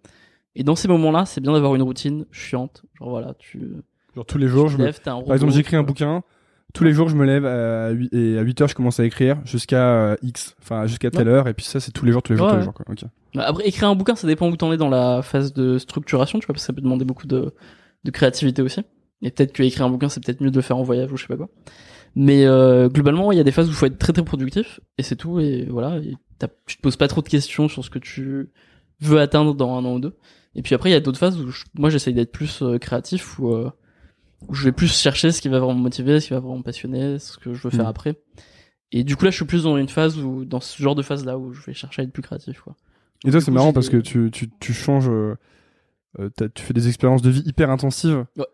Et 0.56 0.64
dans 0.64 0.74
ces 0.76 0.88
moments-là, 0.88 1.24
c'est 1.26 1.40
bien 1.40 1.52
d'avoir 1.52 1.74
une 1.74 1.82
routine 1.82 2.26
chiante. 2.32 2.82
Genre 2.98 3.10
voilà, 3.10 3.34
tu. 3.38 3.60
Genre 4.16 4.26
tous 4.26 4.38
les 4.38 4.48
jours, 4.48 4.68
je 4.68 4.76
me... 4.78 4.84
lèves, 4.86 5.00
un 5.06 5.22
par 5.22 5.34
exemple, 5.34 5.52
j'écris 5.52 5.76
un 5.76 5.82
bouquin. 5.84 6.22
Tous 6.74 6.84
les 6.84 6.92
jours, 6.92 7.08
je 7.08 7.16
me 7.16 7.24
lève 7.24 7.46
à 7.46 7.90
8, 7.90 8.12
et 8.12 8.38
à 8.38 8.42
8 8.42 8.60
heures, 8.60 8.68
je 8.68 8.74
commence 8.74 9.00
à 9.00 9.04
écrire 9.06 9.38
jusqu'à 9.44 9.88
euh, 9.88 10.16
X, 10.22 10.54
enfin 10.60 10.86
jusqu'à 10.86 11.10
telle 11.10 11.26
Ouais. 11.28 11.34
heure. 11.34 11.48
Et 11.48 11.54
puis 11.54 11.64
ça, 11.64 11.80
c'est 11.80 11.92
tous 11.92 12.04
les 12.04 12.12
jours, 12.12 12.22
tous 12.22 12.32
les 12.32 12.38
jours, 12.38 12.46
Ouais, 12.48 12.52
tous 12.54 12.58
les 12.58 12.64
jours. 12.64 12.74
Quoi. 12.74 12.84
Ok. 12.90 13.04
Bah, 13.34 13.44
Après, 13.46 13.66
écrire 13.66 13.88
un 13.88 13.94
bouquin, 13.94 14.16
ça 14.16 14.26
dépend 14.26 14.48
où 14.50 14.56
t'en 14.56 14.70
es 14.72 14.76
dans 14.76 14.90
la 14.90 15.22
phase 15.22 15.54
de 15.54 15.78
structuration, 15.78 16.38
tu 16.40 16.46
vois, 16.46 16.52
parce 16.54 16.62
que 16.64 16.66
ça 16.66 16.72
peut 16.74 16.82
demander 16.82 17.06
beaucoup 17.06 17.26
de, 17.26 17.54
de 18.04 18.10
créativité 18.10 18.60
aussi. 18.60 18.82
Et 19.22 19.30
peut-être 19.30 19.52
que 19.52 19.62
écrire 19.62 19.86
un 19.86 19.90
bouquin, 19.90 20.08
c'est 20.10 20.22
peut-être 20.22 20.42
mieux 20.42 20.50
de 20.50 20.56
le 20.56 20.62
faire 20.62 20.76
en 20.76 20.82
voyage 20.82 21.10
ou 21.10 21.16
je 21.16 21.22
sais 21.22 21.28
pas 21.28 21.36
quoi. 21.36 21.48
Mais 22.16 22.44
euh, 22.46 22.88
globalement, 22.88 23.30
il 23.32 23.38
y 23.38 23.40
a 23.40 23.44
des 23.44 23.52
phases 23.52 23.68
où 23.68 23.70
il 23.70 23.74
faut 23.74 23.86
être 23.86 23.98
très 23.98 24.12
très 24.12 24.24
productif, 24.24 24.80
et 24.98 25.02
c'est 25.02 25.16
tout, 25.16 25.38
et 25.40 25.66
voilà. 25.70 25.98
Et 25.98 26.14
tu 26.66 26.76
te 26.76 26.82
poses 26.82 26.96
pas 26.96 27.08
trop 27.08 27.22
de 27.22 27.28
questions 27.28 27.68
sur 27.68 27.84
ce 27.84 27.90
que 27.90 27.98
tu 27.98 28.50
veux 29.00 29.20
atteindre 29.20 29.54
dans 29.54 29.76
un 29.76 29.84
an 29.84 29.94
ou 29.94 30.00
deux. 30.00 30.16
Et 30.54 30.62
puis 30.62 30.74
après, 30.74 30.90
il 30.90 30.92
y 30.92 30.96
a 30.96 31.00
d'autres 31.00 31.18
phases 31.18 31.38
où 31.40 31.50
je- 31.50 31.64
moi 31.74 31.90
j'essaye 31.90 32.14
d'être 32.14 32.32
plus 32.32 32.62
euh, 32.62 32.78
créatif, 32.78 33.38
où, 33.38 33.52
euh, 33.52 33.70
où 34.48 34.54
je 34.54 34.64
vais 34.64 34.72
plus 34.72 34.92
chercher 34.92 35.30
ce 35.30 35.40
qui 35.40 35.48
va 35.48 35.58
vraiment 35.60 35.74
me 35.74 35.82
motiver, 35.82 36.18
ce 36.20 36.28
qui 36.28 36.32
va 36.34 36.40
vraiment 36.40 36.58
me 36.58 36.62
passionner, 36.62 37.18
ce 37.18 37.36
que 37.38 37.54
je 37.54 37.62
veux 37.62 37.70
faire 37.70 37.84
Mm. 37.86 37.88
après. 37.88 38.14
Et 38.90 39.04
du 39.04 39.16
coup 39.16 39.24
là, 39.24 39.30
je 39.30 39.36
suis 39.36 39.44
plus 39.44 39.64
dans 39.64 39.76
une 39.76 39.88
phase 39.88 40.18
où, 40.18 40.44
dans 40.44 40.60
ce 40.60 40.82
genre 40.82 40.94
de 40.94 41.02
phase 41.02 41.24
là, 41.24 41.38
où 41.38 41.52
je 41.52 41.62
vais 41.66 41.74
chercher 41.74 42.02
à 42.02 42.04
être 42.04 42.12
plus 42.12 42.22
créatif, 42.22 42.60
quoi. 42.60 42.74
Et 43.26 43.30
toi, 43.30 43.40
c'est 43.40 43.50
marrant 43.50 43.72
parce 43.72 43.88
que 43.88 43.96
tu, 43.98 44.30
tu, 44.32 44.48
tu 44.60 44.72
changes, 44.72 45.08
euh, 45.10 45.34
euh, 46.20 46.30
tu 46.54 46.62
fais 46.62 46.72
des 46.72 46.86
expériences 46.88 47.20
de 47.22 47.30
vie 47.30 47.42
hyper 47.46 47.68
intensives. 47.70 48.24
Ouais. 48.36 48.46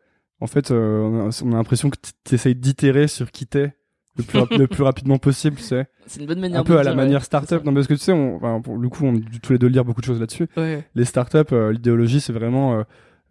En 0.45 0.47
fait, 0.47 0.71
euh, 0.71 1.01
on 1.01 1.29
a, 1.31 1.43
on 1.45 1.53
a 1.53 1.57
l'impression 1.57 1.89
que 1.89 1.97
tu 2.25 2.35
essayes 2.35 2.55
d'itérer 2.55 3.09
sur 3.09 3.31
qui 3.33 3.47
t'es 3.47 3.75
le 4.19 4.23
plus, 4.25 4.39
rap- 4.39 4.51
le 4.53 4.67
plus 4.69 4.83
rapidement 4.83 5.17
possible. 5.19 5.57
C'est 5.59 5.87
une 6.21 6.27
bonne 6.27 6.39
manière 6.41 6.61
Un 6.61 6.65
peu 6.65 6.79
à 6.79 6.83
la 6.83 6.95
manière 6.95 7.21
ouais. 7.21 7.25
startup. 7.25 7.65
Non, 7.65 7.73
parce 7.73 7.87
que 7.87 7.95
tu 7.95 8.01
sais, 8.01 8.13
on, 8.13 8.37
enfin, 8.37 8.61
pour 8.61 8.77
le 8.77 8.89
coup, 8.91 9.05
on 9.07 9.15
a 9.15 9.19
dû 9.19 9.41
tous 9.41 9.53
les 9.55 9.59
deux 9.59 9.69
lire 9.69 9.85
beaucoup 9.85 10.03
de 10.03 10.07
choses 10.07 10.21
là-dessus. 10.21 10.47
Ouais. 10.57 10.85
Les 10.95 11.05
startups, 11.07 11.39
euh, 11.53 11.73
l'idéologie, 11.73 12.21
c'est 12.21 12.33
vraiment, 12.35 12.75
euh, 12.79 12.83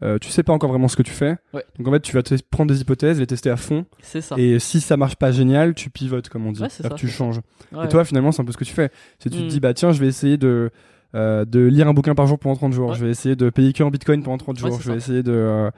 euh, 0.04 0.18
tu 0.20 0.30
sais 0.30 0.42
pas 0.44 0.52
encore 0.54 0.72
vraiment 0.72 0.88
ce 0.88 0.96
que 0.98 1.04
tu 1.04 1.12
fais. 1.14 1.38
Ouais. 1.54 1.64
Donc 1.78 1.88
en 1.88 1.92
fait, 1.92 2.00
tu 2.02 2.14
vas 2.14 2.24
te 2.24 2.36
prendre 2.50 2.74
des 2.74 2.82
hypothèses, 2.82 3.20
les 3.20 3.28
tester 3.28 3.50
à 3.52 3.58
fond. 3.58 3.86
C'est 4.02 4.22
ça. 4.22 4.36
Et 4.40 4.58
si 4.60 4.82
ça 4.82 4.98
marche 4.98 5.16
pas 5.16 5.32
génial, 5.32 5.76
tu 5.76 5.90
pivotes, 5.92 6.30
comme 6.30 6.48
on 6.48 6.52
dit. 6.52 6.64
Ça, 6.70 6.90
tu 6.90 7.08
changes. 7.08 7.40
Et 7.84 7.88
toi, 7.90 8.04
finalement, 8.04 8.32
c'est 8.32 8.42
un 8.42 8.46
peu 8.46 8.52
ce 8.52 8.58
que 8.58 8.66
tu 8.66 8.74
fais. 8.74 8.90
C'est 9.20 9.30
tu 9.30 9.38
te 9.38 9.44
Mm. 9.44 9.48
dis, 9.48 9.60
bah 9.60 9.74
tiens, 9.76 9.92
je 9.92 10.00
vais 10.02 10.08
essayer 10.08 10.38
de, 10.38 10.72
euh, 11.16 11.46
de 11.46 11.60
lire 11.60 11.88
un 11.88 11.94
bouquin 11.94 12.16
par 12.16 12.26
jour 12.28 12.40
pendant 12.40 12.56
30 12.56 12.74
jours. 12.74 12.94
Je 12.96 13.06
vais 13.06 13.12
essayer 13.12 13.36
de 13.36 13.50
payer 13.52 13.72
que 13.72 13.84
en 13.84 13.92
bitcoin 13.92 14.24
pendant 14.24 14.38
30 14.40 14.62
Ouais, 14.64 14.70
jours. 14.72 14.82
je 14.82 14.88
vais 14.92 15.00
ça. 15.00 15.06
essayer 15.06 15.24
de. 15.24 15.70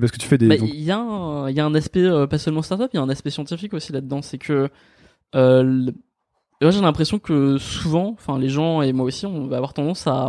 Parce 0.00 0.12
que 0.12 0.18
tu 0.18 0.26
fais 0.26 0.38
des. 0.38 0.48
Bah, 0.48 0.56
donc- 0.56 0.68
il 0.72 0.80
y 0.82 0.90
a 0.90 0.98
un, 0.98 1.48
il 1.48 1.56
y 1.56 1.60
a 1.60 1.64
un 1.64 1.74
aspect 1.74 2.02
euh, 2.04 2.26
pas 2.26 2.38
seulement 2.38 2.62
startup, 2.62 2.88
il 2.92 2.96
y 2.96 3.00
a 3.00 3.02
un 3.02 3.08
aspect 3.08 3.30
scientifique 3.30 3.74
aussi 3.74 3.92
là-dedans. 3.92 4.22
C'est 4.22 4.38
que 4.38 4.68
euh, 5.34 5.62
le- 5.62 5.94
moi 6.62 6.70
j'ai 6.70 6.80
l'impression 6.80 7.18
que 7.18 7.58
souvent, 7.58 8.10
enfin 8.12 8.38
les 8.38 8.48
gens 8.48 8.82
et 8.82 8.92
moi 8.92 9.06
aussi, 9.06 9.26
on 9.26 9.46
va 9.46 9.56
avoir 9.56 9.74
tendance 9.74 10.06
à 10.06 10.28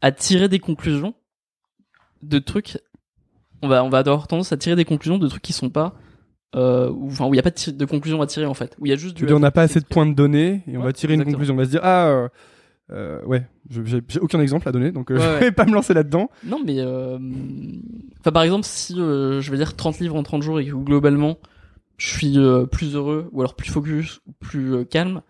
à 0.00 0.12
tirer 0.12 0.48
des 0.48 0.58
conclusions 0.58 1.14
de 2.22 2.38
trucs. 2.38 2.78
On 3.62 3.68
va 3.68 3.84
on 3.84 3.88
va 3.88 3.98
avoir 3.98 4.26
tendance 4.26 4.52
à 4.52 4.56
tirer 4.56 4.76
des 4.76 4.84
conclusions 4.84 5.18
de 5.18 5.28
trucs 5.28 5.42
qui 5.42 5.52
sont 5.52 5.70
pas 5.70 5.94
euh, 6.54 6.90
où- 6.90 7.06
enfin 7.06 7.26
où 7.26 7.34
il 7.34 7.36
y 7.36 7.40
a 7.40 7.42
pas 7.42 7.50
de, 7.50 7.84
conclusion 7.86 8.20
à 8.20 8.26
tirer 8.26 8.46
en 8.46 8.54
fait. 8.54 8.76
Où 8.78 8.86
il 8.86 8.90
y 8.90 8.92
a 8.92 8.96
juste 8.96 9.16
Tu 9.16 9.24
du 9.24 9.32
on 9.32 9.38
n'a 9.38 9.50
pas 9.50 9.62
assez 9.62 9.80
de 9.80 9.86
points 9.86 10.06
de 10.06 10.14
données 10.14 10.62
et 10.66 10.76
on 10.76 10.82
va 10.82 10.92
tirer 10.92 11.14
une 11.14 11.20
exactement. 11.22 11.32
conclusion. 11.38 11.54
On 11.54 11.58
va 11.58 11.64
se 11.64 11.70
dire, 11.70 11.80
ah, 11.82 12.06
euh, 12.08 12.28
euh, 12.92 13.22
ouais, 13.24 13.46
j'ai 13.70 14.02
aucun 14.20 14.40
exemple 14.40 14.68
à 14.68 14.72
donner, 14.72 14.92
donc 14.92 15.10
euh, 15.10 15.16
Ouais, 15.16 15.20
je 15.22 15.28
ouais. 15.34 15.40
vais 15.40 15.52
pas 15.52 15.64
me 15.66 15.72
lancer 15.72 15.94
là-dedans. 15.94 16.30
Non, 16.44 16.60
mais 16.64 16.76
euh, 16.78 17.18
enfin 18.20 18.32
par 18.32 18.42
exemple, 18.42 18.64
si 18.66 19.00
euh, 19.00 19.40
je 19.40 19.50
vais 19.50 19.56
lire 19.56 19.74
30 19.76 19.98
livres 20.00 20.16
en 20.16 20.22
30 20.22 20.42
jours 20.42 20.60
et 20.60 20.66
que 20.66 20.72
globalement 20.72 21.38
je 21.98 22.08
suis 22.08 22.36
plus 22.72 22.94
heureux 22.96 23.28
ou 23.32 23.40
alors 23.42 23.54
plus 23.54 23.70
focus 23.70 24.20
ou 24.26 24.32
plus 24.40 24.84
calme, 24.86 25.22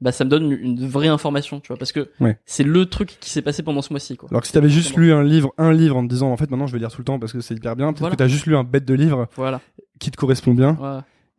bah 0.00 0.12
ça 0.12 0.24
me 0.24 0.30
donne 0.30 0.50
une, 0.52 0.86
vraie 0.86 1.08
information, 1.08 1.60
tu 1.60 1.68
vois, 1.68 1.76
parce 1.76 1.92
que 1.92 2.08
Ouais. 2.20 2.38
c'est 2.46 2.62
le 2.62 2.86
truc 2.86 3.18
qui 3.20 3.30
s'est 3.30 3.42
passé 3.42 3.62
pendant 3.62 3.82
ce 3.82 3.92
mois-ci, 3.92 4.16
quoi. 4.16 4.28
Alors 4.30 4.40
que 4.40 4.46
si 4.46 4.52
t'avais 4.52 4.68
juste 4.68 4.96
lu 4.96 5.12
un 5.12 5.22
livre, 5.24 5.52
un 5.58 5.72
livre 5.72 5.96
en 5.96 6.04
te 6.04 6.08
disant 6.08 6.30
en 6.30 6.36
fait 6.36 6.48
maintenant 6.50 6.66
je 6.68 6.72
vais 6.72 6.78
lire 6.78 6.90
tout 6.92 7.00
le 7.00 7.04
temps 7.04 7.18
parce 7.18 7.32
que 7.32 7.40
c'est 7.40 7.54
hyper 7.54 7.74
bien, 7.76 7.86
peut-être 7.88 7.98
Voilà. 8.00 8.14
que 8.14 8.18
t'as 8.18 8.28
juste 8.28 8.46
lu 8.46 8.56
un 8.56 8.64
bête 8.64 8.84
de 8.84 8.94
livre 8.94 9.28
Voilà. 9.36 9.60
qui 9.98 10.10
te 10.10 10.16
correspond 10.16 10.54
bien. 10.54 10.78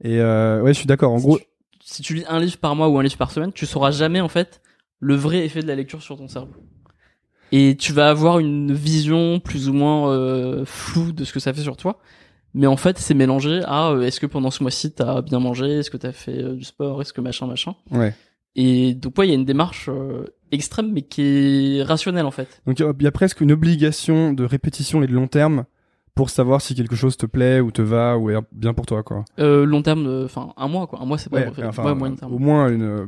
Et 0.03 0.17
ouais, 0.19 0.73
je 0.73 0.77
suis 0.77 0.87
d'accord. 0.87 1.13
En 1.13 1.19
Si 1.19 1.25
gros, 1.25 1.37
tu- 1.39 1.45
si 1.83 2.01
tu 2.03 2.13
lis 2.15 2.25
un 2.27 2.39
livre 2.39 2.57
par 2.57 2.75
mois 2.75 2.89
ou 2.89 2.99
un 2.99 3.03
livre 3.03 3.17
par 3.17 3.31
semaine, 3.31 3.51
tu 3.53 3.65
sauras 3.65 3.91
jamais 3.91 4.19
en 4.21 4.29
fait 4.29 4.61
le 5.01 5.15
vrai 5.15 5.43
effet 5.45 5.61
de 5.61 5.67
la 5.67 5.75
lecture 5.75 6.01
sur 6.01 6.15
ton 6.17 6.27
cerveau. 6.29 6.53
Et 7.51 7.75
tu 7.77 7.91
vas 7.91 8.09
avoir 8.09 8.39
une 8.39 8.71
vision 8.73 9.41
plus 9.41 9.67
ou 9.67 9.73
moins 9.73 10.09
euh, 10.11 10.63
floue 10.65 11.11
de 11.11 11.25
ce 11.25 11.33
que 11.33 11.41
ça 11.41 11.51
fait 11.53 11.61
sur 11.61 11.75
toi. 11.75 11.99
Mais 12.53 12.67
en 12.67 12.77
fait, 12.77 12.97
c'est 12.97 13.13
mélangé 13.13 13.61
à 13.65 13.89
euh, 13.89 14.01
est-ce 14.03 14.19
que 14.19 14.25
pendant 14.25 14.51
ce 14.51 14.63
mois-ci 14.63 14.91
t'as 14.93 15.21
bien 15.21 15.39
mangé, 15.39 15.79
est-ce 15.79 15.89
que 15.89 15.97
t'as 15.97 16.11
fait 16.13 16.37
euh, 16.43 16.53
du 16.55 16.63
sport, 16.63 17.01
est-ce 17.01 17.11
que 17.13 17.21
machin 17.21 17.47
machin? 17.47 17.75
ouais. 17.91 18.13
Et 18.57 18.93
donc 18.93 19.17
ouais, 19.17 19.27
il 19.27 19.29
y 19.29 19.33
a 19.33 19.35
une 19.35 19.45
démarche 19.45 19.87
euh, 19.89 20.25
extrême 20.51 20.91
mais 20.91 21.01
qui 21.03 21.77
est 21.77 21.83
rationnelle 21.83 22.25
en 22.25 22.31
fait. 22.31 22.61
Donc 22.67 22.79
il 22.79 22.83
y 22.83 22.85
a- 22.85 22.91
il 22.99 23.03
y 23.03 23.07
a 23.07 23.11
presque 23.11 23.39
une 23.39 23.53
obligation 23.53 24.33
de 24.33 24.43
répétition 24.43 25.01
et 25.01 25.07
de 25.07 25.13
long 25.13 25.27
terme 25.27 25.63
pour 26.15 26.29
savoir 26.29 26.61
si 26.61 26.75
quelque 26.75 26.97
chose 26.97 27.15
te 27.15 27.25
plaît 27.25 27.61
ou 27.61 27.71
te 27.71 27.81
va 27.81 28.17
ou 28.17 28.29
est 28.29 28.35
bien 28.51 28.73
pour 28.73 28.85
toi 28.85 29.03
quoi. 29.03 29.23
Euh, 29.39 29.63
long 29.65 29.81
terme, 29.81 30.23
enfin 30.25 30.51
un 30.57 30.67
mois 30.67 30.85
quoi, 30.87 30.99
un 31.01 31.05
mois 31.05 31.17
c'est 31.17 31.29
pas 31.29 31.37
Ouais, 31.37 31.45
vrai. 31.45 31.63
enfin, 31.65 31.85
ouais, 31.85 31.95
moyen 31.95 32.15
terme. 32.15 32.33
au 32.33 32.39
moins 32.39 32.67
une. 32.69 33.07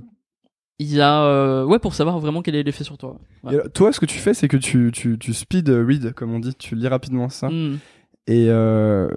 Il 0.79 0.93
y 0.93 1.01
a 1.01 1.23
euh, 1.23 1.65
ouais 1.65 1.79
pour 1.79 1.93
savoir 1.93 2.19
vraiment 2.19 2.41
quel 2.41 2.55
est 2.55 2.63
l'effet 2.63 2.83
sur 2.83 2.97
toi. 2.97 3.17
Ouais. 3.43 3.53
Et 3.53 3.55
alors, 3.55 3.71
toi, 3.71 3.93
ce 3.93 3.99
que 3.99 4.05
tu 4.05 4.17
fais, 4.17 4.33
c'est 4.33 4.47
que 4.47 4.57
tu, 4.57 4.91
tu, 4.91 5.17
tu 5.19 5.33
speed 5.33 5.69
read, 5.69 6.13
comme 6.13 6.33
on 6.33 6.39
dit, 6.39 6.53
tu 6.55 6.75
lis 6.75 6.87
rapidement 6.87 7.29
ça. 7.29 7.49
Hmm. 7.49 7.77
Et 8.27 8.47
euh, 8.49 9.09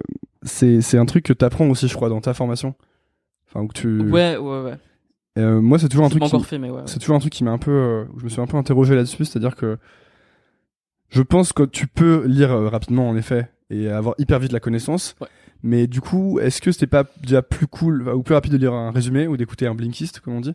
c'est 0.43 0.81
c'est 0.81 0.97
un 0.97 1.05
truc 1.05 1.25
que 1.25 1.33
t'apprends 1.33 1.67
aussi, 1.69 1.87
je 1.87 1.95
crois, 1.95 2.09
dans 2.09 2.21
ta 2.21 2.33
formation. 2.33 2.75
Enfin, 3.49 3.61
où 3.65 3.69
tu. 3.73 4.01
Ouais 4.01 4.37
ouais 4.37 4.61
ouais. 4.61 4.77
Euh, 5.39 5.61
moi, 5.61 5.79
c'est 5.79 5.89
toujours 5.89 6.05
un 6.05 6.09
truc. 6.09 6.21
qui- 6.21 6.27
encore 6.27 6.45
fait 6.45 6.57
mais 6.59 6.69
ouais. 6.69 6.77
ouais. 6.77 6.83
C'est 6.85 6.99
toujours 6.99 7.15
un 7.15 7.19
truc 7.19 7.33
qui 7.33 7.43
m'a 7.43 7.51
un 7.51 7.57
peu. 7.57 8.05
je 8.17 8.23
me 8.23 8.29
suis 8.29 8.41
un 8.41 8.47
peu 8.47 8.57
interrogé 8.57 8.95
là-dessus, 8.95 9.25
c'est-à-dire 9.25 9.55
que 9.55 9.77
je 11.09 11.21
pense 11.21 11.53
que 11.53 11.63
tu 11.63 11.87
peux 11.87 12.25
lire 12.27 12.49
rapidement, 12.49 13.09
en 13.09 13.15
effet, 13.15 13.49
et 13.69 13.89
avoir 13.89 14.15
hyper 14.19 14.39
vite 14.39 14.51
la 14.51 14.59
connaissance. 14.59 15.15
Ouais. 15.21 15.27
Mais 15.63 15.87
du 15.87 16.01
coup, 16.01 16.39
est-ce 16.39 16.61
que 16.61 16.71
c'était 16.71 16.85
pas 16.87 17.05
déjà 17.21 17.41
plus 17.41 17.65
cool 17.65 18.07
ou 18.09 18.21
plus 18.21 18.35
rapide 18.35 18.51
de 18.51 18.57
lire 18.57 18.73
un 18.73 18.91
résumé 18.91 19.25
ou 19.27 19.37
d'écouter 19.37 19.65
un 19.65 19.73
blinkist, 19.73 20.19
comme 20.19 20.35
on 20.35 20.41
dit? 20.41 20.53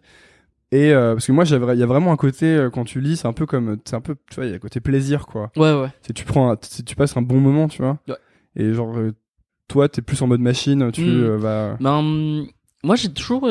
Et 0.75 0.91
euh, 0.93 1.13
parce 1.15 1.27
que 1.27 1.33
moi, 1.33 1.45
il 1.45 1.51
y 1.79 1.83
a 1.83 1.87
vraiment 1.87 2.13
un 2.13 2.17
côté 2.17 2.47
euh, 2.47 2.71
quand 2.71 2.85
tu 2.85 3.01
lis, 3.01 3.19
c'est 3.19 3.29
un 3.29 3.33
peu 3.35 3.45
comme, 3.47 3.77
c'est 3.85 3.95
un 3.95 4.01
peu, 4.01 4.17
tu 4.31 4.37
vois, 4.37 4.47
il 4.47 4.51
y 4.51 4.53
a 4.53 4.57
un 4.57 4.59
côté 4.59 4.81
plaisir, 4.81 5.27
quoi. 5.27 5.53
Ouais 5.57 5.73
ouais. 5.79 5.89
C'est 6.01 6.15
tu 6.15 6.25
prends, 6.25 6.57
tu 6.57 6.97
passes 6.97 7.15
un 7.17 7.23
bon 7.23 7.39
moment, 7.41 7.69
tu 7.69 7.83
vois. 7.83 7.99
Ouais. 8.09 8.17
Et 8.57 8.73
genre, 8.73 8.97
euh, 8.97 9.13
toi, 9.69 9.89
t'es 9.91 10.01
plus 10.03 10.21
en 10.23 10.27
mode 10.27 10.41
machine, 10.41 10.91
tu 10.91 11.03
Mm. 11.05 11.23
euh, 11.25 11.37
vas. 11.37 11.77
Ben, 11.79 12.47
moi 12.85 12.97
j'ai 12.97 13.13
toujours, 13.13 13.43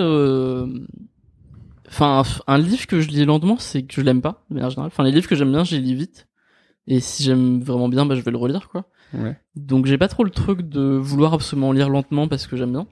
enfin, 1.88 2.24
un 2.48 2.58
livre 2.58 2.88
que 2.88 3.00
je 3.02 3.10
lis 3.10 3.24
lentement, 3.26 3.58
c'est 3.60 3.84
que 3.84 3.94
je 3.94 4.02
l'aime 4.02 4.22
pas 4.22 4.44
de 4.50 4.56
manière 4.56 4.70
générale. 4.72 4.88
Enfin, 4.92 5.04
les 5.04 5.12
livres 5.12 5.28
que 5.28 5.36
j'aime 5.36 5.52
bien, 5.52 5.64
je 5.64 5.76
les 5.76 5.82
lis 5.82 5.96
vite. 5.96 6.28
Et 6.88 7.00
si 7.00 7.24
j'aime 7.24 7.62
vraiment 7.62 7.88
bien, 7.90 8.06
bah, 8.06 8.16
je 8.16 8.22
vais 8.22 8.32
le 8.32 8.38
relire, 8.38 8.68
quoi. 8.70 8.86
Ouais. 9.14 9.38
Donc 9.56 9.86
j'ai 9.86 9.98
pas 9.98 10.08
trop 10.08 10.24
le 10.24 10.32
truc 10.32 10.62
de 10.62 10.82
vouloir 10.82 11.34
absolument 11.34 11.72
lire 11.72 11.90
lentement 11.90 12.28
parce 12.28 12.48
que 12.48 12.56
j'aime 12.58 12.72
bien. 12.72 12.88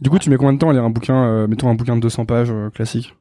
Du 0.00 0.08
coup, 0.10 0.18
tu 0.18 0.30
mets 0.30 0.36
combien 0.36 0.52
de 0.54 0.58
temps 0.58 0.70
à 0.70 0.72
lire 0.72 0.84
un 0.84 0.90
bouquin, 0.90 1.46
mettons 1.46 1.68
un 1.68 1.74
bouquin 1.74 1.96
de 1.96 2.00
200 2.00 2.24
pages 2.24 2.52
classique? 2.72 3.14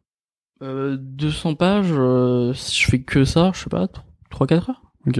Euh, 0.61 0.97
200 0.99 1.55
pages, 1.55 1.87
euh, 1.91 2.53
si 2.53 2.81
je 2.81 2.89
fais 2.89 3.01
que 3.01 3.25
ça, 3.25 3.51
je 3.53 3.59
sais 3.59 3.69
pas, 3.69 3.87
3-4 4.31 4.69
heures. 4.69 4.81
Ok. 5.07 5.19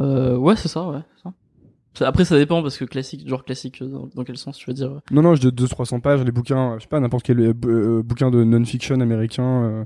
Euh, 0.00 0.36
ouais, 0.36 0.56
c'est 0.56 0.68
ça, 0.68 0.86
ouais. 0.88 1.00
ça. 1.22 1.32
Après, 2.08 2.24
ça 2.24 2.38
dépend 2.38 2.62
parce 2.62 2.78
que 2.78 2.86
classique, 2.86 3.28
genre 3.28 3.44
classique, 3.44 3.82
euh, 3.82 3.86
dans, 3.86 4.08
dans 4.14 4.24
quel 4.24 4.38
sens 4.38 4.56
tu 4.56 4.68
veux 4.70 4.74
dire 4.74 4.90
euh. 4.92 5.00
Non, 5.10 5.20
non, 5.22 5.34
je 5.34 5.46
dis 5.46 5.64
200-300 5.64 6.00
pages, 6.00 6.24
les 6.24 6.32
bouquins, 6.32 6.72
euh, 6.72 6.78
je 6.78 6.82
sais 6.84 6.88
pas, 6.88 7.00
n'importe 7.00 7.24
quel 7.24 7.38
euh, 7.40 7.52
euh, 7.66 8.02
bouquin 8.02 8.30
de 8.30 8.42
non-fiction 8.44 8.98
américain. 9.00 9.44
euh. 9.64 9.84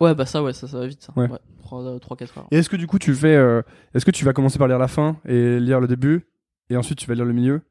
Ouais, 0.00 0.14
bah 0.14 0.26
ça, 0.26 0.42
ouais, 0.42 0.52
ça, 0.52 0.68
ça 0.68 0.78
va 0.78 0.86
vite. 0.86 1.02
Ça. 1.02 1.12
Ouais. 1.16 1.28
3-4 1.70 2.38
heures. 2.38 2.46
Et 2.50 2.58
est-ce 2.58 2.68
que 2.68 2.76
du 2.76 2.86
coup, 2.86 2.98
tu 2.98 3.14
fais. 3.14 3.34
euh, 3.34 3.62
est-ce 3.94 4.04
que 4.04 4.10
tu 4.10 4.24
vas 4.24 4.32
commencer 4.32 4.58
par 4.58 4.68
lire 4.68 4.78
la 4.78 4.88
fin 4.88 5.16
et 5.26 5.58
lire 5.58 5.80
le 5.80 5.86
début 5.88 6.26
Et 6.70 6.76
ensuite, 6.76 6.98
tu 6.98 7.06
vas 7.06 7.14
lire 7.14 7.24
le 7.24 7.32
milieu? 7.32 7.62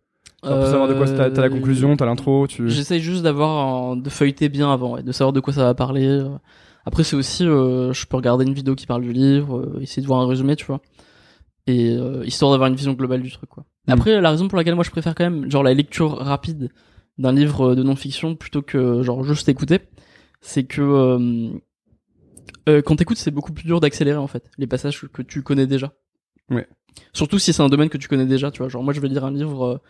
Pour 0.42 0.66
savoir 0.68 0.88
de 0.88 0.94
quoi 0.94 1.06
t'as 1.08 1.30
la 1.30 1.44
Euh, 1.48 1.50
conclusion, 1.50 1.98
t'as 1.98 2.06
l'intro, 2.06 2.48
tu. 2.48 2.70
J'essaye 2.70 3.02
juste 3.02 3.24
d'avoir 3.24 3.92
un- 3.92 3.96
de 3.98 4.10
feuilleter 4.10 4.50
bien 4.50 4.72
avant, 4.72 4.94
ouais, 4.96 5.04
de 5.04 5.12
savoir 5.12 5.34
de 5.34 5.40
quoi 5.40 5.52
ça 5.54 5.64
va 5.64 5.74
parler. 5.74 6.06
euh. 6.08 6.30
Après, 6.86 7.04
c'est 7.04 7.16
aussi, 7.16 7.46
euh, 7.46 7.92
je 7.92 8.06
peux 8.06 8.16
regarder 8.16 8.46
une 8.46 8.54
vidéo 8.54 8.76
qui 8.76 8.86
parle 8.86 9.02
du 9.02 9.12
livre, 9.12 9.58
euh, 9.60 9.80
essayer 9.82 10.02
de 10.02 10.08
voir 10.08 10.22
un 10.22 10.28
résumé, 10.28 10.56
tu 10.56 10.66
vois, 10.66 10.80
et 11.66 11.92
euh, 11.98 12.24
histoire 12.26 12.52
d'avoir 12.52 12.70
une 12.70 12.76
vision 12.76 12.94
globale 12.94 13.22
du 13.22 13.32
truc, 13.32 13.50
quoi. 13.50 13.66
Mm. 13.88 13.92
Après, 13.92 14.22
la 14.22 14.30
raison 14.30 14.48
pour 14.48 14.58
laquelle 14.58 14.76
moi 14.76 14.84
je 14.86 14.92
préfère 14.92 15.16
quand 15.16 15.26
même 15.26 15.50
genre 15.52 15.64
la 15.64 15.74
lecture 15.74 16.12
rapide 16.18 16.70
d'un 17.18 17.32
livre 17.34 17.76
de 17.76 17.84
non-fiction 17.84 18.36
plutôt 18.36 18.62
que 18.62 19.02
genre 19.02 19.24
juste 19.24 19.50
écouter, 19.50 19.80
c'est 20.40 20.64
que 20.66 20.82
euh, 20.82 21.50
euh, 22.70 22.82
quand 22.82 22.96
t'écoutes, 22.98 23.18
c'est 23.18 23.32
beaucoup 23.32 23.54
plus 23.54 23.66
dur 23.66 23.80
d'accélérer 23.80 24.18
en 24.18 24.28
fait 24.28 24.50
les 24.58 24.68
passages 24.68 25.02
que 25.12 25.22
tu 25.22 25.42
connais 25.42 25.68
déjà. 25.68 25.94
Ouais. 26.50 26.68
Surtout 27.14 27.40
si 27.40 27.52
c'est 27.54 27.64
un 27.64 27.70
domaine 27.70 27.90
que 27.90 27.98
tu 27.98 28.08
connais 28.08 28.26
déjà, 28.26 28.52
tu 28.52 28.60
vois. 28.60 28.70
Genre 28.70 28.84
moi, 28.84 28.94
je 28.94 29.00
vais 29.02 29.08
lire 29.10 29.26
un 29.26 29.32
livre. 29.32 29.82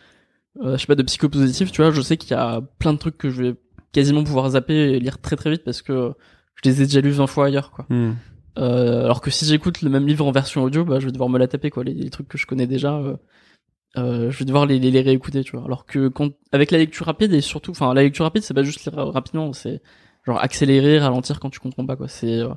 Euh, 0.62 0.66
euh, 0.66 0.78
je 0.78 0.82
sais 0.82 0.88
pas, 0.88 0.95
de 0.95 1.03
psychopositif, 1.03 1.72
tu 1.72 1.82
vois, 1.82 1.91
je 1.91 2.01
sais 2.01 2.18
qu'il 2.18 2.32
y 2.32 2.39
a 2.39 2.62
plein 2.80 2.93
de 2.93 2.97
trucs 2.97 3.18
que 3.18 3.30
je 3.30 3.43
vais 3.43 3.55
quasiment 3.91 4.24
pouvoir 4.24 4.49
zapper 4.51 4.76
et 4.76 4.99
lire 4.99 5.20
très 5.20 5.36
très 5.36 5.49
vite 5.49 5.64
parce 5.64 5.82
que 5.82 6.14
je 6.55 6.70
les 6.70 6.82
ai 6.82 6.86
déjà 6.86 7.01
lus 7.01 7.12
20 7.12 7.28
fois 7.28 7.45
ailleurs, 7.45 7.72
quoi. 7.72 7.86
Hmm. 7.89 8.14
Euh, 8.58 9.03
alors 9.03 9.22
que 9.22 9.30
si 9.30 9.45
j'écoute 9.45 9.82
le 9.82 9.89
même 9.89 10.08
livre 10.08 10.26
en 10.26 10.32
version 10.32 10.64
audio, 10.64 10.84
bah, 10.84 10.99
je 10.99 11.05
vais 11.05 11.12
devoir 11.12 11.30
me 11.30 11.38
la 11.38 11.47
taper, 11.47 11.70
quoi. 11.70 11.84
Les, 11.84 11.93
les 11.93 12.10
trucs 12.10 12.28
que 12.28 12.38
je 12.38 12.47
connais 12.47 12.68
déjà, 12.68 12.95
euh, 12.95 13.16
euh, 13.97 14.32
je 14.32 14.39
vais 14.39 14.45
devoir 14.45 14.66
les, 14.66 14.80
les, 14.80 14.91
les 14.91 15.01
réécouter, 15.01 15.43
tu 15.43 15.55
vois. 15.55 15.66
Alors 15.66 15.86
que 15.86 16.08
quand, 16.08 16.32
avec 16.51 16.72
la 16.72 16.80
lecture 16.80 17.05
rapide 17.05 17.34
et 17.34 17.41
surtout, 17.41 17.72
enfin, 17.72 17.93
la 17.93 18.03
lecture 18.03 18.26
rapide, 18.26 18.43
c'est 18.43 18.53
pas 18.53 18.64
juste 18.64 18.86
lire 18.86 18.95
rapidement, 18.95 19.53
c'est 19.53 19.82
genre 20.26 20.41
accélérer, 20.41 20.99
ralentir 20.99 21.39
quand 21.39 21.49
tu 21.49 21.60
comprends 21.60 21.86
pas, 21.86 21.95
quoi. 21.95 22.08
C'est, 22.08 22.39
euh, 22.39 22.49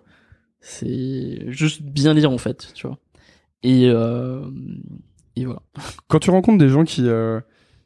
c'est 0.61 1.45
juste 1.49 1.83
bien 1.83 2.15
lire, 2.15 2.31
en 2.31 2.39
fait, 2.39 2.73
tu 2.75 2.87
vois. 2.87 2.99
Et, 3.63 3.87
euh, 3.87 4.43
et 5.37 5.45
voilà. 5.45 5.61
Quand 6.09 6.19
tu 6.19 6.31
rencontres 6.31 6.59
des 6.59 6.71
gens 6.71 6.85
qui. 6.85 7.03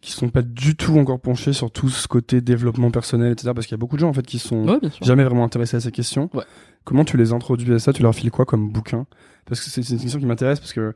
Qui 0.05 0.13
sont 0.13 0.29
pas 0.29 0.43
du 0.43 0.77
tout 0.77 0.99
encore 0.99 1.19
penchés 1.19 1.53
sur 1.53 1.71
tout 1.71 1.89
ce 1.89 2.07
côté 2.07 2.41
développement 2.43 2.91
personnel, 2.91 3.33
etc. 3.33 3.53
Parce 3.55 3.67
qu'il 3.67 3.73
y 3.73 3.79
a 3.79 3.79
beaucoup 3.79 3.97
de 3.97 4.01
gens 4.01 4.11
en 4.11 4.13
fait 4.13 4.27
qui 4.27 4.39
sont 4.39 4.69
Ouais, 4.69 4.79
jamais 5.01 5.25
vraiment 5.25 5.45
intéressés 5.45 5.79
à 5.79 5.81
ces 5.81 5.91
questions. 5.91 6.29
Ouais. 6.35 6.45
Comment 6.85 7.05
tu 7.05 7.17
les 7.17 7.33
introduis 7.33 7.73
à 7.73 7.79
ça? 7.79 7.93
Tu 7.93 8.03
leur 8.03 8.15
files 8.15 8.31
quoi 8.31 8.45
comme 8.45 8.71
bouquin? 8.71 9.07
Parce 9.47 9.63
que 9.63 9.71
c'est 9.71 9.81
une 9.89 9.99
question 9.99 10.21
qui 10.21 10.27
m'intéresse 10.27 10.61
parce 10.61 10.75
que 10.75 10.95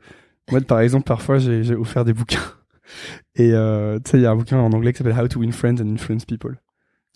moi, 0.51 0.61
par 0.61 0.79
exemple, 0.79 1.05
parfois 1.05 1.39
j'ai 1.39 1.73
offert 1.75 2.05
des 2.05 2.13
bouquins 2.13 2.39
et 3.35 3.51
euh, 3.53 3.97
tu 4.03 4.11
sais, 4.11 4.17
il 4.17 4.21
y 4.21 4.25
a 4.27 4.31
un 4.31 4.35
bouquin 4.35 4.59
en 4.59 4.71
anglais 4.71 4.93
qui 4.93 4.99
s'appelle 4.99 5.17
How 5.19 5.27
to 5.27 5.39
Win 5.39 5.51
Friends 5.51 5.81
and 5.81 5.91
Influence 5.91 6.25
People. 6.25 6.59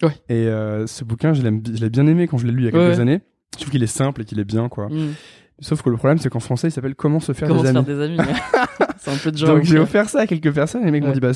Ouais. 0.01 0.15
Et 0.29 0.47
euh, 0.47 0.87
ce 0.87 1.03
bouquin, 1.03 1.33
je 1.33 1.43
l'ai 1.43 1.89
bien 1.89 2.07
aimé 2.07 2.27
quand 2.27 2.39
je 2.39 2.47
l'ai 2.47 2.51
lu 2.51 2.63
il 2.63 2.65
y 2.65 2.67
a 2.67 2.71
quelques 2.71 2.99
années. 2.99 3.21
Je 3.53 3.59
trouve 3.59 3.71
qu'il 3.71 3.83
est 3.83 3.87
simple 3.87 4.23
et 4.23 4.25
qu'il 4.25 4.39
est 4.39 4.45
bien, 4.45 4.67
quoi. 4.67 4.89
Mm. 4.89 5.13
Sauf 5.59 5.81
que 5.81 5.89
le 5.89 5.97
problème, 5.97 6.17
c'est 6.17 6.29
qu'en 6.29 6.39
français, 6.39 6.67
il 6.67 6.71
s'appelle 6.71 6.95
Comment 6.95 7.19
se 7.19 7.31
faire 7.33 7.47
Comment 7.47 7.61
des 7.61 7.71
se 7.71 7.75
amis. 7.77 7.85
faire 7.85 7.95
des 7.97 8.03
amis. 8.03 8.17
C'est 8.99 9.11
un 9.11 9.17
peu 9.17 9.31
dur. 9.31 9.47
Donc 9.47 9.59
à 9.59 9.63
j'ai 9.63 9.79
offert 9.79 10.09
ça 10.09 10.21
à 10.21 10.27
quelques 10.27 10.53
personnes 10.53 10.81
et 10.83 10.85
les 10.85 10.91
mecs 10.91 11.03
m'ont 11.03 11.11
dit 11.11 11.19
bah 11.19 11.31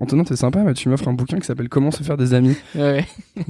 Antonin 0.00 0.24
t'es 0.24 0.34
sympa 0.34 0.58
mais 0.64 0.74
tu 0.74 0.88
m'offres 0.88 1.06
un 1.08 1.12
bouquin 1.12 1.38
qui 1.38 1.46
s'appelle 1.46 1.68
Comment 1.68 1.90
se 1.92 2.02
faire 2.02 2.16
des 2.16 2.34
amis. 2.34 2.56
Ouais, 2.74 3.06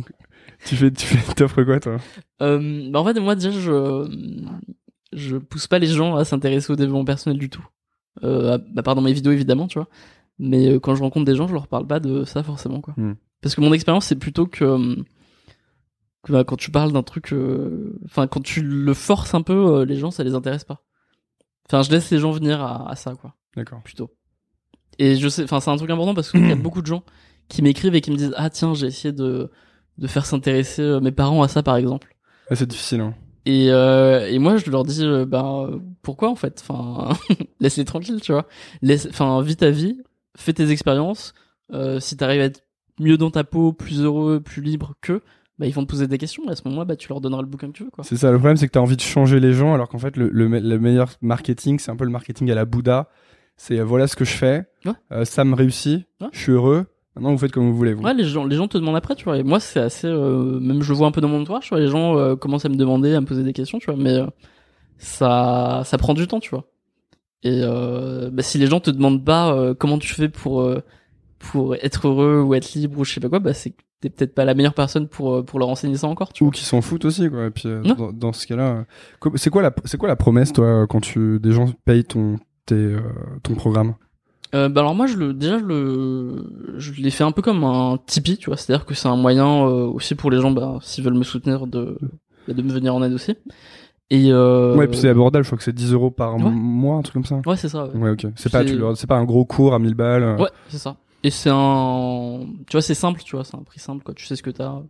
tu 0.67 0.77
fais 0.77 0.91
tu 0.91 1.07
fais 1.07 1.35
t'offres 1.35 1.63
quoi 1.65 1.81
toi? 1.81 1.97
Euh, 2.43 2.91
bah 2.91 3.01
en 3.01 3.05
fait, 3.05 3.19
moi 3.19 3.35
déjà, 3.35 3.51
je 3.51 4.09
je 5.13 5.37
pousse 5.37 5.67
pas 5.67 5.79
les 5.79 5.87
gens 5.87 6.17
à 6.17 6.25
s'intéresser 6.25 6.73
au 6.73 6.77
développement 6.77 7.05
personnel 7.05 7.39
du 7.39 7.49
tout. 7.51 7.65
Euh, 8.25 8.59
à, 8.59 8.79
à 8.79 8.83
part 8.83 8.95
dans 8.95 9.03
mes 9.03 9.13
vidéos 9.13 9.33
évidemment, 9.33 9.67
tu 9.67 9.79
vois. 9.79 9.89
Mais 10.39 10.69
euh, 10.69 10.79
quand 10.81 10.95
je 10.95 11.03
rencontre 11.03 11.25
des 11.27 11.35
gens, 11.37 11.47
je 11.49 11.55
leur 11.55 11.67
parle 11.67 11.87
pas 11.87 12.01
de 12.01 12.25
ça 12.25 12.43
forcément, 12.43 12.81
quoi. 12.81 12.95
Hmm. 12.97 13.15
Parce 13.41 13.55
que 13.55 13.61
mon 13.61 13.73
expérience, 13.73 14.07
c'est 14.07 14.17
plutôt 14.19 14.47
que, 14.47 14.65
bah, 14.65 15.03
quand 16.27 16.57
tu 16.57 16.71
parles 16.71 16.93
d'un 16.93 17.03
truc, 17.03 17.33
euh, 17.33 17.99
enfin 18.05 18.27
quand 18.27 18.43
tu 18.43 18.63
le 18.63 18.95
forces 18.95 19.35
un 19.35 19.43
peu, 19.43 19.81
euh, 19.81 19.85
les 19.85 19.97
gens, 19.97 20.11
ça 20.11 20.25
les 20.25 20.35
intéresse 20.35 20.65
pas. 20.65 20.83
Enfin, 21.67 21.83
je 21.83 21.91
laisse 21.91 22.11
les 22.11 22.19
gens 22.19 22.31
venir 22.31 22.63
à, 22.63 22.91
à 22.91 22.97
ça, 22.97 23.15
quoi. 23.15 23.35
D'accord. 23.57 23.83
Plutôt. 23.83 24.11
Et 24.99 25.17
je 25.17 25.29
sais, 25.29 25.45
enfin 25.45 25.61
c'est 25.61 25.71
un 25.71 25.77
truc 25.77 25.91
important 25.91 26.15
parce 26.15 26.31
qu'il 26.31 26.47
y 26.47 26.53
a 26.53 26.57
beaucoup 26.57 26.83
de 26.83 26.87
gens 26.87 27.03
qui 27.49 27.63
m'écrivent 27.63 27.95
et 27.95 28.01
qui 28.01 28.11
me 28.11 28.17
disent 28.17 28.35
ah 28.37 28.51
tiens 28.51 28.75
j'ai 28.75 28.87
essayé 28.87 29.13
de 29.13 29.51
de 29.99 30.07
faire 30.07 30.27
s'intéresser 30.27 30.83
euh, 30.83 31.01
mes 31.01 31.13
parents 31.13 31.43
à 31.43 31.49
ça 31.49 31.63
par 31.63 31.77
exemple. 31.77 32.15
Ouais, 32.51 32.57
c'est 32.57 32.69
difficile 32.69 33.01
hein. 33.01 33.15
Et, 33.45 33.71
euh, 33.71 34.29
et 34.29 34.39
moi, 34.39 34.57
je 34.57 34.71
leur 34.71 34.85
dis, 34.85 35.05
euh, 35.05 35.27
ben, 35.27 35.67
euh, 35.69 35.79
pourquoi 36.03 36.31
en 36.31 36.37
fait? 36.37 36.65
Enfin, 36.67 37.17
laisse-les 37.61 37.85
tranquilles, 37.85 38.21
tu 38.21 38.33
vois. 38.33 38.47
Laisse, 38.83 39.09
enfin, 39.11 39.41
vis 39.43 39.57
ta 39.57 39.71
vie, 39.71 40.01
fais 40.37 40.53
tes 40.53 40.71
expériences. 40.71 41.35
Euh, 41.73 41.99
si 42.01 42.17
t'arrives 42.17 42.41
à 42.41 42.45
être 42.45 42.63
mieux 43.01 43.17
dans 43.17 43.31
ta 43.31 43.43
peau, 43.43 43.73
plus 43.73 44.01
heureux, 44.01 44.41
plus 44.41 44.63
libre 44.63 44.95
que, 45.01 45.23
bah, 45.59 45.67
ils 45.67 45.73
vont 45.75 45.83
te 45.85 45.89
poser 45.91 46.07
des 46.09 46.19
questions. 46.19 46.43
Et 46.49 46.53
à 46.53 46.57
ce 46.57 46.63
moment-là, 46.67 46.85
bah, 46.85 46.97
tu 46.97 47.09
leur 47.09 47.21
donneras 47.21 47.43
le 47.43 47.47
bouquin 47.49 47.69
que 47.69 47.73
tu 47.73 47.85
veux. 47.85 47.91
C'est 48.03 48.17
ça 48.17 48.31
le 48.31 48.39
problème 48.39 48.57
c'est 48.57 48.67
que 48.67 48.73
t'as 48.73 48.81
envie 48.81 48.97
de 48.97 49.01
changer 49.03 49.39
les 49.41 49.53
gens 49.53 49.75
alors 49.75 49.89
qu'en 49.89 49.99
fait 49.99 50.17
le, 50.17 50.29
le, 50.29 50.49
me- 50.49 50.61
le 50.61 50.79
meilleur 50.79 51.11
marketing 51.21 51.79
c'est 51.79 51.91
un 51.91 51.97
peu 51.97 52.05
le 52.05 52.11
marketing 52.11 52.51
à 52.51 52.55
la 52.55 52.65
Bouddha. 52.65 53.09
C'est 53.57 53.79
euh, 53.79 53.85
voilà 53.85 54.07
ce 54.07 54.17
que 54.17 54.25
je 54.25 54.33
fais, 54.33 54.65
Ouais. 54.87 54.93
euh, 55.13 55.25
ça 55.25 55.45
me 55.45 55.55
réussit, 55.55 56.07
Ouais. 56.21 56.29
je 56.33 56.39
suis 56.39 56.53
heureux, 56.53 56.87
Maintenant, 57.15 57.33
vous 57.33 57.39
faites 57.39 57.53
comme 57.53 57.69
vous 57.71 57.77
voulez. 57.77 57.93
Vous. 57.93 58.03
Ouais, 58.03 58.15
les 58.15 58.25
gens, 58.25 58.47
les 58.47 58.57
gens 58.57 58.69
te 58.69 58.79
demandent 58.79 58.97
après, 58.97 59.15
tu 59.15 59.25
vois. 59.25 59.37
Et 59.37 59.43
moi, 59.43 59.61
c'est 59.61 59.81
assez, 59.81 60.07
euh, 60.07 60.59
même 60.61 60.81
je 60.83 60.95
vois 60.95 61.07
un 61.07 61.11
peu 61.11 61.21
dans 61.21 61.29
mon 61.29 61.43
entourage, 61.43 61.65
tu 61.65 61.69
vois. 61.69 61.79
Les 61.81 61.89
gens 61.89 62.35
commencent 62.37 62.65
à 62.65 62.71
me 62.71 62.75
demander, 62.77 63.15
à 63.15 63.21
me 63.21 63.27
poser 63.27 63.43
des 63.45 63.53
questions, 63.53 63.79
tu 63.79 63.85
vois. 63.93 63.97
Mais 64.03 64.21
ça, 64.99 65.83
ça 65.85 65.99
prend 65.99 66.15
du 66.15 66.27
temps, 66.27 66.41
tu 66.41 66.51
vois. 66.51 66.65
Et 67.43 67.61
bah, 68.33 68.43
si 68.43 68.57
les 68.59 68.67
gens 68.67 68.81
te 68.81 68.91
demandent 68.91 69.25
pas 69.25 69.75
comment 69.75 69.99
tu 69.99 70.15
fais 70.15 70.29
pour 70.29 70.67
pour 71.39 71.75
être 71.75 72.07
heureux 72.09 72.41
ou 72.41 72.55
être 72.55 72.73
libre 72.75 73.01
ou 73.01 73.05
je 73.05 73.13
sais 73.15 73.21
pas 73.21 73.29
quoi, 73.29 73.41
bah 73.41 73.53
c'est 73.53 73.75
t'es 74.03 74.11
peut-être 74.11 74.35
pas 74.35 74.45
la 74.45 74.53
meilleure 74.53 74.75
personne 74.75 75.09
pour 75.09 75.33
euh, 75.37 75.43
pour 75.43 75.59
leur 75.59 75.71
enseigner 75.71 75.97
ça 75.97 76.09
encore, 76.09 76.33
tu 76.35 76.45
Ou 76.45 76.51
qui 76.51 76.65
s'en 76.65 76.83
foutent 76.83 77.07
aussi, 77.07 77.31
quoi. 77.31 77.47
Et 77.47 77.51
puis, 77.51 77.69
euh, 77.69 77.81
dans, 77.83 78.13
dans 78.13 78.33
ce 78.35 78.47
cas-là, 78.47 78.85
euh, 79.25 79.31
c'est 79.37 79.49
quoi 79.49 79.63
la, 79.63 79.73
c'est 79.87 79.97
quoi 79.97 80.09
la 80.09 80.17
promesse, 80.17 80.53
toi, 80.53 80.87
quand 80.87 81.01
tu, 81.01 81.39
des 81.41 81.53
gens 81.53 81.67
payent 81.87 82.05
ton, 82.05 82.37
tes, 82.67 82.75
euh, 82.75 83.01
ton 83.43 83.55
programme? 83.55 83.95
Bah 84.55 84.69
alors 84.83 84.95
moi 84.95 85.07
je 85.07 85.17
le 85.17 85.33
déjà 85.33 85.59
je 85.59 85.65
le 85.65 86.45
je 86.77 86.93
l'ai 87.01 87.09
fait 87.11 87.25
un 87.25 87.33
peu 87.33 87.41
comme 87.41 87.65
un 87.65 87.97
Tipeee 88.05 88.37
tu 88.37 88.51
vois 88.51 88.59
c'est 88.59 88.71
à 88.71 88.77
dire 88.77 88.85
que 88.85 88.93
c'est 88.93 89.09
un 89.09 89.17
moyen 89.17 89.63
aussi 89.65 90.15
pour 90.15 90.31
les 90.31 90.43
gens 90.43 90.51
bah 90.51 90.77
s'ils 90.83 91.03
veulent 91.03 91.15
me 91.15 91.23
soutenir 91.25 91.67
de 91.67 91.97
bah, 92.47 92.53
de 92.53 92.61
me 92.61 92.71
venir 92.71 92.95
en 92.95 93.03
aide 93.03 93.15
aussi 93.15 93.35
et 94.11 94.31
euh, 94.31 94.77
Ouais, 94.77 94.89
puis 94.89 94.99
c'est 94.99 95.09
abordable, 95.09 95.43
je 95.43 95.49
crois 95.49 95.57
que 95.57 95.65
c'est 95.65 95.73
10 95.75 95.95
euros 95.95 96.11
par 96.11 96.37
Ouais. 96.37 96.51
mois, 96.51 96.97
un 96.97 97.01
truc 97.01 97.15
comme 97.15 97.25
ça. 97.25 97.41
ouais 97.47 97.57
c'est 97.57 97.71
ça 97.71 97.87
ouais, 97.87 97.99
Ouais, 97.99 98.11
ok. 98.11 98.27
C'est 98.37 98.53
pas, 98.53 98.63
C'est- 98.95 99.07
pas 99.07 99.17
un 99.17 99.25
gros 99.25 99.47
cours 99.47 99.73
à 99.73 99.79
1000 99.79 99.95
balles. 99.95 100.39
Ouais, 100.39 100.51
c'est 100.69 100.77
ça 100.77 100.97
et 101.23 101.31
c'est 101.31 101.51
un 101.53 102.41
tu 102.67 102.73
vois 102.73 102.83
c'est 102.83 102.95
simple 102.95 103.23
tu 103.23 103.37
vois 103.37 103.45
c'est 103.45 103.57
un 103.57 103.63
prix 103.63 103.81
simple 103.81 104.03
quoi. 104.03 104.15
Tu 104.15 104.27
sais 104.27 104.37
ce 104.37 104.43
que 104.43 104.51
t'as. 104.51 104.81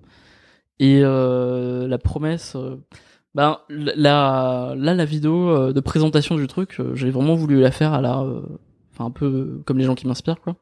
Et 0.78 1.00
euh, 1.02 1.86
la 1.86 1.98
promesse 1.98 2.54
euh, 2.56 2.76
ben 3.34 3.58
la 3.68 4.74
là 4.76 4.94
la 4.94 5.04
vidéo 5.04 5.50
euh, 5.50 5.72
de 5.72 5.80
présentation 5.80 6.36
du 6.36 6.46
truc 6.46 6.80
euh, 6.80 6.94
j'ai 6.94 7.10
vraiment 7.10 7.34
voulu 7.34 7.60
la 7.60 7.70
faire 7.70 7.92
à 7.92 8.00
la 8.00 8.20
euh, 8.20 8.42
enfin 8.92 9.06
un 9.06 9.10
peu 9.10 9.62
comme 9.64 9.78
les 9.78 9.84
gens 9.84 9.94
qui 9.94 10.06
m'inspirent 10.06 10.40
quoi. 10.40 10.56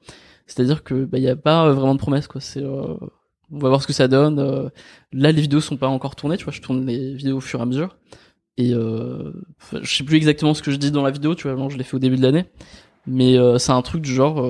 C'est-à-dire 0.47 0.83
que 0.83 1.05
bah 1.05 1.19
il 1.19 1.25
y 1.25 1.29
a 1.29 1.37
pas 1.37 1.73
vraiment 1.73 1.95
de 1.95 2.01
promesse 2.01 2.27
quoi. 2.27 2.41
C'est 2.41 2.63
euh, 2.63 2.97
on 3.53 3.59
va 3.59 3.69
voir 3.69 3.83
ce 3.83 3.87
que 3.87 3.93
ça 3.93 4.09
donne. 4.09 4.71
Là 5.13 5.33
les 5.33 5.41
vidéos 5.41 5.61
sont 5.61 5.77
pas 5.77 5.89
encore 5.89 6.17
tournées 6.17 6.37
tu 6.37 6.45
vois. 6.45 6.53
Je 6.53 6.61
tourne 6.61 6.85
les 6.87 7.15
vidéos 7.15 7.39
au 7.39 7.41
fur 7.41 7.61
et 7.61 7.63
à 7.63 7.67
mesure. 7.67 7.97
Et 8.57 8.73
je 8.73 9.33
sais 9.83 10.05
plus 10.05 10.17
exactement 10.17 10.55
ce 10.55 10.63
que 10.63 10.71
je 10.71 10.77
dis 10.77 10.91
dans 10.91 11.03
la 11.03 11.11
vidéo 11.11 11.35
tu 11.35 11.49
vois. 11.49 11.57
Non, 11.57 11.69
je 11.71 11.79
l'ai 11.79 11.85
fait 11.85 11.97
au 11.97 12.01
début 12.01 12.17
de 12.17 12.23
l'année. 12.23 12.45
Mais 13.07 13.37
c'est 13.59 13.73
un 13.73 13.83
truc 13.83 14.03
du 14.03 14.13
genre 14.15 14.45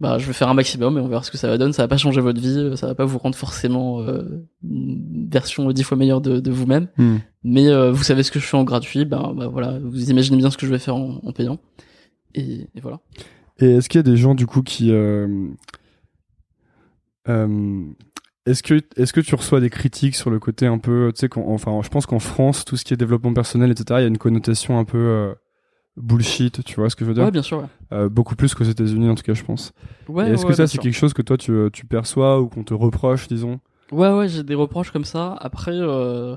bah 0.00 0.18
je 0.18 0.26
vais 0.26 0.32
faire 0.32 0.48
un 0.48 0.54
maximum 0.54 0.96
et 0.96 1.00
on 1.00 1.08
verra 1.08 1.22
ce 1.22 1.30
que 1.30 1.36
ça 1.38 1.46
va 1.48 1.58
donner 1.58 1.72
ça 1.72 1.82
va 1.82 1.88
pas 1.88 1.98
changer 1.98 2.20
votre 2.20 2.40
vie 2.40 2.76
ça 2.76 2.86
va 2.86 2.94
pas 2.94 3.04
vous 3.04 3.18
rendre 3.18 3.36
forcément 3.36 4.00
euh, 4.00 4.22
une 4.64 5.28
version 5.30 5.70
dix 5.72 5.82
fois 5.82 5.96
meilleure 5.98 6.20
de, 6.22 6.40
de 6.40 6.50
vous-même 6.50 6.88
Hmm. 6.96 7.18
mais 7.44 7.68
euh, 7.68 7.92
vous 7.92 8.02
savez 8.02 8.22
ce 8.22 8.30
que 8.30 8.40
je 8.40 8.46
fais 8.46 8.56
en 8.56 8.64
gratuit 8.64 9.04
ben 9.04 9.34
bah, 9.36 9.46
voilà 9.48 9.78
vous 9.78 10.10
imaginez 10.10 10.38
bien 10.38 10.50
ce 10.50 10.56
que 10.56 10.66
je 10.66 10.70
vais 10.70 10.78
faire 10.78 10.96
en, 10.96 11.20
en 11.22 11.32
payant 11.32 11.58
et, 12.34 12.66
et 12.74 12.80
voilà 12.80 13.00
Et 13.60 13.72
est-ce 13.72 13.88
qu'il 13.90 13.98
y 13.98 14.04
a 14.06 14.10
des 14.10 14.16
gens, 14.16 14.34
du 14.34 14.46
coup, 14.46 14.62
qui, 14.62 14.90
euh, 14.90 15.26
est-ce 18.46 18.62
que, 18.62 18.80
est-ce 18.96 19.12
que 19.12 19.20
tu 19.20 19.34
reçois 19.34 19.60
des 19.60 19.70
critiques 19.70 20.16
sur 20.16 20.30
le 20.30 20.38
côté 20.38 20.66
un 20.66 20.78
peu, 20.78 21.12
tu 21.14 21.20
sais, 21.20 21.28
enfin, 21.36 21.80
je 21.82 21.88
pense 21.88 22.06
qu'en 22.06 22.18
France, 22.18 22.64
tout 22.64 22.76
ce 22.76 22.84
qui 22.84 22.94
est 22.94 22.96
développement 22.96 23.34
personnel, 23.34 23.70
etc., 23.70 23.84
il 23.98 24.02
y 24.02 24.04
a 24.04 24.08
une 24.08 24.18
connotation 24.18 24.78
un 24.78 24.84
peu 24.84 25.34
bullshit, 25.96 26.64
tu 26.64 26.76
vois 26.76 26.88
ce 26.90 26.96
que 26.96 27.04
je 27.04 27.10
veux 27.10 27.14
dire 27.14 27.24
ouais 27.24 27.30
bien 27.30 27.42
sûr 27.42 27.58
ouais, 27.58 27.66
Euh, 27.92 28.08
Beaucoup 28.08 28.36
plus 28.36 28.54
qu'aux 28.54 28.64
États-Unis, 28.64 29.08
en 29.10 29.14
tout 29.14 29.22
cas, 29.22 29.34
je 29.34 29.42
pense. 29.44 29.72
ouais 30.08 30.30
est-ce 30.30 30.42
ouais, 30.44 30.48
que 30.50 30.54
ça, 30.54 30.66
c'est 30.66 30.78
quelque 30.78 30.94
chose 30.96 31.12
que 31.12 31.22
toi, 31.22 31.36
tu, 31.36 31.52
tu 31.72 31.84
perçois 31.86 32.40
ou 32.40 32.48
qu'on 32.48 32.64
te 32.64 32.74
reproche, 32.74 33.28
disons? 33.28 33.60
Ouais, 33.92 34.10
ouais, 34.12 34.28
j'ai 34.28 34.42
des 34.44 34.54
reproches 34.54 34.92
comme 34.92 35.04
ça. 35.04 35.36
Après, 35.40 35.72
euh... 35.74 36.36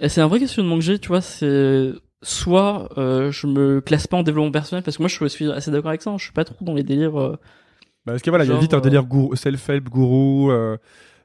et 0.00 0.08
c'est 0.08 0.20
un 0.20 0.26
vrai 0.26 0.40
questionnement 0.40 0.74
que 0.76 0.82
j'ai, 0.82 0.98
tu 0.98 1.08
vois, 1.08 1.20
c'est 1.20 1.92
soit 2.22 2.88
euh, 2.98 3.30
je 3.30 3.46
me 3.46 3.80
classe 3.80 4.06
pas 4.08 4.16
en 4.16 4.22
développement 4.24 4.50
personnel, 4.50 4.82
parce 4.82 4.96
que 4.96 5.02
moi 5.02 5.08
je 5.08 5.24
suis 5.28 5.50
assez 5.52 5.70
d'accord 5.70 5.90
avec 5.90 6.02
ça, 6.02 6.10
hein, 6.10 6.16
je 6.18 6.24
suis 6.24 6.32
pas 6.32 6.44
trop 6.44 6.64
dans 6.64 6.74
les 6.74 6.82
délires... 6.82 7.16
euh, 7.20 7.32
bah, 8.04 8.12
Parce 8.12 8.22
que 8.22 8.30
voilà, 8.30 8.44
il 8.44 8.50
y 8.50 8.52
a 8.52 8.58
vite 8.58 8.74
un 8.74 8.78
euh, 8.78 8.80
délire 8.80 9.04
gourou, 9.04 9.36
self-help 9.36 9.84
gourou, 9.88 10.50
euh, 10.50 10.76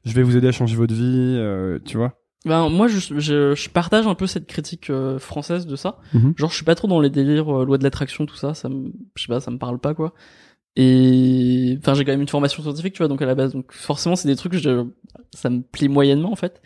je 0.06 0.14
vais 0.14 0.22
vous 0.22 0.38
aider 0.38 0.48
à 0.48 0.52
changer 0.52 0.76
votre 0.76 0.94
vie, 0.94 1.36
euh, 1.40 1.80
tu 1.86 1.98
vois 1.98 2.14
Ben, 2.46 2.70
moi, 2.70 2.88
je, 2.88 3.00
je, 3.20 3.54
je 3.54 3.70
partage 3.70 4.08
un 4.08 4.16
peu 4.16 4.26
cette 4.26 4.48
critique 4.48 4.90
euh, 4.90 5.20
française 5.20 5.68
de 5.68 5.76
ça. 5.76 6.00
Mhm. 6.14 6.34
Genre, 6.36 6.50
je 6.50 6.56
suis 6.56 6.66
pas 6.66 6.76
trop 6.76 6.88
dans 6.88 7.00
les 7.00 7.12
délires 7.12 7.56
euh, 7.56 7.66
loi 7.66 7.78
de 7.78 7.84
l'attraction, 7.84 8.26
tout 8.26 8.36
ça. 8.36 8.54
Ça 8.54 8.68
me, 8.68 8.92
je 9.16 9.24
sais 9.24 9.28
pas, 9.28 9.40
ça 9.40 9.52
me 9.52 9.58
parle 9.58 9.78
pas 9.78 9.94
quoi. 9.94 10.14
Et 10.76 11.78
enfin, 11.80 11.94
j'ai 11.94 12.06
quand 12.06 12.14
même 12.14 12.22
une 12.22 12.28
formation 12.28 12.64
scientifique, 12.64 12.94
tu 12.94 13.00
vois, 13.00 13.10
donc 13.10 13.22
à 13.22 13.26
la 13.26 13.36
base, 13.36 13.54
donc 13.54 13.72
forcément, 13.74 14.16
c'est 14.16 14.28
des 14.28 14.38
trucs 14.38 14.54
je, 14.54 14.86
ça 15.34 15.50
me 15.50 15.62
plie 15.62 15.90
moyennement 15.90 16.32
en 16.32 16.36
fait. 16.36 16.62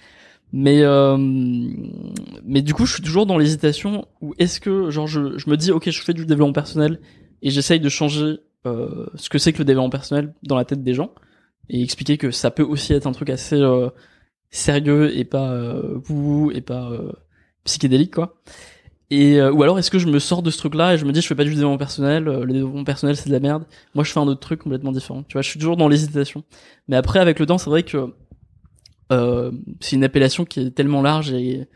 Mais 0.54 0.84
euh, 0.84 1.18
mais 1.18 2.62
du 2.62 2.74
coup, 2.74 2.86
je 2.86 2.94
suis 2.94 3.04
toujours 3.04 3.26
dans 3.26 3.38
l'hésitation 3.38 4.08
où 4.22 4.34
est-ce 4.38 4.60
que 4.60 4.92
genre 4.92 5.08
je, 5.08 5.38
je 5.38 5.50
me 5.50 5.58
dis 5.58 5.72
ok, 5.72 5.90
je 5.90 6.02
fais 6.02 6.14
du 6.14 6.26
développement 6.26 6.54
personnel 6.54 7.00
et 7.42 7.50
j'essaye 7.50 7.80
de 7.80 7.90
changer 7.90 8.38
euh, 8.68 9.08
ce 9.16 9.30
que 9.30 9.40
c'est 9.40 9.54
que 9.54 9.58
le 9.58 9.66
développement 9.66 9.90
personnel 9.90 10.34
dans 10.44 10.56
la 10.56 10.66
tête 10.66 10.84
des 10.84 10.94
gens 10.94 11.12
et 11.70 11.82
expliquer 11.82 12.18
que 12.18 12.30
ça 12.30 12.52
peut 12.52 12.64
aussi 12.64 12.94
être 12.94 13.08
un 13.08 13.12
truc 13.12 13.32
assez 13.32 13.56
euh, 13.56 13.90
sérieux 14.50 15.16
et 15.18 15.26
pas 15.26 15.52
euh, 15.52 16.00
et 16.54 16.62
pas 16.62 16.90
euh, 16.92 17.12
psychédélique 17.64 18.14
quoi. 18.14 18.42
Et 19.12 19.40
euh, 19.40 19.52
ou 19.52 19.62
alors 19.62 19.78
est-ce 19.78 19.92
que 19.92 20.00
je 20.00 20.08
me 20.08 20.18
sors 20.18 20.42
de 20.42 20.50
ce 20.50 20.58
truc 20.58 20.74
là 20.74 20.96
et 20.96 20.98
je 20.98 21.06
me 21.06 21.12
dis 21.12 21.22
je 21.22 21.28
fais 21.28 21.36
pas 21.36 21.44
du 21.44 21.52
développement 21.52 21.78
personnel, 21.78 22.28
euh, 22.28 22.44
le 22.44 22.54
développement 22.54 22.84
personnel 22.84 23.16
c'est 23.16 23.30
de 23.30 23.34
la 23.34 23.40
merde. 23.40 23.66
Moi 23.94 24.04
je 24.04 24.12
fais 24.12 24.20
un 24.20 24.28
autre 24.28 24.40
truc 24.40 24.62
complètement 24.64 24.92
différent. 24.92 25.24
Tu 25.24 25.34
vois, 25.34 25.42
je 25.42 25.50
suis 25.50 25.60
toujours 25.60 25.78
dans 25.78 25.88
l'hésitation. 25.88 26.44
Mais 26.88 26.96
après 26.96 27.20
avec 27.20 27.40
le 27.40 27.46
temps, 27.46 27.58
c'est 27.58 27.70
vrai 27.70 27.84
que 27.84 28.14
euh, 29.12 29.52
c'est 29.80 29.96
une 29.96 30.04
appellation 30.04 30.46
qui 30.46 30.62
est 30.62 30.72
tellement 30.72 31.04
large 31.04 31.32
et 31.32 31.68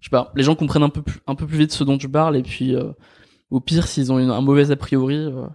je 0.00 0.06
sais 0.06 0.10
pas, 0.10 0.30
les 0.36 0.42
gens 0.42 0.54
comprennent 0.54 0.82
un 0.82 0.90
peu 0.90 1.00
plus, 1.00 1.20
un 1.26 1.34
peu 1.34 1.46
plus 1.46 1.56
vite 1.56 1.72
ce 1.72 1.82
dont 1.82 1.96
tu 1.96 2.10
parles 2.10 2.36
et 2.36 2.42
puis 2.42 2.74
euh, 2.74 2.92
au 3.50 3.60
pire 3.60 3.86
s'ils 3.86 4.12
ont 4.12 4.18
une, 4.18 4.30
un 4.30 4.42
mauvais 4.42 4.70
a 4.70 4.76
priori 4.76 5.16
euh, 5.16 5.46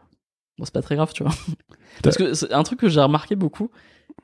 bon 0.57 0.65
c'est 0.65 0.73
pas 0.73 0.81
très 0.81 0.95
grave, 0.95 1.13
tu 1.13 1.21
vois. 1.21 1.33
Parce 2.03 2.17
que 2.17 2.33
c'est 2.33 2.51
un 2.51 2.63
truc 2.63 2.79
que 2.79 2.89
j'ai 2.89 3.01
remarqué 3.01 3.35
beaucoup 3.35 3.69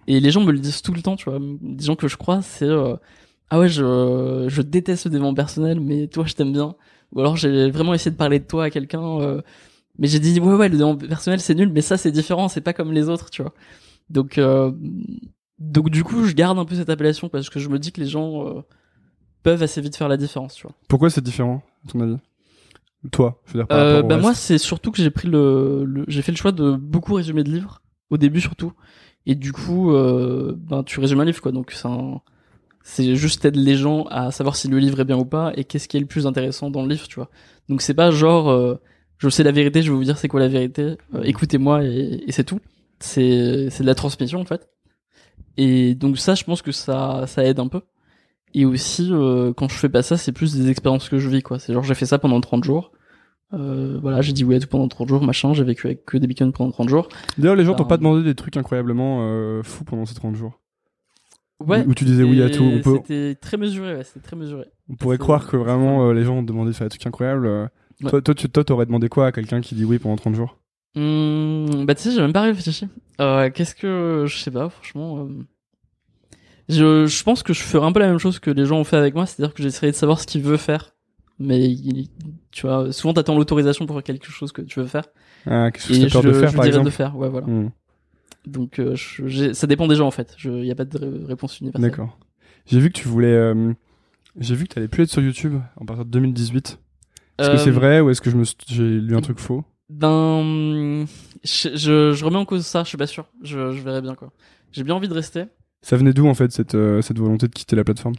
et 0.08 0.20
les 0.20 0.32
gens 0.32 0.42
me 0.44 0.52
le 0.52 0.60
disent 0.60 0.82
tout 0.82 0.94
le 0.94 1.02
temps, 1.02 1.16
tu 1.16 1.30
vois, 1.30 1.40
des 1.62 1.84
gens 1.86 1.96
que 1.96 2.08
je 2.08 2.18
crois, 2.18 2.42
c'est 2.42 2.66
euh, 2.66 2.96
ah 3.50 3.60
ouais, 3.60 3.70
je 3.70 4.46
je 4.50 4.62
déteste 4.62 5.06
le 5.06 5.12
développement 5.12 5.36
personnel 5.36 5.80
mais 5.80 6.08
toi 6.08 6.26
je 6.26 6.34
t'aime 6.34 6.54
bien 6.54 6.76
ou 7.14 7.20
alors 7.22 7.38
j'ai 7.38 7.70
vraiment 7.72 7.94
essayé 7.94 8.12
de 8.12 8.18
parler 8.18 8.40
de 8.40 8.46
toi 8.46 8.66
à 8.66 8.70
quelqu'un 8.72 9.04
euh, 9.22 9.42
mais 10.00 10.08
j'ai 10.08 10.20
dit 10.20 10.40
ouais 10.40 10.56
ouais 10.56 10.70
le 10.70 10.78
développement 10.78 11.08
personnel 11.08 11.40
c'est 11.42 11.56
nul 11.56 11.72
mais 11.72 11.82
ça 11.82 11.98
c'est 11.98 12.12
différent, 12.12 12.50
c'est 12.50 12.62
pas 12.62 12.74
comme 12.74 12.92
les 12.94 13.10
autres, 13.10 13.30
tu 13.30 13.42
vois. 13.44 13.54
Donc 14.10 14.38
euh, 14.40 14.72
donc 15.60 15.90
du 15.90 16.04
coup, 16.04 16.26
je 16.26 16.34
garde 16.34 16.60
un 16.60 16.66
peu 16.66 16.76
cette 16.76 16.90
appellation 16.90 17.30
parce 17.30 17.50
que 17.50 17.60
je 17.60 17.70
me 17.70 17.80
dis 17.80 17.92
que 17.92 18.02
les 18.02 18.08
gens 18.08 18.48
euh, 18.48 18.62
peuvent 19.44 19.64
assez 19.64 19.82
vite 19.82 19.96
faire 19.96 20.10
la 20.10 20.18
différence, 20.18 20.56
tu 20.56 20.64
vois. 20.68 20.76
Pourquoi 20.88 21.10
c'est 21.10 21.22
différent, 21.24 21.64
à 21.88 21.92
ton 21.92 22.00
avis? 22.02 22.18
Toi, 23.12 23.40
je 23.46 23.54
veux 23.54 23.60
dire 23.60 23.68
par 23.68 23.78
Euh, 23.78 23.86
rapport 23.94 24.06
au 24.06 24.08
bah 24.08 24.18
moi, 24.18 24.34
c'est 24.34 24.58
surtout 24.58 24.92
que 24.92 25.02
j'ai 25.02 25.12
pris 25.12 25.28
le, 25.28 25.86
le- 25.86 26.06
j'ai 26.08 26.22
fait 26.22 26.32
le 26.32 26.38
choix 26.38 26.52
de 26.52 26.72
beaucoup 26.76 27.14
résumer 27.14 27.44
de 27.44 27.52
livres 27.52 27.82
au 28.10 28.18
début 28.18 28.42
surtout, 28.42 28.74
et 29.26 29.36
du 29.36 29.52
coup, 29.54 29.92
euh, 29.94 30.54
ben 30.58 30.84
tu 30.84 31.00
résumes 31.00 31.20
un 31.22 31.26
livre 31.26 31.42
quoi, 31.42 31.52
donc 31.52 31.72
c'est 31.72 31.88
un- 31.88 32.22
c'est 32.84 33.16
juste 33.16 33.46
aider 33.46 33.60
les 33.60 33.76
gens 33.76 34.04
à 34.12 34.32
savoir 34.32 34.56
si 34.56 34.68
le 34.68 34.78
livre 34.80 35.00
est 35.00 35.06
bien 35.06 35.18
ou 35.18 35.26
pas 35.26 35.52
et 35.56 35.64
qu'est-ce 35.64 35.88
qui 35.88 35.98
est 35.98 36.00
le 36.02 36.06
plus 36.06 36.28
intéressant 36.28 36.70
dans 36.70 36.84
le 36.84 36.90
livre, 36.90 37.08
tu 37.08 37.16
vois. 37.16 37.30
Donc 37.70 37.82
c'est 37.82 37.94
pas 37.96 38.12
genre 38.12 38.50
euh, 38.50 38.76
je 39.18 39.30
sais 39.30 39.44
la 39.44 39.52
vérité, 39.52 39.82
je 39.82 39.92
vais 39.92 39.98
vous 39.98 40.04
dire 40.04 40.18
c'est 40.18 40.28
quoi 40.28 40.40
la 40.40 40.48
vérité, 40.50 40.98
euh, 41.16 41.24
écoutez-moi 41.24 41.84
et, 41.84 42.24
et 42.28 42.32
c'est 42.32 42.44
tout. 42.44 42.60
C'est 43.00 43.70
c'est 43.72 43.84
de 43.84 43.88
la 43.88 43.96
transmission 43.96 44.40
en 44.40 44.46
fait. 44.46 44.70
Et 45.58 45.96
donc 45.96 46.18
ça, 46.18 46.36
je 46.36 46.44
pense 46.44 46.62
que 46.62 46.72
ça 46.72 47.26
ça 47.28 47.44
aide 47.46 47.60
un 47.60 47.68
peu. 47.68 47.82
Et 48.54 48.66
aussi, 48.66 49.10
euh, 49.12 49.54
quand 49.54 49.70
je 49.70 49.76
fais 49.78 49.90
pas 49.90 50.02
ça, 50.04 50.18
c'est 50.18 50.32
plus 50.32 50.56
des 50.56 50.70
expériences 50.70 51.10
que 51.10 51.18
je 51.20 51.30
vis, 51.30 51.42
quoi. 51.44 51.60
C'est 51.60 51.74
genre, 51.74 51.84
j'ai 51.84 51.94
fait 51.96 52.06
ça 52.06 52.20
pendant 52.20 52.40
30 52.42 52.64
jours. 52.64 52.92
Euh, 53.54 54.00
voilà, 54.02 54.22
j'ai 54.22 54.34
dit 54.34 54.44
oui 54.44 54.56
à 54.56 54.60
tout 54.60 54.68
pendant 54.68 54.88
30 54.88 55.08
jours, 55.10 55.24
machin. 55.24 55.54
J'ai 55.54 55.64
vécu 55.64 55.88
avec 55.88 56.06
que 56.06 56.18
des 56.18 56.28
beacons 56.28 56.52
pendant 56.52 56.72
30 56.72 56.90
jours. 56.90 57.08
D'ailleurs, 57.38 57.56
les 57.56 57.64
gens 57.64 57.74
t'ont 57.76 57.84
Ben, 57.84 57.90
pas 57.90 57.98
demandé 57.98 58.24
des 58.24 58.36
trucs 58.36 58.58
incroyablement 58.58 59.20
euh, 59.22 59.62
fous 59.64 59.84
pendant 59.84 60.06
ces 60.06 60.16
30 60.16 60.36
jours. 60.36 60.60
Ouais. 61.66 61.86
Où 61.88 61.94
tu 61.94 62.04
disais 62.04 62.24
oui 62.24 62.42
à 62.42 62.50
tout. 62.50 62.64
On, 62.64 62.82
peut, 62.82 62.98
C'était 62.98 63.36
très 63.36 63.56
mesuré, 63.58 63.96
ouais, 63.96 64.04
c'était 64.04 64.20
très 64.20 64.36
mesuré. 64.36 64.66
on 64.90 64.96
pourrait 64.96 65.18
croire 65.18 65.48
que 65.48 65.56
vraiment 65.56 66.10
euh, 66.10 66.14
les 66.14 66.24
gens 66.26 66.38
ont 66.38 66.44
demandé 66.44 66.72
de 66.72 66.76
faire 66.76 66.86
des 66.88 66.90
trucs 66.90 67.08
incroyables. 67.08 67.46
euh. 67.46 67.68
Ouais. 68.04 68.10
Toi, 68.10 68.22
toi, 68.22 68.36
tu 68.36 68.50
toi, 68.50 68.64
t'aurais 68.66 68.86
demandé 68.86 69.08
quoi 69.08 69.28
à 69.28 69.32
quelqu'un 69.32 69.62
qui 69.62 69.74
dit 69.76 69.86
oui 69.86 69.98
pendant 70.00 70.18
30 70.18 70.36
jours? 70.36 70.58
Hum, 70.98 71.86
bah 71.86 71.96
tu 71.96 72.02
sais, 72.04 72.12
j'ai 72.12 72.22
même 72.22 72.34
pas 72.34 72.42
réfléchi. 72.42 72.88
Euh, 73.22 73.50
qu'est-ce 73.52 73.76
que 73.76 74.26
je 74.28 74.38
sais 74.38 74.52
pas, 74.52 74.68
franchement. 74.70 75.20
euh, 75.20 75.44
Je, 76.68 77.06
je 77.06 77.24
pense 77.24 77.44
que 77.44 77.54
je 77.54 77.62
ferai 77.62 77.86
un 77.86 77.92
peu 77.92 78.00
la 78.00 78.08
même 78.08 78.18
chose 78.18 78.40
que 78.40 78.50
les 78.52 78.66
gens 78.66 78.78
ont 78.80 78.84
fait 78.84 78.98
avec 78.98 79.14
moi, 79.16 79.26
c'est-à-dire 79.26 79.54
que 79.54 79.62
j'essaierai 79.64 79.92
de 79.92 79.96
savoir 79.96 80.20
ce 80.20 80.26
qu'il 80.28 80.42
veut 80.42 80.58
faire. 80.58 80.95
Mais 81.40 81.64
il- 81.70 82.10
tu 82.52 82.66
vois, 82.68 82.92
souvent 82.94 83.14
t'attends 83.14 83.38
l'autorisation 83.38 83.86
pour 83.86 83.96
faire 83.96 84.04
quelque 84.04 84.32
chose 84.32 84.52
que 84.52 84.62
tu 84.62 84.80
veux 84.80 84.86
faire. 84.88 85.06
ah, 85.46 85.70
Qu'est-ce 85.72 85.88
que 85.88 85.94
Et 85.94 86.00
tu 86.00 86.06
as 86.06 86.10
peur 86.10 86.22
je, 86.24 86.28
de 86.30 86.34
faire, 86.34 86.52
je 86.52 86.56
par 86.56 86.66
exemple 86.66 86.86
de 86.86 86.90
faire, 86.92 87.18
ouais, 87.18 87.30
voilà. 87.30 87.48
Hmm, 87.48 87.70
Donc 88.46 88.80
euh, 88.80 88.96
je- 88.96 89.54
ça 89.54 89.68
dépend 89.68 89.88
des 89.88 89.96
gens 89.96 90.08
en 90.08 90.12
fait. 90.12 90.36
Il 90.44 90.66
y 90.66 90.72
a 90.72 90.76
pas 90.76 90.86
de 90.86 90.98
ré- 90.98 91.26
réponse 91.26 91.60
universelle. 91.60 91.90
D'accord. 91.90 92.18
J'ai 92.66 92.80
vu 92.80 92.90
que 92.90 92.98
tu 93.00 93.08
voulais. 93.08 93.28
euh, 93.34 93.74
J'ai 94.40 94.56
vu 94.56 94.66
que 94.68 94.74
t'allais 94.74 94.88
plus 94.88 95.04
être 95.04 95.10
sur 95.10 95.22
YouTube 95.22 95.60
en 95.78 95.86
partir 95.86 96.06
de 96.06 96.10
2018. 96.12 96.80
Est-ce 97.38 97.50
que 97.50 97.56
Euh, 97.56 97.58
c'est 97.58 97.72
vrai 97.72 98.00
ou 98.02 98.10
est-ce 98.10 98.22
que 98.22 98.30
je 98.30 98.38
me 98.38 98.44
j'ai 98.68 99.00
lu 99.00 99.16
un 99.16 99.22
truc 99.22 99.40
faux? 99.40 99.64
Ben, 99.90 101.06
je, 101.44 101.70
je, 101.76 102.14
je 102.14 102.26
remets 102.26 102.38
en 102.38 102.46
cause 102.46 102.66
ça. 102.66 102.84
Je 102.84 102.90
suis 102.90 102.98
pas 102.98 103.08
sûr. 103.08 103.28
Je, 103.44 103.72
je 103.72 103.82
verrai 103.82 104.02
bien 104.02 104.16
quoi. 104.16 104.32
J'ai 104.72 104.84
bien 104.84 104.96
envie 104.96 105.08
de 105.08 105.14
rester. 105.14 105.46
Ça 105.82 105.98
venait 105.98 106.14
d'où 106.14 106.28
en 106.28 106.34
fait 106.34 106.52
cette, 106.52 106.76
euh, 106.76 107.02
cette 107.02 107.20
volonté 107.20 107.48
de 107.48 107.54
quitter 107.54 107.76
la 107.76 107.84
plateforme? 107.84 108.16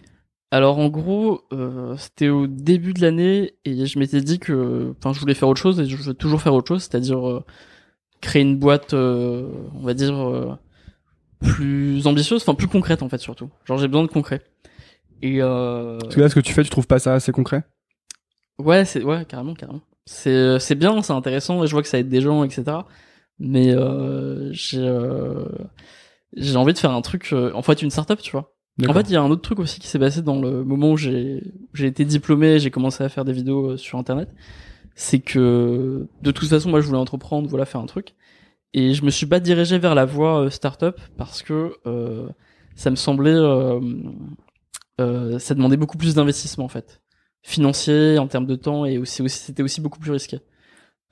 Alors 0.50 0.78
en 0.78 0.88
gros, 0.88 1.42
euh, 1.52 1.96
c'était 1.96 2.28
au 2.28 2.46
début 2.46 2.92
de 2.94 3.00
l'année 3.02 3.54
et 3.64 3.86
je 3.86 3.98
m'étais 3.98 4.20
dit 4.20 4.38
que, 4.38 4.94
enfin, 4.98 5.12
je 5.12 5.20
voulais 5.20 5.34
faire 5.34 5.48
autre 5.48 5.60
chose 5.60 5.80
et 5.80 5.86
je 5.86 5.96
veux 5.96 6.14
toujours 6.14 6.40
faire 6.40 6.54
autre 6.54 6.68
chose, 6.68 6.82
c'est-à-dire 6.82 7.26
euh, 7.28 7.44
créer 8.20 8.42
une 8.42 8.56
boîte, 8.56 8.94
euh, 8.94 9.50
on 9.74 9.80
va 9.82 9.94
dire 9.94 10.16
euh, 10.16 10.54
plus 11.40 12.06
ambitieuse, 12.06 12.42
enfin 12.42 12.54
plus 12.54 12.68
concrète 12.68 13.02
en 13.02 13.08
fait 13.08 13.18
surtout. 13.18 13.50
Genre 13.64 13.78
j'ai 13.78 13.88
besoin 13.88 14.04
de 14.04 14.08
concret. 14.10 14.42
Et 15.22 15.42
euh, 15.42 15.98
Parce 15.98 16.14
que 16.14 16.20
là, 16.20 16.28
ce 16.28 16.34
que 16.34 16.40
tu 16.40 16.52
fais, 16.52 16.62
tu 16.62 16.70
trouves 16.70 16.86
pas 16.86 16.98
ça 16.98 17.14
assez 17.14 17.32
concret? 17.32 17.64
Ouais, 18.58 18.84
c'est 18.84 19.02
ouais 19.02 19.24
carrément 19.24 19.54
carrément. 19.54 19.82
C'est 20.06 20.58
c'est 20.60 20.76
bien, 20.76 21.02
c'est 21.02 21.12
intéressant 21.12 21.64
et 21.64 21.66
je 21.66 21.72
vois 21.72 21.82
que 21.82 21.88
ça 21.88 21.98
aide 21.98 22.08
des 22.08 22.20
gens, 22.20 22.44
etc. 22.44 22.78
Mais 23.38 23.70
euh, 23.72 24.50
j'ai 24.52 24.86
euh, 24.86 25.44
j'ai 26.34 26.56
envie 26.56 26.72
de 26.72 26.78
faire 26.78 26.92
un 26.92 27.02
truc, 27.02 27.30
euh, 27.32 27.50
en 27.54 27.62
fait 27.62 27.82
une 27.82 27.90
startup, 27.90 28.20
tu 28.20 28.30
vois. 28.32 28.55
En 28.86 28.92
fait, 28.92 29.08
il 29.08 29.12
y 29.12 29.16
a 29.16 29.22
un 29.22 29.30
autre 29.30 29.42
truc 29.42 29.58
aussi 29.58 29.80
qui 29.80 29.86
s'est 29.86 29.98
passé 29.98 30.20
dans 30.20 30.38
le 30.38 30.62
moment 30.62 30.92
où 30.92 30.96
j'ai 30.98 31.40
été 31.80 32.04
diplômé, 32.04 32.58
j'ai 32.58 32.70
commencé 32.70 33.02
à 33.02 33.08
faire 33.08 33.24
des 33.24 33.32
vidéos 33.32 33.70
euh, 33.70 33.76
sur 33.78 33.98
internet. 33.98 34.28
C'est 34.94 35.20
que 35.20 36.06
de 36.22 36.30
toute 36.30 36.48
façon, 36.48 36.68
moi, 36.70 36.80
je 36.80 36.86
voulais 36.86 36.98
entreprendre, 36.98 37.48
voilà, 37.48 37.64
faire 37.64 37.80
un 37.80 37.86
truc, 37.86 38.14
et 38.74 38.92
je 38.92 39.04
me 39.04 39.10
suis 39.10 39.26
pas 39.26 39.40
dirigé 39.40 39.78
vers 39.78 39.94
la 39.94 40.04
voie 40.04 40.44
euh, 40.44 40.50
startup 40.50 41.00
parce 41.16 41.42
que 41.42 41.72
euh, 41.86 42.28
ça 42.74 42.90
me 42.90 42.96
semblait, 42.96 43.30
euh, 43.30 43.80
euh, 45.00 45.38
ça 45.38 45.54
demandait 45.54 45.78
beaucoup 45.78 45.96
plus 45.96 46.14
d'investissement 46.14 46.66
en 46.66 46.68
fait, 46.68 47.00
financier, 47.42 48.18
en 48.18 48.26
termes 48.26 48.46
de 48.46 48.56
temps, 48.56 48.84
et 48.84 48.98
aussi, 48.98 49.22
aussi 49.22 49.38
c'était 49.38 49.62
aussi 49.62 49.80
beaucoup 49.80 50.00
plus 50.00 50.12
risqué. 50.12 50.40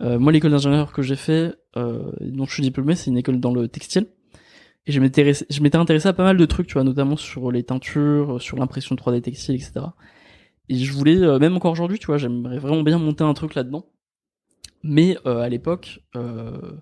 Euh, 0.02 0.18
moi, 0.18 0.32
l'école 0.32 0.50
d'ingénieur 0.50 0.92
que 0.92 1.00
j'ai 1.00 1.16
fait, 1.16 1.54
dont 1.76 2.44
je 2.44 2.52
suis 2.52 2.62
diplômé, 2.62 2.94
c'est 2.94 3.10
une 3.10 3.16
école 3.16 3.40
dans 3.40 3.54
le 3.54 3.68
textile. 3.68 4.06
Et 4.87 4.93
je 4.93 5.01
m'étais 5.01 5.22
intéressé- 5.22 5.47
je 5.49 5.61
m'étais 5.62 5.78
intéressé 5.78 6.09
à 6.09 6.12
pas 6.12 6.24
mal 6.24 6.37
de 6.37 6.45
trucs, 6.45 6.66
tu 6.66 6.74
vois, 6.74 6.85
notamment 6.85 7.16
sur 7.16 7.51
les 7.51 7.62
teintures, 7.62 8.41
sur 8.43 8.57
l'impression 8.59 8.95
3D 8.97 9.22
textile, 9.22 9.55
etc. 9.55 9.72
Et 10.68 10.76
je 10.76 10.93
voulais, 10.93 11.16
euh, 11.18 11.39
même 11.39 11.57
encore 11.57 11.72
aujourd'hui, 11.72 11.99
tu 11.99 12.07
vois, 12.07 12.18
j'aimerais 12.18 12.59
vraiment 12.59 12.82
bien 12.82 12.99
monter 12.99 13.24
un 13.24 13.35
truc 13.35 13.55
là-dedans. 13.55 13.87
Mais 14.82 15.16
euh, 15.26 15.39
à 15.41 15.49
l'époque, 15.49 16.01
euh, 16.16 16.72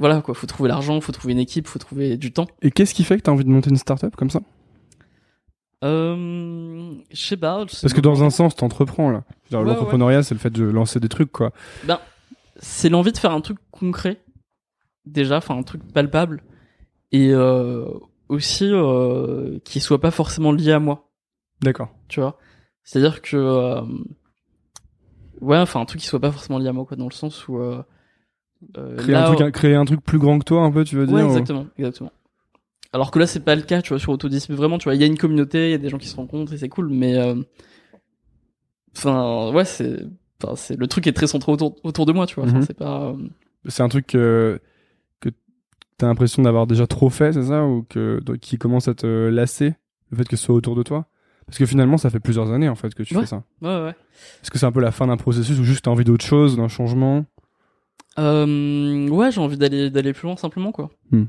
voilà 0.00 0.20
quoi, 0.22 0.34
faut 0.34 0.46
trouver 0.48 0.68
l'argent, 0.68 1.00
faut 1.00 1.12
trouver 1.12 1.32
une 1.34 1.38
équipe, 1.38 1.68
faut 1.68 1.78
trouver 1.78 2.16
du 2.16 2.32
temps. 2.32 2.46
Et 2.62 2.70
qu'est-ce 2.72 2.94
qui 2.94 3.04
fait 3.04 3.16
que 3.16 3.22
t'as 3.22 3.32
envie 3.32 3.44
de 3.44 3.50
monter 3.50 3.70
une 3.70 3.76
startup 3.76 4.16
comme 4.16 4.30
ça? 4.30 4.40
Euh, 5.84 6.94
je 7.12 7.16
sais 7.20 7.36
pas. 7.36 7.58
Parce 7.66 7.92
que 7.92 8.00
dans 8.00 8.24
un 8.24 8.30
sens, 8.30 8.56
t'entreprends 8.56 9.10
là. 9.10 9.24
Ouais, 9.52 9.62
L'entrepreneuriat, 9.64 10.22
c'est 10.22 10.34
le 10.34 10.40
fait 10.40 10.50
de 10.50 10.64
lancer 10.64 10.98
des 10.98 11.08
trucs, 11.08 11.30
quoi. 11.30 11.52
Ben, 11.84 11.98
c'est 12.56 12.88
l'envie 12.88 13.12
de 13.12 13.18
faire 13.18 13.32
un 13.32 13.40
truc 13.40 13.58
concret, 13.70 14.20
déjà, 15.04 15.36
enfin 15.38 15.56
un 15.56 15.62
truc 15.62 15.82
palpable, 15.92 16.42
et 17.12 17.30
euh, 17.32 17.86
aussi 18.28 18.68
euh, 18.70 19.58
qui 19.64 19.80
soit 19.80 20.00
pas 20.00 20.10
forcément 20.10 20.52
lié 20.52 20.72
à 20.72 20.78
moi. 20.80 21.10
D'accord. 21.62 21.94
tu 22.08 22.20
vois? 22.20 22.38
C'est 22.82 22.98
à 22.98 23.02
dire 23.02 23.22
que 23.22 23.36
euh, 23.36 23.80
ouais 25.40 25.58
enfin 25.58 25.80
un 25.80 25.84
truc 25.84 26.00
qui 26.00 26.06
soit 26.06 26.20
pas 26.20 26.30
forcément 26.32 26.58
lié 26.58 26.68
à 26.68 26.72
moi 26.72 26.84
quoi 26.84 26.96
dans 26.96 27.08
le 27.08 27.12
sens 27.14 27.48
où 27.48 27.58
euh, 27.58 27.82
euh, 28.76 28.96
Créer, 28.96 29.12
là, 29.12 29.28
un 29.30 29.34
truc, 29.34 29.52
créer 29.54 29.74
un 29.74 29.84
truc 29.84 30.02
plus 30.02 30.18
grand 30.18 30.38
que 30.38 30.44
toi, 30.44 30.62
un 30.62 30.70
peu, 30.70 30.84
tu 30.84 30.96
veux 30.96 31.06
dire 31.06 31.14
ouais 31.16 31.22
ou- 31.22 31.26
exactement 31.26 31.66
exactement 31.78 32.12
alors 32.92 33.10
que 33.10 33.18
là 33.18 33.26
c'est 33.26 33.40
pas 33.40 33.54
le 33.56 33.62
cas 33.62 33.82
tu 33.82 33.88
vois 33.90 33.98
sur 33.98 34.12
Autodiscipline 34.12 34.56
vraiment 34.56 34.78
tu 34.78 34.84
vois 34.84 34.94
il 34.94 35.00
y 35.00 35.04
a 35.04 35.06
une 35.06 35.18
communauté 35.18 35.68
il 35.68 35.70
y 35.72 35.74
a 35.74 35.78
des 35.78 35.88
gens 35.88 35.98
qui 35.98 36.06
se 36.08 36.16
rencontrent 36.16 36.52
et 36.52 36.58
c'est 36.58 36.68
cool 36.68 36.88
mais 36.90 37.16
euh, 37.16 37.34
enfin 38.96 39.50
ouais 39.52 39.64
c'est 39.64 40.00
enfin 40.42 40.56
c'est 40.56 40.76
le 40.76 40.86
truc 40.86 41.06
est 41.06 41.12
très 41.12 41.26
centré 41.26 41.52
autour 41.52 41.76
autour 41.84 42.06
de 42.06 42.12
moi 42.12 42.26
tu 42.26 42.36
vois 42.36 42.46
Mhm. 42.46 42.62
c'est 42.62 42.76
pas 42.76 43.06
euh, 43.10 43.16
C'est 43.68 43.82
un 43.82 43.88
truc 43.88 44.14
t'as 45.98 46.06
l'impression 46.06 46.42
d'avoir 46.42 46.66
déjà 46.66 46.86
trop 46.86 47.10
fait, 47.10 47.32
c'est 47.32 47.44
ça 47.44 47.64
Ou 47.64 47.84
que, 47.88 48.20
qui 48.40 48.58
commence 48.58 48.88
à 48.88 48.94
te 48.94 49.06
lasser, 49.28 49.74
le 50.10 50.16
fait 50.18 50.28
que 50.28 50.36
ce 50.36 50.44
soit 50.44 50.54
autour 50.54 50.74
de 50.76 50.82
toi? 50.82 51.06
Parce 51.46 51.58
que 51.58 51.66
finalement, 51.66 51.98
ça 51.98 52.08
fait 52.10 52.20
plusieurs 52.20 52.50
années, 52.50 52.68
en 52.70 52.74
fait, 52.74 52.94
que 52.94 53.02
tu 53.02 53.14
Ouais. 53.14 53.20
fais 53.22 53.26
ça. 53.26 53.44
ouais 53.62 53.82
ouais 53.84 53.94
Est-ce 54.42 54.50
que 54.50 54.58
c'est 54.58 54.64
un 54.66 54.72
peu 54.72 54.80
la 54.80 54.92
fin 54.92 55.06
d'un 55.06 55.16
processus 55.18 55.58
ou 55.58 55.64
juste 55.64 55.84
t'as 55.84 55.90
envie 55.90 56.04
d'autre 56.04 56.24
chose, 56.24 56.56
d'un 56.56 56.68
changement? 56.68 57.26
Euh, 58.18 59.08
ouais, 59.08 59.30
j'ai 59.32 59.40
envie 59.40 59.56
d'aller 59.58 59.90
d'aller 59.90 60.12
plus 60.12 60.26
loin 60.26 60.36
simplement 60.36 60.70
quoi. 60.72 60.90
Hmm. 61.10 61.24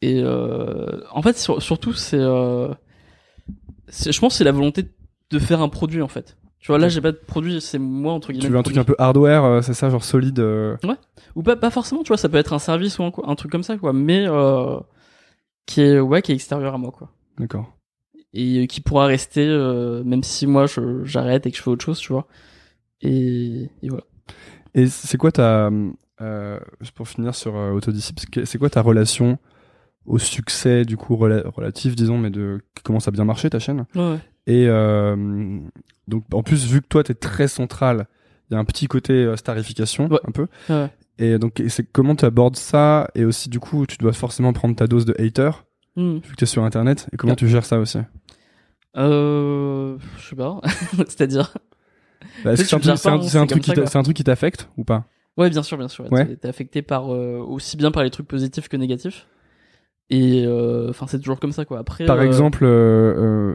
Et 0.00 0.20
euh, 0.22 1.00
en 1.12 1.22
fait, 1.22 1.36
sur- 1.38 1.62
surtout 1.62 1.92
c'est, 1.92 2.18
euh, 2.18 2.72
c'est- 3.88 4.10
je 4.12 4.18
pense 4.20 4.32
que 4.34 4.38
c'est 4.38 4.44
la 4.44 4.52
volonté 4.52 4.88
de 5.30 5.38
faire 5.38 5.60
un 5.60 5.68
produit 5.68 6.02
en 6.02 6.08
fait. 6.08 6.36
Tu 6.64 6.68
vois, 6.72 6.78
là 6.78 6.88
j'ai 6.88 7.02
pas 7.02 7.12
de 7.12 7.18
produit, 7.18 7.60
c'est 7.60 7.78
moi 7.78 8.14
entre 8.14 8.32
guillemets. 8.32 8.46
Tu 8.46 8.50
veux 8.52 8.58
un 8.58 8.62
truc 8.62 8.78
un 8.78 8.84
peu 8.84 8.94
hardware, 8.98 9.44
euh, 9.44 9.60
c'est 9.60 9.74
ça, 9.74 9.90
genre 9.90 10.02
solide 10.02 10.38
euh, 10.40 10.76
ou 11.36 11.42
pas 11.42 11.56
pas 11.56 11.70
forcément, 11.70 12.02
tu 12.02 12.08
vois, 12.08 12.16
ça 12.16 12.30
peut 12.30 12.38
être 12.38 12.54
un 12.54 12.58
service 12.58 12.98
ou 12.98 13.02
un, 13.04 13.12
un 13.26 13.34
truc 13.34 13.52
comme 13.52 13.62
ça 13.62 13.76
quoi, 13.76 13.92
mais 13.92 14.24
euh, 14.26 14.80
qui 15.66 15.82
est 15.82 16.00
ouais 16.00 16.22
qui 16.22 16.32
est 16.32 16.34
extérieur 16.34 16.72
à 16.74 16.78
moi 16.78 16.90
quoi. 16.90 17.10
D'accord. 17.38 17.70
Et 18.32 18.66
qui 18.66 18.80
pourra 18.80 19.04
rester 19.04 19.46
même 20.06 20.22
si 20.22 20.46
moi 20.46 20.64
j'arrête 21.04 21.46
et 21.46 21.50
que 21.50 21.56
je 21.58 21.62
fais 21.62 21.68
autre 21.70 21.84
chose, 21.84 21.98
tu 21.98 22.12
vois. 22.14 22.26
Et, 23.02 23.68
et 23.82 23.88
voilà. 23.90 24.04
Et 24.74 24.86
c'est 24.86 25.18
quoi 25.18 25.32
ta. 25.32 25.70
Pour 26.94 27.06
finir 27.08 27.34
sur 27.34 27.54
Autodisciple, 27.54 28.22
c'est 28.46 28.58
quoi 28.58 28.70
ta 28.70 28.80
relation 28.80 29.38
au 30.06 30.18
succès, 30.18 30.84
du 30.84 30.96
coup, 30.96 31.14
rela- 31.16 31.46
relatif, 31.46 31.94
disons, 31.94 32.16
mais 32.18 32.30
de 32.30 32.60
qui 32.74 32.82
commence 32.82 33.06
à 33.06 33.10
bien 33.10 33.24
marcher 33.24 33.50
ta 33.50 33.58
chaîne? 33.58 33.84
Ouais, 33.94 34.12
ouais. 34.12 34.18
Et 34.46 34.66
euh, 34.68 35.58
donc, 36.08 36.24
en 36.32 36.42
plus, 36.42 36.66
vu 36.66 36.82
que 36.82 36.86
toi, 36.88 37.02
t'es 37.02 37.14
très 37.14 37.48
central, 37.48 38.06
il 38.50 38.54
y 38.54 38.56
a 38.56 38.60
un 38.60 38.64
petit 38.64 38.86
côté 38.86 39.12
euh, 39.12 39.36
starification, 39.36 40.08
Ouais. 40.08 40.20
un 40.26 40.32
peu. 40.32 40.46
Ouais. 40.68 40.90
Et 41.18 41.38
donc, 41.38 41.62
c'est 41.68 41.90
comment 41.90 42.14
tu 42.16 42.24
abordes 42.24 42.56
ça? 42.56 43.08
Et 43.14 43.24
aussi, 43.24 43.48
du 43.48 43.60
coup, 43.60 43.86
tu 43.86 43.96
dois 43.98 44.12
forcément 44.12 44.52
prendre 44.52 44.74
ta 44.76 44.86
dose 44.86 45.04
de 45.04 45.14
hater, 45.18 45.50
Hmm. 45.96 46.14
vu 46.16 46.32
que 46.32 46.36
t'es 46.36 46.46
sur 46.46 46.64
Internet. 46.64 47.06
Et 47.12 47.16
comment 47.16 47.32
Ouais. 47.32 47.36
tu 47.36 47.48
gères 47.48 47.64
ça 47.64 47.78
aussi? 47.78 47.98
Euh, 48.96 49.96
je 50.18 50.28
sais 50.28 50.36
pas. 50.36 50.60
C'est-à-dire? 51.08 51.54
Bah, 52.44 52.56
Tu 52.56 52.64
c'est 52.64 52.74
un, 52.74 52.78
un- 52.78 53.46
truc 53.46 53.62
qui 53.62 53.70
un 53.72 54.02
truc 54.02 54.22
t'affecte 54.24 54.68
ou 54.76 54.84
pas? 54.84 55.04
Ouais, 55.36 55.50
bien 55.50 55.62
sûr, 55.62 55.76
bien 55.78 55.88
sûr. 55.88 56.06
T'es 56.10 56.48
affecté 56.48 56.82
par 56.82 57.12
euh, 57.12 57.38
aussi 57.38 57.76
bien 57.76 57.90
par 57.90 58.02
les 58.04 58.10
trucs 58.10 58.26
positifs 58.28 58.68
que 58.68 58.76
négatifs. 58.76 59.26
Et 60.10 60.44
euh, 60.46 60.90
enfin, 60.90 61.06
c'est 61.08 61.18
toujours 61.18 61.40
comme 61.40 61.52
ça, 61.52 61.64
quoi. 61.64 61.78
Après, 61.78 62.04
Par 62.04 62.18
euh, 62.18 62.22
exemple, 62.24 62.64
euh, 62.64 63.54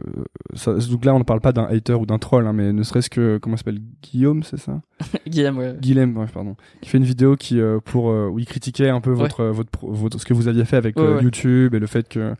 ça- 0.54 0.74
donc 0.74 1.04
là 1.04 1.14
on 1.14 1.20
ne 1.20 1.24
parle 1.24 1.40
pas 1.40 1.52
d'un 1.52 1.62
hater 1.64 1.94
ou 1.94 2.06
d'un 2.06 2.18
troll, 2.18 2.44
hein, 2.46 2.52
mais 2.52 2.72
ne 2.72 2.82
serait-ce 2.82 3.08
que 3.08 3.38
comment 3.38 3.56
s'appelle 3.56 3.78
Guillaume, 4.02 4.42
c'est 4.42 4.56
ça 4.58 4.80
Guillaume, 5.28 5.58
ouais. 5.58 5.76
Guillaume, 5.80 6.16
ouais, 6.16 6.26
pardon, 6.34 6.56
qui 6.80 6.88
fait 6.90 6.98
une 6.98 7.04
vidéo 7.04 7.36
qui 7.36 7.60
pour 7.84 8.06
où 8.06 8.38
il 8.40 8.46
critiquait 8.46 8.88
un 8.88 9.00
peu 9.00 9.12
votre, 9.12 9.44
votre, 9.44 9.70
votre 9.86 10.18
ce 10.20 10.24
que 10.26 10.34
vous 10.34 10.48
aviez 10.48 10.64
fait 10.64 10.76
avec 10.76 10.96
Ouais. 10.96 11.22
YouTube 11.22 11.74
et 11.74 11.78
le 11.78 11.86
fait 11.86 12.08
que 12.08 12.34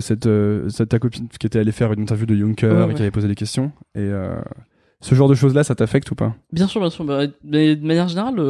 cette, 0.00 0.28
cette 0.68 0.88
ta 0.88 0.98
copine 0.98 1.28
qui 1.38 1.46
était 1.46 1.58
allée 1.58 1.72
faire 1.72 1.92
une 1.92 2.00
interview 2.00 2.26
de 2.26 2.34
Juncker 2.34 2.88
et 2.90 2.94
qui 2.94 3.02
avait 3.02 3.10
posé 3.10 3.28
des 3.28 3.34
questions 3.36 3.72
et 3.94 4.10
ce 5.02 5.14
genre 5.14 5.28
de 5.28 5.34
choses 5.34 5.54
là, 5.54 5.62
ça 5.64 5.74
t'affecte 5.74 6.10
ou 6.10 6.14
pas? 6.14 6.34
Bien 6.50 6.66
sûr, 6.66 6.80
bien 6.80 6.88
sûr. 6.90 7.04
bah, 7.04 7.24
mais 7.44 7.76
de 7.76 7.86
manière 7.86 8.08
générale, 8.08 8.40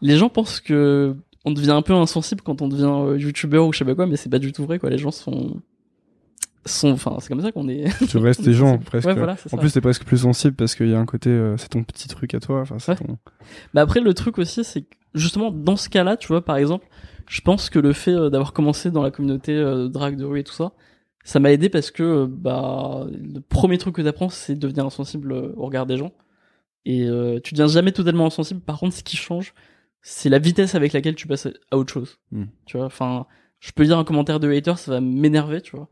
les 0.00 0.16
gens 0.16 0.28
pensent 0.28 0.60
que 0.60 1.16
on 1.44 1.52
devient 1.52 1.70
un 1.70 1.82
peu 1.82 1.94
insensible 1.94 2.42
quand 2.42 2.60
on 2.62 2.68
devient 2.68 2.84
euh, 2.84 3.18
youtubeur 3.18 3.66
ou 3.66 3.72
je 3.72 3.78
sais 3.78 3.84
pas 3.84 3.94
quoi, 3.94 4.06
mais 4.06 4.16
c'est 4.16 4.28
pas 4.28 4.38
du 4.38 4.52
tout 4.52 4.64
vrai, 4.64 4.78
quoi. 4.78 4.90
Les 4.90 4.98
gens 4.98 5.10
sont 5.10 5.60
sont, 6.66 6.90
enfin, 6.92 7.16
c'est 7.20 7.28
comme 7.28 7.40
ça 7.40 7.52
qu'on 7.52 7.68
est. 7.68 7.84
Tu 8.08 8.18
restes 8.18 8.44
les 8.46 8.52
gens 8.52 8.76
presque. 8.84 9.08
Ouais, 9.08 9.14
voilà, 9.14 9.36
en 9.50 9.56
plus, 9.56 9.72
t'es 9.72 9.80
presque 9.80 10.04
plus 10.04 10.18
sensible 10.18 10.54
parce 10.54 10.74
qu'il 10.74 10.90
y 10.90 10.94
a 10.94 10.98
un 11.00 11.06
côté, 11.06 11.30
euh, 11.30 11.56
c'est 11.56 11.68
ton 11.70 11.82
petit 11.82 12.06
truc 12.06 12.34
à 12.34 12.40
toi. 12.40 12.60
Enfin, 12.60 12.76
Ouais. 12.86 12.96
ton- 12.96 13.16
Bah 13.72 13.80
après 13.80 14.00
le 14.00 14.12
truc 14.12 14.36
aussi 14.38 14.62
c'est 14.62 14.82
que 14.82 14.94
justement 15.14 15.50
dans 15.50 15.76
ce 15.76 15.88
cas-là, 15.88 16.16
tu 16.18 16.28
vois 16.28 16.44
par 16.44 16.56
exemple, 16.58 16.86
je 17.28 17.40
pense 17.40 17.70
que 17.70 17.78
le 17.78 17.92
fait 17.94 18.12
euh, 18.12 18.28
d'avoir 18.28 18.52
commencé 18.52 18.90
dans 18.90 19.02
la 19.02 19.10
communauté 19.10 19.54
euh, 19.56 19.88
drague 19.88 20.16
de 20.16 20.24
rue 20.26 20.40
et 20.40 20.44
tout 20.44 20.52
ça, 20.52 20.72
ça 21.24 21.40
m'a 21.40 21.50
aidé 21.50 21.70
parce 21.70 21.90
que 21.90 22.26
bah 22.26 23.06
le 23.10 23.40
premier 23.40 23.78
truc 23.78 23.94
que 23.94 24.02
t'apprends 24.02 24.28
c'est 24.28 24.54
de 24.54 24.60
devenir 24.60 24.84
insensible 24.84 25.32
au 25.32 25.64
regard 25.64 25.86
des 25.86 25.96
gens 25.96 26.12
et 26.84 27.04
euh, 27.06 27.40
tu 27.42 27.54
deviens 27.54 27.68
jamais 27.68 27.92
totalement 27.92 28.26
insensible. 28.26 28.60
Par 28.60 28.78
contre, 28.78 28.94
ce 28.94 29.02
qui 29.02 29.16
change, 29.16 29.54
c'est 30.02 30.28
la 30.28 30.38
vitesse 30.38 30.74
avec 30.74 30.92
laquelle 30.92 31.14
tu 31.14 31.26
passes 31.26 31.48
à 31.70 31.76
autre 31.76 31.92
chose. 31.92 32.18
Hmm. 32.32 32.44
Tu 32.66 32.76
vois, 32.76 32.86
enfin, 32.86 33.26
je 33.58 33.72
peux 33.72 33.82
lire 33.82 33.98
un 33.98 34.04
commentaire 34.04 34.40
de 34.40 34.50
hater, 34.50 34.76
ça 34.76 34.92
va 34.92 35.00
m'énerver, 35.00 35.60
tu 35.60 35.76
vois. 35.76 35.88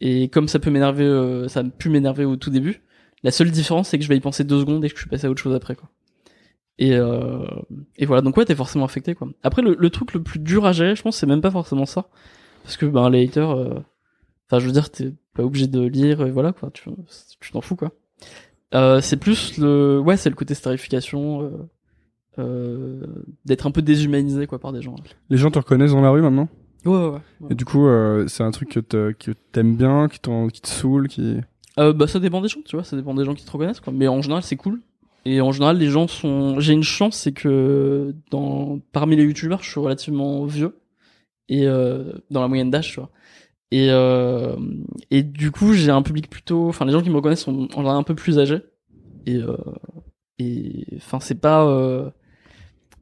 Et 0.00 0.28
comme 0.28 0.48
ça 0.48 0.58
peut 0.58 0.70
m'énerver, 0.70 1.04
euh, 1.04 1.48
ça 1.48 1.60
a 1.60 1.64
pu 1.64 1.88
m'énerver 1.90 2.24
au 2.24 2.36
tout 2.36 2.50
début. 2.50 2.82
La 3.24 3.32
seule 3.32 3.50
différence, 3.50 3.88
c'est 3.88 3.98
que 3.98 4.04
je 4.04 4.08
vais 4.08 4.16
y 4.16 4.20
penser 4.20 4.44
deux 4.44 4.60
secondes 4.60 4.84
et 4.84 4.88
que 4.88 4.94
je 4.94 5.00
suis 5.00 5.10
passé 5.10 5.26
à 5.26 5.30
autre 5.30 5.42
chose 5.42 5.54
après, 5.54 5.74
quoi. 5.74 5.88
Et, 6.78 6.94
euh, 6.94 7.44
et 7.96 8.06
voilà, 8.06 8.22
donc 8.22 8.36
ouais, 8.36 8.44
t'es 8.44 8.54
forcément 8.54 8.84
affecté, 8.84 9.16
quoi. 9.16 9.28
Après, 9.42 9.62
le, 9.62 9.74
le 9.76 9.90
truc 9.90 10.12
le 10.14 10.22
plus 10.22 10.38
dur 10.38 10.64
à 10.64 10.72
gérer, 10.72 10.94
je 10.94 11.02
pense, 11.02 11.16
c'est 11.16 11.26
même 11.26 11.40
pas 11.40 11.50
forcément 11.50 11.86
ça. 11.86 12.08
Parce 12.62 12.76
que, 12.76 12.86
ben, 12.86 13.10
les 13.10 13.24
haters, 13.24 13.50
euh, 13.50 13.80
enfin, 14.46 14.60
je 14.60 14.66
veux 14.66 14.72
dire, 14.72 14.88
t'es 14.90 15.12
pas 15.34 15.42
obligé 15.42 15.66
de 15.66 15.80
lire, 15.80 16.24
et 16.24 16.30
voilà, 16.30 16.52
quoi. 16.52 16.70
Tu 16.70 16.88
tu 17.40 17.50
t'en 17.50 17.60
fous, 17.60 17.74
quoi. 17.74 17.90
Euh, 18.74 19.00
c'est 19.00 19.16
plus 19.16 19.58
le, 19.58 19.98
ouais, 19.98 20.16
c'est 20.16 20.30
le 20.30 20.36
côté 20.36 20.54
starification, 20.54 21.68
euh, 22.38 23.06
d'être 23.44 23.66
un 23.66 23.70
peu 23.70 23.82
déshumanisé, 23.82 24.46
quoi, 24.46 24.58
par 24.58 24.72
des 24.72 24.82
gens. 24.82 24.94
Les 25.30 25.36
gens 25.36 25.50
te 25.50 25.58
reconnaissent 25.58 25.92
dans 25.92 26.00
la 26.00 26.10
rue 26.10 26.22
maintenant? 26.22 26.48
Ouais, 26.84 26.92
ouais, 26.92 27.08
ouais. 27.08 27.48
Et 27.50 27.54
du 27.54 27.64
coup, 27.64 27.86
euh, 27.86 28.26
c'est 28.28 28.42
un 28.42 28.50
truc 28.50 28.70
que 28.70 29.32
t'aimes 29.52 29.76
bien, 29.76 30.08
qui, 30.08 30.20
qui 30.52 30.60
te 30.60 30.68
saoule, 30.68 31.08
qui. 31.08 31.38
Euh, 31.78 31.92
bah 31.92 32.06
ça 32.08 32.18
dépend 32.18 32.40
des 32.40 32.48
gens, 32.48 32.60
tu 32.64 32.76
vois, 32.76 32.84
ça 32.84 32.96
dépend 32.96 33.14
des 33.14 33.24
gens 33.24 33.34
qui 33.34 33.44
te 33.44 33.50
reconnaissent 33.50 33.80
quoi. 33.80 33.92
Mais 33.92 34.08
en 34.08 34.20
général, 34.20 34.42
c'est 34.42 34.56
cool. 34.56 34.80
Et 35.24 35.40
en 35.40 35.52
général, 35.52 35.78
les 35.78 35.88
gens 35.88 36.08
sont 36.08 36.58
j'ai 36.58 36.72
une 36.72 36.82
chance, 36.82 37.16
c'est 37.16 37.32
que 37.32 38.14
dans 38.30 38.80
parmi 38.92 39.14
les 39.14 39.24
youtubeurs, 39.24 39.62
je 39.62 39.70
suis 39.70 39.80
relativement 39.80 40.44
vieux 40.44 40.76
et 41.48 41.66
dans 41.66 42.40
la 42.40 42.48
moyenne 42.48 42.70
d'âge, 42.70 42.90
tu 42.92 43.00
vois. 43.00 43.10
Et 43.70 43.90
et 45.10 45.22
du 45.22 45.50
coup, 45.52 45.72
j'ai 45.72 45.90
un 45.90 46.02
public 46.02 46.30
plutôt 46.30 46.68
enfin 46.68 46.84
les 46.84 46.92
gens 46.92 47.02
qui 47.02 47.10
me 47.10 47.16
reconnaissent 47.16 47.42
sont 47.42 47.68
en 47.74 47.76
général 47.76 47.96
un 47.96 48.02
peu 48.02 48.14
plus 48.14 48.38
âgés. 48.38 48.62
Et 49.26 49.40
et 50.40 50.86
enfin 50.96 51.20
c'est 51.20 51.40
pas 51.40 51.64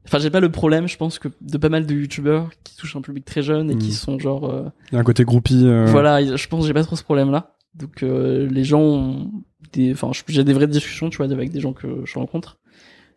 Enfin, 0.07 0.19
j'ai 0.19 0.29
pas 0.29 0.39
le 0.39 0.49
problème, 0.49 0.87
je 0.87 0.95
pense 0.97 1.19
que 1.19 1.27
de 1.41 1.57
pas 1.57 1.69
mal 1.69 1.85
de 1.85 1.93
youtubeurs 1.93 2.49
qui 2.63 2.75
touchent 2.77 2.95
un 2.95 3.01
public 3.01 3.25
très 3.25 3.41
jeune 3.41 3.69
et 3.69 3.75
Mm. 3.75 3.79
qui 3.79 3.91
sont 3.91 4.17
genre. 4.19 4.49
euh, 4.49 4.69
Il 4.91 4.95
y 4.95 4.97
a 4.97 5.01
un 5.01 5.03
côté 5.03 5.23
groupie. 5.25 5.65
euh, 5.65 5.85
Voilà, 5.87 6.23
je 6.35 6.47
pense 6.47 6.61
que 6.61 6.67
j'ai 6.67 6.73
pas 6.73 6.83
trop 6.83 6.95
ce 6.95 7.03
problème-là. 7.03 7.55
Donc 7.75 8.01
euh, 8.03 8.47
les 8.49 8.63
gens 8.63 8.79
ont 8.81 9.31
des, 9.73 9.91
enfin, 9.91 10.11
j'ai 10.27 10.43
des 10.43 10.53
vraies 10.53 10.67
discussions, 10.67 11.09
tu 11.09 11.17
vois, 11.17 11.25
avec 11.31 11.51
des 11.51 11.59
gens 11.59 11.73
que 11.73 12.03
je 12.05 12.17
rencontre. 12.17 12.57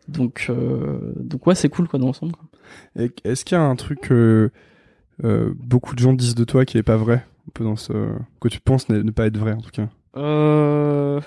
Donc, 0.07 0.51
donc 1.15 1.47
ouais, 1.47 1.55
c'est 1.55 1.69
cool 1.69 1.87
quoi 1.87 1.97
dans 1.99 2.07
l'ensemble. 2.07 2.33
Est-ce 3.23 3.45
qu'il 3.45 3.57
y 3.57 3.61
a 3.61 3.63
un 3.63 3.75
truc 3.75 4.01
que 4.01 4.51
beaucoup 5.23 5.95
de 5.95 5.99
gens 5.99 6.11
disent 6.13 6.35
de 6.35 6.43
toi 6.43 6.65
qui 6.65 6.77
est 6.77 6.83
pas 6.83 6.97
vrai? 6.97 7.25
Un 7.47 7.51
peu 7.53 7.63
dans 7.63 7.75
ce 7.77 7.93
que 8.41 8.47
tu 8.49 8.59
penses 8.59 8.89
ne, 8.89 9.09
pas 9.11 9.25
être 9.27 9.37
vrai 9.37 9.53
en 9.53 9.61
tout 9.61 9.71
cas 9.71 9.87
Euh... 10.17 11.21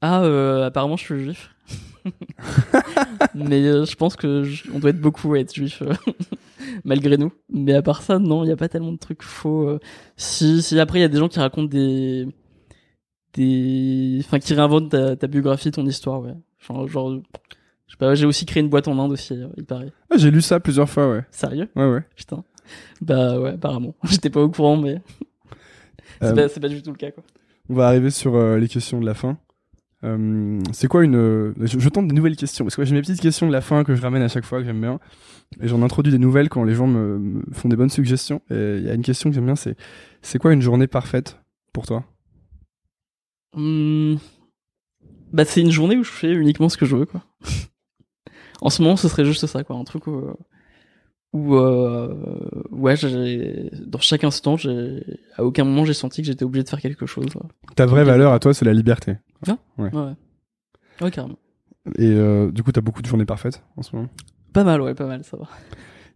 Ah, 0.00 0.64
apparemment 0.66 0.96
je 0.96 1.04
suis 1.04 1.22
juif. 1.24 1.51
Mais 3.34 3.62
euh, 3.66 3.84
je 3.84 3.94
pense 3.96 4.16
que 4.16 4.42
je- 4.44 4.70
on 4.72 4.78
doit 4.78 4.90
être 4.90 5.00
beaucoup 5.00 5.32
à 5.34 5.38
être 5.40 5.54
juif 5.54 5.82
euh, 5.82 5.92
malgré 6.84 7.16
nous. 7.16 7.32
Mais 7.52 7.74
à 7.74 7.82
part 7.82 8.02
ça, 8.02 8.18
non, 8.18 8.44
il 8.44 8.48
y 8.48 8.52
a 8.52 8.56
pas 8.56 8.68
tellement 8.68 8.92
de 8.92 8.98
trucs 8.98 9.22
faux. 9.22 9.68
euh. 9.68 9.78
Si, 10.16 10.62
si 10.62 10.78
après 10.80 10.98
il 10.98 11.02
y 11.02 11.04
a 11.04 11.08
des 11.08 11.18
gens 11.18 11.28
qui 11.28 11.38
racontent 11.38 11.68
des, 11.68 12.26
des, 13.34 14.18
enfin 14.20 14.38
qui 14.38 14.54
réinventent 14.54 14.90
ta, 14.90 15.16
ta 15.16 15.26
biographie, 15.26 15.70
ton 15.70 15.86
histoire, 15.86 16.20
ouais. 16.20 16.34
Genre, 16.60 16.88
je 17.86 17.92
sais 17.92 17.96
pas, 17.98 18.14
j'ai 18.14 18.26
aussi 18.26 18.46
créé 18.46 18.62
une 18.62 18.68
boîte 18.68 18.88
en 18.88 18.98
Inde 18.98 19.12
aussi, 19.12 19.34
il 19.56 19.64
paraît. 19.64 19.92
Ah, 20.10 20.16
J'ai 20.16 20.30
lu 20.30 20.40
ça 20.42 20.60
plusieurs 20.60 20.88
fois, 20.88 21.10
ouais. 21.10 21.24
Sérieux? 21.30 21.68
Ouais, 21.76 21.90
ouais. 21.90 22.02
Putain. 22.16 22.44
Bah 23.00 23.38
ouais, 23.40 23.50
apparemment. 23.50 23.94
J'étais 24.04 24.30
pas 24.30 24.40
au 24.40 24.48
courant, 24.48 24.76
mais 24.76 25.00
c'est 26.20 26.60
pas, 26.60 26.68
du 26.68 26.82
tout 26.82 26.90
le 26.92 26.96
cas 26.96 27.10
quoi. 27.10 27.24
On 27.68 27.74
va 27.74 27.86
arriver 27.88 28.10
sur 28.10 28.56
les 28.56 28.68
questions 28.68 29.00
de 29.00 29.06
la 29.06 29.14
fin. 29.14 29.38
Euh, 30.04 30.60
c'est 30.72 30.88
quoi 30.88 31.04
une. 31.04 31.14
euh, 31.16 31.52
Je, 31.60 31.78
je 31.78 31.88
tente 31.88 32.08
des 32.08 32.14
nouvelles 32.14 32.36
questions 32.36 32.64
parce 32.64 32.74
que 32.76 32.80
ouais, 32.82 32.86
j'ai 32.86 32.94
mes 32.94 33.00
petites 33.02 33.20
questions 33.20 33.46
de 33.46 33.52
la 33.52 33.60
fin 33.60 33.84
que 33.84 33.94
je 33.94 34.02
ramène 34.02 34.22
à 34.22 34.28
chaque 34.28 34.44
fois 34.44 34.58
que 34.58 34.64
j'aime 34.64 34.80
bien. 34.80 34.98
Et 35.60 35.68
j'en 35.68 35.82
introduis 35.82 36.10
des 36.12 36.18
nouvelles 36.18 36.48
quand 36.48 36.64
les 36.64 36.74
gens 36.74 36.86
me, 36.86 37.18
me 37.18 37.42
font 37.52 37.68
des 37.68 37.76
bonnes 37.76 37.90
suggestions. 37.90 38.40
Et 38.50 38.76
il 38.78 38.84
y 38.84 38.90
a 38.90 38.94
une 38.94 39.02
question 39.02 39.30
que 39.30 39.34
j'aime 39.34 39.44
bien 39.46 39.56
c'est 39.56 39.76
c'est 40.22 40.38
quoi 40.38 40.52
une 40.52 40.62
journée 40.62 40.86
parfaite 40.86 41.38
pour 41.72 41.86
toi? 41.86 42.04
Hmm. 43.54 44.16
Bah, 45.32 45.44
c'est 45.44 45.60
une 45.60 45.70
journée 45.70 45.96
où 45.96 46.04
je 46.04 46.10
fais 46.10 46.32
uniquement 46.32 46.68
ce 46.68 46.76
que 46.76 46.84
je 46.86 46.96
veux, 46.96 47.06
quoi. 47.06 47.22
en 48.60 48.70
ce 48.70 48.82
moment, 48.82 48.96
ce 48.96 49.08
serait 49.08 49.24
juste 49.24 49.46
ça, 49.46 49.62
quoi. 49.64 49.76
Un 49.76 49.84
truc 49.84 50.06
où, 50.06 50.22
où 51.32 51.54
euh, 51.56 52.14
ouais, 52.70 52.96
j'ai, 52.96 53.70
dans 53.86 53.98
chaque 54.00 54.24
instant, 54.24 54.56
à 55.36 55.44
aucun 55.44 55.64
moment, 55.64 55.84
j'ai 55.84 55.94
senti 55.94 56.22
que 56.22 56.26
j'étais 56.26 56.44
obligé 56.44 56.64
de 56.64 56.68
faire 56.68 56.80
quelque 56.80 57.06
chose. 57.06 57.26
ouais. 57.34 57.48
Ta 57.76 57.86
vraie 57.86 58.04
valeur 58.04 58.32
à 58.32 58.38
toi 58.38 58.52
c'est 58.52 58.64
la 58.66 58.74
liberté. 58.74 59.16
Ah 59.48 59.56
Ouais. 59.78 59.90
Ouais, 59.92 60.14
ouais. 61.00 61.10
Carrément. 61.10 61.38
Et 61.98 62.12
euh, 62.12 62.50
du 62.52 62.62
coup 62.62 62.70
t'as 62.72 62.80
beaucoup 62.80 63.02
de 63.02 63.06
journées 63.06 63.24
parfaites 63.24 63.62
en 63.76 63.82
ce 63.82 63.94
moment? 63.96 64.08
Pas 64.52 64.64
mal, 64.64 64.80
ouais, 64.82 64.94
pas 64.94 65.06
mal, 65.06 65.24
ça 65.24 65.36
va. 65.36 65.48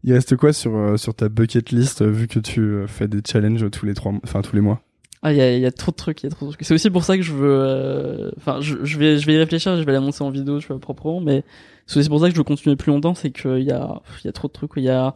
Il 0.04 0.12
reste 0.12 0.36
quoi 0.36 0.52
sur 0.52 0.76
euh, 0.76 0.96
sur 0.96 1.14
ta 1.14 1.28
bucket 1.28 1.70
list 1.70 2.02
euh, 2.02 2.10
vu 2.10 2.28
que 2.28 2.38
tu 2.38 2.60
euh, 2.60 2.86
fais 2.86 3.08
des 3.08 3.20
challenges 3.26 3.68
tous 3.70 3.86
les 3.86 3.94
trois 3.94 4.12
enfin 4.22 4.42
tous 4.42 4.54
les 4.54 4.62
mois? 4.62 4.80
Ah, 5.22 5.32
il 5.32 5.38
y 5.38 5.40
a, 5.40 5.56
y 5.58 5.66
a 5.66 5.72
trop 5.72 5.90
de 5.90 5.96
trucs, 5.96 6.22
il 6.22 6.26
y 6.26 6.28
a 6.28 6.30
trop 6.30 6.46
de 6.46 6.52
trucs. 6.52 6.64
C'est 6.64 6.74
aussi 6.74 6.90
pour 6.90 7.02
ça 7.02 7.16
que 7.16 7.22
je 7.22 7.32
veux, 7.32 7.50
euh, 7.50 8.30
enfin, 8.36 8.60
je, 8.60 8.84
je 8.84 8.98
vais, 8.98 9.18
je 9.18 9.26
vais 9.26 9.34
y 9.34 9.38
réfléchir, 9.38 9.76
je 9.76 9.82
vais 9.82 9.92
la 9.92 10.00
monter 10.00 10.22
en 10.22 10.30
vidéo, 10.30 10.60
tu 10.60 10.68
vois, 10.68 10.78
proprement, 10.78 11.20
mais 11.20 11.42
c'est 11.86 11.98
aussi 11.98 12.08
pour 12.08 12.20
ça 12.20 12.26
que 12.28 12.32
je 12.32 12.38
veux 12.38 12.44
continuer 12.44 12.76
plus 12.76 12.92
longtemps, 12.92 13.14
c'est 13.14 13.30
qu'il 13.32 13.62
y 13.62 13.72
a, 13.72 14.02
il 14.22 14.26
y 14.26 14.28
a 14.28 14.32
trop 14.32 14.46
de 14.46 14.52
trucs, 14.52 14.70
il 14.76 14.84
y 14.84 14.90
a, 14.90 15.14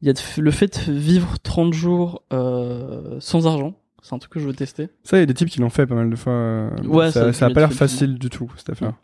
il 0.00 0.08
y 0.08 0.10
a 0.10 0.14
le 0.38 0.50
fait 0.50 0.88
de 0.88 0.94
vivre 0.94 1.36
30 1.42 1.72
jours, 1.72 2.22
euh, 2.32 3.18
sans 3.20 3.46
argent. 3.46 3.74
C'est 4.02 4.14
un 4.14 4.18
truc 4.18 4.32
que 4.32 4.40
je 4.40 4.46
veux 4.46 4.54
tester. 4.54 4.88
Ça 5.02 5.16
il 5.16 5.20
y 5.20 5.22
a 5.22 5.26
des 5.26 5.34
types 5.34 5.48
qui 5.48 5.60
l'ont 5.60 5.70
fait 5.70 5.86
pas 5.86 5.94
mal 5.94 6.08
de 6.10 6.16
fois. 6.16 6.32
euh, 6.32 6.70
Ouais, 6.84 7.10
ça, 7.10 7.24
ça, 7.26 7.32
ça 7.32 7.46
a 7.46 7.50
pas 7.50 7.60
l'air 7.60 7.72
facile 7.72 8.18
du 8.18 8.30
tout 8.30 8.50
cette 8.56 8.70
affaire. 8.70 8.94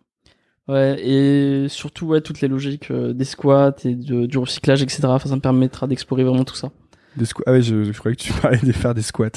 Ouais, 0.68 0.96
et 1.04 1.68
surtout, 1.68 2.06
ouais, 2.06 2.20
toutes 2.22 2.40
les 2.40 2.48
logiques 2.48 2.90
euh, 2.90 3.12
des 3.12 3.24
squats 3.26 3.74
et 3.84 3.94
de- 3.94 4.24
du 4.26 4.38
recyclage, 4.38 4.82
etc. 4.82 5.00
Enfin, 5.08 5.28
ça 5.28 5.36
me 5.36 5.40
permettra 5.42 5.86
d'explorer 5.86 6.24
vraiment 6.24 6.44
tout 6.44 6.54
ça. 6.54 6.70
Des 7.16 7.26
ah 7.46 7.52
ouais 7.52 7.60
je, 7.62 7.84
je 7.84 7.98
croyais 7.98 8.16
que 8.16 8.22
tu 8.22 8.32
parlais 8.40 8.58
de 8.58 8.72
faire 8.72 8.94
des 8.94 9.02
squats. 9.02 9.28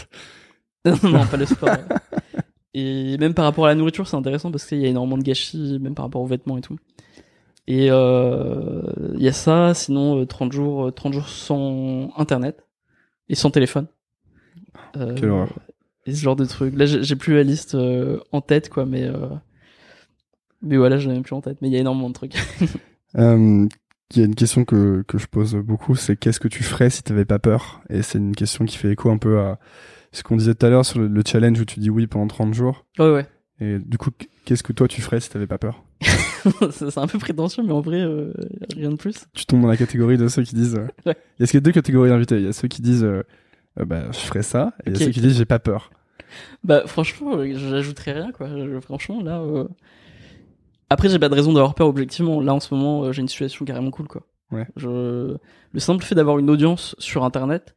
non, 1.04 1.26
pas 1.26 1.38
le 1.38 1.46
sport. 1.46 1.70
ouais. 1.70 2.42
Et 2.74 3.18
même 3.18 3.34
par 3.34 3.46
rapport 3.46 3.66
à 3.66 3.70
la 3.70 3.76
nourriture, 3.76 4.08
c'est 4.08 4.16
intéressant 4.16 4.52
parce 4.52 4.66
qu'il 4.66 4.78
y 4.80 4.86
a 4.86 4.88
énormément 4.90 5.18
de 5.18 5.24
gâchis, 5.24 5.80
même 5.82 5.96
par 5.96 6.06
rapport 6.06 6.22
aux 6.22 6.28
vêtements 6.28 6.58
et 6.58 6.62
tout. 6.62 6.78
Et 7.68 7.88
euh, 7.92 8.82
il 9.16 9.22
y 9.22 9.28
a 9.28 9.34
ça, 9.34 9.74
sinon 9.74 10.22
euh, 10.22 10.26
30 10.26 10.54
jours, 10.54 10.86
euh, 10.88 10.92
30 10.92 11.12
jours 11.14 11.28
sans 11.28 12.12
internet 12.16 12.66
et 13.28 13.36
sans 13.36 13.50
téléphone. 13.52 13.88
Euh, 14.98 15.14
Quelle 15.16 15.30
horreur. 15.30 15.54
Et 16.06 16.14
ce 16.16 16.22
genre 16.22 16.36
de 16.36 16.46
trucs. 16.46 16.76
Là, 16.76 16.86
j'ai 16.86 17.16
plus 17.16 17.36
la 17.36 17.44
liste 17.44 17.76
euh, 17.76 18.20
en 18.32 18.42
tête, 18.42 18.70
quoi, 18.70 18.86
mais 18.86 19.04
euh, 19.04 19.28
mais 20.62 20.78
voilà, 20.78 20.98
je 20.98 21.08
l'ai 21.08 21.14
même 21.14 21.24
plus 21.24 21.36
en 21.36 21.42
tête. 21.42 21.58
Mais 21.62 21.68
il 21.68 21.74
y 21.74 21.78
a 21.78 21.80
énormément 21.80 22.10
de 22.10 22.14
trucs. 22.16 22.36
Euh, 23.18 23.66
Il 24.12 24.18
y 24.20 24.22
a 24.22 24.26
une 24.26 24.36
question 24.36 24.66
que, 24.66 25.02
que 25.08 25.18
je 25.18 25.28
pose 25.28 25.56
beaucoup, 25.56 25.96
c'est 25.96 26.18
qu'est-ce 26.18 26.42
que 26.42 26.50
tu 26.50 26.62
ferais 26.62 26.90
si 26.90 27.02
t'avais 27.04 27.24
pas 27.26 27.40
peur? 27.40 27.82
Et 27.90 28.02
c'est 28.02 28.18
une 28.18 28.36
question 28.36 28.66
qui 28.66 28.78
fait 28.78 28.92
écho 28.92 29.10
un 29.10 29.18
peu 29.18 29.40
à 29.40 29.60
ce 30.12 30.24
qu'on 30.24 30.36
disait 30.36 30.54
tout 30.56 30.66
à 30.66 30.70
l'heure 30.70 30.86
sur 30.86 31.00
le, 31.00 31.08
le 31.08 31.22
challenge 31.26 31.60
où 31.60 31.66
tu 31.66 31.80
dis 31.80 31.90
oui 31.90 32.06
pendant 32.06 32.28
30 32.28 32.54
jours. 32.54 32.86
ouais, 33.00 33.12
ouais. 33.12 33.26
Et 33.60 33.80
du 33.80 33.98
coup, 33.98 34.12
qu'est-ce 34.46 34.62
que 34.62 34.74
toi 34.74 34.88
tu 34.90 35.02
ferais 35.02 35.20
si 35.22 35.30
t'avais 35.30 35.48
pas 35.48 35.58
peur? 35.58 35.84
C'est 36.72 36.98
un 36.98 37.08
peu 37.08 37.18
prétentieux, 37.18 37.64
mais 37.66 37.72
en 37.72 37.82
vrai, 37.82 38.02
euh, 38.02 38.34
rien 38.76 38.92
de 38.92 38.98
plus. 38.98 39.26
Tu 39.34 39.46
tombes 39.46 39.62
dans 39.62 39.68
la 39.70 39.78
catégorie 39.78 40.18
de 40.18 40.28
ceux 40.28 40.44
qui 40.44 40.54
disent. 40.54 40.76
euh, 40.76 40.88
Ouais. 41.08 41.16
Il 41.40 41.52
y 41.52 41.58
a 41.58 41.60
deux 41.62 41.72
catégories 41.72 42.10
d'invités. 42.10 42.36
Il 42.38 42.44
y 42.46 42.50
a 42.50 42.54
ceux 42.54 42.68
qui 42.68 42.82
disent 42.84 43.04
euh, 43.06 43.08
euh, 43.08 43.24
bah, 43.86 44.04
je 44.12 44.18
ferais 44.18 44.44
ça, 44.44 44.74
et 44.86 44.96
ceux 44.96 45.10
qui 45.12 45.22
disent 45.22 45.38
j'ai 45.38 45.46
pas 45.46 45.60
peur. 45.60 45.92
Bah 46.64 46.84
franchement, 46.88 47.38
euh, 47.38 47.54
j'ajouterais 47.56 48.12
rien 48.14 48.32
quoi. 48.32 48.48
Franchement 48.82 49.22
là. 49.24 49.40
euh, 49.40 49.68
Après 50.90 51.10
j'ai 51.10 51.20
pas 51.20 51.30
de 51.30 51.36
raison 51.36 51.54
d'avoir 51.54 51.76
peur 51.76 51.88
objectivement. 51.88 52.42
Là 52.42 52.54
en 52.54 52.60
ce 52.60 52.74
moment 52.74 53.04
euh, 53.04 53.12
j'ai 53.12 53.22
une 53.22 53.28
situation 53.28 53.66
carrément 53.66 53.92
cool 53.92 54.08
quoi. 54.08 54.24
Ouais. 54.52 54.68
Je... 54.76 55.36
Le 55.74 55.80
simple 55.80 56.04
fait 56.04 56.16
d'avoir 56.16 56.40
une 56.40 56.50
audience 56.50 56.96
sur 57.00 57.24
internet, 57.24 57.76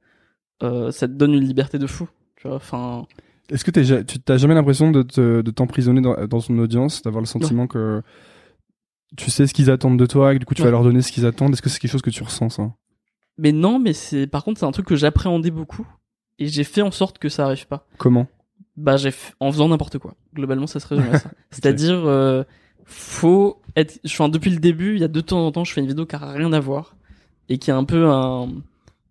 euh, 0.63 0.91
ça 0.93 1.09
te 1.09 1.13
donne 1.13 1.35
une 1.35 1.45
liberté 1.45 1.79
de 1.79 1.87
fou. 1.87 2.09
Tu 2.37 2.47
vois. 2.49 2.57
Enfin. 2.57 3.07
Est-ce 3.51 3.65
que 3.65 3.83
ja- 3.83 4.05
tu 4.05 4.21
t'as 4.21 4.37
jamais 4.37 4.55
l'impression 4.55 4.91
de, 4.93 5.03
te- 5.03 5.43
de 5.43 5.51
t'emprisonner 5.51 6.01
dans, 6.01 6.15
dans 6.27 6.39
une 6.41 6.61
audience, 6.61 7.03
d'avoir 7.03 7.21
le 7.21 7.27
sentiment 7.27 7.67
que 7.67 8.01
tu 9.17 9.31
sais 9.31 9.49
ce 9.49 9.55
qu'ils 9.55 9.71
attendent 9.71 9.99
de 9.99 10.07
toi, 10.07 10.31
et 10.33 10.35
que 10.37 10.41
du 10.41 10.47
coup 10.47 10.55
tu 10.55 10.63
vas 10.63 10.71
leur 10.71 10.85
donner 10.85 11.03
ce 11.03 11.11
qu'ils 11.11 11.27
attendent? 11.27 11.53
Est-ce 11.53 11.63
que 11.63 11.69
c'est 11.69 11.81
quelque 11.81 11.91
chose 11.91 12.03
que 12.03 12.11
tu 12.11 12.23
ressens 12.23 12.51
ça? 12.51 12.71
Mais 13.43 13.53
non, 13.53 13.79
mais 13.79 13.93
c'est 13.95 14.27
par 14.27 14.45
contre 14.45 14.61
c'est 14.61 14.67
un 14.67 14.71
truc 14.73 14.87
que 14.87 14.97
j'appréhendais 14.97 15.51
beaucoup 15.51 15.87
et 16.39 16.47
j'ai 16.47 16.65
fait 16.65 16.83
en 16.83 16.91
sorte 16.91 17.19
que 17.19 17.29
ça 17.31 17.47
arrive 17.47 17.67
pas. 17.67 17.87
Comment? 17.97 18.27
Bah 18.77 18.97
j'ai 18.99 19.09
f- 19.11 19.33
en 19.41 19.51
faisant 19.51 19.69
n'importe 19.69 19.99
quoi. 19.99 20.15
Globalement 20.35 20.67
ça 20.67 20.79
se 20.79 20.87
résume 20.87 21.09
à 21.13 21.19
ça. 21.19 21.31
C'est-à-dire 21.51 22.03
euh, 22.07 22.45
faut 22.85 23.61
être 23.77 23.99
enfin 24.05 24.29
depuis 24.29 24.51
le 24.51 24.59
début, 24.59 24.95
il 24.95 25.01
y 25.01 25.05
a 25.05 25.09
de 25.09 25.21
temps 25.21 25.47
en 25.47 25.53
temps 25.53 25.65
je 25.65 25.73
fais 25.73 25.81
une 25.81 25.87
vidéo 25.87 26.05
qui 26.07 26.17
a 26.17 26.19
rien 26.19 26.53
à 26.53 26.61
voir 26.61 26.97
et 27.49 27.57
qui 27.59 27.71
est 27.71 27.75
un 27.75 27.85
peu 27.85 28.07
un 28.09 28.49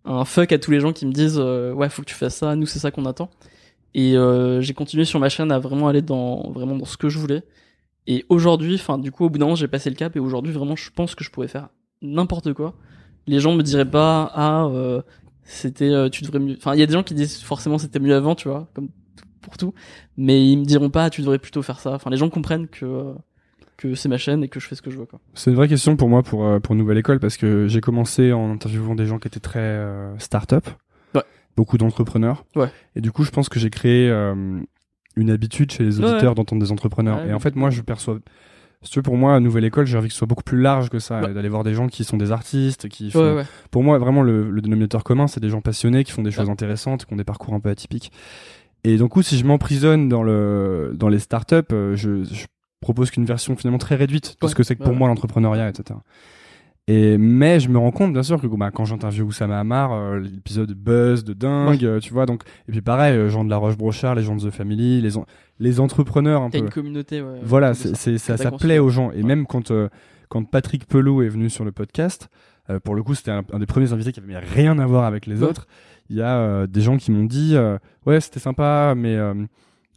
un 0.04 0.24
fuck 0.24 0.52
à 0.52 0.58
tous 0.58 0.70
les 0.70 0.80
gens 0.80 0.92
qui 0.92 1.06
me 1.06 1.12
disent 1.12 1.38
euh, 1.38 1.72
ouais, 1.72 1.88
faut 1.90 2.02
que 2.02 2.06
tu 2.08 2.14
fasses 2.14 2.36
ça, 2.36 2.54
nous 2.56 2.66
c'est 2.66 2.78
ça 2.78 2.90
qu'on 2.90 3.06
attend. 3.06 3.30
Et 3.94 4.16
euh, 4.16 4.60
j'ai 4.60 4.72
continué 4.74 5.04
sur 5.04 5.18
ma 5.18 5.28
chaîne 5.28 5.50
à 5.50 5.58
vraiment 5.58 5.88
aller 5.88 6.02
dans 6.02 6.50
vraiment 6.52 6.76
dans 6.76 6.84
ce 6.86 6.96
que 6.96 7.08
je 7.08 7.18
voulais. 7.18 7.42
Et 8.06 8.24
aujourd'hui, 8.28 8.76
enfin 8.76 8.96
du 8.98 9.10
coup 9.12 9.24
au 9.24 9.30
bout 9.30 9.38
d'un 9.38 9.46
moment, 9.46 9.56
j'ai 9.56 9.68
passé 9.68 9.90
le 9.90 9.96
cap 9.96 10.14
et 10.16 10.20
aujourd'hui 10.20 10.52
vraiment 10.52 10.76
je 10.76 10.90
pense 10.90 11.14
que 11.16 11.24
je 11.24 11.30
pourrais 11.30 11.48
faire 11.48 11.68
n'importe 12.00 12.52
quoi. 12.54 12.74
Les 13.26 13.40
gens 13.40 13.54
me 13.54 13.62
diraient 13.62 13.90
pas 13.90 14.30
ah 14.34 14.64
euh, 14.66 15.02
c'était 15.44 15.90
euh, 15.90 16.08
tu 16.08 16.22
devrais 16.24 16.38
mieux 16.38 16.56
enfin 16.56 16.74
il 16.74 16.80
y 16.80 16.82
a 16.82 16.86
des 16.86 16.92
gens 16.92 17.02
qui 17.02 17.14
disent 17.14 17.40
forcément 17.42 17.78
c'était 17.78 17.98
mieux 18.00 18.14
avant, 18.14 18.34
tu 18.34 18.48
vois, 18.48 18.68
comme 18.74 18.88
pour 19.40 19.56
tout, 19.56 19.72
mais 20.16 20.46
ils 20.46 20.58
me 20.58 20.64
diront 20.64 20.90
pas 20.90 21.10
tu 21.10 21.20
devrais 21.22 21.38
plutôt 21.38 21.62
faire 21.62 21.80
ça. 21.80 21.92
Enfin 21.92 22.10
les 22.10 22.16
gens 22.16 22.28
comprennent 22.30 22.68
que 22.68 22.84
euh, 22.84 23.12
que 23.76 23.94
c'est 23.94 24.10
ma 24.10 24.18
chaîne 24.18 24.44
et 24.44 24.48
que 24.48 24.60
je 24.60 24.66
fais 24.66 24.74
ce 24.74 24.82
que 24.82 24.90
je 24.90 24.98
veux 24.98 25.06
quoi. 25.06 25.20
C'est 25.34 25.50
une 25.50 25.56
vraie 25.56 25.68
question 25.68 25.96
pour 25.96 26.08
moi 26.10 26.22
pour, 26.22 26.44
euh, 26.44 26.60
pour 26.60 26.74
Nouvelle 26.74 26.98
École 26.98 27.18
parce 27.18 27.36
que 27.38 27.66
j'ai 27.66 27.80
commencé 27.80 28.30
en 28.32 28.50
interviewant 28.52 28.94
des 28.94 29.06
gens 29.06 29.18
qui 29.18 29.26
étaient 29.28 29.40
très 29.40 29.58
euh, 29.60 30.18
start-up, 30.18 30.66
Ouais. 31.14 31.22
beaucoup 31.56 31.78
d'entrepreneurs. 31.78 32.44
Ouais. 32.56 32.68
Et 32.94 33.00
du 33.00 33.10
coup, 33.10 33.24
je 33.24 33.30
pense 33.30 33.48
que 33.48 33.58
j'ai 33.58 33.70
créé 33.70 34.10
euh, 34.10 34.60
une 35.16 35.30
habitude 35.30 35.72
chez 35.72 35.82
les 35.82 35.98
auditeurs 35.98 36.30
ouais. 36.30 36.34
d'entendre 36.34 36.62
des 36.62 36.72
entrepreneurs. 36.72 37.22
Ouais, 37.22 37.30
et 37.30 37.32
en 37.32 37.40
fait, 37.40 37.56
moi, 37.56 37.70
je 37.70 37.80
perçois. 37.80 38.18
Si 38.82 38.92
tu 38.92 38.98
veux, 38.98 39.02
pour 39.02 39.16
moi, 39.18 39.34
à 39.34 39.40
Nouvelle 39.40 39.64
École, 39.66 39.84
j'ai 39.86 39.98
envie 39.98 40.08
que 40.08 40.14
ce 40.14 40.18
soit 40.18 40.26
beaucoup 40.26 40.42
plus 40.42 40.58
large 40.60 40.88
que 40.88 40.98
ça, 40.98 41.20
Ouais. 41.20 41.30
et 41.30 41.34
d'aller 41.34 41.50
voir 41.50 41.64
des 41.64 41.74
gens 41.74 41.86
qui 41.88 42.02
sont 42.02 42.16
des 42.16 42.32
artistes, 42.32 42.88
qui 42.88 43.10
font. 43.10 43.20
Ouais 43.20 43.34
ouais. 43.36 43.44
Pour 43.70 43.82
moi, 43.82 43.98
vraiment, 43.98 44.22
le, 44.22 44.50
le 44.50 44.62
dénominateur 44.62 45.04
commun, 45.04 45.26
c'est 45.26 45.40
des 45.40 45.50
gens 45.50 45.60
passionnés 45.60 46.02
qui 46.02 46.12
font 46.12 46.22
des 46.22 46.30
choses 46.30 46.48
intéressantes, 46.48 47.04
qui 47.04 47.12
ont 47.12 47.16
des 47.16 47.24
parcours 47.24 47.52
un 47.52 47.60
peu 47.60 47.68
atypiques. 47.68 48.10
Et 48.84 48.96
donc, 48.96 49.10
coup, 49.10 49.22
si 49.22 49.36
je 49.36 49.44
m'emprisonne 49.44 50.08
dans 50.08 50.22
le 50.22 50.92
dans 50.94 51.08
les 51.10 51.18
startups, 51.18 51.56
euh, 51.72 51.94
je, 51.94 52.24
je 52.24 52.46
propose 52.80 53.10
qu'une 53.10 53.26
version 53.26 53.54
finalement 53.54 53.76
très 53.78 53.96
réduite 53.96 54.36
de 54.40 54.48
ce 54.48 54.54
que 54.54 54.62
c'est 54.62 54.76
que 54.76 54.82
pour 54.82 54.94
moi 54.94 55.08
l'entrepreneuriat, 55.08 55.68
etc. 55.68 55.98
Et 56.88 57.18
mais 57.18 57.60
je 57.60 57.68
me 57.68 57.78
rends 57.78 57.92
compte 57.92 58.12
bien 58.12 58.22
sûr 58.24 58.40
que 58.40 58.46
bah, 58.48 58.70
quand 58.72 58.84
j'interviewe 58.84 59.26
Oussama 59.26 59.60
Hamar, 59.60 59.92
euh, 59.92 60.18
l'épisode 60.18 60.72
buzz 60.72 61.22
de 61.24 61.34
dingue, 61.34 61.84
euh, 61.84 62.00
tu 62.00 62.12
vois 62.12 62.26
donc 62.26 62.42
et 62.68 62.72
puis 62.72 62.80
pareil, 62.80 63.16
euh, 63.16 63.28
Jean 63.28 63.44
de 63.44 63.50
la 63.50 63.58
Roche 63.58 63.76
Brochard, 63.76 64.14
les 64.16 64.22
gens 64.22 64.34
de 64.34 64.48
The 64.48 64.50
Family, 64.52 65.00
les 65.00 65.16
en- 65.16 65.26
les 65.60 65.78
entrepreneurs 65.78 66.42
un 66.42 66.50
peu. 66.50 66.58
une 66.58 66.70
communauté 66.70 67.22
ouais. 67.22 67.38
Voilà, 67.44 67.74
c'est 67.74 68.18
ça, 68.18 68.36
ça 68.36 68.50
plaît 68.50 68.78
aux 68.80 68.88
gens. 68.88 69.12
Et 69.12 69.16
Ouais. 69.18 69.22
même 69.22 69.46
quand, 69.46 69.70
euh, 69.70 69.88
quand 70.28 70.42
Patrick 70.44 70.86
Pelot 70.86 71.22
est 71.22 71.28
venu 71.28 71.48
sur 71.50 71.64
le 71.64 71.70
podcast, 71.70 72.28
euh, 72.70 72.80
pour 72.80 72.94
le 72.96 73.02
coup, 73.04 73.14
c'était 73.14 73.30
un, 73.30 73.42
un 73.52 73.58
des 73.60 73.66
premiers 73.66 73.92
invités 73.92 74.10
qui 74.12 74.20
avait 74.20 74.38
rien 74.38 74.78
à 74.78 74.86
voir 74.86 75.04
avec 75.04 75.26
les 75.26 75.42
Ouais. 75.42 75.48
autres. 75.48 75.66
Il 76.08 76.16
y 76.16 76.22
a 76.22 76.66
des 76.66 76.80
gens 76.80 76.96
qui 76.96 77.12
m'ont 77.12 77.24
dit, 77.24 77.54
ouais, 78.06 78.20
c'était 78.20 78.40
sympa, 78.40 78.94
mais 78.96 79.16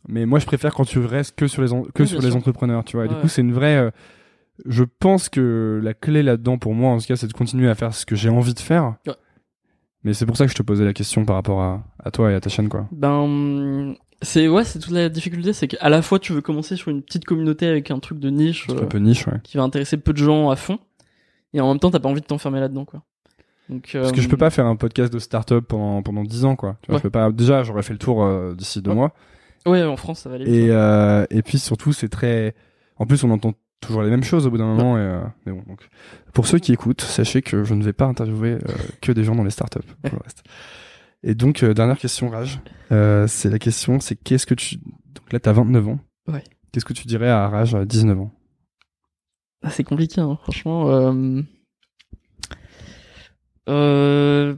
mais 0.07 0.25
moi 0.27 0.37
je 0.37 0.45
préfère 0.45 0.73
quand 0.75 0.83
tu 0.85 0.99
restes 0.99 1.35
que 1.35 1.47
sur 1.47 1.63
les 1.63 1.69
que 1.93 2.03
Oui, 2.03 2.07
sur 2.07 2.19
les 2.21 2.27
sûr. 2.27 2.35
entrepreneurs, 2.35 2.83
tu 2.83 2.97
vois. 2.97 3.05
Et 3.05 3.09
du 3.09 3.15
coup, 3.15 3.27
c'est 3.27 3.41
une 3.41 3.53
vraie. 3.53 3.89
Euh, 4.59 4.63
je 4.67 4.83
pense 4.83 5.29
que 5.29 5.79
la 5.83 5.93
clé 5.93 6.23
là-dedans 6.23 6.57
pour 6.57 6.73
moi, 6.73 6.91
en 6.91 6.97
tout 6.99 7.05
cas, 7.05 7.15
c'est 7.15 7.27
de 7.27 7.33
continuer 7.33 7.69
à 7.69 7.75
faire 7.75 7.93
ce 7.93 8.05
que 8.05 8.15
j'ai 8.15 8.29
envie 8.29 8.53
de 8.53 8.59
faire. 8.59 8.95
Ouais. 9.07 9.13
Mais 10.03 10.13
c'est 10.13 10.25
pour 10.25 10.35
ça 10.35 10.45
que 10.45 10.51
je 10.51 10.55
te 10.57 10.63
posais 10.63 10.83
la 10.85 10.93
question 10.93 11.25
par 11.25 11.35
rapport 11.37 11.61
à, 11.61 11.83
à 12.03 12.11
toi 12.11 12.31
et 12.31 12.35
à 12.35 12.39
ta 12.41 12.49
chaîne, 12.49 12.67
quoi. 12.69 12.87
Ben, 12.91 13.95
c'est 14.21 14.47
ouais, 14.47 14.63
c'est 14.65 14.79
toute 14.79 14.91
la 14.93 15.09
difficulté, 15.09 15.53
c'est 15.53 15.67
qu'à 15.67 15.89
la 15.89 16.01
fois 16.01 16.19
tu 16.19 16.33
veux 16.33 16.41
commencer 16.41 16.75
sur 16.75 16.89
une 16.91 17.01
petite 17.01 17.25
communauté 17.25 17.67
avec 17.67 17.89
un 17.91 17.99
truc 17.99 18.19
de 18.19 18.29
niche, 18.29 18.69
Un 18.69 18.77
euh, 18.77 18.85
peu 18.85 18.97
niche, 18.97 19.27
ouais. 19.27 19.39
qui 19.43 19.57
va 19.57 19.63
intéresser 19.63 19.97
peu 19.97 20.11
de 20.13 20.17
gens 20.17 20.49
à 20.49 20.55
fond, 20.57 20.77
et 21.53 21.61
en 21.61 21.69
même 21.69 21.79
temps 21.79 21.89
t'as 21.91 21.99
pas 21.99 22.09
envie 22.09 22.21
de 22.21 22.25
t'enfermer 22.25 22.59
là-dedans, 22.59 22.85
quoi. 22.85 23.01
Donc, 23.69 23.89
Parce 23.93 24.11
que 24.11 24.19
je 24.19 24.27
euh, 24.27 24.29
peux 24.29 24.35
pas 24.37 24.49
faire 24.49 24.65
un 24.65 24.75
podcast 24.75 25.11
de 25.13 25.19
start-up 25.19 25.65
pendant, 25.69 26.01
pendant 26.03 26.23
10 26.23 26.43
ans, 26.43 26.55
quoi. 26.57 26.77
Tu 26.81 26.87
vois, 26.87 26.95
Ouais. 26.95 26.99
je 26.99 27.03
peux 27.03 27.09
pas, 27.09 27.31
déjà, 27.31 27.63
j'aurais 27.63 27.81
fait 27.81 27.93
le 27.93 27.99
tour 27.99 28.21
euh, 28.23 28.53
d'ici 28.55 28.81
deux 28.81 28.89
Ouais. 28.91 28.95
mois. 28.97 29.13
Ouais, 29.65 29.81
en 29.83 29.95
France 29.95 30.19
ça 30.19 30.29
va 30.29 30.35
aller. 30.35 30.67
euh, 30.69 31.25
et 31.29 31.41
puis 31.41 31.57
surtout, 31.59 31.93
c'est 31.93 32.09
très. 32.09 32.55
En 32.97 33.05
plus, 33.05 33.23
on 33.23 33.31
entend 33.31 33.53
toujours 33.83 34.01
les 34.01 34.09
mêmes 34.09 34.23
choses 34.23 34.47
au 34.47 34.51
bout 34.51 34.57
d'un 34.57 34.65
moment. 34.65 34.97
Et, 34.97 35.01
euh, 35.01 35.21
mais 35.45 35.51
bon, 35.51 35.63
donc, 35.67 35.87
pour 36.33 36.47
ceux 36.47 36.59
qui 36.59 36.73
écoutent, 36.73 37.01
sachez 37.01 37.41
que 37.41 37.63
je 37.63 37.73
ne 37.73 37.83
vais 37.83 37.93
pas 37.93 38.05
interviewer 38.05 38.53
euh, 38.53 38.73
que 39.01 39.11
des 39.11 39.23
gens 39.23 39.35
dans 39.35 39.43
les 39.43 39.51
startups. 39.51 39.79
Pour 40.01 40.13
le 40.13 40.23
reste. 40.23 40.43
Et 41.23 41.35
donc, 41.35 41.63
euh, 41.63 41.73
dernière 41.73 41.97
question, 41.97 42.29
Raj. 42.29 42.59
C'est 43.27 43.49
la 43.49 43.59
question, 43.59 43.99
c'est 43.99 44.15
qu'est-ce 44.15 44.45
que 44.45 44.53
tu. 44.53 44.77
Donc 44.77 45.31
là, 45.31 45.39
t'as 45.39 45.53
29 45.53 45.87
ans. 45.87 45.99
Ouais. 46.27 46.43
Qu'est-ce 46.71 46.85
que 46.85 46.93
tu 46.93 47.07
dirais 47.07 47.29
à 47.29 47.47
Raj 47.47 47.75
à 47.75 47.85
19 47.85 48.19
ans? 48.19 48.31
Ah, 49.63 49.69
c'est 49.69 49.83
compliqué, 49.83 50.19
hein, 50.19 50.37
franchement. 50.43 50.89
Euh... 50.89 51.41
Euh... 53.69 54.55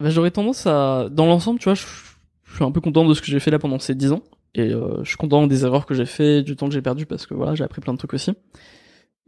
bah, 0.00 0.08
j'aurais 0.08 0.30
tendance 0.30 0.66
à, 0.66 1.08
dans 1.10 1.26
l'ensemble, 1.26 1.58
tu 1.58 1.64
vois, 1.64 1.74
je 1.74 2.54
suis 2.54 2.64
un 2.64 2.72
peu 2.72 2.80
content 2.80 3.04
de 3.04 3.12
ce 3.12 3.20
que 3.20 3.26
j'ai 3.26 3.40
fait 3.40 3.50
là 3.50 3.58
pendant 3.58 3.78
ces 3.78 3.94
10 3.94 4.12
ans, 4.12 4.22
et 4.54 4.72
euh, 4.72 5.02
je 5.02 5.08
suis 5.08 5.16
content 5.16 5.46
des 5.46 5.64
erreurs 5.64 5.86
que 5.86 5.94
j'ai 5.94 6.06
fait, 6.06 6.42
du 6.42 6.56
temps 6.56 6.68
que 6.68 6.74
j'ai 6.74 6.82
perdu, 6.82 7.06
parce 7.06 7.26
que 7.26 7.34
voilà, 7.34 7.54
j'ai 7.54 7.64
appris 7.64 7.80
plein 7.80 7.92
de 7.92 7.98
trucs 7.98 8.14
aussi. 8.14 8.32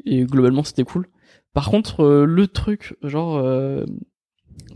Et 0.05 0.25
globalement, 0.25 0.63
c'était 0.63 0.85
cool. 0.85 1.09
Par 1.53 1.71
contre, 1.71 2.05
euh, 2.05 2.25
le 2.25 2.47
truc, 2.47 2.97
genre, 3.03 3.37
euh, 3.39 3.85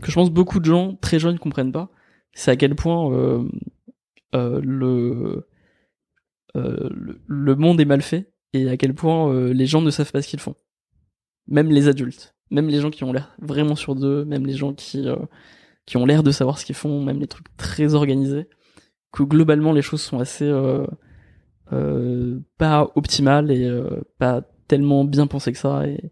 que 0.01 0.09
je 0.09 0.13
pense 0.13 0.29
beaucoup 0.29 0.59
de 0.59 0.65
gens 0.65 0.95
très 0.95 1.19
jeunes 1.19 1.39
comprennent 1.39 1.71
pas, 1.71 1.91
c'est 2.33 2.51
à 2.51 2.55
quel 2.55 2.75
point 2.75 3.11
euh, 3.13 3.47
euh, 4.35 4.61
le, 4.63 5.47
euh, 6.55 6.89
le 6.91 7.21
le 7.27 7.55
monde 7.55 7.79
est 7.79 7.85
mal 7.85 8.01
fait 8.01 8.31
et 8.53 8.69
à 8.69 8.77
quel 8.77 8.93
point 8.93 9.33
les 9.53 9.65
gens 9.65 9.81
ne 9.81 9.91
savent 9.91 10.11
pas 10.11 10.21
ce 10.21 10.27
qu'ils 10.27 10.39
font. 10.39 10.55
Même 11.47 11.69
les 11.69 11.87
adultes, 11.87 12.35
même 12.49 12.67
les 12.67 12.81
gens 12.81 12.89
qui 12.89 13.03
ont 13.03 13.13
l'air 13.13 13.35
vraiment 13.39 13.75
sur 13.75 13.95
d'eux, 13.95 14.25
même 14.25 14.45
les 14.45 14.53
gens 14.53 14.73
qui 14.73 15.07
qui 15.85 15.97
ont 15.97 16.05
l'air 16.05 16.23
de 16.23 16.31
savoir 16.31 16.57
ce 16.59 16.65
qu'ils 16.65 16.75
font, 16.75 17.03
même 17.03 17.19
les 17.19 17.27
trucs 17.27 17.55
très 17.57 17.93
organisés, 17.93 18.47
que 19.11 19.23
globalement 19.23 19.73
les 19.73 19.81
choses 19.81 20.01
sont 20.01 20.19
assez 20.19 20.45
euh, 20.45 20.85
euh, 21.73 22.39
pas 22.57 22.91
optimales 22.95 23.51
et 23.51 23.65
euh, 23.65 24.01
pas 24.17 24.41
tellement 24.67 25.03
bien 25.03 25.27
pensées 25.27 25.51
que 25.51 25.57
ça 25.57 25.87
et 25.87 26.11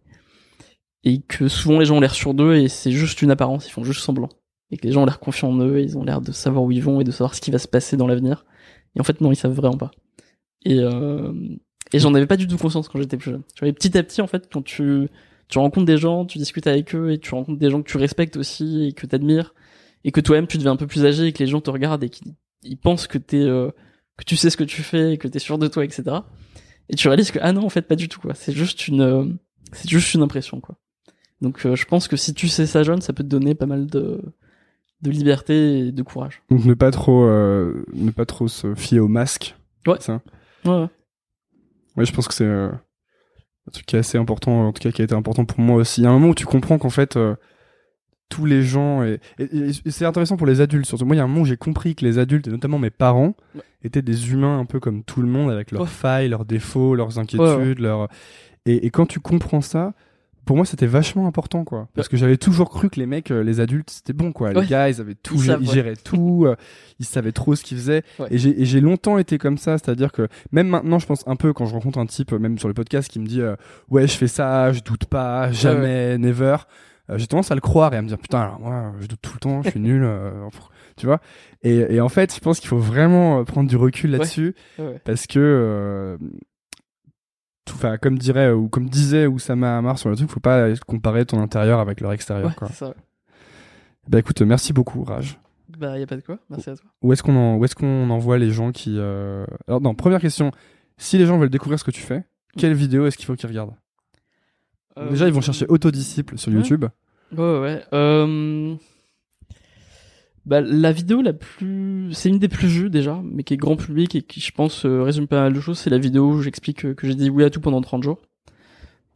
et 1.06 1.22
que 1.22 1.48
souvent 1.48 1.80
les 1.80 1.86
gens 1.86 1.98
ont 1.98 2.02
l'air 2.02 2.14
sur 2.14 2.34
d'eux 2.34 2.56
et 2.56 2.68
c'est 2.68 2.92
juste 2.92 3.22
une 3.22 3.32
apparence, 3.32 3.68
ils 3.68 3.72
font 3.72 3.86
juste 3.86 4.02
semblant. 4.02 4.28
Et 4.70 4.78
que 4.78 4.86
les 4.86 4.92
gens 4.92 5.04
ont 5.04 5.06
l'air 5.06 5.20
confiants 5.20 5.50
en 5.50 5.60
eux, 5.60 5.80
ils 5.80 5.98
ont 5.98 6.04
l'air 6.04 6.20
de 6.20 6.34
savoir 6.34 6.64
où 6.66 6.72
ils 6.72 6.84
vont 6.84 7.00
et 7.00 7.06
de 7.06 7.12
savoir 7.12 7.34
ce 7.34 7.42
qui 7.42 7.52
va 7.52 7.58
se 7.58 7.70
passer 7.70 7.96
dans 7.96 8.06
l'avenir. 8.06 8.46
Et 8.96 9.00
en 9.00 9.04
fait, 9.06 9.22
non, 9.22 9.32
ils 9.32 9.38
savent 9.38 9.54
vraiment 9.54 9.78
pas. 9.78 9.92
Et, 10.66 10.80
et 11.94 12.00
j'en 12.00 12.14
avais 12.14 12.28
pas 12.28 12.36
du 12.36 12.48
tout 12.48 12.58
conscience 12.58 12.90
quand 12.90 13.00
j'étais 13.00 13.16
plus 13.16 13.32
jeune. 13.32 13.44
Et 13.62 13.72
petit 13.72 13.98
à 13.98 14.04
petit, 14.04 14.22
en 14.22 14.28
fait, 14.28 14.50
quand 14.52 14.62
tu, 14.62 15.08
tu 15.48 15.58
rencontres 15.58 15.86
des 15.86 15.98
gens, 15.98 16.26
tu 16.26 16.38
discutes 16.38 16.68
avec 16.68 16.94
eux 16.94 17.12
et 17.12 17.18
tu 17.18 17.34
rencontres 17.34 17.60
des 17.60 17.70
gens 17.70 17.82
que 17.82 17.90
tu 17.90 17.98
respectes 17.98 18.38
aussi 18.38 18.86
et 18.88 18.94
que 18.94 19.08
t'admires 19.08 19.56
et 20.04 20.12
que 20.12 20.22
toi-même 20.22 20.48
tu 20.48 20.58
deviens 20.58 20.74
un 20.74 20.78
peu 20.78 20.88
plus 20.88 21.06
âgé 21.06 21.26
et 21.28 21.34
que 21.34 21.40
les 21.40 21.48
gens 21.48 21.62
te 21.62 21.70
regardent 21.70 22.04
et 22.04 22.10
qu'ils 22.10 22.34
ils 22.64 22.78
pensent 22.78 23.08
que 23.08 23.18
t'es, 23.18 23.38
euh, 23.42 23.70
que 24.18 24.24
tu 24.24 24.36
sais 24.36 24.50
ce 24.50 24.58
que 24.58 24.64
tu 24.64 24.84
fais 24.84 25.14
et 25.14 25.18
que 25.18 25.28
t'es 25.28 25.40
sûr 25.40 25.58
de 25.58 25.68
toi, 25.68 25.84
etc. 25.84 26.04
Et 26.90 26.96
tu 26.96 27.08
réalises 27.08 27.32
que, 27.32 27.40
ah 27.42 27.54
non, 27.54 27.66
en 27.66 27.70
fait, 27.70 27.84
pas 27.84 27.96
du 27.96 28.10
tout, 28.10 28.20
quoi. 28.20 28.34
C'est 28.34 28.52
juste 28.52 28.88
une, 28.88 29.02
euh, 29.02 29.26
c'est 29.72 29.90
juste 29.90 30.14
une 30.14 30.22
impression, 30.22 30.60
quoi. 30.60 30.76
Donc, 31.42 31.66
euh, 31.66 31.76
je 31.76 31.86
pense 31.86 32.08
que 32.08 32.18
si 32.18 32.34
tu 32.34 32.48
sais 32.48 32.66
ça 32.66 32.84
jeune, 32.84 33.02
ça 33.02 33.14
peut 33.14 33.24
te 33.24 33.30
donner 33.30 33.56
pas 33.56 33.66
mal 33.66 33.88
de, 33.88 34.22
de 35.02 35.12
liberté 35.12 35.80
et 35.80 35.92
de 35.92 36.04
courage. 36.04 36.42
Donc 36.50 36.66
ne 36.66 36.74
pas 36.74 36.92
trop, 36.92 37.26
ne 37.26 38.12
pas 38.12 38.26
trop 38.26 38.48
se 38.50 38.76
fier 38.76 39.00
au 39.00 39.08
masque. 39.08 39.56
Ouais. 39.88 39.96
Ça? 40.02 40.22
Ouais, 40.66 40.72
ouais. 40.72 40.88
Ouais, 41.96 42.06
je 42.06 42.12
pense 42.12 42.28
que 42.28 42.34
c'est 42.34 42.46
un 42.46 42.82
truc 43.72 43.86
qui 43.86 43.96
est 43.96 44.00
assez 44.00 44.18
important, 44.18 44.68
en 44.68 44.74
tout 44.74 44.82
cas 44.82 44.92
qui 44.92 45.02
a 45.02 45.06
été 45.06 45.16
important 45.16 45.46
pour 45.46 45.60
moi 45.60 45.78
aussi. 45.78 46.02
Il 46.02 46.04
y 46.04 46.08
a 46.08 46.10
un 46.10 46.14
moment 46.14 46.30
où 46.30 46.36
tu 46.36 46.46
comprends 46.46 46.78
qu'en 46.78 46.90
fait, 46.90 47.18
tous 48.30 48.46
les 48.46 48.62
gens, 48.64 49.04
et, 49.04 49.20
et- 49.40 49.44
et- 49.44 49.70
et 49.86 49.92
c'est 49.92 50.06
intéressant 50.06 50.38
pour 50.38 50.48
les 50.48 50.62
adultes 50.62 50.86
surtout. 50.86 51.06
Moi, 51.06 51.16
il 51.16 51.20
y 51.20 51.22
a 51.22 51.26
un 51.26 51.28
moment 51.28 51.42
où 51.42 51.46
j'ai 51.46 51.58
compris 51.58 51.96
que 51.96 52.06
les 52.06 52.18
adultes, 52.20 52.48
et 52.48 52.52
notamment 52.52 52.80
mes 52.80 52.92
parents, 52.92 53.36
Ouais. 53.56 53.62
étaient 53.84 54.02
des 54.04 54.32
humains 54.32 54.60
un 54.60 54.66
peu 54.66 54.80
comme 54.80 55.04
tout 55.04 55.22
le 55.22 55.28
monde, 55.28 55.52
avec 55.52 55.72
leurs 55.72 55.90
failles, 55.90 56.30
leurs 56.30 56.46
défauts, 56.46 56.96
leurs 56.96 57.18
inquiétudes, 57.20 57.80
Ouais, 57.80 57.84
leurs... 57.84 58.08
Et, 58.66 58.90
quand 58.92 59.08
tu 59.08 59.20
comprends 59.20 59.62
ça, 59.62 59.94
pour 60.46 60.56
moi, 60.56 60.66
c'était 60.66 60.88
vachement 60.88 61.28
important, 61.28 61.64
quoi. 61.64 61.88
Parce 61.96 62.08
que 62.08 62.18
j'avais 62.18 62.38
toujours 62.38 62.70
cru 62.70 62.90
que 62.90 63.00
les 63.00 63.06
mecs, 63.06 63.30
euh, 63.32 63.44
les 63.44 63.60
adultes, 63.60 63.90
c'était 63.92 64.14
bon, 64.14 64.32
quoi. 64.32 64.52
Les 64.54 64.66
gars, 64.66 64.90
ils 64.90 65.00
avaient 65.00 65.14
tout, 65.16 65.36
Ils 65.36 65.46
savent, 65.46 65.64
géraient 65.64 65.96
tout, 65.96 66.46
euh, 66.46 66.56
ils 67.00 67.06
savaient 67.06 67.32
trop 67.32 67.56
ce 67.56 67.64
qu'ils 67.64 67.78
faisaient. 67.78 68.04
Et 68.32 68.38
j'ai 68.38 68.82
longtemps 68.82 69.18
été 69.18 69.38
comme 69.38 69.58
ça, 69.58 69.78
c'est-à-dire 69.78 70.12
que 70.12 70.28
même 70.52 70.68
maintenant, 70.68 70.98
je 71.00 71.06
pense 71.06 71.24
un 71.28 71.36
peu 71.36 71.54
quand 71.54 71.66
je 71.66 71.74
rencontre 71.74 72.00
un 72.00 72.06
type, 72.06 72.32
même 72.32 72.58
sur 72.60 72.68
le 72.68 72.74
podcast, 72.74 73.10
qui 73.12 73.20
me 73.20 73.26
dit 73.28 73.42
euh, 73.42 73.56
ouais, 73.90 74.08
je 74.08 74.14
fais 74.18 74.28
ça, 74.28 74.72
je 74.72 74.82
doute 74.82 75.06
pas, 75.06 75.52
jamais, 75.52 76.18
never. 76.18 76.58
Euh, 77.10 77.18
j'ai 77.18 77.28
tendance 77.28 77.52
à 77.52 77.56
le 77.56 77.62
croire 77.62 77.94
et 77.94 77.98
à 77.98 78.02
me 78.02 78.08
dire 78.08 78.18
putain, 78.18 78.42
alors 78.42 78.60
moi, 78.60 78.94
je 79.00 79.08
doute 79.08 79.20
tout 79.22 79.34
le 79.34 79.40
temps, 79.40 79.62
je 79.64 79.70
suis 79.72 79.80
nul, 79.80 80.04
euh, 80.04 80.32
tu 80.96 81.06
vois. 81.06 81.20
Et, 81.64 81.78
et 81.96 82.02
en 82.02 82.10
fait, 82.10 82.34
je 82.36 82.40
pense 82.40 82.60
qu'il 82.60 82.70
faut 82.70 82.78
vraiment 82.80 83.40
euh, 83.40 83.44
prendre 83.44 83.70
du 83.70 83.76
recul 83.78 84.12
là-dessus 84.12 84.56
Ouais, 84.78 84.86
ouais. 84.86 85.02
parce 85.04 85.28
que 85.28 86.18
tout- 87.66 87.76
Enfin, 87.76 87.98
comme 87.98 88.18
dirait 88.18 88.52
ou 88.52 88.68
comme 88.68 88.90
disait 88.90 89.28
Oussama 89.28 89.78
Hamar 89.78 90.00
sur 90.00 90.10
le 90.10 90.16
truc, 90.16 90.30
faut 90.30 90.40
pas 90.40 90.74
comparer 90.88 91.26
ton 91.26 91.40
intérieur 91.42 91.80
avec 91.80 92.02
leur 92.02 92.12
extérieur. 92.14 92.48
Ouais, 92.50 92.56
quoi. 92.56 92.68
ça. 92.70 92.94
Bah 94.08 94.18
écoute, 94.20 94.42
merci 94.42 94.74
beaucoup, 94.74 95.04
Raj. 95.04 95.38
Bah, 95.78 96.00
y 96.00 96.02
a 96.04 96.08
pas 96.08 96.16
de 96.16 96.22
quoi. 96.22 96.40
Merci 96.50 96.72
à 96.72 96.76
toi. 96.76 96.90
Où 97.04 97.14
est-ce 97.14 97.22
qu'on 97.22 97.36
en, 97.36 97.58
où 97.58 97.66
est-ce 97.66 97.76
qu'on 97.76 98.10
envoie 98.10 98.40
les 98.40 98.50
gens 98.50 98.72
qui 98.72 98.96
euh... 98.98 99.46
Alors 99.68 99.82
non, 99.82 99.94
première 99.94 100.20
question. 100.20 100.52
Si 100.98 101.18
les 101.20 101.28
gens 101.28 101.38
veulent 101.38 101.52
découvrir 101.52 101.78
ce 101.78 101.84
que 101.84 101.92
tu 101.92 102.02
fais, 102.02 102.24
quelle 102.58 102.74
vidéo 102.74 103.06
est-ce 103.06 103.18
qu'il 103.18 103.28
faut 103.28 103.36
qu'ils 103.36 103.48
regardent? 103.50 103.76
Euh, 104.98 105.10
Déjà, 105.10 105.28
ils 105.28 105.34
vont 105.34 105.42
chercher 105.42 105.66
Autodisciple 105.68 106.38
sur. 106.38 106.52
YouTube. 106.52 106.86
Ouais, 107.36 107.60
ouais. 107.60 107.84
Euh... 107.94 108.76
Bah, 110.46 110.62
la 110.62 110.92
vidéo 110.92 111.22
la 111.22 111.34
plus, 111.34 112.10
c'est 112.14 112.30
une 112.30 112.40
des 112.40 112.48
plus 112.48 112.68
vues 112.68 112.90
déjà, 112.90 113.22
mais 113.24 113.44
qui 113.44 113.54
est 113.54 113.58
grand 113.58 113.76
public 113.76 114.16
et 114.16 114.22
qui, 114.24 114.40
je 114.40 114.52
pense, 114.52 114.86
euh, 114.86 115.04
résume 115.04 115.28
pas 115.28 115.42
mal 115.42 115.54
de 115.54 115.60
choses. 115.60 115.78
C'est 115.78 115.92
la 115.92 116.00
vidéo 116.00 116.32
où 116.32 116.42
j'explique 116.42 116.86
euh, 116.86 116.94
que 116.96 117.06
j'ai 117.06 117.14
dit 117.14 117.30
oui 117.30 117.44
à 117.44 117.50
tout 117.50 117.62
pendant 117.62 117.82
30 117.82 118.04
jours. 118.04 118.20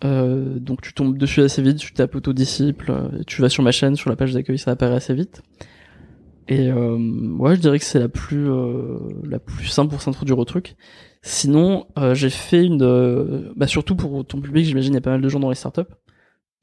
Euh, 0.03 0.59
donc 0.59 0.81
tu 0.81 0.93
tombes 0.93 1.17
dessus 1.17 1.41
assez 1.41 1.61
vite, 1.61 1.77
tu 1.77 1.93
tapes 1.93 2.13
autodisciple, 2.13 2.93
tu 3.25 3.41
vas 3.41 3.49
sur 3.49 3.63
ma 3.63 3.71
chaîne, 3.71 3.95
sur 3.95 4.09
la 4.09 4.15
page 4.15 4.33
d'accueil, 4.33 4.59
ça 4.59 4.71
apparaît 4.71 4.95
assez 4.95 5.13
vite. 5.13 5.41
Et 6.47 6.69
euh, 6.69 6.97
ouais, 7.37 7.55
je 7.55 7.61
dirais 7.61 7.79
que 7.79 7.85
c'est 7.85 7.99
la 7.99 8.09
plus 8.09 8.49
euh, 8.49 8.99
la 9.23 9.39
plus 9.39 9.67
simple 9.67 9.91
pour 9.91 10.01
s'introduire 10.01 10.37
au 10.37 10.45
truc. 10.45 10.75
Sinon, 11.25 11.87
euh, 11.97 12.13
j'ai 12.13 12.29
fait 12.29 12.63
une, 12.65 12.83
euh, 12.83 13.51
bah 13.55 13.65
surtout 13.65 13.95
pour 13.95 14.25
ton 14.25 14.41
public, 14.41 14.65
j'imagine 14.65 14.93
il 14.93 14.95
y 14.95 14.97
a 14.97 15.01
pas 15.01 15.11
mal 15.11 15.21
de 15.21 15.29
gens 15.29 15.39
dans 15.39 15.49
les 15.49 15.55
startups. 15.55 15.81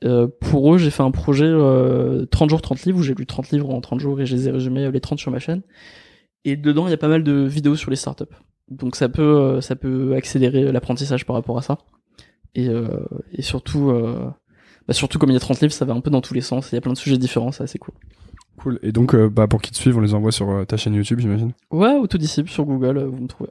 Euh, 0.04 0.28
pour 0.40 0.74
eux, 0.74 0.78
j'ai 0.78 0.90
fait 0.90 1.02
un 1.02 1.10
projet 1.10 1.46
euh, 1.46 2.26
30 2.26 2.50
jours 2.50 2.62
30 2.62 2.84
livres 2.84 2.98
où 2.98 3.02
j'ai 3.02 3.14
lu 3.14 3.26
30 3.26 3.50
livres 3.50 3.70
en 3.70 3.80
30 3.80 4.00
jours 4.00 4.20
et 4.20 4.26
je 4.26 4.36
les 4.36 4.48
ai 4.48 4.50
résumés 4.50 4.84
euh, 4.84 4.90
les 4.90 5.00
30 5.00 5.18
sur 5.18 5.30
ma 5.30 5.38
chaîne. 5.38 5.62
Et 6.44 6.56
dedans, 6.56 6.86
il 6.86 6.90
y 6.90 6.94
a 6.94 6.98
pas 6.98 7.08
mal 7.08 7.24
de 7.24 7.32
vidéos 7.32 7.76
sur 7.76 7.90
les 7.90 7.96
startups. 7.96 8.24
Donc 8.70 8.96
ça 8.96 9.08
peut 9.08 9.22
euh, 9.22 9.60
ça 9.60 9.76
peut 9.76 10.14
accélérer 10.14 10.70
l'apprentissage 10.72 11.26
par 11.26 11.36
rapport 11.36 11.58
à 11.58 11.62
ça. 11.62 11.78
Et 12.54 12.68
euh, 12.68 12.86
et 13.32 13.42
surtout 13.42 13.90
euh, 13.90 14.30
bah 14.86 14.94
surtout 14.94 15.18
comme 15.18 15.30
il 15.30 15.34
y 15.34 15.36
a 15.36 15.40
30 15.40 15.60
livres, 15.60 15.72
ça 15.72 15.84
va 15.84 15.94
un 15.94 16.00
peu 16.00 16.10
dans 16.10 16.20
tous 16.20 16.34
les 16.34 16.40
sens, 16.40 16.70
il 16.72 16.74
y 16.74 16.78
a 16.78 16.80
plein 16.80 16.92
de 16.92 16.98
sujets 16.98 17.18
différents, 17.18 17.52
c'est 17.52 17.64
assez 17.64 17.78
cool. 17.78 17.94
Cool. 18.60 18.78
Et 18.82 18.92
donc, 18.92 19.14
euh, 19.14 19.28
bah, 19.30 19.46
pour 19.48 19.62
qu'ils 19.62 19.72
te 19.72 19.78
suivent, 19.78 19.96
on 19.96 20.00
les 20.00 20.12
envoie 20.12 20.32
sur 20.32 20.50
euh, 20.50 20.64
ta 20.64 20.76
chaîne 20.76 20.94
YouTube, 20.94 21.20
j'imagine? 21.20 21.52
Ouais, 21.70 21.94
autodisciple 21.94 22.50
sur 22.50 22.64
Google, 22.64 22.98
euh, 22.98 23.06
vous 23.06 23.16
me 23.16 23.26
trouvez. 23.26 23.50